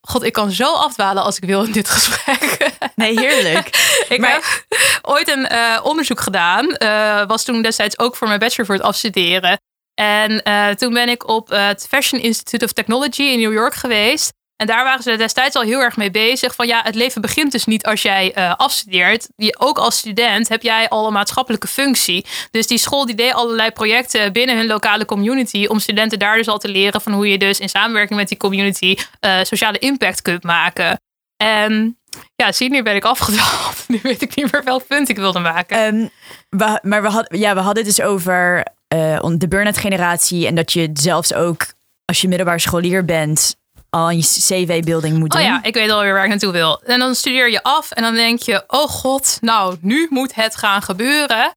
God, 0.01 0.22
ik 0.22 0.33
kan 0.33 0.51
zo 0.51 0.74
afdwalen 0.74 1.22
als 1.22 1.37
ik 1.37 1.45
wil 1.45 1.64
in 1.64 1.72
dit 1.72 1.91
gesprek. 1.91 2.51
Nee, 2.95 3.18
heerlijk. 3.18 3.66
ik 4.09 4.20
maar... 4.20 4.30
heb 4.30 4.66
ooit 5.03 5.28
een 5.28 5.53
uh, 5.53 5.80
onderzoek 5.83 6.20
gedaan. 6.20 6.76
Uh, 6.78 7.26
was 7.26 7.45
toen 7.45 7.62
destijds 7.62 7.99
ook 7.99 8.16
voor 8.16 8.26
mijn 8.26 8.39
bachelor 8.39 8.66
voor 8.66 8.74
het 8.74 8.85
afstuderen. 8.85 9.61
En 9.95 10.43
uh, 10.49 10.68
toen 10.68 10.93
ben 10.93 11.09
ik 11.09 11.28
op 11.28 11.49
het 11.49 11.86
Fashion 11.88 12.22
Institute 12.22 12.64
of 12.64 12.72
Technology 12.72 13.22
in 13.22 13.40
New 13.40 13.53
York 13.53 13.74
geweest. 13.74 14.32
En 14.62 14.68
daar 14.68 14.84
waren 14.84 15.03
ze 15.03 15.16
destijds 15.16 15.57
al 15.57 15.62
heel 15.62 15.80
erg 15.80 15.97
mee 15.97 16.11
bezig. 16.11 16.55
Van 16.55 16.66
ja, 16.66 16.80
het 16.82 16.95
leven 16.95 17.20
begint 17.20 17.53
dus 17.53 17.64
niet 17.64 17.84
als 17.84 18.03
jij 18.03 18.32
uh, 18.38 18.55
afstudeert. 18.55 19.28
Je, 19.36 19.59
ook 19.59 19.78
als 19.78 19.99
student 19.99 20.49
heb 20.49 20.62
jij 20.62 20.88
al 20.88 21.07
een 21.07 21.12
maatschappelijke 21.12 21.66
functie. 21.66 22.26
Dus 22.51 22.66
die 22.66 22.78
school 22.78 23.07
die 23.07 23.14
deed 23.14 23.32
allerlei 23.32 23.70
projecten 23.70 24.32
binnen 24.32 24.57
hun 24.57 24.66
lokale 24.66 25.05
community. 25.05 25.66
Om 25.66 25.78
studenten 25.78 26.18
daar 26.18 26.36
dus 26.36 26.49
al 26.49 26.59
te 26.59 26.68
leren 26.68 27.01
van 27.01 27.12
hoe 27.12 27.28
je 27.28 27.38
dus 27.38 27.59
in 27.59 27.68
samenwerking 27.68 28.18
met 28.18 28.28
die 28.28 28.36
community 28.36 28.97
uh, 29.20 29.43
sociale 29.43 29.78
impact 29.78 30.22
kunt 30.22 30.43
maken. 30.43 31.01
En 31.36 31.99
ja, 32.36 32.53
zie, 32.53 32.70
nu 32.70 32.82
ben 32.82 32.95
ik 32.95 33.05
afgedwaald. 33.14 33.84
Nu 33.88 34.01
weet 34.03 34.22
ik 34.22 34.36
niet 34.36 34.53
meer 34.53 34.64
welk 34.64 34.86
punt 34.86 35.09
ik 35.09 35.16
wilde 35.16 35.38
maken. 35.38 36.11
We, 36.49 36.78
maar 36.82 37.03
we, 37.03 37.09
had, 37.09 37.34
ja, 37.36 37.55
we 37.55 37.61
hadden 37.61 37.84
het 37.84 37.97
dus 37.97 38.05
over 38.05 38.64
uh, 38.95 39.18
de 39.36 39.49
burn-out 39.49 39.78
generatie. 39.78 40.47
En 40.47 40.55
dat 40.55 40.72
je 40.72 40.90
zelfs 40.93 41.34
ook 41.34 41.66
als 42.05 42.20
je 42.20 42.28
middelbaar 42.28 42.61
scholier 42.61 43.05
bent 43.05 43.57
al 43.90 44.11
je 44.11 44.22
CV-building 44.22 45.18
moet 45.18 45.30
doen. 45.30 45.40
Oh 45.40 45.47
ja, 45.47 45.62
ik 45.62 45.74
weet 45.74 45.90
alweer 45.90 46.12
waar 46.12 46.22
ik 46.22 46.28
naartoe 46.28 46.53
wil. 46.53 46.82
En 46.82 46.99
dan 46.99 47.14
studeer 47.14 47.51
je 47.51 47.62
af 47.62 47.90
en 47.90 48.03
dan 48.03 48.14
denk 48.14 48.40
je, 48.40 48.64
oh 48.66 48.88
god, 48.88 49.38
nou, 49.40 49.76
nu 49.80 50.07
moet 50.11 50.34
het 50.34 50.57
gaan 50.57 50.82
gebeuren. 50.82 51.53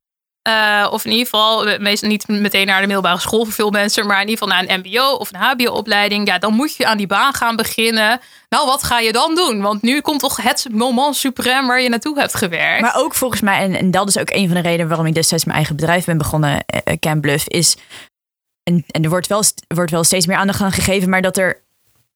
Uh, 0.48 0.88
of 0.92 1.06
in 1.06 1.12
ieder 1.12 1.26
geval, 1.26 1.80
meestal 1.80 2.10
niet 2.10 2.28
meteen 2.28 2.66
naar 2.66 2.80
de 2.80 2.86
middelbare 2.86 3.20
school 3.20 3.44
voor 3.44 3.54
veel 3.54 3.70
mensen, 3.70 4.08
maar 4.08 4.22
in 4.22 4.28
ieder 4.28 4.44
geval 4.44 4.62
naar 4.62 4.70
een 4.70 4.80
MBO 4.80 5.12
of 5.12 5.34
een 5.34 5.40
HBO-opleiding. 5.40 6.28
Ja, 6.28 6.38
dan 6.38 6.54
moet 6.54 6.76
je 6.76 6.86
aan 6.86 6.98
die 6.98 7.08
baan 7.08 7.34
gaan 7.34 7.56
beginnen. 7.56 8.20
Nou, 8.50 8.66
wat 8.66 8.84
ga 8.84 9.00
je 9.00 9.12
dan 9.12 9.36
doen? 9.36 9.62
Want 9.62 9.82
nu 9.82 10.02
komt 10.02 10.20
toch 10.20 10.42
het 10.42 10.68
moment 10.72 11.16
supreme 11.16 11.68
waar 11.68 11.82
je 11.82 11.90
naartoe 11.90 12.20
hebt 12.20 12.36
gewerkt. 12.36 12.82
Maar 12.82 12.96
ook 12.96 13.14
volgens 13.14 13.42
mij, 13.42 13.60
en, 13.60 13.76
en 13.76 13.92
dat 13.92 14.08
is 14.08 14.18
ook 14.18 14.30
een 14.30 14.46
van 14.46 14.56
de 14.56 14.62
redenen 14.62 14.88
waarom 14.88 15.06
ik 15.06 15.14
destijds 15.14 15.46
mijn 15.46 15.58
eigen 15.58 15.76
bedrijf 15.76 16.06
ben 16.06 16.18
begonnen, 16.18 16.52
uh, 16.52 16.96
Camp 17.00 17.22
Bluff, 17.22 17.48
is. 17.48 17.78
En, 18.64 18.84
en 18.88 19.04
er 19.04 19.10
wordt 19.10 19.28
wel, 19.28 19.44
wordt 19.68 19.92
wel 19.92 20.04
steeds 20.04 20.26
meer 20.26 20.38
aandacht 20.38 20.62
aan 20.62 20.72
gegeven, 20.72 21.10
maar 21.10 21.22
dat 21.22 21.38
er 21.38 21.62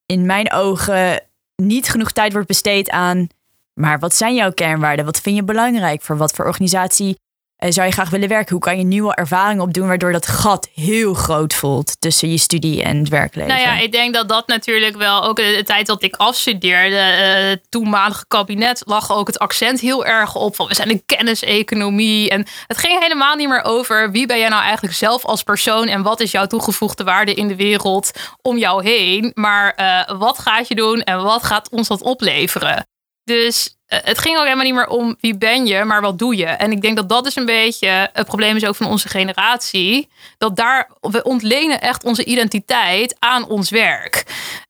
in 0.05 0.25
mijn 0.25 0.51
ogen 0.51 1.23
niet 1.55 1.89
genoeg 1.89 2.11
tijd 2.11 2.31
wordt 2.31 2.47
besteed 2.47 2.89
aan. 2.89 3.27
Maar 3.73 3.99
wat 3.99 4.15
zijn 4.15 4.35
jouw 4.35 4.51
kernwaarden? 4.51 5.05
Wat 5.05 5.21
vind 5.21 5.35
je 5.35 5.43
belangrijk? 5.43 6.01
Voor 6.01 6.17
wat 6.17 6.31
voor 6.31 6.45
organisatie 6.45 7.17
zou 7.59 7.87
je 7.87 7.93
graag 7.93 8.09
willen 8.09 8.27
werken? 8.27 8.51
Hoe 8.51 8.61
kan 8.61 8.77
je 8.77 8.83
nieuwe 8.83 9.15
ervaringen 9.15 9.63
opdoen 9.63 9.87
waardoor 9.87 10.11
dat 10.11 10.27
gat 10.27 10.69
heel 10.73 11.13
groot 11.13 11.53
voelt 11.53 12.01
tussen 12.01 12.31
je 12.31 12.37
studie 12.37 12.83
en 12.83 12.97
het 12.97 13.09
werkleven? 13.09 13.51
Nou 13.51 13.61
ja, 13.61 13.77
ik 13.77 13.91
denk 13.91 14.13
dat 14.13 14.29
dat 14.29 14.47
natuurlijk 14.47 14.97
wel 14.97 15.23
ook 15.23 15.35
de, 15.35 15.61
tijd 15.65 15.85
dat 15.85 16.03
ik 16.03 16.15
afstudeerde, 16.15 16.95
uh, 16.95 17.49
het 17.49 17.61
toenmalige 17.69 18.25
kabinet 18.27 18.81
lag 18.85 19.11
ook 19.11 19.27
het 19.27 19.39
accent 19.39 19.79
heel 19.79 20.05
erg 20.05 20.35
op 20.35 20.55
van 20.55 20.67
we 20.67 20.75
zijn 20.75 20.89
een 20.89 21.03
kenniseconomie 21.05 22.29
en 22.29 22.45
het 22.67 22.77
ging 22.77 22.99
helemaal 22.99 23.35
niet 23.35 23.49
meer 23.49 23.63
over 23.63 24.11
wie 24.11 24.25
ben 24.25 24.39
jij 24.39 24.49
nou 24.49 24.63
eigenlijk 24.63 24.95
zelf 24.95 25.25
als 25.25 25.43
persoon 25.43 25.87
en 25.87 26.01
wat 26.01 26.19
is 26.19 26.31
jouw 26.31 26.45
toegevoegde 26.45 27.03
waarde 27.03 27.33
in 27.33 27.47
de 27.47 27.55
wereld 27.55 28.11
om 28.41 28.57
jou 28.57 28.83
heen, 28.83 29.31
maar 29.33 29.73
uh, 29.77 30.17
wat 30.19 30.39
gaat 30.39 30.67
je 30.67 30.75
doen 30.75 31.01
en 31.01 31.23
wat 31.23 31.43
gaat 31.43 31.69
ons 31.69 31.87
dat 31.87 32.01
opleveren? 32.01 32.87
Dus 33.29 33.77
eh, 33.85 33.99
het 34.03 34.19
ging 34.19 34.37
ook 34.37 34.43
helemaal 34.43 34.65
niet 34.65 34.73
meer 34.73 34.87
om 34.87 35.15
wie 35.19 35.37
ben 35.37 35.65
je, 35.65 35.83
maar 35.83 36.01
wat 36.01 36.19
doe 36.19 36.35
je. 36.35 36.45
En 36.45 36.71
ik 36.71 36.81
denk 36.81 36.95
dat 36.95 37.09
dat 37.09 37.25
is 37.25 37.35
een 37.35 37.45
beetje 37.45 38.09
het 38.13 38.25
probleem 38.25 38.55
is 38.55 38.65
ook 38.65 38.75
van 38.75 38.87
onze 38.87 39.09
generatie. 39.09 40.09
Dat 40.37 40.55
daar, 40.55 40.91
we 40.99 41.23
ontlenen 41.23 41.81
echt 41.81 42.03
onze 42.03 42.25
identiteit 42.25 43.15
aan 43.19 43.47
ons 43.47 43.69
werk. 43.69 44.23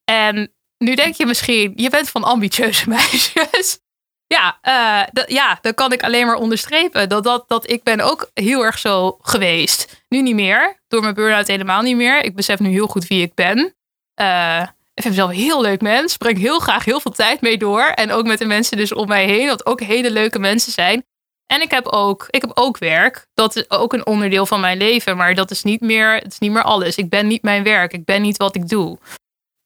En 0.03 0.53
nu 0.78 0.95
denk 0.95 1.16
je 1.16 1.26
misschien, 1.26 1.74
je 1.76 1.89
bent 1.89 2.10
van 2.10 2.24
ambitieuze 2.24 2.89
meisjes. 2.95 3.80
Ja, 4.28 4.60
uh, 4.64 5.26
ja, 5.26 5.57
dat 5.62 5.76
kan 5.76 5.91
ik 5.91 6.03
alleen 6.03 6.26
maar 6.26 6.36
onderstrepen. 6.36 7.10
Dat, 7.10 7.24
dat, 7.24 7.43
dat 7.47 7.70
ik 7.70 7.84
ben 7.84 7.99
ook 7.99 8.32
heel 8.34 8.66
erg 8.66 8.78
zo 8.78 9.18
geweest. 9.22 10.03
Nu 10.10 10.22
niet 10.22 10.36
meer. 10.36 10.80
Door 10.88 11.01
mijn 11.01 11.14
burn-out 11.14 11.47
helemaal 11.47 11.82
niet 11.82 11.95
meer. 11.95 12.24
Ik 12.24 12.36
besef 12.36 12.60
nu 12.60 12.70
heel 12.70 12.88
goed 12.88 13.07
wie 13.07 13.22
ik 13.22 13.34
ben. 13.34 13.76
Uh, 14.22 14.68
ik 15.00 15.06
vind 15.06 15.18
mezelf 15.18 15.36
een 15.36 15.43
heel 15.43 15.62
leuk 15.62 15.82
mens. 15.82 16.18
Breng 16.18 16.38
heel 16.38 16.60
graag 16.60 16.86
heel 16.86 17.00
veel 17.00 17.12
tijd 17.12 17.41
mee 17.41 17.58
door. 17.58 17.82
En 17.82 18.12
ook 18.12 18.26
met 18.26 18.39
de 18.39 18.45
mensen 18.45 18.78
dus 18.78 18.93
om 18.93 19.08
mij 19.08 19.26
heen. 19.26 19.47
Dat 19.47 19.66
ook 19.66 19.82
hele 19.82 20.12
leuke 20.12 20.39
mensen 20.39 20.72
zijn. 20.72 21.06
En 21.45 21.62
ik 21.62 21.72
heb 21.72 21.88
ook, 21.88 22.28
ik 22.30 22.41
heb 22.41 22.52
ook 22.54 22.78
werk. 22.78 23.28
Dat 23.34 23.56
is 23.56 23.70
ook 23.70 23.93
een 23.93 24.06
onderdeel 24.06 24.45
van 24.45 24.60
mijn 24.60 24.78
leven. 24.78 25.18
Maar 25.18 25.36
dat 25.36 25.52
is 25.52 25.64
niet 25.64 25.82
meer, 25.82 26.14
het 26.14 26.32
is 26.32 26.39
niet 26.39 26.52
meer 26.52 26.64
alles. 26.64 26.95
Ik 26.95 27.10
ben 27.10 27.28
niet 27.28 27.41
mijn 27.41 27.64
werk. 27.64 27.93
Ik 27.93 28.06
ben 28.06 28.22
niet 28.22 28.38
wat 28.38 28.56
ik 28.56 28.70
doe. 28.70 28.97
Dat 29.00 29.10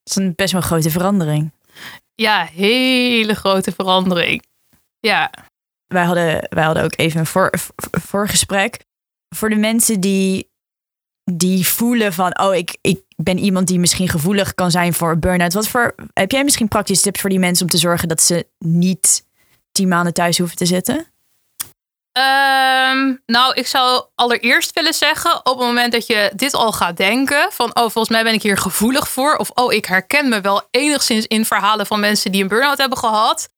is 0.03 0.15
een 0.15 0.33
best 0.35 0.51
wel 0.51 0.61
een 0.61 0.67
grote 0.67 0.89
verandering. 0.89 1.51
Ja, 2.15 2.45
hele 2.45 3.35
grote 3.35 3.71
verandering. 3.71 4.43
Ja. 4.99 5.31
Wij 5.87 6.03
hadden, 6.03 6.47
wij 6.49 6.63
hadden 6.63 6.83
ook 6.83 6.97
even 6.97 7.19
een 7.19 7.25
voor, 7.25 7.53
voorgesprek. 7.91 8.79
Voor 9.35 9.49
de 9.49 9.55
mensen 9.55 9.99
die 9.99 10.51
die 11.23 11.67
voelen 11.67 12.13
van, 12.13 12.39
oh, 12.39 12.55
ik, 12.55 12.77
ik 12.81 13.01
ben 13.15 13.37
iemand 13.37 13.67
die 13.67 13.79
misschien 13.79 14.09
gevoelig 14.09 14.53
kan 14.53 14.71
zijn 14.71 14.93
voor 14.93 15.19
burn-out. 15.19 15.53
Wat 15.53 15.67
voor, 15.67 15.95
heb 16.13 16.31
jij 16.31 16.43
misschien 16.43 16.67
praktische 16.67 17.03
tips 17.03 17.21
voor 17.21 17.29
die 17.29 17.39
mensen 17.39 17.65
om 17.65 17.71
te 17.71 17.77
zorgen 17.77 18.07
dat 18.07 18.21
ze 18.21 18.47
niet 18.59 19.25
tien 19.71 19.87
maanden 19.87 20.13
thuis 20.13 20.37
hoeven 20.37 20.57
te 20.57 20.65
zitten? 20.65 21.07
Um, 22.17 23.21
nou, 23.25 23.53
ik 23.53 23.67
zou 23.67 24.05
allereerst 24.15 24.73
willen 24.73 24.93
zeggen, 24.93 25.35
op 25.35 25.57
het 25.57 25.67
moment 25.67 25.91
dat 25.91 26.07
je 26.07 26.31
dit 26.35 26.53
al 26.53 26.71
gaat 26.71 26.97
denken, 26.97 27.47
van 27.51 27.67
oh, 27.67 27.81
volgens 27.81 28.09
mij 28.09 28.23
ben 28.23 28.33
ik 28.33 28.41
hier 28.41 28.57
gevoelig 28.57 29.09
voor, 29.09 29.35
of 29.35 29.49
oh, 29.49 29.73
ik 29.73 29.85
herken 29.85 30.29
me 30.29 30.41
wel 30.41 30.61
enigszins 30.71 31.27
in 31.27 31.45
verhalen 31.45 31.85
van 31.85 31.99
mensen 31.99 32.31
die 32.31 32.41
een 32.41 32.47
burn-out 32.47 32.77
hebben 32.77 32.97
gehad. 32.97 33.49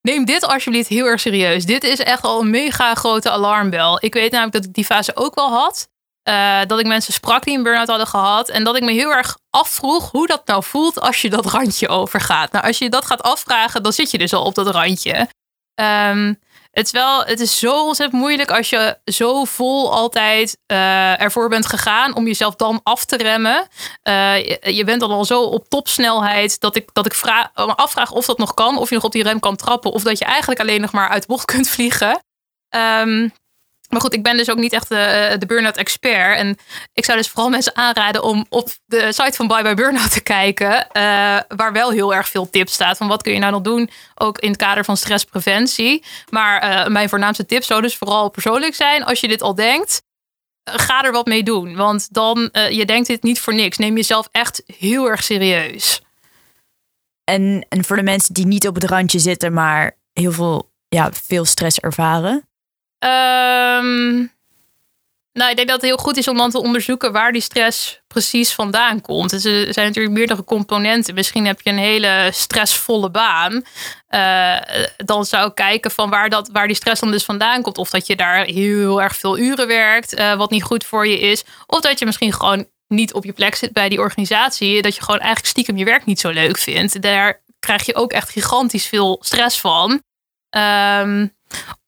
Neem 0.00 0.24
dit 0.24 0.44
alsjeblieft 0.44 0.88
heel 0.88 1.06
erg 1.06 1.20
serieus. 1.20 1.64
Dit 1.64 1.84
is 1.84 1.98
echt 1.98 2.22
al 2.22 2.40
een 2.40 2.50
mega 2.50 2.94
grote 2.94 3.30
alarmbel. 3.30 4.04
Ik 4.04 4.14
weet 4.14 4.30
namelijk 4.30 4.56
dat 4.56 4.64
ik 4.64 4.74
die 4.74 4.84
fase 4.84 5.16
ook 5.16 5.34
wel 5.34 5.50
had. 5.50 5.88
Uh, 6.28 6.60
dat 6.66 6.78
ik 6.78 6.86
mensen 6.86 7.12
sprak 7.12 7.44
die 7.44 7.56
een 7.56 7.62
burn-out 7.62 7.88
hadden 7.88 8.06
gehad. 8.06 8.48
En 8.48 8.64
dat 8.64 8.76
ik 8.76 8.82
me 8.82 8.92
heel 8.92 9.12
erg 9.12 9.38
afvroeg 9.50 10.10
hoe 10.10 10.26
dat 10.26 10.46
nou 10.46 10.62
voelt 10.62 11.00
als 11.00 11.22
je 11.22 11.30
dat 11.30 11.46
randje 11.46 11.88
overgaat. 11.88 12.52
Nou, 12.52 12.66
als 12.66 12.78
je 12.78 12.90
dat 12.90 13.06
gaat 13.06 13.22
afvragen, 13.22 13.82
dan 13.82 13.92
zit 13.92 14.10
je 14.10 14.18
dus 14.18 14.32
al 14.32 14.44
op 14.44 14.54
dat 14.54 14.70
randje. 14.70 15.28
Um, 15.74 16.38
het, 16.70 16.86
is 16.86 16.90
wel, 16.90 17.24
het 17.24 17.40
is 17.40 17.58
zo 17.58 17.86
ontzettend 17.86 18.20
moeilijk 18.20 18.50
als 18.50 18.70
je 18.70 18.98
zo 19.04 19.44
vol 19.44 19.92
altijd 19.92 20.58
uh, 20.72 21.20
ervoor 21.20 21.48
bent 21.48 21.66
gegaan 21.66 22.14
om 22.14 22.26
jezelf 22.26 22.56
dan 22.56 22.80
af 22.82 23.04
te 23.04 23.16
remmen. 23.16 23.68
Uh, 24.08 24.44
je, 24.76 24.82
bent 24.84 25.00
dan 25.00 25.10
al 25.10 25.24
zo 25.24 25.42
op 25.42 25.68
topsnelheid 25.68 26.60
dat 26.60 26.76
ik, 26.76 26.88
dat 26.92 27.06
ik 27.06 27.14
vraag, 27.14 27.50
me 27.54 27.74
afvraag 27.74 28.10
of 28.10 28.26
dat 28.26 28.38
nog 28.38 28.54
kan. 28.54 28.78
Of 28.78 28.88
je 28.88 28.94
nog 28.94 29.04
op 29.04 29.12
die 29.12 29.22
rem 29.22 29.40
kan 29.40 29.56
trappen. 29.56 29.92
Of 29.92 30.02
dat 30.02 30.18
je 30.18 30.24
eigenlijk 30.24 30.60
alleen 30.60 30.80
nog 30.80 30.92
maar 30.92 31.08
uit 31.08 31.26
bocht 31.26 31.44
kunt 31.44 31.68
vliegen. 31.68 32.22
Um, 32.76 33.32
Maar 33.90 34.00
goed, 34.00 34.14
ik 34.14 34.22
ben 34.22 34.36
dus 34.36 34.50
ook 34.50 34.58
niet 34.58 34.72
echt 34.72 34.88
de, 34.88 35.36
de 35.38 35.46
burn-out 35.46 35.76
expert. 35.76 36.36
En 36.36 36.56
ik 36.92 37.04
zou 37.04 37.18
dus 37.18 37.28
vooral 37.28 37.50
mensen 37.50 37.76
aanraden 37.76 38.22
om 38.22 38.46
op 38.48 38.68
de 38.86 39.12
site 39.12 39.32
van 39.32 39.46
Bye 39.46 39.62
Bye 39.62 39.74
Burnout 39.74 40.12
te 40.12 40.20
kijken. 40.20 40.72
Uh, 40.72 40.82
waar 41.48 41.72
wel 41.72 41.90
heel 41.90 42.14
erg 42.14 42.28
veel 42.28 42.50
tips 42.50 42.72
staat. 42.72 42.96
Van 42.96 43.08
wat 43.08 43.22
kun 43.22 43.32
je 43.32 43.38
nou 43.38 43.52
nog 43.52 43.62
doen, 43.62 43.90
ook 44.14 44.38
in 44.38 44.48
het 44.48 44.58
kader 44.58 44.84
van 44.84 44.96
stresspreventie. 44.96 46.04
Maar 46.28 46.64
uh, 46.64 46.86
mijn 46.86 47.08
voornaamste 47.08 47.46
tip 47.46 47.62
zou 47.62 47.82
dus 47.82 47.96
vooral 47.96 48.30
persoonlijk 48.30 48.74
zijn. 48.74 49.04
Als 49.04 49.20
je 49.20 49.28
dit 49.28 49.42
al 49.42 49.54
denkt, 49.54 50.02
ga 50.64 51.04
er 51.04 51.12
wat 51.12 51.26
mee 51.26 51.42
doen. 51.42 51.76
Want 51.76 52.14
dan, 52.14 52.48
uh, 52.52 52.70
je 52.70 52.84
denkt 52.84 53.08
dit 53.08 53.22
niet 53.22 53.40
voor 53.40 53.54
niks. 53.54 53.78
Neem 53.78 53.96
jezelf 53.96 54.28
echt 54.30 54.62
heel 54.66 55.08
erg 55.08 55.22
serieus. 55.22 56.00
En, 57.24 57.66
en 57.68 57.84
voor 57.84 57.96
de 57.96 58.02
mensen 58.02 58.34
die 58.34 58.46
niet 58.46 58.66
op 58.66 58.74
het 58.74 58.84
randje 58.84 59.18
zitten, 59.18 59.52
maar 59.52 59.96
heel 60.12 60.32
veel, 60.32 60.72
ja, 60.88 61.10
veel 61.12 61.44
stress 61.44 61.78
ervaren? 61.78 62.49
Um, 63.04 64.32
nou, 65.32 65.50
ik 65.50 65.56
denk 65.56 65.68
dat 65.68 65.80
het 65.80 65.90
heel 65.90 65.96
goed 65.96 66.16
is 66.16 66.28
om 66.28 66.36
dan 66.36 66.50
te 66.50 66.62
onderzoeken 66.62 67.12
waar 67.12 67.32
die 67.32 67.40
stress 67.40 68.00
precies 68.06 68.52
vandaan 68.52 69.00
komt. 69.00 69.30
Dus 69.30 69.44
er 69.44 69.72
zijn 69.72 69.86
natuurlijk 69.86 70.14
meerdere 70.14 70.44
componenten. 70.44 71.14
Misschien 71.14 71.46
heb 71.46 71.60
je 71.60 71.70
een 71.70 71.78
hele 71.78 72.28
stressvolle 72.32 73.10
baan. 73.10 73.64
Uh, 74.10 74.56
dan 74.96 75.24
zou 75.24 75.48
ik 75.48 75.54
kijken 75.54 75.90
van 75.90 76.10
waar, 76.10 76.28
dat, 76.28 76.48
waar 76.52 76.66
die 76.66 76.76
stress 76.76 77.00
dan 77.00 77.10
dus 77.10 77.24
vandaan 77.24 77.62
komt. 77.62 77.78
Of 77.78 77.90
dat 77.90 78.06
je 78.06 78.16
daar 78.16 78.44
heel 78.44 79.02
erg 79.02 79.16
veel 79.16 79.38
uren 79.38 79.66
werkt, 79.66 80.18
uh, 80.18 80.34
wat 80.34 80.50
niet 80.50 80.62
goed 80.62 80.84
voor 80.84 81.06
je 81.06 81.18
is. 81.18 81.44
Of 81.66 81.80
dat 81.80 81.98
je 81.98 82.06
misschien 82.06 82.32
gewoon 82.32 82.66
niet 82.86 83.12
op 83.12 83.24
je 83.24 83.32
plek 83.32 83.54
zit 83.54 83.72
bij 83.72 83.88
die 83.88 84.00
organisatie. 84.00 84.82
Dat 84.82 84.94
je 84.94 85.02
gewoon 85.02 85.20
eigenlijk 85.20 85.48
stiekem 85.48 85.76
je 85.76 85.84
werk 85.84 86.04
niet 86.04 86.20
zo 86.20 86.30
leuk 86.30 86.58
vindt. 86.58 87.02
Daar 87.02 87.42
krijg 87.60 87.86
je 87.86 87.94
ook 87.94 88.12
echt 88.12 88.30
gigantisch 88.30 88.86
veel 88.86 89.18
stress 89.20 89.60
van. 89.60 90.02
Um, 90.56 91.38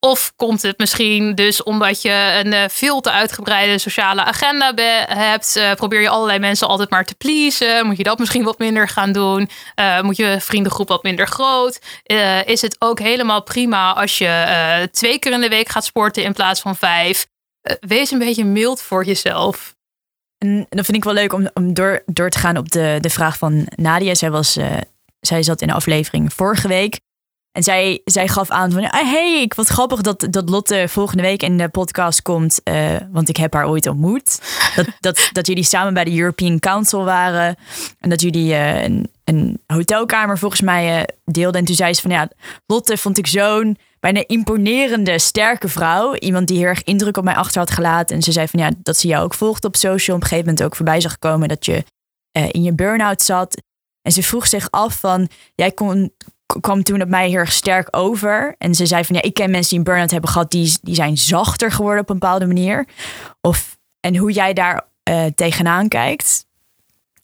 of 0.07 0.33
komt 0.37 0.63
het 0.63 0.79
misschien 0.79 1.35
dus 1.35 1.63
omdat 1.63 2.03
je 2.03 2.41
een 2.45 2.53
uh, 2.53 2.65
veel 2.69 3.01
te 3.01 3.11
uitgebreide 3.11 3.79
sociale 3.79 4.25
agenda 4.25 4.73
hebt? 5.07 5.57
Uh, 5.57 5.73
probeer 5.73 6.01
je 6.01 6.09
allerlei 6.09 6.39
mensen 6.39 6.69
altijd 6.69 6.91
maar 6.91 7.05
te 7.05 7.15
pleasen? 7.15 7.87
Moet 7.87 7.97
je 7.97 8.03
dat 8.03 8.19
misschien 8.19 8.45
wat 8.45 8.59
minder 8.59 8.89
gaan 8.89 9.13
doen? 9.13 9.49
Uh, 9.81 10.01
moet 10.01 10.17
je 10.17 10.37
vriendengroep 10.41 10.89
wat 10.89 11.03
minder 11.03 11.27
groot? 11.27 11.81
is 12.45 12.63
het 12.63 12.77
ook 12.79 12.99
helemaal 12.99 13.43
prima 13.43 13.93
als 13.93 14.19
je 14.19 14.89
twee 14.93 15.19
keer 15.19 15.33
in 15.33 15.41
de 15.41 15.49
week 15.49 15.69
gaat 15.69 15.85
sporten 15.85 16.23
in 16.23 16.33
plaats 16.33 16.61
van 16.61 16.77
vijf? 16.77 17.27
wees 17.81 18.11
een 18.11 18.19
beetje 18.19 18.45
mild 18.45 18.83
voor 18.83 19.05
jezelf. 19.05 19.77
En 20.39 20.67
dat 20.69 20.85
vind 20.85 20.97
ik 20.97 21.05
wel 21.05 21.13
leuk 21.13 21.33
om, 21.33 21.51
om 21.55 21.75
door, 21.75 22.03
door 22.07 22.31
te 22.31 22.39
gaan 22.39 22.57
op 22.57 22.71
de, 22.71 22.99
de 23.01 23.11
vraag 23.11 23.39
van 23.39 23.67
Nadia. 23.75 24.15
Zij, 24.15 24.31
was, 24.31 24.59
zij 25.21 25.43
zat 25.43 25.61
in 25.61 25.69
de 25.69 25.75
aflevering 25.75 26.33
vorige 26.33 26.69
week. 26.69 27.01
En 27.53 27.63
zij, 27.63 28.01
zij 28.05 28.29
gaf 28.29 28.51
aan 28.51 28.73
van, 28.73 28.91
ah, 28.91 29.11
hey, 29.11 29.41
ik 29.43 29.55
wat 29.55 29.67
grappig 29.67 30.01
dat, 30.01 30.27
dat 30.31 30.49
Lotte 30.49 30.85
volgende 30.89 31.23
week 31.23 31.43
in 31.43 31.57
de 31.57 31.69
podcast 31.69 32.23
komt. 32.23 32.61
Uh, 32.65 32.97
want 33.11 33.29
ik 33.29 33.37
heb 33.37 33.53
haar 33.53 33.69
ooit 33.69 33.87
ontmoet. 33.87 34.41
Dat, 34.75 34.87
dat, 35.01 35.29
dat 35.33 35.47
jullie 35.47 35.65
samen 35.65 35.95
bij 35.95 36.05
de 36.05 36.19
European 36.19 36.59
Council 36.59 37.05
waren. 37.05 37.57
En 37.99 38.11
dat 38.11 38.21
jullie 38.21 38.53
uh, 38.53 38.83
een, 38.83 39.09
een 39.25 39.61
hotelkamer 39.67 40.39
volgens 40.39 40.61
mij 40.61 40.99
uh, 40.99 41.05
deelden. 41.25 41.61
En 41.61 41.67
toen 41.67 41.77
zei 41.77 41.95
ze 41.95 42.01
van, 42.01 42.11
ja, 42.11 42.29
Lotte 42.67 42.97
vond 42.97 43.19
ik 43.19 43.27
zo'n 43.27 43.79
bijna 44.01 44.25
imponerende, 44.27 45.19
sterke 45.19 45.69
vrouw. 45.69 46.15
Iemand 46.15 46.49
die 46.49 46.59
heel 46.59 46.67
erg 46.67 46.85
indruk 46.85 47.17
op 47.17 47.25
mij 47.25 47.35
achter 47.35 47.61
had 47.61 47.71
gelaten. 47.71 48.17
En 48.17 48.23
ze 48.23 48.33
zei 48.33 48.49
van, 48.49 48.61
ja, 48.61 48.71
dat 48.79 48.97
ze 48.97 49.07
jou 49.07 49.25
ook 49.25 49.35
volgde 49.35 49.67
op 49.67 49.77
social. 49.77 50.17
Op 50.17 50.23
een 50.23 50.29
gegeven 50.29 50.51
moment 50.51 50.67
ook 50.67 50.77
voorbij 50.77 51.01
zag 51.01 51.19
komen 51.19 51.49
dat 51.49 51.67
je 51.67 51.85
in 52.33 52.63
je 52.63 52.75
burn-out 52.75 53.23
zat. 53.23 53.63
En 54.03 54.13
ze 54.13 54.23
vroeg 54.23 54.47
zich 54.47 54.71
af 54.71 55.01
van, 55.01 55.29
jij 55.55 55.73
kon, 55.73 56.13
kwam 56.61 56.83
toen 56.83 57.03
op 57.03 57.09
mij 57.09 57.29
heel 57.29 57.39
erg 57.39 57.53
sterk 57.53 57.89
over. 57.91 58.55
En 58.59 58.75
ze 58.75 58.87
zei 58.87 59.05
van 59.05 59.17
ja, 59.17 59.23
ik 59.23 59.35
ken 59.35 59.51
mensen 59.51 59.69
die 59.69 59.79
een 59.79 59.85
burn-out 59.85 60.11
hebben 60.11 60.31
gehad, 60.31 60.51
die, 60.51 60.79
die 60.83 60.95
zijn 60.95 61.17
zachter 61.17 61.73
geworden 61.73 62.03
op 62.03 62.11
een 62.11 62.19
bepaalde 62.19 62.47
manier. 62.47 62.87
Of, 63.41 63.79
en 64.01 64.17
hoe 64.17 64.33
jij 64.33 64.53
daar 64.53 64.87
uh, 65.11 65.25
tegenaan 65.35 65.89
kijkt. 65.89 66.47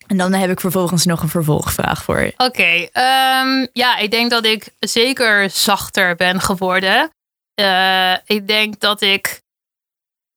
En 0.06 0.16
dan 0.16 0.32
heb 0.32 0.50
ik 0.50 0.60
vervolgens 0.60 1.04
nog 1.04 1.22
een 1.22 1.28
vervolgvraag 1.28 2.02
voor 2.02 2.20
je. 2.20 2.32
Oké, 2.36 2.88
um, 3.00 3.68
ja, 3.72 3.96
ik 3.96 4.10
denk 4.10 4.30
dat 4.30 4.44
ik 4.44 4.68
zeker 4.78 5.50
zachter 5.50 6.16
ben 6.16 6.40
geworden. 6.40 7.10
Uh, 7.60 8.12
ik 8.24 8.46
denk 8.46 8.80
dat 8.80 9.00
ik 9.00 9.42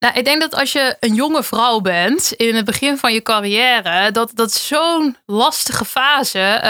nou, 0.02 0.14
ik 0.14 0.24
denk 0.24 0.40
dat 0.40 0.54
als 0.54 0.72
je 0.72 0.96
een 1.00 1.14
jonge 1.14 1.42
vrouw 1.42 1.80
bent 1.80 2.32
in 2.32 2.54
het 2.54 2.64
begin 2.64 2.98
van 2.98 3.12
je 3.12 3.22
carrière, 3.22 4.10
dat 4.10 4.30
dat 4.34 4.52
zo'n 4.52 5.16
lastige 5.26 5.84
fase, 5.84 6.38
uh, 6.38 6.62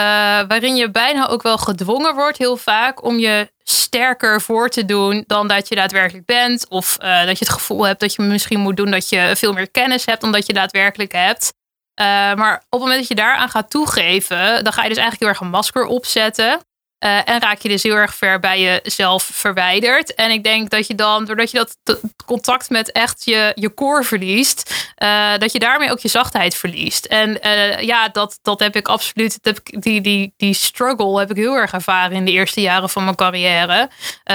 waarin 0.49 0.77
je 0.77 0.91
bijna 0.91 1.29
ook 1.29 1.43
wel 1.43 1.59
gedwongen 1.59 2.15
wordt, 2.15 2.39
heel 2.39 2.57
vaak, 2.57 3.05
om 3.05 3.19
je 3.19 3.51
sterker 3.63 4.41
voor 4.41 4.69
te 4.69 4.85
doen 4.85 5.25
dan 5.27 5.49
dat 5.49 5.69
je 5.69 5.75
daadwerkelijk 5.75 6.27
bent. 6.27 6.69
Of 6.69 6.99
uh, 7.03 7.25
dat 7.25 7.39
je 7.39 7.45
het 7.45 7.55
gevoel 7.55 7.87
hebt 7.87 8.01
dat 8.01 8.15
je 8.15 8.23
misschien 8.23 8.61
moet 8.61 8.77
doen 8.77 8.91
dat 8.91 9.09
je 9.09 9.33
veel 9.37 9.53
meer 9.53 9.71
kennis 9.71 10.07
hebt 10.07 10.21
dan 10.21 10.33
dat 10.33 10.47
je 10.47 10.53
daadwerkelijk 10.53 11.13
hebt. 11.13 11.53
Uh, 12.01 12.07
maar 12.35 12.55
op 12.55 12.71
het 12.71 12.81
moment 12.81 12.99
dat 12.99 13.09
je 13.09 13.15
daaraan 13.15 13.49
gaat 13.49 13.71
toegeven, 13.71 14.65
dan 14.65 14.73
ga 14.73 14.83
je 14.83 14.89
dus 14.89 14.99
eigenlijk 14.99 15.19
heel 15.19 15.29
erg 15.29 15.41
een 15.41 15.49
masker 15.49 15.85
opzetten. 15.85 16.61
Uh, 17.05 17.29
en 17.29 17.41
raak 17.41 17.59
je 17.59 17.69
dus 17.69 17.83
heel 17.83 17.95
erg 17.95 18.15
ver 18.15 18.39
bij 18.41 18.61
jezelf 18.61 19.23
verwijderd. 19.23 20.15
En 20.15 20.31
ik 20.31 20.45
denk 20.45 20.71
dat 20.71 20.87
je 20.87 20.95
dan, 20.95 21.25
doordat 21.25 21.51
je 21.51 21.67
dat 21.85 22.01
contact 22.27 22.71
met 22.71 22.93
echt 22.93 23.25
je, 23.25 23.53
je 23.55 23.75
core 23.75 24.03
verliest, 24.03 24.91
uh, 25.03 25.37
dat 25.39 25.53
je 25.53 25.59
daarmee 25.59 25.91
ook 25.91 25.99
je 25.99 26.09
zachtheid 26.09 26.55
verliest. 26.55 27.05
En 27.05 27.39
uh, 27.47 27.81
ja, 27.81 28.09
dat, 28.09 28.39
dat 28.43 28.61
heb 28.61 28.77
ik 28.77 28.89
absoluut, 28.89 29.39
heb 29.41 29.59
ik, 29.65 29.83
die, 29.83 30.01
die, 30.01 30.35
die 30.37 30.55
struggle 30.55 31.19
heb 31.19 31.31
ik 31.31 31.37
heel 31.37 31.55
erg 31.55 31.73
ervaren 31.73 32.17
in 32.17 32.25
de 32.25 32.31
eerste 32.31 32.61
jaren 32.61 32.91
van 32.91 33.05
mijn 33.05 33.17
carrière. 33.17 33.91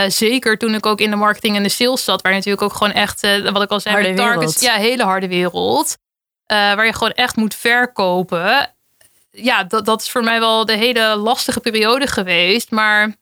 zeker 0.07 0.57
toen 0.57 0.73
ik 0.73 0.85
ook 0.85 0.99
in 0.99 1.09
de 1.09 1.15
marketing 1.15 1.55
en 1.55 1.63
de 1.63 1.69
sales 1.69 2.03
zat, 2.03 2.21
waar 2.21 2.31
je 2.31 2.37
natuurlijk 2.37 2.63
ook 2.63 2.73
gewoon 2.73 2.93
echt, 2.93 3.21
wat 3.51 3.61
ik 3.61 3.71
al 3.71 3.79
zei, 3.79 3.95
harde 3.95 4.13
targets, 4.13 4.59
wereld. 4.59 4.61
ja, 4.61 4.73
hele 4.73 5.03
harde 5.03 5.27
wereld. 5.27 5.97
waar 6.45 6.85
je 6.85 6.93
gewoon 6.93 7.13
echt 7.13 7.35
moet 7.35 7.55
verkopen 7.55 8.75
ja, 9.31 9.63
dat, 9.63 9.85
dat 9.85 10.01
is 10.01 10.09
voor 10.09 10.23
mij 10.23 10.39
wel 10.39 10.65
de 10.65 10.77
hele 10.77 11.15
lastige 11.15 11.59
periode 11.59 12.07
geweest. 12.07 12.71
Maar 12.71 13.15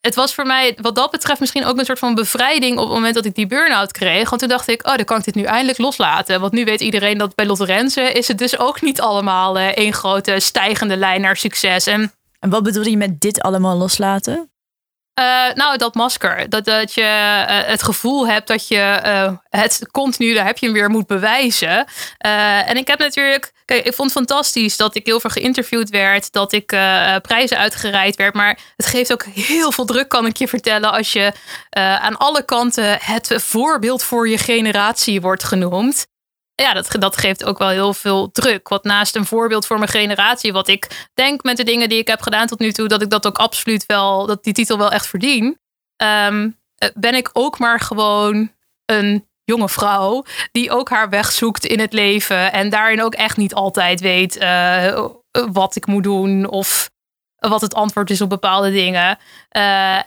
het 0.00 0.14
was 0.14 0.34
voor 0.34 0.46
mij 0.46 0.78
wat 0.80 0.94
dat 0.94 1.10
betreft 1.10 1.40
misschien 1.40 1.64
ook 1.64 1.78
een 1.78 1.84
soort 1.84 1.98
van 1.98 2.14
bevrijding 2.14 2.78
op 2.78 2.84
het 2.84 2.94
moment 2.94 3.14
dat 3.14 3.24
ik 3.24 3.34
die 3.34 3.46
burn-out 3.46 3.92
kreeg. 3.92 4.28
Want 4.28 4.40
toen 4.40 4.50
dacht 4.50 4.68
ik, 4.68 4.86
oh, 4.86 4.96
dan 4.96 5.04
kan 5.04 5.18
ik 5.18 5.24
dit 5.24 5.34
nu 5.34 5.42
eindelijk 5.42 5.78
loslaten. 5.78 6.40
Want 6.40 6.52
nu 6.52 6.64
weet 6.64 6.80
iedereen 6.80 7.18
dat 7.18 7.34
bij 7.34 7.46
Lotte 7.46 7.64
Renze 7.64 8.12
is 8.12 8.28
het 8.28 8.38
dus 8.38 8.58
ook 8.58 8.80
niet 8.82 9.00
allemaal 9.00 9.58
uh, 9.58 9.66
één 9.66 9.92
grote 9.92 10.40
stijgende 10.40 10.96
lijn 10.96 11.20
naar 11.20 11.36
succes. 11.36 11.86
En, 11.86 12.12
en 12.38 12.50
wat 12.50 12.62
bedoel 12.62 12.84
je 12.84 12.96
met 12.96 13.20
dit 13.20 13.40
allemaal 13.40 13.76
loslaten? 13.76 14.50
Uh, 15.20 15.52
nou, 15.54 15.76
dat 15.76 15.94
masker. 15.94 16.48
Dat, 16.48 16.64
dat 16.64 16.94
je 16.94 17.02
uh, 17.02 17.68
het 17.68 17.82
gevoel 17.82 18.28
hebt 18.28 18.48
dat 18.48 18.68
je 18.68 19.00
uh, 19.06 19.32
het 19.48 19.88
continu, 19.90 20.34
daar 20.34 20.46
heb 20.46 20.58
je 20.58 20.72
weer, 20.72 20.90
moet 20.90 21.06
bewijzen. 21.06 21.86
en 22.18 22.76
ik 22.76 22.88
heb 22.88 22.98
natuurlijk, 22.98 23.52
kijk, 23.64 23.84
ik 23.84 23.94
vond 23.94 24.14
het 24.14 24.18
fantastisch 24.18 24.76
dat 24.76 24.94
ik 24.94 25.06
heel 25.06 25.20
veel 25.20 25.30
geïnterviewd 25.30 25.90
werd, 25.90 26.32
dat 26.32 26.52
ik 26.52 26.66
prijzen 27.22 27.58
uitgereikt 27.58 28.16
werd. 28.16 28.34
Maar 28.34 28.58
het 28.76 28.86
geeft 28.86 29.12
ook 29.12 29.24
heel 29.24 29.72
veel 29.72 29.84
druk, 29.84 30.08
kan 30.08 30.26
ik 30.26 30.36
je 30.36 30.48
vertellen, 30.48 30.92
als 30.92 31.12
je 31.12 31.32
aan 32.00 32.16
alle 32.16 32.44
kanten 32.44 32.98
het 33.00 33.34
voorbeeld 33.36 34.02
voor 34.02 34.28
je 34.28 34.38
generatie 34.38 35.20
wordt 35.20 35.44
genoemd 35.44 36.06
ja, 36.56 36.72
dat, 36.72 36.88
dat 36.98 37.16
geeft 37.16 37.44
ook 37.44 37.58
wel 37.58 37.68
heel 37.68 37.94
veel 37.94 38.30
druk. 38.30 38.68
Wat 38.68 38.84
naast 38.84 39.16
een 39.16 39.26
voorbeeld 39.26 39.66
voor 39.66 39.78
mijn 39.78 39.90
generatie, 39.90 40.52
wat 40.52 40.68
ik 40.68 41.08
denk 41.14 41.42
met 41.42 41.56
de 41.56 41.64
dingen 41.64 41.88
die 41.88 41.98
ik 41.98 42.08
heb 42.08 42.20
gedaan 42.20 42.46
tot 42.46 42.58
nu 42.58 42.72
toe, 42.72 42.88
dat 42.88 43.02
ik 43.02 43.10
dat 43.10 43.26
ook 43.26 43.38
absoluut 43.38 43.86
wel, 43.86 44.26
dat 44.26 44.44
die 44.44 44.52
titel 44.52 44.78
wel 44.78 44.90
echt 44.90 45.06
verdien. 45.06 45.58
Um, 46.02 46.58
ben 46.94 47.14
ik 47.14 47.30
ook 47.32 47.58
maar 47.58 47.80
gewoon 47.80 48.52
een 48.84 49.28
jonge 49.44 49.68
vrouw 49.68 50.24
die 50.52 50.70
ook 50.70 50.88
haar 50.88 51.08
weg 51.08 51.32
zoekt 51.32 51.64
in 51.64 51.80
het 51.80 51.92
leven 51.92 52.52
en 52.52 52.70
daarin 52.70 53.02
ook 53.02 53.14
echt 53.14 53.36
niet 53.36 53.54
altijd 53.54 54.00
weet 54.00 54.36
uh, 54.36 55.06
wat 55.52 55.76
ik 55.76 55.86
moet 55.86 56.02
doen 56.02 56.48
of 56.48 56.90
wat 57.36 57.60
het 57.60 57.74
antwoord 57.74 58.10
is 58.10 58.20
op 58.20 58.28
bepaalde 58.28 58.70
dingen. 58.70 59.18
Uh, 59.56 60.00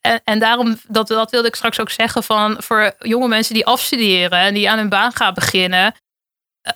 en, 0.00 0.20
en, 0.24 0.38
daarom, 0.38 0.78
dat, 0.88 1.08
dat 1.08 1.30
wilde 1.30 1.48
ik 1.48 1.54
straks 1.54 1.80
ook 1.80 1.90
zeggen, 1.90 2.22
van 2.22 2.56
voor 2.58 2.94
jonge 2.98 3.28
mensen 3.28 3.54
die 3.54 3.66
afstuderen 3.66 4.38
en 4.38 4.54
die 4.54 4.70
aan 4.70 4.78
hun 4.78 4.88
baan 4.88 5.12
gaan 5.12 5.34
beginnen, 5.34 5.94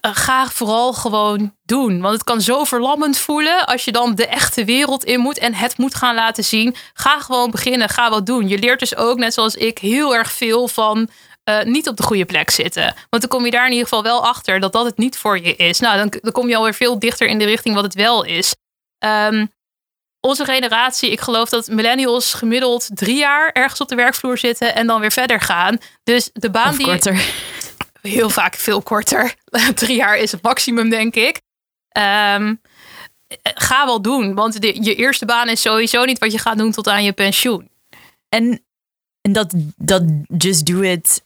uh, 0.05 0.11
ga 0.15 0.47
vooral 0.47 0.93
gewoon 0.93 1.57
doen. 1.63 2.01
Want 2.01 2.15
het 2.15 2.25
kan 2.25 2.41
zo 2.41 2.65
verlammend 2.65 3.19
voelen 3.19 3.67
als 3.67 3.85
je 3.85 3.93
dan 3.93 4.15
de 4.15 4.27
echte 4.27 4.65
wereld 4.65 5.05
in 5.05 5.21
moet 5.21 5.39
en 5.39 5.55
het 5.55 5.79
moet 5.79 5.95
gaan 5.95 6.15
laten 6.15 6.45
zien. 6.45 6.75
Ga 6.93 7.21
gewoon 7.21 7.51
beginnen, 7.51 7.89
ga 7.89 8.11
wat 8.11 8.27
doen. 8.27 8.49
Je 8.49 8.59
leert 8.59 8.79
dus 8.79 8.97
ook, 8.97 9.19
net 9.19 9.35
zoals 9.35 9.55
ik, 9.55 9.79
heel 9.79 10.15
erg 10.15 10.33
veel 10.33 10.69
van 10.69 11.09
uh, 11.51 11.63
niet 11.63 11.89
op 11.89 11.97
de 11.97 12.03
goede 12.03 12.25
plek 12.25 12.51
zitten. 12.51 12.95
Want 13.11 13.23
dan 13.23 13.29
kom 13.29 13.45
je 13.45 13.51
daar 13.51 13.65
in 13.67 13.73
ieder 13.73 13.89
geval 13.89 14.03
wel 14.03 14.27
achter 14.27 14.61
dat 14.61 14.73
dat 14.73 14.85
het 14.85 14.99
niet 14.99 15.19
voor 15.19 15.41
je 15.41 15.57
is. 15.57 15.81
Nou, 15.81 15.97
dan, 15.97 16.21
dan 16.21 16.33
kom 16.33 16.49
je 16.49 16.57
alweer 16.57 16.75
veel 16.75 16.99
dichter 16.99 17.27
in 17.27 17.39
de 17.39 17.45
richting 17.45 17.75
wat 17.75 17.85
het 17.85 17.95
wel 17.95 18.25
is. 18.25 18.55
Um, 19.05 19.53
onze 20.27 20.45
generatie, 20.45 21.11
ik 21.11 21.21
geloof 21.21 21.49
dat 21.49 21.69
millennials 21.69 22.35
gemiddeld 22.35 22.89
drie 22.95 23.17
jaar 23.17 23.51
ergens 23.53 23.81
op 23.81 23.89
de 23.89 23.95
werkvloer 23.95 24.39
zitten 24.39 24.75
en 24.75 24.87
dan 24.87 25.01
weer 25.01 25.13
verder 25.13 25.41
gaan. 25.41 25.79
Dus 26.03 26.31
de 26.33 26.51
baan 26.51 26.71
of 26.71 26.77
die. 26.77 26.87
Korter. 26.87 27.25
Heel 28.03 28.31
vaak 28.31 28.55
veel 28.55 28.83
korter. 28.83 29.35
drie 29.75 29.97
jaar 29.97 30.17
is 30.17 30.33
het 30.33 30.43
maximum, 30.43 30.91
denk 30.91 31.15
ik. 31.15 31.41
Um, 31.99 32.61
ga 33.43 33.85
wel 33.85 34.03
doen, 34.03 34.35
want 34.35 34.61
de, 34.61 34.83
je 34.83 34.95
eerste 34.95 35.25
baan 35.25 35.49
is 35.49 35.61
sowieso 35.61 36.05
niet 36.05 36.19
wat 36.19 36.33
je 36.33 36.39
gaat 36.39 36.59
doen 36.59 36.73
tot 36.73 36.89
aan 36.89 37.05
je 37.05 37.13
pensioen. 37.13 37.71
En, 38.29 38.65
en 39.21 39.33
dat, 39.33 39.55
dat 39.77 40.03
just 40.29 40.67
do 40.67 40.81
it 40.81 41.23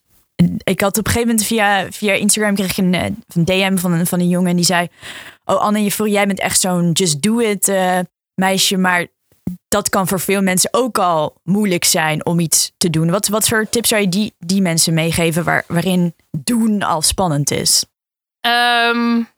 ik 0.64 0.80
had 0.80 0.98
op 0.98 1.06
een 1.06 1.12
gegeven 1.12 1.28
moment 1.28 1.46
via, 1.46 1.92
via 1.92 2.12
Instagram 2.12 2.54
kreeg 2.54 2.70
ik 2.70 2.76
een, 2.76 2.94
eh, 2.94 3.04
een 3.34 3.44
DM 3.44 3.76
van 3.76 3.92
een, 3.92 4.06
van 4.06 4.20
een 4.20 4.28
jongen 4.28 4.50
en 4.50 4.56
die 4.56 4.64
zei: 4.64 4.88
Oh 5.44 5.60
Anne, 5.60 6.10
jij 6.10 6.26
bent 6.26 6.40
echt 6.40 6.60
zo'n 6.60 6.92
just 6.92 7.22
do 7.22 7.38
it 7.38 7.68
uh, 7.68 7.98
meisje, 8.36 8.76
maar 8.76 9.06
dat 9.68 9.88
kan 9.88 10.08
voor 10.08 10.20
veel 10.20 10.42
mensen 10.42 10.68
ook 10.72 10.98
al 10.98 11.40
moeilijk 11.44 11.84
zijn 11.84 12.26
om 12.26 12.40
iets 12.40 12.72
te 12.76 12.90
doen. 12.90 13.10
Wat, 13.10 13.28
wat 13.28 13.48
voor 13.48 13.68
tips 13.68 13.88
zou 13.88 14.00
je 14.00 14.08
die, 14.08 14.34
die 14.38 14.62
mensen 14.62 14.94
meegeven 14.94 15.44
waar, 15.44 15.64
waarin 15.66 16.14
doen 16.30 16.82
al 16.82 17.02
spannend 17.02 17.50
is? 17.50 17.84
Um, 18.40 19.28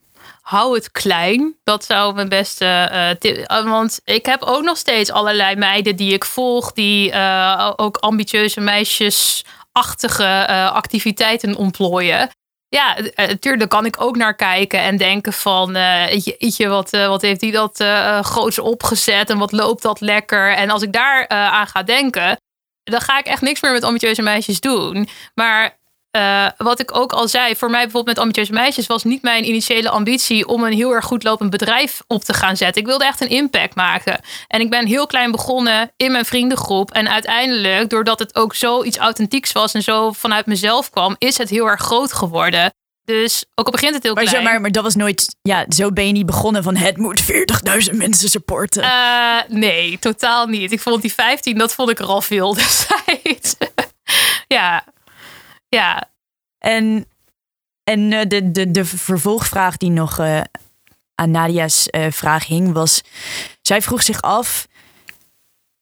hou 0.42 0.74
het 0.74 0.90
klein. 0.90 1.56
Dat 1.64 1.84
zou 1.84 2.14
mijn 2.14 2.28
beste 2.28 2.90
uh, 2.92 3.10
tip. 3.10 3.48
Want 3.48 4.00
ik 4.04 4.26
heb 4.26 4.42
ook 4.42 4.62
nog 4.62 4.76
steeds 4.76 5.10
allerlei 5.10 5.56
meiden 5.56 5.96
die 5.96 6.12
ik 6.12 6.24
volg, 6.24 6.72
die 6.72 7.12
uh, 7.12 7.72
ook 7.76 7.96
ambitieuze 7.96 8.60
meisjesachtige 8.60 10.46
uh, 10.50 10.72
activiteiten 10.72 11.56
ontplooien. 11.56 12.30
Ja, 12.68 12.96
natuurlijk 13.14 13.70
kan 13.70 13.86
ik 13.86 14.00
ook 14.02 14.16
naar 14.16 14.34
kijken 14.34 14.80
en 14.80 14.96
denken 14.96 15.32
van, 15.32 15.72
je, 15.72 16.66
wat, 16.68 16.90
wat 16.90 17.22
heeft 17.22 17.40
die 17.40 17.52
dat 17.52 17.84
groots 18.26 18.58
opgezet 18.58 19.30
en 19.30 19.38
wat 19.38 19.52
loopt 19.52 19.82
dat 19.82 20.00
lekker. 20.00 20.54
En 20.54 20.70
als 20.70 20.82
ik 20.82 20.92
daar 20.92 21.28
aan 21.28 21.66
ga 21.66 21.82
denken, 21.82 22.36
dan 22.82 23.00
ga 23.00 23.18
ik 23.18 23.26
echt 23.26 23.42
niks 23.42 23.60
meer 23.60 23.72
met 23.72 23.84
ambitieuze 23.84 24.22
meisjes 24.22 24.60
doen. 24.60 25.08
Maar 25.34 25.78
uh, 26.18 26.46
wat 26.56 26.80
ik 26.80 26.96
ook 26.96 27.12
al 27.12 27.28
zei, 27.28 27.56
voor 27.56 27.70
mij 27.70 27.82
bijvoorbeeld 27.82 28.16
met 28.16 28.18
ambitieuze 28.18 28.52
meisjes 28.52 28.86
was 28.86 29.04
niet 29.04 29.22
mijn 29.22 29.48
initiële 29.48 29.90
ambitie 29.90 30.46
om 30.46 30.64
een 30.64 30.72
heel 30.72 30.92
erg 30.92 31.04
goed 31.04 31.22
lopend 31.22 31.50
bedrijf 31.50 32.02
op 32.06 32.24
te 32.24 32.32
gaan 32.32 32.56
zetten. 32.56 32.82
Ik 32.82 32.88
wilde 32.88 33.04
echt 33.04 33.20
een 33.20 33.28
impact 33.28 33.74
maken. 33.74 34.20
En 34.46 34.60
ik 34.60 34.70
ben 34.70 34.86
heel 34.86 35.06
klein 35.06 35.30
begonnen 35.30 35.92
in 35.96 36.12
mijn 36.12 36.24
vriendengroep. 36.24 36.90
En 36.90 37.08
uiteindelijk, 37.08 37.90
doordat 37.90 38.18
het 38.18 38.36
ook 38.36 38.54
zoiets 38.54 38.96
authentieks 38.96 39.52
was 39.52 39.74
en 39.74 39.82
zo 39.82 40.12
vanuit 40.12 40.46
mezelf 40.46 40.90
kwam, 40.90 41.16
is 41.18 41.38
het 41.38 41.48
heel 41.48 41.66
erg 41.66 41.80
groot 41.80 42.12
geworden. 42.12 42.72
Dus 43.04 43.44
ook 43.54 43.66
al 43.66 43.72
begint 43.72 43.94
het 43.94 44.02
heel 44.02 44.14
maar 44.14 44.24
klein. 44.24 44.44
Maar, 44.44 44.60
maar 44.60 44.72
dat 44.72 44.82
was 44.82 44.94
nooit, 44.94 45.36
ja, 45.42 45.64
zo 45.68 45.92
ben 45.92 46.06
je 46.06 46.12
niet 46.12 46.26
begonnen 46.26 46.62
van 46.62 46.76
het 46.76 46.96
moet 46.96 47.22
40.000 47.22 47.96
mensen 47.96 48.28
supporten. 48.28 48.82
Uh, 48.82 49.38
nee, 49.48 49.98
totaal 49.98 50.46
niet. 50.46 50.72
Ik 50.72 50.80
vond 50.80 51.02
die 51.02 51.12
15, 51.12 51.58
dat 51.58 51.74
vond 51.74 51.90
ik 51.90 51.98
er 51.98 52.06
al 52.06 52.20
veel 52.20 52.54
destijds. 52.64 53.56
ja, 54.58 54.84
ja. 55.68 56.10
En, 56.58 57.06
en 57.84 58.12
eh, 58.12 58.28
de, 58.28 58.50
de, 58.50 58.70
de 58.70 58.84
vervolgvraag 58.84 59.76
die 59.76 59.90
nog 59.90 60.18
uh, 60.18 60.40
aan 61.14 61.30
Nadia's 61.30 61.88
uh, 61.90 62.06
vraag 62.10 62.46
hing 62.46 62.72
was... 62.72 63.02
Zij 63.62 63.82
vroeg 63.82 64.02
zich 64.02 64.22
af, 64.22 64.68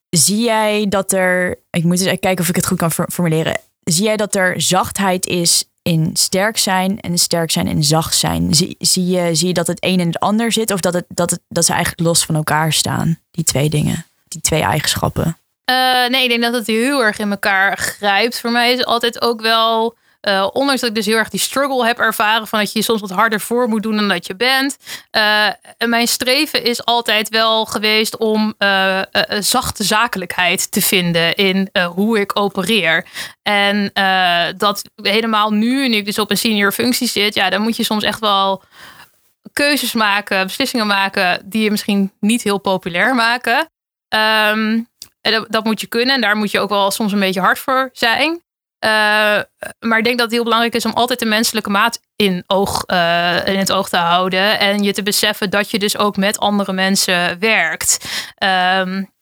zie 0.09 0.45
jij 0.45 0.87
dat 0.89 1.13
er... 1.13 1.59
Ik 1.71 1.85
moet 1.85 2.01
eens 2.01 2.21
kijken 2.21 2.45
of 2.45 2.49
ik 2.49 2.57
het 2.57 2.67
goed 2.67 2.79
kan 2.79 2.93
formuleren. 2.93 3.61
Zie 3.81 4.05
jij 4.05 4.17
dat 4.17 4.35
er 4.35 4.61
zachtheid 4.61 5.27
is 5.27 5.65
in 5.83 6.11
sterk 6.13 6.59
zijn 6.59 7.01
en 7.01 7.19
sterk 7.19 7.51
zijn 7.51 7.67
in 7.67 7.85
zacht 7.85 8.17
zijn? 8.17 8.55
Zie, 8.55 8.77
zie, 8.79 9.07
je, 9.07 9.35
zie 9.35 9.49
je 9.49 9.55
dat 9.55 9.67
het 9.67 9.85
een 9.85 10.01
en 10.01 10.07
het 10.07 10.19
ander 10.19 10.53
zit? 10.53 10.71
Of 10.71 10.81
dat, 10.81 10.95
het, 10.95 11.05
dat, 11.09 11.31
het, 11.31 11.41
dat 11.49 11.65
ze 11.65 11.73
eigenlijk 11.73 12.03
los 12.03 12.25
van 12.25 12.35
elkaar 12.35 12.73
staan, 12.73 13.19
die 13.31 13.45
twee 13.45 13.71
dingen? 13.71 14.07
Die 14.29 14.41
twee 14.41 14.63
eigenschappen? 14.63 15.39
Uh, 15.71 16.07
nee, 16.09 16.23
ik 16.23 16.29
denk 16.29 16.43
dat 16.43 16.55
het 16.55 16.67
heel 16.67 17.05
erg 17.05 17.19
in 17.19 17.31
elkaar 17.31 17.79
grijpt. 17.79 18.41
Voor 18.41 18.51
mij 18.51 18.73
is 18.73 18.85
altijd 18.85 19.21
ook 19.21 19.41
wel. 19.41 19.97
Uh, 20.23 20.49
ondanks 20.53 20.81
dat 20.81 20.91
ik 20.91 20.97
dus 20.97 21.07
heel 21.07 21.17
erg 21.17 21.29
die 21.29 21.41
struggle 21.41 21.87
heb 21.87 21.99
ervaren 21.99 22.47
van 22.47 22.59
dat 22.59 22.73
je 22.73 22.79
je 22.79 22.85
soms 22.85 23.01
wat 23.01 23.11
harder 23.11 23.41
voor 23.41 23.69
moet 23.69 23.83
doen 23.83 23.97
dan 23.97 24.09
dat 24.09 24.27
je 24.27 24.37
bent. 24.37 24.77
Uh, 25.17 25.49
mijn 25.87 26.09
streven 26.09 26.65
is 26.65 26.85
altijd 26.85 27.29
wel 27.29 27.65
geweest 27.65 28.17
om 28.17 28.55
zachte 29.41 29.85
zakelijkheid 29.85 30.73
te 30.73 30.83
vinden 30.83 31.35
in 31.35 31.71
hoe 31.95 32.21
ik 32.21 32.39
opereer. 32.39 33.07
En 33.43 33.91
dat 34.57 34.83
helemaal 34.95 35.51
nu, 35.51 35.89
nu 35.89 35.97
ik 35.97 36.05
dus 36.05 36.19
op 36.19 36.31
een 36.31 36.39
senior 36.39 36.73
functie 36.73 37.09
zit, 37.09 37.35
ja, 37.35 37.51
dan 37.51 37.63
moet 37.63 37.77
je 37.77 37.85
soms 37.85 38.05
echt 38.05 38.21
wel 38.21 38.63
keuzes 39.53 39.93
maken, 39.93 40.47
beslissingen 40.47 40.87
maken 40.87 41.43
die 41.45 41.63
je 41.63 41.71
misschien 41.71 42.13
niet 42.21 42.43
heel 42.43 42.59
populair 42.59 43.15
maken. 43.15 43.69
Um, 44.53 44.89
dat, 45.31 45.47
dat, 45.49 45.65
moet 45.65 45.81
je 45.81 45.87
kunnen 45.87 46.15
en 46.15 46.21
daar 46.21 46.37
moet 46.37 46.51
je 46.51 46.61
ook 46.61 46.69
wel 46.69 46.91
soms 46.91 47.13
een 47.13 47.21
beetje 47.21 47.41
hard 47.41 47.59
voor 47.59 47.91
zijn. 47.93 48.45
Uh, 48.85 48.91
maar 49.79 49.99
ik 49.99 50.05
denk 50.05 50.19
dat 50.19 50.27
het 50.27 50.31
heel 50.31 50.43
belangrijk 50.43 50.75
is 50.75 50.85
om 50.85 50.93
altijd 50.93 51.19
de 51.19 51.27
menselijke 51.27 51.71
maat 51.71 52.01
in, 52.17 52.45
oog, 52.47 52.85
uh, 52.87 53.47
in 53.47 53.59
het 53.59 53.73
oog 53.73 53.89
te 53.89 53.97
houden. 53.97 54.59
En 54.59 54.83
je 54.83 54.93
te 54.93 55.03
beseffen 55.03 55.51
dat 55.51 55.71
je 55.71 55.79
dus 55.79 55.97
ook 55.97 56.17
met 56.17 56.39
andere 56.39 56.73
mensen 56.73 57.39
werkt. 57.39 58.09
Um, 58.39 59.15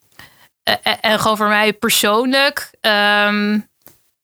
en 1.00 1.20
gewoon 1.20 1.36
voor 1.36 1.48
mij 1.48 1.72
persoonlijk. 1.72 2.70
Um, 2.80 3.68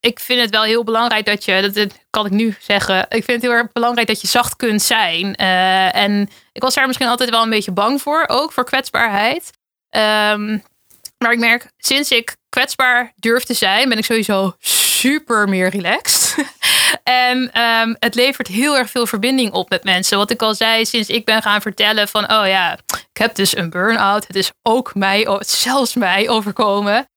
ik 0.00 0.20
vind 0.20 0.40
het 0.40 0.50
wel 0.50 0.62
heel 0.62 0.84
belangrijk 0.84 1.26
dat 1.26 1.44
je, 1.44 1.70
dat 1.70 1.86
kan 2.10 2.26
ik 2.26 2.32
nu 2.32 2.56
zeggen, 2.60 2.98
ik 3.00 3.24
vind 3.24 3.26
het 3.26 3.42
heel 3.42 3.52
erg 3.52 3.72
belangrijk 3.72 4.06
dat 4.06 4.20
je 4.20 4.26
zacht 4.26 4.56
kunt 4.56 4.82
zijn. 4.82 5.34
En 5.34 6.30
ik 6.52 6.62
was 6.62 6.74
daar 6.74 6.86
misschien 6.86 7.08
altijd 7.08 7.30
wel 7.30 7.42
een 7.42 7.50
beetje 7.50 7.72
bang 7.72 8.02
voor, 8.02 8.24
ook 8.26 8.52
voor 8.52 8.64
kwetsbaarheid. 8.64 9.50
Um, 9.90 10.62
maar 11.22 11.32
ik 11.32 11.38
merk, 11.38 11.70
sinds 11.78 12.10
ik 12.10 12.36
kwetsbaar 12.48 13.12
durf 13.16 13.44
te 13.44 13.54
zijn, 13.54 13.88
ben 13.88 13.98
ik 13.98 14.04
sowieso 14.04 14.54
super 14.58 15.48
meer 15.48 15.68
relaxed. 15.68 16.34
en 17.04 17.60
um, 17.60 17.96
het 17.98 18.14
levert 18.14 18.48
heel 18.48 18.76
erg 18.76 18.90
veel 18.90 19.06
verbinding 19.06 19.52
op 19.52 19.70
met 19.70 19.84
mensen. 19.84 20.18
Wat 20.18 20.30
ik 20.30 20.42
al 20.42 20.54
zei, 20.54 20.86
sinds 20.86 21.08
ik 21.08 21.24
ben 21.24 21.42
gaan 21.42 21.60
vertellen 21.60 22.08
van, 22.08 22.22
oh 22.22 22.46
ja, 22.46 22.78
ik 23.12 23.16
heb 23.18 23.34
dus 23.34 23.56
een 23.56 23.70
burn-out. 23.70 24.26
Het 24.26 24.36
is 24.36 24.52
ook 24.62 24.94
mij, 24.94 25.38
zelfs 25.40 25.94
mij 25.94 26.28
overkomen. 26.28 27.08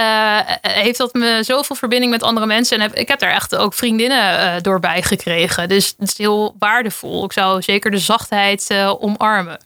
Uh, 0.00 0.40
heeft 0.60 0.98
dat 0.98 1.14
me 1.14 1.42
zoveel 1.42 1.76
verbinding 1.76 2.12
met 2.12 2.22
andere 2.22 2.46
mensen. 2.46 2.80
En 2.80 2.94
ik 2.94 3.08
heb 3.08 3.18
daar 3.18 3.32
echt 3.32 3.56
ook 3.56 3.74
vriendinnen 3.74 4.34
uh, 4.34 4.60
door 4.60 4.80
bij 4.80 5.02
gekregen. 5.02 5.68
Dus 5.68 5.94
het 5.98 6.08
is 6.08 6.18
heel 6.18 6.54
waardevol. 6.58 7.24
Ik 7.24 7.32
zou 7.32 7.62
zeker 7.62 7.90
de 7.90 7.98
zachtheid 7.98 8.70
uh, 8.70 9.02
omarmen. 9.02 9.58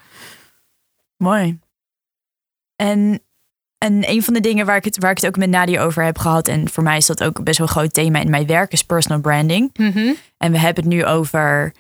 Mooi. 1.17 1.59
En 2.77 3.26
en 3.79 4.11
een 4.11 4.23
van 4.23 4.35
de 4.35 4.41
dingen 4.41 4.67
waar 4.67 4.77
ik, 4.77 4.85
het, 4.85 4.99
waar 4.99 5.11
ik 5.11 5.17
het 5.17 5.27
ook 5.27 5.37
met 5.37 5.51
Nadia 5.51 5.83
over 5.83 6.05
heb 6.05 6.19
gehad, 6.19 6.49
en 6.49 6.71
voor 6.71 6.83
mij 6.83 6.97
is 6.97 7.07
dat 7.07 7.25
ook 7.25 7.45
best 7.45 7.59
wel 7.59 7.67
een 7.67 7.73
groot 7.73 7.93
thema 7.93 8.21
in 8.21 8.31
mijn 8.31 8.47
werk, 8.47 8.73
is 8.73 8.85
personal 8.85 9.21
branding. 9.21 9.71
Mm-hmm. 9.75 10.17
En 10.39 10.53
we 10.53 10.59
hebben 10.59 10.85
het 10.85 10.93
nu 10.93 11.05
over, 11.05 11.73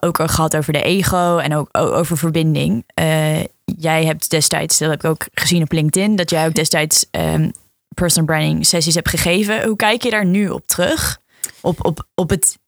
ook 0.00 0.20
al 0.20 0.28
gehad 0.28 0.56
over 0.56 0.72
de 0.72 0.82
ego 0.82 1.38
en 1.38 1.54
ook 1.54 1.68
over 1.72 2.18
verbinding. 2.18 2.84
Uh, 3.00 3.40
jij 3.64 4.04
hebt 4.04 4.30
destijds, 4.30 4.78
dat 4.78 4.90
heb 4.90 5.04
ik 5.04 5.10
ook 5.10 5.26
gezien 5.34 5.62
op 5.62 5.72
LinkedIn, 5.72 6.16
dat 6.16 6.30
jij 6.30 6.46
ook 6.46 6.54
destijds 6.54 7.06
um, 7.10 7.52
personal 7.94 8.26
branding 8.26 8.66
sessies 8.66 8.94
hebt 8.94 9.08
gegeven. 9.08 9.64
Hoe 9.64 9.76
kijk 9.76 10.02
je 10.02 10.10
daar 10.10 10.26
nu 10.26 10.48
op 10.48 10.66
terug? 10.66 11.20
Op, 11.60 11.84
op, 11.84 12.08
op 12.14 12.30
het 12.30 12.58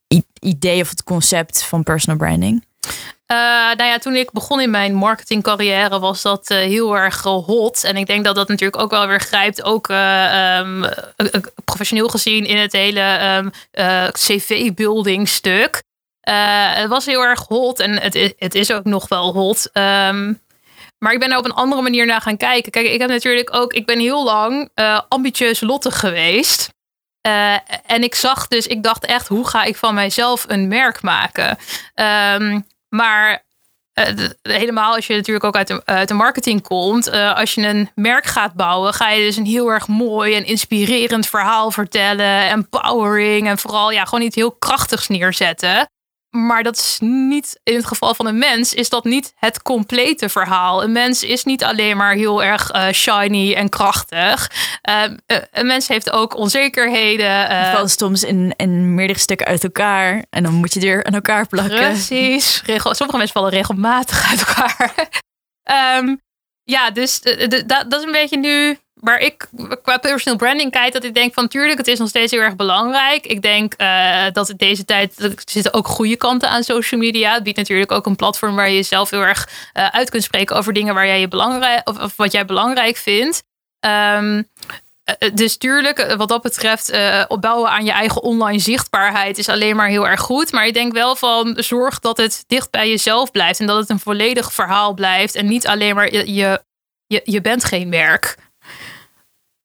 idee 0.41 0.81
of 0.81 0.89
het 0.89 1.05
concept 1.05 1.65
van 1.65 1.83
personal 1.83 2.19
branding? 2.19 2.65
Uh, 3.33 3.39
nou 3.77 3.85
ja, 3.85 3.99
toen 3.99 4.17
ik 4.17 4.33
begon 4.33 4.61
in 4.61 4.71
mijn 4.71 4.95
marketingcarrière 4.95 5.99
was 5.99 6.23
dat 6.23 6.51
uh, 6.51 6.59
heel 6.59 6.97
erg 6.97 7.23
hot. 7.23 7.85
En 7.85 7.97
ik 7.97 8.07
denk 8.07 8.25
dat 8.25 8.35
dat 8.35 8.49
natuurlijk 8.49 8.83
ook 8.83 8.91
wel 8.91 9.07
weer 9.07 9.21
grijpt, 9.21 9.63
ook 9.63 9.89
um, 9.89 10.85
professioneel 11.65 12.09
gezien 12.09 12.45
in 12.45 12.57
het 12.57 12.73
hele 12.73 13.21
um, 13.37 13.51
CV-building 14.13 15.29
stuk. 15.29 15.83
het 16.21 16.89
was 16.89 17.07
heel 17.07 17.23
erg 17.23 17.47
hot 17.49 17.81
en 17.81 18.01
het 18.01 18.15
is, 18.15 18.33
het 18.39 18.55
is 18.55 18.73
ook 18.73 18.85
nog 18.85 19.09
wel 19.09 19.33
hot. 19.33 19.71
Um, 19.73 20.43
maar 20.99 21.13
ik 21.13 21.19
ben 21.19 21.31
er 21.31 21.39
op 21.39 21.45
een 21.45 21.55
andere 21.55 21.83
manier 21.83 22.07
naar 22.07 22.21
gaan 22.21 22.37
kijken. 22.37 22.73
Kijk, 22.73 22.87
ik 22.87 23.01
heb 23.01 23.11
natuurlijk 23.11 23.55
ook, 23.55 23.73
ik 23.73 23.87
ben 23.87 23.99
heel 23.99 24.25
lang 24.25 24.71
ambitieus 25.09 25.61
Lotte 25.61 25.91
geweest. 25.91 26.69
en 27.87 28.03
ik 28.03 28.15
zag 28.15 28.49
dus, 28.49 28.67
ik 28.67 28.83
dacht 28.83 29.05
echt, 29.05 29.29
hoe 29.29 29.49
ga 29.49 29.65
ik 29.65 29.77
van 29.77 29.95
mijzelf 29.95 30.45
een 30.49 30.69
merk 30.69 31.03
maken? 31.03 31.59
Um, 32.41 32.65
maar 32.95 33.45
uh, 33.95 34.29
helemaal 34.43 34.95
als 34.95 35.07
je 35.07 35.15
natuurlijk 35.15 35.45
ook 35.45 35.57
uit 35.57 35.67
de, 35.67 35.83
uit 35.85 36.09
de 36.09 36.15
marketing 36.15 36.63
komt. 36.63 37.09
Uh, 37.09 37.37
als 37.37 37.55
je 37.55 37.67
een 37.67 37.91
merk 37.95 38.25
gaat 38.25 38.55
bouwen, 38.55 38.95
ga 38.95 39.11
je 39.11 39.25
dus 39.25 39.37
een 39.37 39.47
heel 39.47 39.69
erg 39.69 39.89
mooi 39.89 40.35
en 40.35 40.47
inspirerend 40.47 41.27
verhaal 41.27 41.71
vertellen. 41.71 42.49
Empowering 42.49 43.49
en 43.49 43.59
vooral 43.59 43.91
ja, 43.91 44.05
gewoon 44.05 44.25
iets 44.25 44.37
heel 44.37 44.53
krachtigs 44.53 45.09
neerzetten. 45.09 45.89
Maar 46.35 46.63
dat 46.63 46.77
is 46.77 46.99
niet, 47.01 47.61
in 47.63 47.75
het 47.75 47.87
geval 47.87 48.15
van 48.15 48.27
een 48.27 48.39
mens, 48.39 48.75
is 48.75 48.89
dat 48.89 49.05
niet 49.05 49.33
het 49.37 49.63
complete 49.63 50.29
verhaal. 50.29 50.83
Een 50.83 50.93
mens 50.93 51.23
is 51.23 51.45
niet 51.45 51.65
alleen 51.65 51.97
maar 51.97 52.15
heel 52.15 52.43
erg 52.43 52.75
uh, 52.75 52.89
shiny 52.91 53.55
en 53.55 53.69
krachtig. 53.69 54.51
Uh, 54.91 55.03
een 55.51 55.67
mens 55.67 55.89
heeft 55.89 56.11
ook 56.11 56.37
onzekerheden. 56.37 57.27
Uh, 57.27 57.61
het 57.61 57.77
valt 57.77 57.91
soms 57.91 58.25
in, 58.25 58.53
in 58.57 58.95
meerdere 58.95 59.19
stukken 59.19 59.47
uit 59.47 59.65
elkaar. 59.65 60.25
En 60.31 60.43
dan 60.43 60.55
moet 60.55 60.73
je 60.75 60.81
die 60.81 60.91
er 60.91 61.05
aan 61.05 61.15
elkaar 61.15 61.47
plakken. 61.47 61.77
Precies. 61.77 62.63
Regel, 62.65 62.95
sommige 62.95 63.19
mensen 63.19 63.37
vallen 63.37 63.51
regelmatig 63.51 64.31
uit 64.31 64.45
elkaar. 64.47 65.09
um, 65.99 66.21
ja, 66.77 66.91
dus 66.91 67.21
dat 67.67 67.95
is 67.95 68.03
een 68.03 68.13
beetje 68.13 68.39
nu 68.39 68.79
waar 69.05 69.19
ik 69.19 69.49
qua 69.83 69.99
personal 69.99 70.39
branding 70.39 70.71
kijk, 70.71 70.93
dat 70.93 71.05
ik 71.05 71.15
denk 71.15 71.35
van 71.35 71.49
tuurlijk, 71.49 71.79
het 71.79 71.87
is 71.87 71.99
nog 71.99 72.09
steeds 72.09 72.33
heel 72.33 72.41
erg 72.41 72.57
belangrijk. 72.57 73.27
Ik 73.27 73.43
denk 73.43 73.75
uh, 73.79 74.25
dat 74.33 74.49
in 74.49 74.57
deze 74.57 74.85
tijd 74.85 75.19
er 75.19 75.33
zitten 75.45 75.75
ook 75.75 75.87
goede 75.87 76.17
kanten 76.17 76.49
aan 76.49 76.63
social 76.63 77.01
media. 77.01 77.35
Het 77.35 77.43
biedt 77.43 77.57
natuurlijk 77.57 77.93
ook 77.93 78.07
een 78.07 78.17
platform 78.17 78.55
waar 78.55 78.69
je 78.69 78.75
jezelf 78.75 79.11
heel 79.11 79.23
erg 79.23 79.49
uh, 79.75 79.87
uit 79.87 80.11
kunt 80.11 80.23
spreken 80.23 80.57
over 80.57 80.73
dingen 80.73 80.95
waar 80.95 81.07
jij 81.07 81.21
je 81.21 81.29
belangrijk 81.29 81.89
of, 81.89 82.17
wat 82.17 82.33
jij 82.33 82.45
belangrijk 82.45 82.97
vindt. 82.97 83.43
Um, 83.87 84.49
dus 85.35 85.57
tuurlijk, 85.57 86.15
wat 86.17 86.29
dat 86.29 86.43
betreft, 86.43 86.93
uh, 86.93 87.25
opbouwen 87.29 87.71
aan 87.71 87.85
je 87.85 87.91
eigen 87.93 88.23
online 88.23 88.59
zichtbaarheid 88.59 89.39
is 89.39 89.49
alleen 89.49 89.77
maar 89.77 89.89
heel 89.89 90.09
erg 90.09 90.21
goed. 90.21 90.53
Maar 90.53 90.67
ik 90.67 90.75
denk 90.75 90.93
wel 90.93 91.17
van 91.17 91.57
zorg 91.59 91.99
dat 91.99 92.17
het 92.17 92.45
dicht 92.47 92.71
bij 92.71 92.89
jezelf 92.89 93.31
blijft 93.31 93.61
en 93.61 93.67
dat 93.67 93.77
het 93.77 93.91
een 93.91 94.01
volledig 94.01 94.53
verhaal 94.53 94.95
blijft. 94.95 95.35
En 95.35 95.47
niet 95.47 95.67
alleen 95.67 95.95
maar 95.95 96.13
je, 96.13 96.35
je, 97.07 97.21
je 97.25 97.41
bent 97.41 97.65
geen 97.65 97.91
werk. 97.91 98.37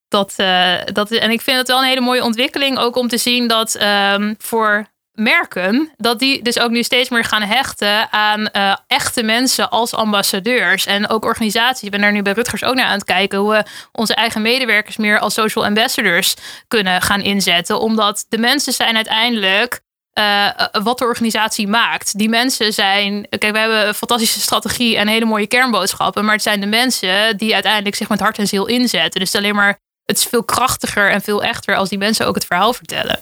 Dat, 0.09 0.33
uh, 0.37 0.73
dat, 0.85 1.11
en 1.11 1.31
ik 1.31 1.41
vind 1.41 1.57
het 1.57 1.67
wel 1.67 1.77
een 1.77 1.87
hele 1.87 2.01
mooie 2.01 2.23
ontwikkeling 2.23 2.77
ook 2.77 2.95
om 2.95 3.07
te 3.07 3.17
zien 3.17 3.47
dat 3.47 3.81
um, 3.81 4.35
voor 4.37 4.87
merken, 5.11 5.91
dat 5.97 6.19
die 6.19 6.41
dus 6.41 6.59
ook 6.59 6.69
nu 6.69 6.83
steeds 6.83 7.09
meer 7.09 7.23
gaan 7.23 7.41
hechten 7.41 8.11
aan 8.11 8.49
uh, 8.53 8.75
echte 8.87 9.23
mensen 9.23 9.69
als 9.69 9.93
ambassadeurs. 9.93 10.85
En 10.85 11.09
ook 11.09 11.25
organisaties. 11.25 11.83
Ik 11.83 11.91
ben 11.91 12.01
daar 12.01 12.11
nu 12.11 12.21
bij 12.21 12.33
Rutgers 12.33 12.63
ook 12.63 12.75
naar 12.75 12.85
aan 12.85 12.91
het 12.91 13.03
kijken 13.03 13.39
hoe 13.39 13.51
we 13.51 13.63
onze 13.91 14.15
eigen 14.15 14.41
medewerkers 14.41 14.97
meer 14.97 15.19
als 15.19 15.33
social 15.33 15.65
ambassadors 15.65 16.35
kunnen 16.67 17.01
gaan 17.01 17.21
inzetten. 17.21 17.79
Omdat 17.79 18.25
de 18.29 18.37
mensen 18.37 18.73
zijn 18.73 18.95
uiteindelijk 18.95 19.81
wat 20.83 20.97
de 20.97 21.05
organisatie 21.05 21.67
maakt. 21.67 22.17
Die 22.17 22.29
mensen 22.29 22.73
zijn. 22.73 23.27
Kijk, 23.29 23.51
we 23.53 23.59
hebben 23.59 23.87
een 23.87 23.93
fantastische 23.93 24.39
strategie 24.39 24.97
en 24.97 25.07
hele 25.07 25.25
mooie 25.25 25.47
kernboodschappen. 25.47 26.25
Maar 26.25 26.33
het 26.33 26.43
zijn 26.43 26.59
de 26.59 26.67
mensen 26.67 27.37
die 27.37 27.53
uiteindelijk 27.53 27.95
zich 27.95 28.09
met 28.09 28.19
hart 28.19 28.37
en 28.37 28.47
ziel 28.47 28.65
inzetten. 28.65 29.19
Dus 29.19 29.35
alleen 29.35 29.55
maar. 29.55 29.79
Het 30.09 30.17
is 30.17 30.25
veel 30.25 30.43
krachtiger 30.43 31.11
en 31.11 31.21
veel 31.21 31.43
echter 31.43 31.75
als 31.75 31.89
die 31.89 31.97
mensen 31.97 32.27
ook 32.27 32.35
het 32.35 32.45
verhaal 32.45 32.73
vertellen. 32.73 33.19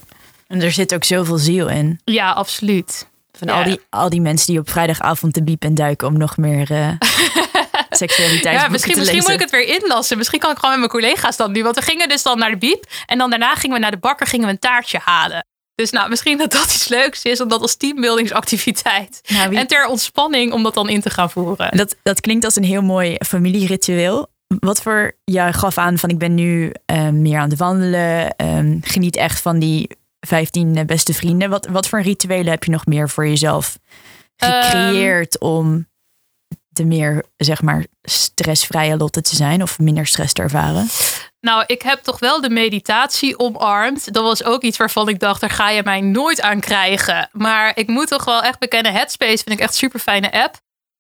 En 0.47 0.61
er 0.61 0.71
zit 0.71 0.93
ook 0.93 1.03
zoveel 1.03 1.38
ziel 1.38 1.67
in. 1.67 1.99
Ja, 2.03 2.31
absoluut. 2.31 3.07
Van 3.31 3.49
al, 3.49 3.63
die, 3.63 3.79
al 3.89 4.09
die 4.09 4.21
mensen 4.21 4.47
die 4.47 4.59
op 4.59 4.69
vrijdagavond 4.69 5.33
de 5.33 5.43
biep 5.43 5.63
en 5.63 5.75
duiken 5.75 6.07
om 6.07 6.17
nog 6.17 6.38
meer 6.38 6.71
uh, 6.71 6.89
seksualiteit 7.89 8.61
ja, 8.61 8.67
misschien, 8.67 8.97
misschien 8.97 9.21
moet 9.21 9.29
ik 9.29 9.39
het 9.39 9.49
weer 9.49 9.81
inlassen. 9.81 10.17
Misschien 10.17 10.39
kan 10.39 10.51
ik 10.51 10.55
gewoon 10.57 10.79
met 10.79 10.91
mijn 10.91 11.03
collega's 11.03 11.38
dan 11.38 11.51
nu. 11.51 11.63
Want 11.63 11.75
we 11.75 11.81
gingen 11.81 12.09
dus 12.09 12.23
dan 12.23 12.38
naar 12.38 12.51
de 12.51 12.57
biep. 12.57 12.85
En 13.05 13.17
dan 13.17 13.29
daarna 13.29 13.55
gingen 13.55 13.75
we 13.75 13.81
naar 13.81 13.91
de 13.91 13.97
bakker 13.97 14.27
gingen 14.27 14.45
we 14.45 14.51
een 14.51 14.59
taartje 14.59 14.99
halen. 15.03 15.45
Dus 15.75 15.91
nou, 15.91 16.09
misschien 16.09 16.38
dat 16.38 16.51
dat 16.51 16.73
iets 16.73 16.88
leuks 16.88 17.23
is, 17.23 17.41
om 17.41 17.47
dat 17.47 17.61
als 17.61 17.75
teambuildingsactiviteit. 17.75 19.21
Nou, 19.27 19.55
En 19.55 19.67
ter 19.67 19.88
ontspanning 19.88 20.51
om 20.53 20.63
dat 20.63 20.73
dan 20.73 20.89
in 20.89 21.01
te 21.01 21.09
gaan 21.09 21.29
voeren. 21.29 21.77
Dat, 21.77 21.95
dat 22.03 22.21
klinkt 22.21 22.45
als 22.45 22.55
een 22.55 22.63
heel 22.63 22.81
mooi 22.81 23.15
familieritueel. 23.25 24.29
Wat 24.47 24.81
voor, 24.81 25.15
je 25.23 25.53
gaf 25.53 25.77
aan 25.77 25.97
van 25.97 26.09
ik 26.09 26.17
ben 26.17 26.33
nu 26.33 26.71
uh, 26.91 27.09
meer 27.09 27.39
aan 27.39 27.49
het 27.49 27.59
wandelen. 27.59 28.33
Um, 28.37 28.79
geniet 28.83 29.15
echt 29.15 29.41
van 29.41 29.59
die 29.59 29.89
15 30.19 30.85
beste 30.85 31.13
vrienden. 31.13 31.49
Wat, 31.49 31.67
wat 31.67 31.87
voor 31.87 32.01
rituelen 32.01 32.51
heb 32.51 32.63
je 32.63 32.71
nog 32.71 32.85
meer 32.85 33.09
voor 33.09 33.27
jezelf 33.27 33.79
gecreëerd 34.35 35.41
um, 35.41 35.49
om 35.49 35.87
de 36.67 36.85
meer, 36.85 37.23
zeg 37.37 37.61
maar, 37.61 37.85
stressvrije 38.01 38.97
Lotte 38.97 39.21
te 39.21 39.35
zijn 39.35 39.61
of 39.61 39.79
minder 39.79 40.05
stress 40.05 40.33
te 40.33 40.41
ervaren? 40.41 40.87
Nou, 41.39 41.63
ik 41.67 41.81
heb 41.81 41.99
toch 41.99 42.19
wel 42.19 42.41
de 42.41 42.49
meditatie 42.49 43.39
omarmd. 43.39 44.13
Dat 44.13 44.23
was 44.23 44.43
ook 44.43 44.61
iets 44.61 44.77
waarvan 44.77 45.09
ik 45.09 45.19
dacht, 45.19 45.41
daar 45.41 45.49
ga 45.49 45.69
je 45.69 45.83
mij 45.83 46.01
nooit 46.01 46.41
aan 46.41 46.59
krijgen. 46.59 47.29
Maar 47.31 47.71
ik 47.75 47.87
moet 47.87 48.07
toch 48.07 48.25
wel 48.25 48.43
echt 48.43 48.59
bekennen, 48.59 48.91
Headspace 48.91 49.43
vind 49.43 49.49
ik 49.49 49.59
echt 49.59 49.75
super 49.75 49.99
fijne 49.99 50.31
app. 50.31 50.55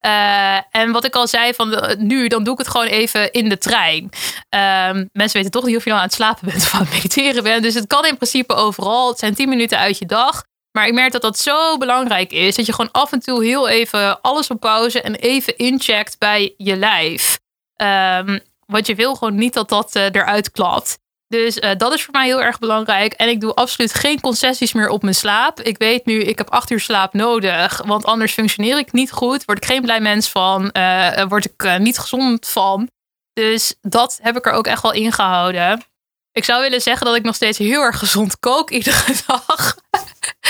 Uh, 0.07 0.57
en 0.71 0.91
wat 0.91 1.05
ik 1.05 1.15
al 1.15 1.27
zei 1.27 1.53
van 1.53 1.95
nu, 1.97 2.27
dan 2.27 2.43
doe 2.43 2.53
ik 2.53 2.59
het 2.59 2.67
gewoon 2.67 2.87
even 2.87 3.31
in 3.31 3.49
de 3.49 3.57
trein. 3.57 4.09
Uh, 4.55 4.89
mensen 5.11 5.37
weten 5.37 5.51
toch 5.51 5.65
niet 5.65 5.75
of 5.75 5.83
je 5.83 5.89
nou 5.89 6.01
aan 6.01 6.07
het 6.07 6.15
slapen 6.15 6.45
bent 6.45 6.63
of 6.65 6.73
aan 6.73 6.81
het 6.81 6.91
mediteren 6.93 7.43
bent. 7.43 7.63
Dus 7.63 7.73
het 7.73 7.87
kan 7.87 8.05
in 8.05 8.15
principe 8.15 8.53
overal. 8.53 9.09
Het 9.09 9.19
zijn 9.19 9.35
10 9.35 9.49
minuten 9.49 9.77
uit 9.77 9.97
je 9.97 10.05
dag. 10.05 10.43
Maar 10.71 10.87
ik 10.87 10.93
merk 10.93 11.11
dat 11.11 11.21
dat 11.21 11.37
zo 11.37 11.77
belangrijk 11.77 12.31
is. 12.31 12.55
Dat 12.55 12.65
je 12.65 12.73
gewoon 12.73 12.91
af 12.91 13.11
en 13.11 13.19
toe 13.19 13.43
heel 13.43 13.67
even 13.67 14.21
alles 14.21 14.49
op 14.49 14.59
pauze 14.59 15.01
en 15.01 15.15
even 15.15 15.57
incheckt 15.57 16.17
bij 16.19 16.53
je 16.57 16.75
lijf. 16.75 17.39
Um, 17.81 18.39
want 18.65 18.87
je 18.87 18.95
wil 18.95 19.15
gewoon 19.15 19.35
niet 19.35 19.53
dat 19.53 19.69
dat 19.69 19.95
uh, 19.95 20.03
eruit 20.03 20.51
klapt. 20.51 20.97
Dus 21.27 21.57
uh, 21.57 21.71
dat 21.77 21.93
is 21.93 22.03
voor 22.03 22.13
mij 22.13 22.25
heel 22.25 22.41
erg 22.41 22.59
belangrijk. 22.59 23.13
En 23.13 23.29
ik 23.29 23.41
doe 23.41 23.53
absoluut 23.53 23.93
geen 23.93 24.21
concessies 24.21 24.73
meer 24.73 24.89
op 24.89 25.01
mijn 25.01 25.15
slaap. 25.15 25.61
Ik 25.61 25.77
weet 25.77 26.05
nu, 26.05 26.23
ik 26.23 26.37
heb 26.37 26.49
acht 26.49 26.69
uur 26.69 26.79
slaap 26.79 27.13
nodig. 27.13 27.81
Want 27.85 28.05
anders 28.05 28.33
functioneer 28.33 28.77
ik 28.77 28.91
niet 28.91 29.11
goed. 29.11 29.45
Word 29.45 29.57
ik 29.57 29.65
geen 29.65 29.81
blij 29.81 30.01
mens 30.01 30.29
van. 30.29 30.69
Uh, 30.73 31.23
word 31.23 31.45
ik 31.45 31.79
niet 31.79 31.97
gezond 31.97 32.47
van. 32.47 32.89
Dus 33.33 33.75
dat 33.81 34.19
heb 34.21 34.37
ik 34.37 34.45
er 34.45 34.51
ook 34.51 34.67
echt 34.67 34.81
wel 34.81 34.93
ingehouden. 34.93 35.83
Ik 36.31 36.43
zou 36.43 36.61
willen 36.61 36.81
zeggen 36.81 37.05
dat 37.05 37.15
ik 37.15 37.23
nog 37.23 37.35
steeds 37.35 37.57
heel 37.57 37.81
erg 37.81 37.99
gezond 37.99 38.39
kook 38.39 38.69
iedere 38.69 39.13
dag. 39.27 39.77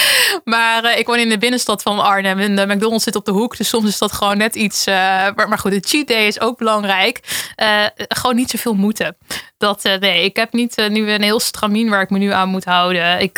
maar 0.44 0.84
uh, 0.84 0.98
ik 0.98 1.06
woon 1.06 1.18
in 1.18 1.30
de 1.30 1.38
binnenstad 1.38 1.82
van 1.82 2.00
Arnhem 2.00 2.40
en 2.40 2.56
de 2.56 2.66
McDonald's 2.66 3.04
zit 3.04 3.16
op 3.16 3.26
de 3.26 3.32
hoek. 3.32 3.58
Dus 3.58 3.70
soms 3.70 3.88
is 3.88 3.98
dat 3.98 4.12
gewoon 4.12 4.38
net 4.38 4.56
iets. 4.56 4.88
Uh, 4.88 4.96
maar, 5.36 5.50
maar, 5.50 5.58
goed, 5.58 5.72
de 5.72 5.88
cheat 5.88 6.08
day 6.08 6.28
is 6.28 6.40
ook 6.40 6.58
belangrijk. 6.58 7.20
Uh, 7.62 7.86
gewoon 7.96 8.36
niet 8.36 8.50
zoveel 8.50 8.74
moeten. 8.74 9.18
Dat, 9.58 9.84
nee, 10.00 10.24
ik 10.24 10.36
heb 10.36 10.54
niet 10.54 10.88
nu 10.90 11.12
een 11.12 11.22
heel 11.22 11.40
stramien 11.40 11.90
waar 11.90 12.02
ik 12.02 12.10
me 12.10 12.18
nu 12.18 12.32
aan 12.32 12.50
moet 12.50 12.66
houden. 12.66 13.20
Ik 13.20 13.36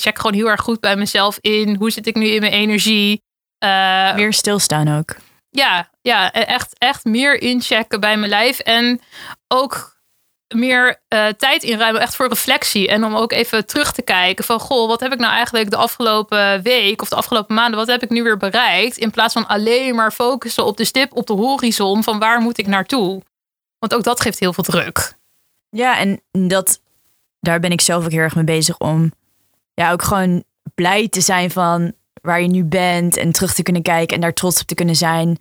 check 0.00 0.18
gewoon 0.18 0.34
heel 0.34 0.50
erg 0.50 0.60
goed 0.60 0.80
bij 0.80 0.96
mezelf 0.96 1.38
in. 1.40 1.76
Hoe 1.76 1.90
zit 1.90 2.06
ik 2.06 2.14
nu 2.14 2.26
in 2.26 2.40
mijn 2.40 2.52
energie? 2.52 3.22
Meer 4.14 4.32
stilstaan 4.32 4.98
ook. 4.98 5.16
Ja, 5.50 5.90
ja, 6.02 6.32
echt, 6.32 6.78
echt 6.78 7.04
meer 7.04 7.42
inchecken 7.42 8.00
bij 8.00 8.16
mijn 8.16 8.30
lijf. 8.30 8.58
En 8.58 9.00
ook 9.48 9.93
meer 10.48 11.00
uh, 11.08 11.26
tijd 11.26 11.62
inruimen, 11.62 12.00
echt 12.00 12.16
voor 12.16 12.28
reflectie. 12.28 12.88
En 12.88 13.04
om 13.04 13.14
ook 13.14 13.32
even 13.32 13.66
terug 13.66 13.92
te 13.92 14.02
kijken 14.02 14.44
van, 14.44 14.60
goh, 14.60 14.88
wat 14.88 15.00
heb 15.00 15.12
ik 15.12 15.18
nou 15.18 15.32
eigenlijk 15.32 15.70
de 15.70 15.76
afgelopen 15.76 16.62
week 16.62 17.02
of 17.02 17.08
de 17.08 17.16
afgelopen 17.16 17.54
maanden, 17.54 17.78
wat 17.78 17.88
heb 17.88 18.02
ik 18.02 18.10
nu 18.10 18.22
weer 18.22 18.36
bereikt? 18.36 18.96
In 18.96 19.10
plaats 19.10 19.32
van 19.32 19.46
alleen 19.46 19.94
maar 19.94 20.12
focussen 20.12 20.64
op 20.64 20.76
de 20.76 20.84
stip 20.84 21.16
op 21.16 21.26
de 21.26 21.32
horizon 21.32 22.02
van 22.02 22.18
waar 22.18 22.40
moet 22.40 22.58
ik 22.58 22.66
naartoe? 22.66 23.22
Want 23.78 23.94
ook 23.94 24.02
dat 24.02 24.20
geeft 24.20 24.38
heel 24.38 24.52
veel 24.52 24.64
druk. 24.64 25.14
Ja, 25.70 25.98
en 25.98 26.20
dat, 26.48 26.80
daar 27.40 27.60
ben 27.60 27.70
ik 27.70 27.80
zelf 27.80 28.04
ook 28.04 28.10
heel 28.10 28.20
erg 28.20 28.34
mee 28.34 28.44
bezig 28.44 28.78
om 28.78 29.12
ja, 29.74 29.92
ook 29.92 30.02
gewoon 30.02 30.44
blij 30.74 31.08
te 31.08 31.20
zijn 31.20 31.50
van 31.50 31.92
waar 32.22 32.42
je 32.42 32.48
nu 32.48 32.64
bent 32.64 33.16
en 33.16 33.32
terug 33.32 33.54
te 33.54 33.62
kunnen 33.62 33.82
kijken 33.82 34.14
en 34.14 34.20
daar 34.20 34.32
trots 34.32 34.60
op 34.60 34.66
te 34.66 34.74
kunnen 34.74 34.96
zijn. 34.96 35.38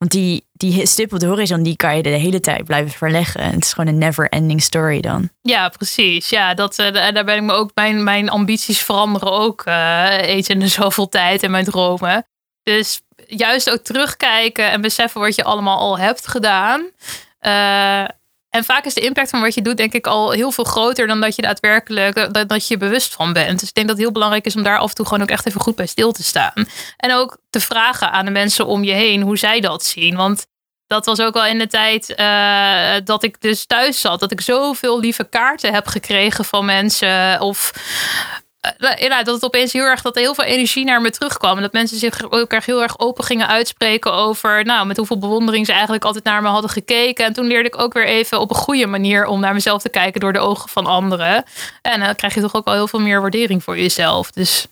Want 0.00 0.12
die, 0.12 0.46
die 0.52 0.86
stip 0.86 1.12
op 1.12 1.18
de 1.18 1.26
horizon, 1.26 1.62
die 1.62 1.76
kan 1.76 1.96
je 1.96 2.02
de 2.02 2.08
hele 2.08 2.40
tijd 2.40 2.64
blijven 2.64 2.90
verleggen. 2.90 3.44
Het 3.44 3.64
is 3.64 3.72
gewoon 3.72 3.92
een 3.92 3.98
never-ending 3.98 4.62
story 4.62 5.00
dan. 5.00 5.30
Ja, 5.42 5.68
precies. 5.68 6.28
Ja, 6.28 6.54
dat, 6.54 6.78
uh, 6.78 6.92
daar 6.92 7.24
ben 7.24 7.36
ik 7.36 7.42
me 7.42 7.52
ook, 7.52 7.70
mijn, 7.74 8.04
mijn 8.04 8.28
ambities 8.28 8.78
veranderen 8.78 9.32
ook 9.32 9.66
uh, 9.66 10.48
in 10.48 10.58
de 10.58 10.68
zoveel 10.68 11.08
tijd 11.08 11.42
en 11.42 11.50
mijn 11.50 11.64
dromen. 11.64 12.26
Dus 12.62 13.00
juist 13.26 13.70
ook 13.70 13.82
terugkijken 13.82 14.70
en 14.70 14.80
beseffen 14.80 15.20
wat 15.20 15.34
je 15.34 15.44
allemaal 15.44 15.78
al 15.78 15.98
hebt 15.98 16.26
gedaan. 16.26 16.90
Uh, 17.40 18.04
en 18.50 18.64
vaak 18.64 18.84
is 18.84 18.94
de 18.94 19.00
impact 19.00 19.30
van 19.30 19.40
wat 19.40 19.54
je 19.54 19.62
doet, 19.62 19.76
denk 19.76 19.92
ik, 19.92 20.06
al 20.06 20.30
heel 20.30 20.50
veel 20.50 20.64
groter 20.64 21.06
dan 21.06 21.20
dat 21.20 21.36
je 21.36 21.42
daadwerkelijk 21.42 22.32
dat, 22.32 22.48
dat 22.48 22.68
je 22.68 22.76
bewust 22.76 23.14
van 23.14 23.32
bent. 23.32 23.60
Dus 23.60 23.68
ik 23.68 23.74
denk 23.74 23.86
dat 23.86 23.96
het 23.96 24.04
heel 24.04 24.14
belangrijk 24.14 24.46
is 24.46 24.56
om 24.56 24.62
daar 24.62 24.78
af 24.78 24.88
en 24.88 24.94
toe 24.94 25.06
gewoon 25.06 25.22
ook 25.22 25.30
echt 25.30 25.46
even 25.46 25.60
goed 25.60 25.76
bij 25.76 25.86
stil 25.86 26.12
te 26.12 26.22
staan. 26.22 26.66
En 26.96 27.14
ook 27.14 27.38
te 27.50 27.60
vragen 27.60 28.12
aan 28.12 28.24
de 28.24 28.30
mensen 28.30 28.66
om 28.66 28.84
je 28.84 28.92
heen 28.92 29.22
hoe 29.22 29.38
zij 29.38 29.60
dat 29.60 29.84
zien. 29.84 30.16
Want 30.16 30.46
dat 30.86 31.06
was 31.06 31.20
ook 31.20 31.34
al 31.34 31.46
in 31.46 31.58
de 31.58 31.66
tijd 31.66 32.14
uh, 32.16 32.94
dat 33.04 33.22
ik 33.22 33.40
dus 33.40 33.66
thuis 33.66 34.00
zat. 34.00 34.20
Dat 34.20 34.32
ik 34.32 34.40
zoveel 34.40 35.00
lieve 35.00 35.24
kaarten 35.24 35.72
heb 35.74 35.86
gekregen 35.86 36.44
van 36.44 36.64
mensen. 36.64 37.40
Of 37.40 37.72
ja, 38.98 39.22
dat 39.22 39.34
het 39.34 39.44
opeens 39.44 39.72
heel 39.72 39.84
erg 39.84 40.02
dat 40.02 40.16
er 40.16 40.22
heel 40.22 40.34
veel 40.34 40.44
energie 40.44 40.84
naar 40.84 41.00
me 41.00 41.10
terugkwam. 41.10 41.56
En 41.56 41.62
dat 41.62 41.72
mensen 41.72 41.98
zich 41.98 42.30
ook 42.30 42.64
heel 42.64 42.82
erg 42.82 42.98
open 42.98 43.24
gingen 43.24 43.48
uitspreken 43.48 44.12
over 44.12 44.64
nou, 44.64 44.86
met 44.86 44.96
hoeveel 44.96 45.18
bewondering 45.18 45.66
ze 45.66 45.72
eigenlijk 45.72 46.04
altijd 46.04 46.24
naar 46.24 46.42
me 46.42 46.48
hadden 46.48 46.70
gekeken. 46.70 47.24
En 47.24 47.32
toen 47.32 47.46
leerde 47.46 47.68
ik 47.68 47.80
ook 47.80 47.92
weer 47.92 48.06
even 48.06 48.40
op 48.40 48.50
een 48.50 48.56
goede 48.56 48.86
manier 48.86 49.26
om 49.26 49.40
naar 49.40 49.54
mezelf 49.54 49.82
te 49.82 49.88
kijken 49.88 50.20
door 50.20 50.32
de 50.32 50.38
ogen 50.38 50.68
van 50.68 50.86
anderen. 50.86 51.44
En 51.82 52.00
dan 52.00 52.14
krijg 52.14 52.34
je 52.34 52.40
toch 52.40 52.54
ook 52.54 52.66
al 52.66 52.72
heel 52.72 52.88
veel 52.88 53.00
meer 53.00 53.20
waardering 53.20 53.62
voor 53.62 53.78
jezelf. 53.78 54.30
Dus 54.30 54.66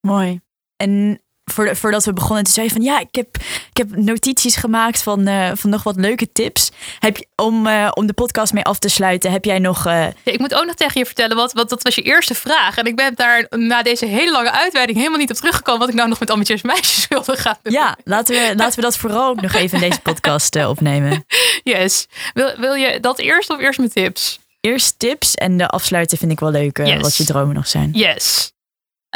mooi. 0.00 0.40
En 0.76 1.22
voordat 1.52 2.04
we 2.04 2.12
begonnen, 2.12 2.44
toen 2.44 2.52
zei 2.52 2.66
je 2.66 2.72
van 2.72 2.82
ja, 2.82 3.00
ik 3.00 3.14
heb, 3.14 3.36
ik 3.70 3.76
heb 3.76 3.96
notities 3.96 4.56
gemaakt 4.56 5.02
van, 5.02 5.28
uh, 5.28 5.50
van 5.54 5.70
nog 5.70 5.82
wat 5.82 5.96
leuke 5.96 6.32
tips. 6.32 6.70
Heb 6.98 7.16
je, 7.16 7.26
om, 7.36 7.66
uh, 7.66 7.90
om 7.94 8.06
de 8.06 8.12
podcast 8.12 8.52
mee 8.52 8.64
af 8.64 8.78
te 8.78 8.88
sluiten, 8.88 9.30
heb 9.30 9.44
jij 9.44 9.58
nog. 9.58 9.86
Uh... 9.86 9.92
Ja, 9.92 10.32
ik 10.32 10.38
moet 10.38 10.54
ook 10.54 10.66
nog 10.66 10.74
tegen 10.74 11.00
je 11.00 11.06
vertellen, 11.06 11.36
wat, 11.36 11.52
wat 11.52 11.68
dat 11.68 11.82
was 11.82 11.94
je 11.94 12.02
eerste 12.02 12.34
vraag. 12.34 12.76
En 12.76 12.84
ik 12.84 12.96
ben 12.96 13.14
daar 13.14 13.46
na 13.50 13.82
deze 13.82 14.06
hele 14.06 14.30
lange 14.30 14.52
uitweiding 14.52 14.98
helemaal 14.98 15.18
niet 15.18 15.30
op 15.30 15.36
teruggekomen 15.36 15.80
wat 15.80 15.88
ik 15.88 15.94
nou 15.94 16.08
nog 16.08 16.20
met 16.20 16.30
ambitieuze 16.30 16.66
meisjes 16.66 17.08
wilde 17.08 17.36
gaan 17.36 17.58
doen. 17.62 17.72
Ja, 17.72 17.96
laten 18.04 18.34
we, 18.34 18.52
laten 18.56 18.76
we 18.76 18.82
dat 18.82 18.96
vooral 18.96 19.28
ook 19.28 19.40
nog 19.40 19.52
even 19.52 19.82
in 19.82 19.88
deze 19.88 20.00
podcast 20.00 20.56
opnemen. 20.56 21.24
Yes. 21.62 22.06
Wil, 22.34 22.54
wil 22.58 22.74
je 22.74 23.00
dat 23.00 23.18
eerst 23.18 23.50
of 23.50 23.60
eerst 23.60 23.78
mijn 23.78 23.90
tips? 23.90 24.38
Eerst 24.60 24.98
tips 24.98 25.34
en 25.34 25.56
de 25.56 25.68
afsluiten 25.68 26.18
vind 26.18 26.32
ik 26.32 26.40
wel 26.40 26.50
leuk, 26.50 26.78
yes. 26.78 27.00
wat 27.00 27.16
je 27.16 27.24
dromen 27.24 27.54
nog 27.54 27.68
zijn. 27.68 27.90
Yes. 27.92 28.52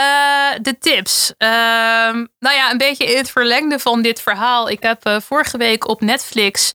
Uh, 0.01 0.51
de 0.62 0.78
tips. 0.78 1.32
Uh, 1.38 1.49
nou 2.38 2.57
ja, 2.57 2.70
een 2.70 2.78
beetje 2.78 3.05
in 3.05 3.16
het 3.16 3.30
verlengde 3.30 3.78
van 3.78 4.03
dit 4.03 4.20
verhaal. 4.20 4.68
Ik 4.68 4.82
heb 4.82 5.07
uh, 5.07 5.20
vorige 5.20 5.57
week 5.57 5.88
op 5.88 6.01
Netflix 6.01 6.74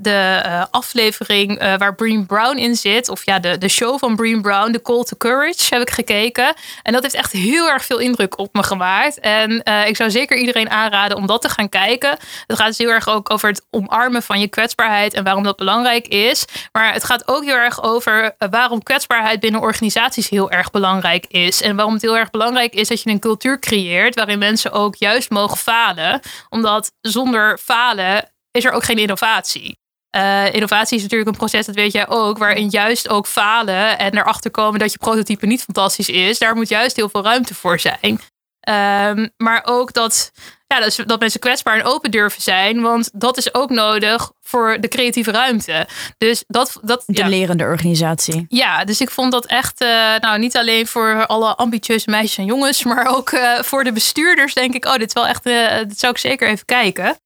de 0.00 0.66
aflevering 0.70 1.58
waar 1.58 1.94
Bream 1.94 2.26
Brown 2.26 2.56
in 2.56 2.76
zit. 2.76 3.08
Of 3.08 3.24
ja, 3.24 3.38
de, 3.38 3.58
de 3.58 3.68
show 3.68 3.98
van 3.98 4.16
Bream 4.16 4.42
Brown, 4.42 4.72
The 4.72 4.82
Call 4.82 5.02
to 5.02 5.16
Courage, 5.16 5.74
heb 5.74 5.82
ik 5.82 5.90
gekeken. 5.90 6.54
En 6.82 6.92
dat 6.92 7.02
heeft 7.02 7.14
echt 7.14 7.32
heel 7.32 7.68
erg 7.68 7.84
veel 7.84 7.98
indruk 7.98 8.38
op 8.38 8.54
me 8.54 8.62
gemaakt. 8.62 9.20
En 9.20 9.64
ik 9.86 9.96
zou 9.96 10.10
zeker 10.10 10.36
iedereen 10.36 10.70
aanraden 10.70 11.16
om 11.16 11.26
dat 11.26 11.42
te 11.42 11.48
gaan 11.48 11.68
kijken. 11.68 12.18
Het 12.46 12.56
gaat 12.56 12.66
dus 12.66 12.78
heel 12.78 12.90
erg 12.90 13.08
ook 13.08 13.30
over 13.30 13.48
het 13.48 13.66
omarmen 13.70 14.22
van 14.22 14.40
je 14.40 14.48
kwetsbaarheid 14.48 15.14
en 15.14 15.24
waarom 15.24 15.42
dat 15.42 15.56
belangrijk 15.56 16.06
is. 16.06 16.44
Maar 16.72 16.92
het 16.92 17.04
gaat 17.04 17.28
ook 17.28 17.44
heel 17.44 17.54
erg 17.54 17.82
over 17.82 18.34
waarom 18.50 18.82
kwetsbaarheid 18.82 19.40
binnen 19.40 19.60
organisaties 19.60 20.28
heel 20.28 20.50
erg 20.50 20.70
belangrijk 20.70 21.26
is. 21.26 21.62
En 21.62 21.76
waarom 21.76 21.94
het 21.94 22.02
heel 22.02 22.16
erg 22.16 22.30
belangrijk 22.30 22.74
is 22.74 22.88
dat 22.88 23.02
je 23.02 23.10
een 23.10 23.20
cultuur 23.20 23.58
creëert 23.58 24.14
waarin 24.14 24.38
mensen 24.38 24.72
ook 24.72 24.94
juist 24.94 25.30
mogen 25.30 25.56
falen. 25.56 26.20
Omdat 26.48 26.92
zonder 27.00 27.58
falen 27.58 28.30
is 28.56 28.64
er 28.64 28.72
ook 28.72 28.84
geen 28.84 28.98
innovatie. 28.98 29.78
Uh, 30.16 30.54
innovatie 30.54 30.96
is 30.96 31.02
natuurlijk 31.02 31.30
een 31.30 31.36
proces, 31.36 31.66
dat 31.66 31.74
weet 31.74 31.92
jij 31.92 32.08
ook, 32.08 32.38
waarin 32.38 32.68
juist 32.68 33.08
ook 33.08 33.26
falen 33.26 33.98
en 33.98 34.16
erachter 34.16 34.50
komen 34.50 34.78
dat 34.78 34.92
je 34.92 34.98
prototype 34.98 35.46
niet 35.46 35.62
fantastisch 35.62 36.08
is. 36.08 36.38
Daar 36.38 36.54
moet 36.54 36.68
juist 36.68 36.96
heel 36.96 37.08
veel 37.08 37.22
ruimte 37.22 37.54
voor 37.54 37.80
zijn. 37.80 38.20
Um, 38.68 39.30
maar 39.36 39.62
ook 39.64 39.92
dat 39.92 40.32
ja, 40.66 40.80
dat, 40.80 41.02
dat 41.06 41.20
mensen 41.20 41.40
kwetsbaar 41.40 41.78
en 41.78 41.84
open 41.84 42.10
durven 42.10 42.42
zijn. 42.42 42.80
Want 42.80 43.10
dat 43.12 43.36
is 43.36 43.54
ook 43.54 43.70
nodig 43.70 44.32
voor 44.42 44.76
de 44.80 44.88
creatieve 44.88 45.30
ruimte. 45.30 45.86
Dus 46.18 46.44
dat, 46.46 46.78
dat, 46.82 47.02
de 47.06 47.24
lerende 47.24 47.64
organisatie. 47.64 48.44
Ja, 48.48 48.84
dus 48.84 49.00
ik 49.00 49.10
vond 49.10 49.32
dat 49.32 49.46
echt, 49.46 49.82
uh, 49.82 50.16
nou 50.16 50.38
niet 50.38 50.56
alleen 50.56 50.86
voor 50.86 51.26
alle 51.26 51.56
ambitieuze 51.56 52.10
meisjes 52.10 52.38
en 52.38 52.44
jongens, 52.44 52.84
maar 52.84 53.06
ook 53.16 53.30
uh, 53.30 53.58
voor 53.58 53.84
de 53.84 53.92
bestuurders 53.92 54.54
denk 54.54 54.74
ik, 54.74 54.84
oh, 54.84 54.92
dit 54.92 55.06
is 55.06 55.12
wel 55.12 55.26
echt, 55.26 55.44
dit 55.88 55.98
zou 55.98 56.12
ik 56.12 56.18
zeker 56.18 56.48
even 56.48 56.64
kijken. 56.64 57.16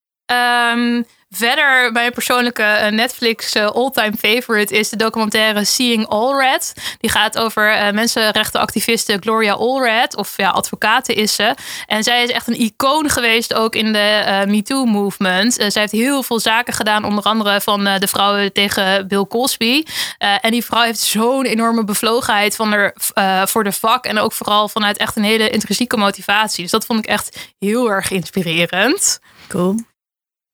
Um, 0.71 1.05
Verder, 1.33 1.91
mijn 1.91 2.11
persoonlijke 2.11 2.63
eh, 2.63 2.91
Netflix 2.91 3.55
uh, 3.55 3.65
all-time 3.65 4.13
favorite 4.17 4.77
is 4.77 4.89
de 4.89 4.95
documentaire 4.95 5.65
Seeing 5.65 6.07
Allred. 6.07 6.73
Die 6.99 7.09
gaat 7.09 7.37
over 7.37 7.71
uh, 7.71 7.91
mensenrechtenactiviste 7.91 9.17
Gloria 9.19 9.53
Allred, 9.53 10.15
of 10.15 10.33
ja, 10.37 10.49
advocaten 10.49 11.15
is 11.15 11.35
ze. 11.35 11.55
En 11.85 12.03
zij 12.03 12.23
is 12.23 12.29
echt 12.29 12.47
een 12.47 12.59
icoon 12.59 13.09
geweest 13.09 13.53
ook 13.53 13.75
in 13.75 13.93
de 13.93 14.23
uh, 14.25 14.51
MeToo-movement. 14.51 15.53
zij 15.53 15.81
heeft 15.81 15.91
heel 15.91 16.23
veel 16.23 16.39
zaken 16.39 16.73
gedaan, 16.73 17.05
onder 17.05 17.23
andere 17.23 17.61
van 17.61 17.83
de 17.83 18.07
vrouwen 18.07 18.53
tegen 18.53 19.07
Bill 19.07 19.25
Cosby. 19.25 19.83
en 20.17 20.51
die 20.51 20.65
vrouw 20.65 20.81
heeft 20.81 20.99
zo'n 20.99 21.45
enorme 21.45 21.83
bevlogenheid 21.83 22.55
van 22.55 22.73
er, 22.73 22.93
voor 23.47 23.63
de 23.63 23.71
vak 23.71 24.05
en 24.05 24.19
ook 24.19 24.33
vooral 24.33 24.69
vanuit 24.69 24.97
echt 24.97 25.15
een 25.15 25.23
hele 25.23 25.49
intrinsieke 25.49 25.97
motivatie. 25.97 26.61
Dus 26.61 26.71
dat 26.71 26.85
vond 26.85 26.99
ik 26.99 27.05
echt 27.05 27.51
heel 27.59 27.91
erg 27.91 28.11
inspirerend. 28.11 29.19
Cool. 29.47 29.75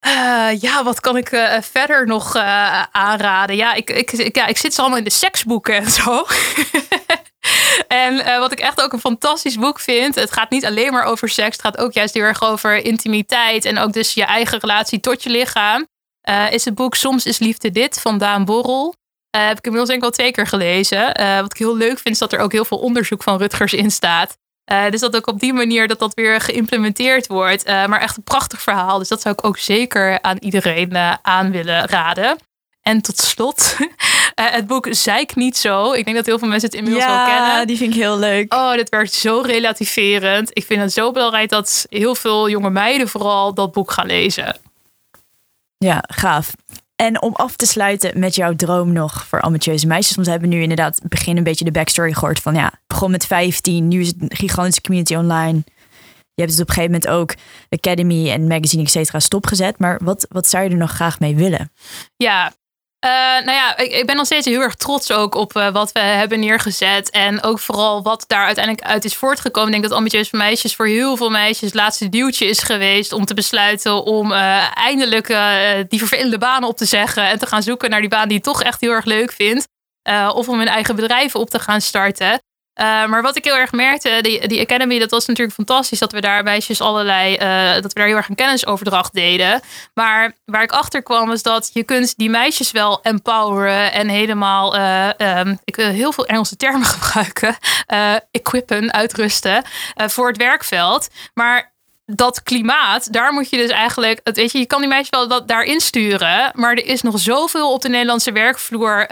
Uh, 0.05 0.61
ja, 0.61 0.83
wat 0.83 0.99
kan 0.99 1.17
ik 1.17 1.31
uh, 1.31 1.61
verder 1.61 2.05
nog 2.05 2.35
uh, 2.35 2.81
aanraden? 2.91 3.55
Ja 3.55 3.73
ik, 3.73 3.89
ik, 3.89 4.35
ja, 4.35 4.45
ik 4.45 4.57
zit 4.57 4.73
zo 4.73 4.81
allemaal 4.81 4.99
in 4.99 5.03
de 5.03 5.09
seksboeken 5.09 5.75
en 5.75 5.91
zo. 5.91 6.25
en 7.87 8.39
wat 8.39 8.51
ik 8.51 8.59
echt 8.59 8.81
ook 8.81 8.93
een 8.93 8.99
fantastisch 8.99 9.57
boek 9.57 9.79
vind. 9.79 10.15
Het 10.15 10.31
gaat 10.31 10.49
niet 10.49 10.65
alleen 10.65 10.91
maar 10.91 11.03
over 11.03 11.29
seks. 11.29 11.51
Het 11.51 11.65
gaat 11.65 11.77
ook 11.77 11.93
juist 11.93 12.13
heel 12.13 12.23
erg 12.23 12.43
over 12.43 12.75
intimiteit. 12.75 13.65
En 13.65 13.77
ook 13.77 13.93
dus 13.93 14.13
je 14.13 14.23
eigen 14.23 14.59
relatie 14.59 14.99
tot 14.99 15.23
je 15.23 15.29
lichaam. 15.29 15.87
is 16.49 16.65
het 16.65 16.75
boek 16.75 16.95
Soms 16.95 17.25
is 17.25 17.39
liefde 17.39 17.71
dit 17.71 17.99
van 17.99 18.17
Daan 18.17 18.45
Borrel. 18.45 18.95
heb 19.37 19.57
ik 19.57 19.65
inmiddels 19.65 19.89
denk 19.89 20.01
ik 20.01 20.07
al 20.07 20.11
twee 20.11 20.31
keer 20.31 20.47
gelezen. 20.47 21.05
wat 21.41 21.53
ik 21.53 21.57
heel 21.57 21.77
leuk 21.77 21.99
vind 21.99 22.13
is 22.13 22.17
dat 22.17 22.33
er 22.33 22.39
ook 22.39 22.51
heel 22.51 22.65
veel 22.65 22.79
onderzoek 22.79 23.23
van 23.23 23.37
Rutgers 23.37 23.73
in 23.73 23.91
staat. 23.91 24.37
Uh, 24.71 24.89
dus 24.89 24.99
dat 24.99 25.15
ook 25.15 25.27
op 25.27 25.39
die 25.39 25.53
manier 25.53 25.87
dat 25.87 25.99
dat 25.99 26.13
weer 26.13 26.41
geïmplementeerd 26.41 27.27
wordt. 27.27 27.67
Uh, 27.67 27.85
maar 27.85 28.01
echt 28.01 28.17
een 28.17 28.23
prachtig 28.23 28.61
verhaal. 28.61 28.97
Dus 28.97 29.07
dat 29.07 29.21
zou 29.21 29.35
ik 29.37 29.45
ook 29.45 29.57
zeker 29.57 30.21
aan 30.21 30.37
iedereen 30.37 30.89
uh, 30.93 31.13
aan 31.21 31.51
willen 31.51 31.85
raden. 31.85 32.37
En 32.81 33.01
tot 33.01 33.17
slot, 33.17 33.77
het 34.35 34.67
boek 34.67 34.87
Zeik 34.89 35.35
niet 35.35 35.57
zo. 35.57 35.91
Ik 35.91 36.05
denk 36.05 36.17
dat 36.17 36.25
heel 36.25 36.39
veel 36.39 36.47
mensen 36.47 36.69
het 36.69 36.77
inmiddels 36.77 37.05
ja, 37.05 37.15
wel 37.15 37.25
kennen. 37.25 37.59
Ja, 37.59 37.65
die 37.65 37.77
vind 37.77 37.93
ik 37.93 37.99
heel 37.99 38.17
leuk. 38.17 38.53
Oh, 38.53 38.73
dit 38.73 38.89
werkt 38.89 39.13
zo 39.13 39.41
relativerend. 39.45 40.49
Ik 40.53 40.65
vind 40.65 40.81
het 40.81 40.93
zo 40.93 41.11
belangrijk 41.11 41.49
dat 41.49 41.85
heel 41.89 42.15
veel 42.15 42.49
jonge 42.49 42.69
meiden 42.69 43.07
vooral 43.07 43.53
dat 43.53 43.71
boek 43.71 43.91
gaan 43.91 44.07
lezen. 44.07 44.55
Ja, 45.77 46.03
gaaf. 46.07 46.51
En 47.03 47.21
om 47.21 47.33
af 47.33 47.55
te 47.55 47.65
sluiten 47.65 48.19
met 48.19 48.35
jouw 48.35 48.55
droom 48.55 48.91
nog 48.91 49.25
voor 49.27 49.41
ambitieuze 49.41 49.87
meisjes. 49.87 50.15
Want 50.15 50.27
we 50.27 50.33
hebben 50.33 50.49
nu 50.49 50.61
inderdaad 50.61 50.99
begin 51.03 51.37
een 51.37 51.43
beetje 51.43 51.65
de 51.65 51.71
backstory 51.71 52.13
gehoord 52.13 52.39
van 52.39 52.55
ja, 52.55 52.71
begon 52.87 53.11
met 53.11 53.25
15, 53.25 53.87
nu 53.87 54.01
is 54.01 54.07
het 54.07 54.15
een 54.19 54.35
gigantische 54.35 54.81
community 54.81 55.15
online. 55.15 55.63
Je 56.33 56.43
hebt 56.43 56.51
het 56.51 56.61
op 56.61 56.67
een 56.67 56.73
gegeven 56.73 56.99
moment 56.99 57.07
ook 57.07 57.35
Academy 57.69 58.29
en 58.29 58.47
magazine, 58.47 58.83
et 58.83 58.89
cetera, 58.89 59.19
stopgezet. 59.19 59.79
Maar 59.79 59.99
wat, 60.03 60.25
wat 60.29 60.47
zou 60.47 60.63
je 60.63 60.69
er 60.69 60.75
nog 60.75 60.91
graag 60.91 61.19
mee 61.19 61.35
willen? 61.35 61.71
Ja, 62.15 62.53
uh, 63.05 63.11
nou 63.45 63.51
ja, 63.51 63.77
ik, 63.77 63.91
ik, 63.91 64.05
ben 64.05 64.15
nog 64.15 64.25
steeds 64.25 64.45
heel 64.45 64.61
erg 64.61 64.75
trots 64.75 65.11
ook 65.11 65.35
op 65.35 65.55
uh, 65.55 65.69
wat 65.69 65.91
we 65.91 65.99
hebben 65.99 66.39
neergezet. 66.39 67.09
En 67.09 67.43
ook 67.43 67.59
vooral 67.59 68.03
wat 68.03 68.23
daar 68.27 68.45
uiteindelijk 68.45 68.85
uit 68.85 69.05
is 69.05 69.15
voortgekomen. 69.15 69.67
Ik 69.67 69.73
denk 69.73 69.87
dat 69.87 69.97
ambitieuze 69.97 70.37
meisjes 70.37 70.75
voor 70.75 70.87
heel 70.87 71.17
veel 71.17 71.29
meisjes 71.29 71.59
het 71.59 71.73
laatste 71.73 72.09
duwtje 72.09 72.45
is 72.45 72.59
geweest 72.59 73.11
om 73.11 73.25
te 73.25 73.33
besluiten 73.33 74.03
om 74.03 74.31
uh, 74.31 74.77
eindelijk 74.77 75.27
die 75.89 75.99
vervelende 75.99 76.37
banen 76.37 76.69
op 76.69 76.77
te 76.77 76.85
zeggen. 76.85 77.29
En 77.29 77.39
te 77.39 77.47
gaan 77.47 77.63
zoeken 77.63 77.89
naar 77.89 78.01
die 78.01 78.09
baan 78.09 78.27
die 78.27 78.37
je 78.37 78.43
toch 78.43 78.63
echt 78.63 78.81
heel 78.81 78.91
erg 78.91 79.05
leuk 79.05 79.31
vindt. 79.31 79.67
of 80.33 80.49
om 80.49 80.57
hun 80.57 80.67
eigen 80.67 80.95
bedrijf 80.95 81.35
op 81.35 81.49
te 81.49 81.59
gaan 81.59 81.81
starten. 81.81 82.39
Uh, 82.77 83.05
maar 83.05 83.21
wat 83.21 83.35
ik 83.35 83.43
heel 83.43 83.57
erg 83.57 83.71
merkte, 83.71 84.19
die, 84.21 84.47
die 84.47 84.61
Academy, 84.61 84.99
dat 84.99 85.11
was 85.11 85.25
natuurlijk 85.25 85.55
fantastisch 85.55 85.99
dat 85.99 86.11
we 86.11 86.21
daar 86.21 86.43
meisjes 86.43 86.81
allerlei, 86.81 87.33
uh, 87.33 87.73
dat 87.73 87.93
we 87.93 87.99
daar 87.99 88.07
heel 88.07 88.15
erg 88.15 88.29
een 88.29 88.35
kennisoverdracht 88.35 89.13
deden. 89.13 89.61
Maar 89.93 90.35
waar 90.45 90.63
ik 90.63 90.71
achter 90.71 91.03
kwam 91.03 91.31
is 91.31 91.43
dat 91.43 91.69
je 91.73 91.83
kunt 91.83 92.17
die 92.17 92.29
meisjes 92.29 92.71
wel 92.71 93.01
empoweren 93.01 93.91
en 93.91 94.07
helemaal, 94.07 94.77
uh, 94.77 95.09
um, 95.17 95.59
ik 95.63 95.75
wil 95.75 95.87
heel 95.87 96.11
veel 96.11 96.25
Engelse 96.25 96.55
termen 96.55 96.85
gebruiken, 96.95 97.57
equippen, 98.31 98.93
uitrusten 98.93 99.63
voor 99.95 100.27
het 100.27 100.37
werkveld. 100.37 101.07
Maar 101.33 101.73
dat 102.05 102.43
klimaat, 102.43 103.13
daar 103.13 103.33
moet 103.33 103.49
je 103.49 103.57
dus 103.57 103.69
eigenlijk, 103.69 104.19
het, 104.23 104.35
weet 104.35 104.51
je, 104.51 104.57
je 104.57 104.65
kan 104.65 104.79
die 104.79 104.89
meisjes 104.89 105.09
wel 105.09 105.27
dat, 105.27 105.47
daarin 105.47 105.79
sturen, 105.79 106.51
maar 106.53 106.71
er 106.71 106.85
is 106.85 107.01
nog 107.01 107.19
zoveel 107.19 107.73
op 107.73 107.81
de 107.81 107.89
Nederlandse 107.89 108.31
werkvloer 108.31 109.07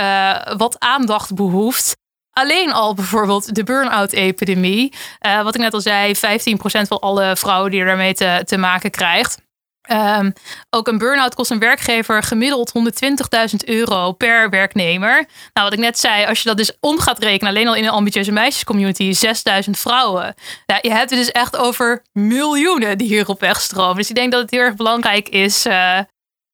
wat 0.57 0.80
aandacht 0.80 1.36
behoeft 1.36 1.95
alleen 2.40 2.74
al 2.74 2.94
bijvoorbeeld 2.94 3.56
de 3.56 3.64
burn-out-epidemie. 3.64 4.94
Uh, 5.26 5.44
wat 5.44 5.56
ik 5.56 5.62
net 5.62 5.74
al 5.74 5.82
zei, 5.82 6.16
15% 6.16 6.20
van 6.62 7.00
alle 7.00 7.36
vrouwen 7.36 7.72
die 7.72 7.86
daarmee 7.86 8.14
te, 8.14 8.42
te 8.46 8.58
maken 8.58 8.92
krijgt. 8.92 9.44
Um, 9.92 10.34
ook 10.70 10.88
een 10.88 10.98
burn-out 10.98 11.36
kost 11.36 11.52
een 11.52 11.60
werkgever 11.60 12.24
gemiddeld 12.24 12.72
120.000 13.52 13.56
euro 13.66 14.12
per 14.12 14.50
werknemer. 14.50 15.16
Nou, 15.54 15.70
wat 15.70 15.74
ik 15.74 15.80
net 15.80 16.00
zei, 16.00 16.26
als 16.26 16.42
je 16.42 16.48
dat 16.48 16.58
dus 16.58 16.78
om 16.80 17.00
gaat 17.00 17.20
rekenen, 17.20 17.52
alleen 17.52 17.68
al 17.68 17.76
in 17.76 17.84
een 17.84 17.90
ambitieuze 17.90 18.32
meisjescommunity, 18.32 19.14
6000 19.14 19.78
vrouwen. 19.78 20.36
Ja, 20.66 20.78
je 20.82 20.92
hebt 20.92 21.10
het 21.10 21.20
dus 21.20 21.32
echt 21.32 21.58
over 21.58 22.02
miljoenen 22.14 22.98
die 22.98 23.08
hierop 23.08 23.40
wegstromen. 23.40 23.96
Dus 23.96 24.10
ik 24.10 24.16
denk 24.16 24.32
dat 24.32 24.42
het 24.42 24.52
heel 24.52 24.60
erg 24.60 24.76
belangrijk 24.76 25.30
is 25.30 25.66
uh, 25.66 26.00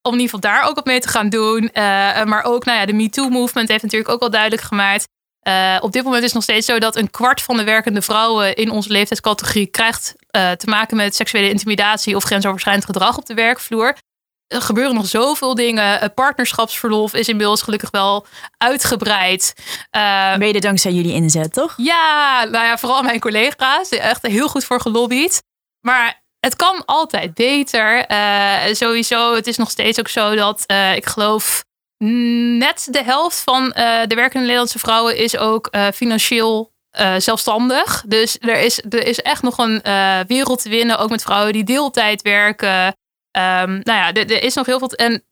om 0.01 0.13
in 0.13 0.19
ieder 0.19 0.35
geval 0.35 0.39
daar 0.39 0.63
ook 0.69 0.75
wat 0.75 0.85
mee 0.85 0.99
te 0.99 1.07
gaan 1.07 1.29
doen. 1.29 1.63
Uh, 1.63 2.23
maar 2.23 2.43
ook, 2.43 2.65
nou 2.65 2.79
ja, 2.79 2.85
de 2.85 2.93
MeToo-movement 2.93 3.69
heeft 3.69 3.83
natuurlijk 3.83 4.11
ook 4.11 4.19
wel 4.19 4.29
duidelijk 4.29 4.61
gemaakt 4.61 5.07
uh, 5.47 5.77
op 5.79 5.91
dit 5.91 6.03
moment 6.03 6.21
is 6.21 6.27
het 6.27 6.33
nog 6.33 6.43
steeds 6.43 6.65
zo 6.65 6.79
dat 6.79 6.95
een 6.95 7.09
kwart 7.09 7.41
van 7.41 7.57
de 7.57 7.63
werkende 7.63 8.01
vrouwen 8.01 8.55
in 8.55 8.71
onze 8.71 8.89
leeftijdscategorie 8.89 9.67
krijgt 9.67 10.15
uh, 10.31 10.51
te 10.51 10.67
maken 10.67 10.97
met 10.97 11.15
seksuele 11.15 11.49
intimidatie 11.49 12.15
of 12.15 12.23
grensoverschrijdend 12.23 12.85
gedrag 12.85 13.17
op 13.17 13.25
de 13.25 13.33
werkvloer. 13.33 13.97
Er 14.47 14.61
gebeuren 14.61 14.95
nog 14.95 15.05
zoveel 15.05 15.55
dingen. 15.55 16.13
partnerschapsverlof 16.13 17.13
is 17.13 17.27
inmiddels 17.27 17.61
gelukkig 17.61 17.91
wel 17.91 18.25
uitgebreid. 18.57 19.53
Uh, 19.97 20.35
Mede 20.35 20.59
dankzij 20.59 20.91
jullie 20.91 21.13
inzet, 21.13 21.53
toch? 21.53 21.73
Ja, 21.77 22.43
nou 22.43 22.65
ja, 22.65 22.77
vooral 22.77 23.03
mijn 23.03 23.19
collega's. 23.19 23.89
Echt 23.89 24.27
heel 24.27 24.47
goed 24.47 24.63
voor 24.63 24.81
gelobbyd. 24.81 25.43
Maar 25.79 26.23
het 26.39 26.55
kan 26.55 26.85
altijd 26.85 27.33
beter. 27.33 28.05
sowieso, 28.75 29.35
het 29.35 29.47
is 29.47 29.57
nog 29.57 29.69
steeds 29.69 29.99
ook 29.99 30.07
zo 30.07 30.35
dat 30.35 30.63
ik 30.95 31.05
geloof 31.05 31.63
net 32.57 32.87
de 32.89 33.03
helft 33.03 33.39
van 33.43 33.63
uh, 33.63 33.99
de 34.07 34.15
werkende 34.15 34.39
Nederlandse 34.39 34.79
vrouwen 34.79 35.17
is 35.17 35.37
ook 35.37 35.67
uh, 35.71 35.87
financieel 35.93 36.71
uh, 36.99 37.13
zelfstandig. 37.17 38.03
Dus 38.07 38.37
er 38.39 38.59
is, 38.59 38.81
er 38.89 39.07
is 39.07 39.21
echt 39.21 39.41
nog 39.41 39.57
een 39.57 39.81
wereld 40.27 40.61
te 40.61 40.69
winnen, 40.69 40.97
ook 40.97 41.09
met 41.09 41.21
vrouwen 41.21 41.53
die 41.53 41.63
deeltijd 41.63 42.21
werken. 42.21 42.85
Um, 42.85 43.81
nou 43.83 43.83
ja, 43.83 44.13
er, 44.13 44.43
is 44.43 44.53
nog 44.53 44.65
heel 44.65 44.79
veel. 44.79 44.91
En 44.91 45.23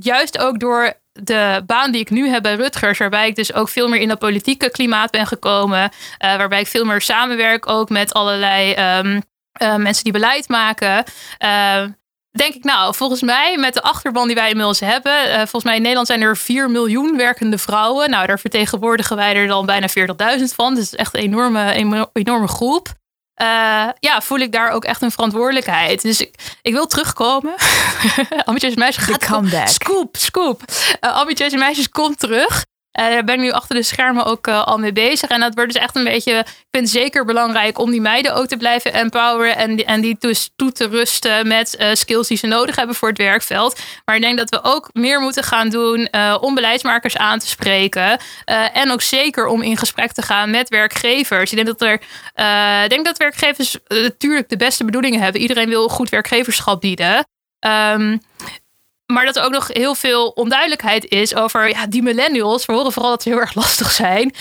juist 0.00 0.38
ook 0.38 0.60
door 0.60 0.92
de 1.12 1.62
baan 1.66 1.92
die 1.92 2.00
ik 2.00 2.10
nu 2.10 2.28
heb 2.28 2.42
bij 2.42 2.54
Rutgers, 2.54 2.98
waarbij 2.98 3.28
ik 3.28 3.36
dus 3.36 3.52
ook 3.52 3.68
veel 3.68 3.88
meer 3.88 4.00
in 4.00 4.08
dat 4.08 4.18
politieke 4.18 4.70
klimaat 4.70 5.10
ben 5.10 5.26
gekomen, 5.26 5.90
waarbij 6.18 6.60
ik 6.60 6.66
veel 6.66 6.84
meer 6.84 7.00
samenwerk 7.00 7.68
ook 7.68 7.88
met 7.88 8.14
allerlei 8.14 8.74
um, 8.98 9.22
mensen 9.82 10.04
die 10.04 10.12
beleid 10.12 10.48
maken 10.48 11.04
denk 12.38 12.54
ik, 12.54 12.64
nou, 12.64 12.94
volgens 12.94 13.22
mij 13.22 13.56
met 13.58 13.74
de 13.74 13.82
achterban 13.82 14.26
die 14.26 14.36
wij 14.36 14.48
inmiddels 14.48 14.80
hebben, 14.80 15.28
uh, 15.28 15.34
volgens 15.36 15.64
mij 15.64 15.74
in 15.74 15.80
Nederland 15.80 16.06
zijn 16.06 16.20
er 16.20 16.36
4 16.36 16.70
miljoen 16.70 17.16
werkende 17.16 17.58
vrouwen. 17.58 18.10
Nou, 18.10 18.26
daar 18.26 18.38
vertegenwoordigen 18.38 19.16
wij 19.16 19.34
er 19.34 19.46
dan 19.46 19.66
bijna 19.66 19.88
40.000 20.38 20.44
van. 20.54 20.74
Dus 20.74 20.94
echt 20.94 21.14
een 21.14 21.20
enorme, 21.20 21.72
enorme 22.12 22.48
groep. 22.48 22.88
eh, 23.34 23.88
ja, 23.98 24.20
voel 24.20 24.38
ik 24.38 24.52
daar 24.52 24.70
ook 24.70 24.84
echt 24.84 25.02
een 25.02 25.10
verantwoordelijkheid. 25.10 26.02
Dus 26.02 26.20
ik, 26.20 26.34
ik 26.62 26.72
wil 26.72 26.86
terugkomen. 26.86 27.54
ambitieuze 28.44 28.78
meisjes 28.78 29.04
gaat. 29.04 29.22
Scoop, 29.68 30.16
scoop. 30.16 30.62
Uh, 31.00 31.12
ambitieuze 31.12 31.56
meisjes 31.56 31.88
komt 31.88 32.18
terug. 32.18 32.64
Uh, 32.98 33.04
daar 33.04 33.24
ben 33.24 33.34
ik 33.34 33.40
nu 33.40 33.50
achter 33.50 33.76
de 33.76 33.82
schermen 33.82 34.24
ook 34.24 34.46
uh, 34.46 34.64
al 34.64 34.78
mee 34.78 34.92
bezig. 34.92 35.28
En 35.30 35.40
dat 35.40 35.54
wordt 35.54 35.72
dus 35.72 35.82
echt 35.82 35.96
een 35.96 36.04
beetje. 36.04 36.32
Ik 36.38 36.66
vind 36.70 36.92
het 36.92 37.02
zeker 37.02 37.24
belangrijk 37.24 37.78
om 37.78 37.90
die 37.90 38.00
meiden 38.00 38.34
ook 38.34 38.46
te 38.46 38.56
blijven 38.56 38.92
empoweren. 38.92 39.56
En, 39.56 39.76
die, 39.76 39.84
en 39.84 40.00
die 40.00 40.16
dus 40.18 40.50
toe 40.56 40.72
te 40.72 40.88
rusten 40.88 41.48
met 41.48 41.76
uh, 41.78 41.88
skills 41.92 42.28
die 42.28 42.36
ze 42.36 42.46
nodig 42.46 42.76
hebben 42.76 42.96
voor 42.96 43.08
het 43.08 43.18
werkveld. 43.18 43.80
Maar 44.04 44.16
ik 44.16 44.22
denk 44.22 44.38
dat 44.38 44.50
we 44.50 44.58
ook 44.62 44.90
meer 44.92 45.20
moeten 45.20 45.42
gaan 45.42 45.68
doen 45.68 46.08
om 46.40 46.54
beleidsmakers 46.54 47.16
aan 47.16 47.38
te 47.38 47.46
spreken. 47.46 48.20
en 48.72 48.90
ook 48.90 49.02
zeker 49.02 49.46
om 49.46 49.62
in 49.62 49.76
gesprek 49.76 50.12
te 50.12 50.22
gaan 50.22 50.50
met 50.50 50.68
werkgevers. 50.68 51.50
Ik 51.50 51.64
denk 51.64 51.78
dat, 51.78 51.82
er, 51.82 52.00
ik 52.84 52.90
denk 52.90 53.04
dat 53.04 53.16
werkgevers 53.16 53.78
natuurlijk 53.88 54.48
de 54.48 54.56
beste 54.56 54.84
bedoelingen 54.84 55.20
hebben. 55.20 55.40
Iedereen 55.40 55.68
wil 55.68 55.88
goed 55.88 56.08
werkgeverschap 56.08 56.80
bieden. 56.80 57.26
Um, 57.66 58.20
maar 59.12 59.24
dat 59.24 59.36
er 59.36 59.42
ook 59.42 59.52
nog 59.52 59.68
heel 59.68 59.94
veel 59.94 60.28
onduidelijkheid 60.28 61.04
is 61.04 61.34
over 61.34 61.68
ja, 61.68 61.86
die 61.86 62.02
millennials. 62.02 62.66
We 62.66 62.72
horen 62.72 62.92
vooral 62.92 63.10
dat 63.10 63.22
ze 63.22 63.28
heel 63.28 63.38
erg 63.38 63.54
lastig 63.54 63.90
zijn. 63.90 64.34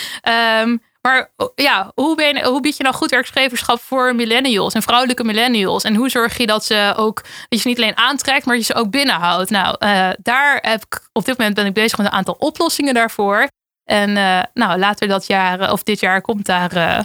Um, 0.62 0.82
maar 1.02 1.32
ja, 1.56 1.92
hoe, 1.96 2.16
ben 2.16 2.36
je, 2.36 2.46
hoe 2.46 2.62
bied 2.62 2.78
je 2.78 2.84
nou 2.84 2.96
goed 2.96 3.10
werkgeverschap 3.10 3.82
voor 3.82 4.16
millennials 4.16 4.74
en 4.74 4.82
vrouwelijke 4.82 5.24
millennials? 5.24 5.84
En 5.84 5.96
hoe 5.96 6.10
zorg 6.10 6.38
je 6.38 6.46
dat 6.46 6.66
ze 6.66 6.94
ook, 6.98 7.24
dat 7.50 7.62
je 7.62 7.70
niet 7.70 7.78
alleen 7.78 7.98
aantrekt, 7.98 8.46
maar 8.46 8.56
je 8.56 8.62
ze 8.62 8.74
ook 8.74 8.90
binnenhoudt? 8.90 9.50
Nou, 9.50 9.76
uh, 9.80 10.10
daar 10.22 10.58
heb 10.62 10.84
ik, 10.90 11.10
op 11.14 11.26
dit 11.26 11.38
moment 11.38 11.56
ben 11.56 11.66
ik 11.66 11.74
bezig 11.74 11.98
met 11.98 12.08
een 12.08 12.14
aantal 12.14 12.36
oplossingen 12.40 12.94
daarvoor. 12.94 13.48
En 13.84 14.10
uh, 14.10 14.42
nou, 14.54 14.80
later 14.80 15.08
dat 15.08 15.28
jaar, 15.28 15.72
of 15.72 15.84
dit 15.84 16.00
jaar, 16.00 16.22
komt 16.22 16.46
daar, 16.46 16.78
uh, 16.78 17.00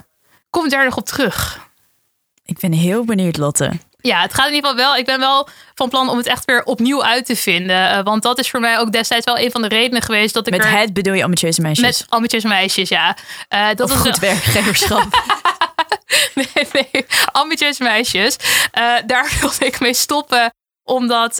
komt 0.50 0.70
daar 0.70 0.84
nog 0.84 0.96
op 0.96 1.06
terug. 1.06 1.68
Ik 2.44 2.58
ben 2.58 2.72
heel 2.72 3.04
benieuwd, 3.04 3.36
Lotte. 3.36 3.70
Ja, 4.02 4.20
het 4.20 4.34
gaat 4.34 4.48
in 4.48 4.54
ieder 4.54 4.70
geval 4.70 4.84
wel. 4.84 4.96
Ik 4.96 5.04
ben 5.04 5.18
wel 5.18 5.48
van 5.74 5.88
plan 5.88 6.08
om 6.08 6.16
het 6.16 6.26
echt 6.26 6.44
weer 6.44 6.64
opnieuw 6.64 7.04
uit 7.04 7.26
te 7.26 7.36
vinden. 7.36 7.76
Uh, 7.76 8.02
want 8.02 8.22
dat 8.22 8.38
is 8.38 8.50
voor 8.50 8.60
mij 8.60 8.78
ook 8.78 8.92
destijds 8.92 9.24
wel 9.24 9.38
een 9.38 9.50
van 9.50 9.62
de 9.62 9.68
redenen 9.68 10.02
geweest 10.02 10.34
dat 10.34 10.46
ik. 10.46 10.52
Met 10.52 10.64
er, 10.64 10.70
het 10.70 10.92
bedoel 10.92 11.14
je 11.14 11.24
ambitieuze 11.24 11.60
meisjes? 11.60 11.86
Met 11.86 12.06
ambitieuze 12.08 12.48
meisjes, 12.48 12.88
ja. 12.88 13.16
Uh, 13.54 13.68
dat 13.68 13.80
of 13.80 13.94
is 13.94 14.00
goed 14.00 14.18
wel... 14.18 14.30
werkgeverschap. 14.30 15.06
nee, 16.34 16.68
nee, 16.72 17.06
ambitieuze 17.32 17.82
meisjes. 17.82 18.36
Uh, 18.78 18.94
daar 19.06 19.32
wilde 19.40 19.66
ik 19.66 19.80
mee 19.80 19.94
stoppen 19.94 20.52
omdat, 20.84 21.36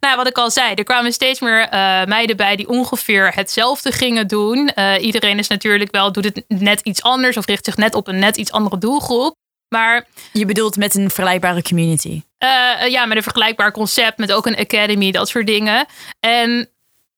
nou, 0.00 0.16
wat 0.16 0.26
ik 0.26 0.38
al 0.38 0.50
zei, 0.50 0.74
er 0.74 0.84
kwamen 0.84 1.12
steeds 1.12 1.40
meer 1.40 1.68
meiden 2.08 2.36
bij 2.36 2.56
die 2.56 2.68
ongeveer 2.68 3.32
hetzelfde 3.34 3.92
gingen 3.92 4.26
doen. 4.26 4.70
iedereen 5.00 5.38
is 5.38 5.48
natuurlijk 5.48 5.90
wel, 5.90 6.12
doet 6.12 6.24
het 6.24 6.44
net 6.48 6.80
iets 6.80 7.02
anders 7.02 7.36
of 7.36 7.46
richt 7.46 7.64
zich 7.64 7.76
net 7.76 7.94
op 7.94 8.08
een 8.08 8.18
net 8.18 8.36
iets 8.36 8.52
andere 8.52 8.78
doelgroep. 8.78 9.34
Maar, 9.68 10.06
je 10.32 10.46
bedoelt 10.46 10.76
met 10.76 10.94
een 10.94 11.10
vergelijkbare 11.10 11.62
community? 11.62 12.22
Uh, 12.38 12.88
ja, 12.88 13.06
met 13.06 13.16
een 13.16 13.22
vergelijkbaar 13.22 13.72
concept, 13.72 14.18
met 14.18 14.32
ook 14.32 14.46
een 14.46 14.56
academy, 14.56 15.10
dat 15.10 15.28
soort 15.28 15.46
dingen. 15.46 15.86
En 16.20 16.70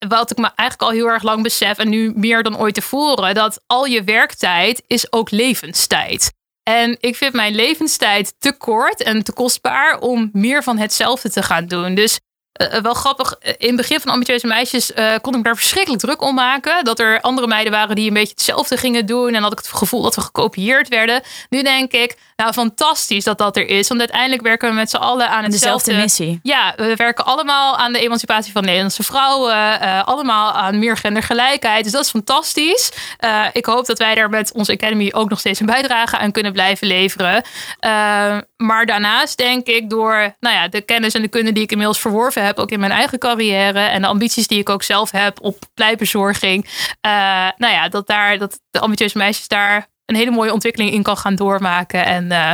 wat 0.09 0.30
ik 0.30 0.36
me 0.36 0.51
eigenlijk 0.55 0.90
al 0.90 0.96
heel 0.96 1.11
erg 1.11 1.22
lang 1.22 1.42
besef, 1.42 1.78
en 1.78 1.88
nu 1.88 2.12
meer 2.14 2.42
dan 2.42 2.59
ooit 2.59 2.74
tevoren, 2.74 3.34
dat 3.34 3.62
al 3.66 3.84
je 3.84 4.05
werktijd 4.05 4.82
is 4.86 5.12
ook 5.12 5.30
levenstijd. 5.30 6.32
En 6.62 6.96
ik 7.01 7.16
vind 7.16 7.32
mijn 7.32 7.55
levenstijd 7.55 8.34
te 8.38 8.53
kort 8.53 9.03
en 9.03 9.22
te 9.22 9.32
kostbaar 9.32 9.99
om 9.99 10.30
meer 10.32 10.62
van 10.62 10.78
hetzelfde 10.78 11.30
te 11.30 11.42
gaan 11.42 11.66
doen. 11.66 11.94
Dus 11.94 12.20
uh, 12.59 12.81
wel 12.81 12.95
grappig, 12.95 13.35
in 13.41 13.67
het 13.67 13.77
begin 13.77 14.01
van 14.01 14.13
Ambitieuze 14.13 14.47
Meisjes 14.47 14.91
uh, 14.91 15.15
kon 15.21 15.35
ik 15.35 15.45
daar 15.45 15.57
verschrikkelijk 15.57 16.03
druk 16.03 16.23
om 16.23 16.35
maken. 16.35 16.85
Dat 16.85 16.99
er 16.99 17.21
andere 17.21 17.47
meiden 17.47 17.73
waren 17.73 17.97
die 17.97 18.09
een 18.09 18.15
beetje 18.15 18.33
hetzelfde 18.35 18.77
gingen 18.77 19.07
doen. 19.07 19.35
En 19.35 19.43
had 19.43 19.53
ik 19.53 19.59
het 19.59 19.69
gevoel 19.69 20.03
dat 20.03 20.15
we 20.15 20.21
gekopieerd 20.21 20.89
werden. 20.89 21.23
Nu 21.49 21.63
denk 21.63 21.93
ik, 21.93 22.17
nou 22.37 22.53
fantastisch 22.53 23.25
dat 23.25 23.39
dat 23.39 23.57
er 23.57 23.69
is. 23.69 23.89
Want 23.89 24.01
uiteindelijk 24.01 24.43
werken 24.43 24.69
we 24.69 24.75
met 24.75 24.91
z'n 24.91 24.97
allen 24.97 25.29
aan 25.29 25.45
hetzelfde. 25.45 25.91
Dezelfde 25.91 26.03
missie. 26.03 26.41
Ja, 26.43 26.73
we 26.77 26.97
werken 26.97 27.25
allemaal 27.25 27.77
aan 27.77 27.93
de 27.93 27.99
emancipatie 27.99 28.53
van 28.53 28.65
Nederlandse 28.65 29.03
vrouwen. 29.03 29.55
Uh, 29.55 30.07
allemaal 30.07 30.53
aan 30.53 30.79
meer 30.79 30.97
gendergelijkheid. 30.97 31.83
Dus 31.85 31.93
dat 31.93 32.05
is 32.05 32.11
fantastisch. 32.11 32.93
ik 33.53 33.67
hoop 33.67 33.87
dat 33.87 33.99
wij 33.99 34.15
daar 34.15 34.29
met 34.29 34.53
onze 34.53 34.73
Academy 34.73 35.11
ook 35.15 35.29
nog 35.29 35.39
steeds 35.39 35.61
een 35.61 35.67
bijdrage 35.67 36.19
aan 36.19 36.33
kunnen 36.33 36.53
blijven 36.53 36.87
leveren. 36.87 37.45
maar 38.57 38.87
daarnaast 38.87 39.37
denk 39.37 39.67
ik 39.67 39.91
door 39.91 40.35
nou 40.41 40.55
ja, 40.55 40.69
de 40.69 40.81
kennis 40.81 41.15
en 41.15 41.23
de 41.23 41.29
kunde 41.29 41.53
die 41.53 41.63
ik 41.63 41.71
inmiddels 41.71 41.99
verworven 42.01 42.45
heb 42.45 42.47
heb, 42.49 42.59
ook 42.59 42.70
in 42.70 42.80
mijn 42.80 42.92
eigen 42.92 43.18
carrière 43.18 43.80
en 43.80 44.03
de 44.03 44.09
ambities 44.09 44.46
die 44.46 44.59
ik 44.59 44.68
ook 44.68 44.82
zelf 44.82 45.11
heb 45.11 45.38
op 45.40 45.59
pleitbezorging. 45.74 46.64
Uh, 46.64 47.12
nou 47.57 47.72
ja, 47.72 47.88
dat, 47.88 48.07
daar, 48.07 48.38
dat 48.38 48.61
de 48.70 48.80
ambitieuze 48.80 49.18
meisjes 49.18 49.49
daar 49.49 49.86
een 50.07 50.16
hele 50.16 50.30
mooie 50.30 50.53
ontwikkeling 50.53 50.92
in 50.92 51.03
kan 51.03 51.16
gaan 51.16 51.34
doormaken. 51.34 52.05
En 52.05 52.24
uh, 52.24 52.53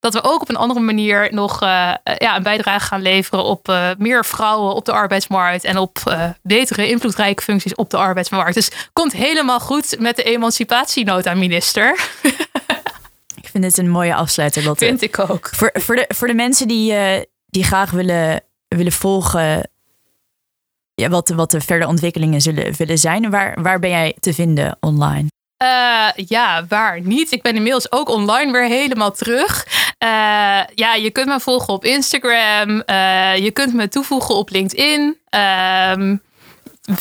dat 0.00 0.14
we 0.14 0.22
ook 0.22 0.40
op 0.40 0.48
een 0.48 0.56
andere 0.56 0.80
manier 0.80 1.28
nog 1.30 1.62
uh, 1.62 1.94
ja, 2.18 2.36
een 2.36 2.42
bijdrage 2.42 2.86
gaan 2.86 3.02
leveren 3.02 3.44
op 3.44 3.72
meer 3.98 4.24
vrouwen 4.24 4.74
op 4.74 4.84
de 4.84 4.92
arbeidsmarkt 4.92 5.64
en 5.64 5.78
op 5.78 6.16
betere 6.42 6.88
invloedrijke 6.88 7.42
functies 7.42 7.74
op 7.74 7.90
de 7.90 7.96
arbeidsmarkt. 7.96 8.54
Dus 8.54 8.70
komt 8.92 9.12
helemaal 9.12 9.60
goed 9.60 9.96
met 9.98 10.16
de 10.16 10.22
emancipatienota, 10.22 11.34
minister. 11.34 12.08
Ik 13.42 13.48
vind 13.52 13.64
het 13.64 13.78
een 13.78 13.90
mooie 13.90 14.14
afsluiter, 14.14 14.64
Lotte. 14.64 14.84
Vind 14.84 15.02
ik 15.02 15.18
ook. 15.18 15.50
Voor, 15.52 15.70
voor, 15.74 15.96
de, 15.96 16.04
voor 16.08 16.26
de 16.26 16.34
mensen 16.34 16.68
die, 16.68 16.94
die 17.46 17.64
graag 17.64 17.90
willen 17.90 18.45
willen 18.68 18.92
volgen 18.92 19.70
ja, 20.94 21.08
wat, 21.08 21.28
wat 21.28 21.50
de 21.50 21.60
verdere 21.60 21.90
ontwikkelingen 21.90 22.40
zullen 22.40 22.72
willen 22.76 22.98
zijn. 22.98 23.30
Waar, 23.30 23.62
waar 23.62 23.78
ben 23.78 23.90
jij 23.90 24.16
te 24.20 24.34
vinden 24.34 24.76
online? 24.80 25.28
Uh, 25.62 26.08
ja, 26.14 26.66
waar 26.68 27.00
niet? 27.00 27.32
Ik 27.32 27.42
ben 27.42 27.56
inmiddels 27.56 27.92
ook 27.92 28.08
online 28.08 28.52
weer 28.52 28.68
helemaal 28.68 29.10
terug. 29.10 29.66
Uh, 30.04 30.08
ja, 30.74 30.94
je 30.94 31.10
kunt 31.10 31.26
me 31.26 31.40
volgen 31.40 31.74
op 31.74 31.84
Instagram. 31.84 32.82
Uh, 32.86 33.36
je 33.36 33.50
kunt 33.50 33.74
me 33.74 33.88
toevoegen 33.88 34.34
op 34.34 34.50
LinkedIn. 34.50 35.18
Ehm, 35.28 36.16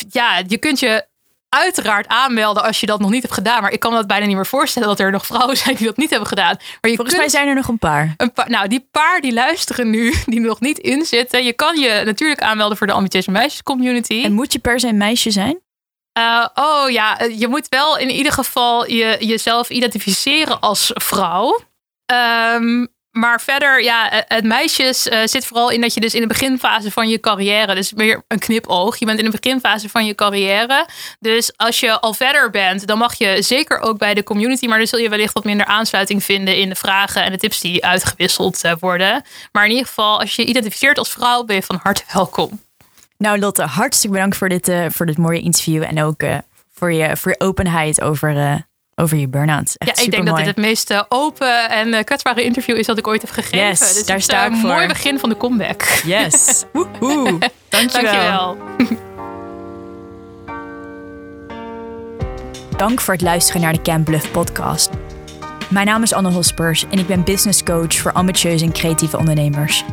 ja, 0.10 0.42
je 0.48 0.58
kunt 0.58 0.80
je 0.80 1.06
uiteraard 1.50 2.08
aanmelden 2.08 2.64
als 2.64 2.80
je 2.80 2.86
dat 2.86 3.00
nog 3.00 3.10
niet 3.10 3.22
hebt 3.22 3.34
gedaan. 3.34 3.62
Maar 3.62 3.72
ik 3.72 3.80
kan 3.80 3.92
me 3.92 3.98
dat 3.98 4.08
bijna 4.08 4.26
niet 4.26 4.36
meer 4.36 4.46
voorstellen 4.46 4.88
dat 4.88 5.00
er 5.00 5.12
nog 5.12 5.26
vrouwen 5.26 5.58
zijn 5.58 5.76
die 5.76 5.86
dat 5.86 5.98
niet 5.98 6.10
hebben 6.10 6.28
gedaan. 6.28 6.56
Maar 6.82 6.92
je 6.92 6.96
Volgens 6.96 7.18
mij 7.18 7.30
zijn 7.30 7.48
er 7.48 7.56
nog 7.56 7.68
een 7.68 7.80
paar. 7.80 8.14
een 8.18 8.34
paar. 8.34 8.50
Nou, 8.50 8.68
die 8.68 8.88
paar 8.92 9.22
die 9.22 9.34
luisteren 9.34 9.90
nu, 9.90 10.14
die 10.26 10.40
nog 10.40 10.60
niet 10.60 10.78
inzitten. 10.78 11.44
Je 11.44 11.54
kan 11.54 11.80
je 11.80 12.02
natuurlijk 12.06 12.42
aanmelden 12.42 12.78
voor 12.78 12.88
de 12.88 12.94
ambitieuze 12.94 13.32
meisjes 13.32 13.64
community. 13.64 14.24
En 14.24 14.34
moet 14.34 14.54
je 14.54 14.60
per 14.60 14.80
se 14.80 14.88
een 14.88 14.98
meisje 14.98 15.32
zijn? 15.32 15.64
Uh, 16.18 16.48
oh 16.54 16.90
ja, 16.90 17.20
je 17.38 17.48
moet 17.48 17.70
wel 17.70 17.98
in 17.98 18.10
ieder 18.10 18.32
geval 18.32 18.92
je, 18.92 19.18
jezelf 19.20 19.70
identificeren 19.70 20.60
als 20.60 20.92
vrouw. 20.94 21.60
Um, 22.14 22.88
maar 23.16 23.42
verder, 23.42 23.84
ja, 23.84 24.12
eh, 24.12 24.20
het 24.28 24.44
meisjes 24.44 25.08
uh, 25.08 25.20
zit 25.26 25.46
vooral 25.46 25.70
in 25.70 25.82
dat 25.82 25.94
je 25.94 26.00
dus 26.00 26.14
in 26.14 26.22
de 26.22 26.28
beginfase 26.28 26.92
van 26.92 27.10
je 27.10 27.20
carrière, 27.20 27.76
dus 27.76 27.94
meer 27.94 28.24
een 28.28 28.40
knipoog, 28.40 28.98
je 28.98 29.06
bent 29.06 29.20
in 29.20 29.26
de 29.26 29.38
beginfase 29.42 29.90
van 29.90 30.06
je 30.06 30.16
carrière. 30.16 30.88
Dus 31.20 31.58
als 31.58 31.80
je 31.80 32.00
al 32.00 32.14
verder 32.14 32.50
bent, 32.50 32.88
dan 32.88 32.98
mag 32.98 33.14
je 33.14 33.42
zeker 33.42 33.80
ook 33.80 33.98
bij 33.98 34.14
de 34.14 34.24
community, 34.24 34.68
maar 34.68 34.78
dan 34.78 34.88
zul 34.88 35.00
je 35.00 35.10
wellicht 35.10 35.34
wat 35.34 35.44
minder 35.44 35.66
aansluiting 35.66 36.24
vinden 36.24 36.58
in 36.58 36.70
de 36.70 36.76
vragen 36.76 37.24
en 37.24 37.32
de 37.32 37.38
tips 37.38 37.62
die 37.62 37.86
uitgewisseld 37.86 38.64
uh, 38.66 38.72
worden. 38.80 39.24
Maar 39.52 39.64
in 39.64 39.72
ieder 39.72 39.86
geval, 39.86 40.20
als 40.20 40.36
je 40.36 40.42
je 40.42 40.48
identificeert 40.48 40.98
als 40.98 41.12
vrouw, 41.12 41.44
ben 41.44 41.56
je 41.56 41.64
van 41.64 41.80
harte 41.84 42.04
welkom. 42.14 42.62
Nou 43.18 43.40
Lotte, 43.40 43.64
hartstikke 43.64 44.16
bedankt 44.16 44.38
voor 44.38 44.50
dit, 44.50 44.72
voor 44.88 45.06
dit 45.06 45.18
mooie 45.18 45.42
interview 45.42 45.84
en 45.84 46.04
ook 46.04 46.24
voor, 46.74 46.92
je, 46.92 47.18
voor 47.18 47.32
je 47.32 47.46
openheid 47.46 48.02
over 48.02 48.64
over 48.96 49.18
je 49.18 49.28
burn-out. 49.28 49.74
Ja, 49.74 50.04
ik 50.04 50.12
denk 50.12 50.26
dat 50.26 50.38
dit 50.38 50.46
het 50.46 50.58
meest 50.58 50.90
eh, 50.90 51.02
open 51.10 51.70
en 51.70 51.88
uh, 51.88 52.00
kwetsbare 52.00 52.44
interview 52.44 52.78
is 52.78 52.86
dat 52.86 52.98
ik 52.98 53.08
ooit 53.08 53.22
heb 53.22 53.32
gegeven. 53.32 53.68
Yes, 53.68 53.94
dus 53.94 54.06
daar 54.06 54.22
sta 54.22 54.46
ik 54.46 54.52
een 54.52 54.58
voor. 54.58 54.70
mooi 54.70 54.88
begin 54.88 55.20
van 55.20 55.30
de 55.30 55.38
comeback. 55.38 55.82
Yes. 56.06 56.64
Woehoe. 56.74 57.38
Dankjewel. 57.70 58.12
Dankjewel. 58.18 58.58
Dank 62.78 63.02
voor 63.02 63.14
het 63.14 63.24
luisteren 63.24 63.62
naar 63.62 63.74
de 63.74 63.82
Camp 63.82 64.06
Bluff 64.06 64.32
podcast. 64.32 64.90
Mijn 65.70 65.86
naam 65.86 66.04
is 66.04 66.14
Anne 66.14 66.32
Hospers 66.32 66.86
en 66.90 67.00
ik 67.00 67.08
ben 67.08 67.24
business 67.24 67.64
coach 67.64 67.96
voor 67.96 68.12
ambitieuze 68.12 68.66
en 68.66 68.72
creatieve 68.72 69.18
ondernemers. 69.18 69.84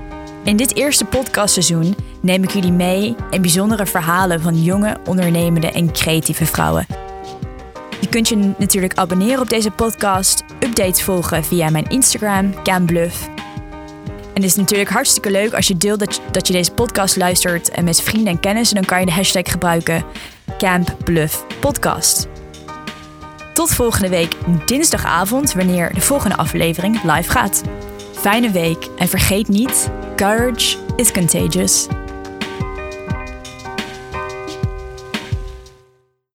In 0.44 0.56
dit 0.56 0.76
eerste 0.76 1.04
podcastseizoen 1.04 1.96
neem 2.20 2.42
ik 2.42 2.50
jullie 2.50 2.72
mee 2.72 3.16
in 3.30 3.40
bijzondere 3.40 3.86
verhalen 3.86 4.40
van 4.40 4.62
jonge, 4.62 4.96
ondernemende 5.04 5.70
en 5.70 5.92
creatieve 5.92 6.46
vrouwen 6.46 6.86
je 8.02 8.08
kunt 8.08 8.28
je 8.28 8.54
natuurlijk 8.58 8.94
abonneren 8.94 9.40
op 9.40 9.48
deze 9.48 9.70
podcast, 9.70 10.44
updates 10.60 11.02
volgen 11.02 11.44
via 11.44 11.70
mijn 11.70 11.88
Instagram, 11.88 12.62
CamBluff. 12.62 13.28
En 14.06 14.42
het 14.42 14.44
is 14.44 14.54
natuurlijk 14.54 14.90
hartstikke 14.90 15.30
leuk 15.30 15.52
als 15.54 15.68
je 15.68 15.76
deelt 15.76 15.98
dat 16.32 16.46
je, 16.46 16.52
deze 16.52 16.72
podcast 16.72 17.16
luistert 17.16 17.70
en 17.70 17.84
met 17.84 18.02
vrienden 18.02 18.32
en 18.32 18.40
kennissen. 18.40 18.76
Dan 18.76 18.84
kan 18.84 19.00
je 19.00 19.06
de 19.06 19.12
hashtag 19.12 19.50
gebruiken 19.50 20.04
CampBluffPodcast. 20.58 22.28
Tot 23.52 23.70
volgende 23.70 24.08
week 24.08 24.34
dinsdagavond 24.66 25.52
wanneer 25.52 25.94
de 25.94 26.00
volgende 26.00 26.36
aflevering 26.36 27.02
live 27.02 27.30
gaat. 27.30 27.62
Fijne 28.12 28.50
week 28.50 28.88
en 28.96 29.08
vergeet 29.08 29.48
niet, 29.48 29.90
courage 30.16 30.76
is 30.96 31.12
contagious. 31.12 31.86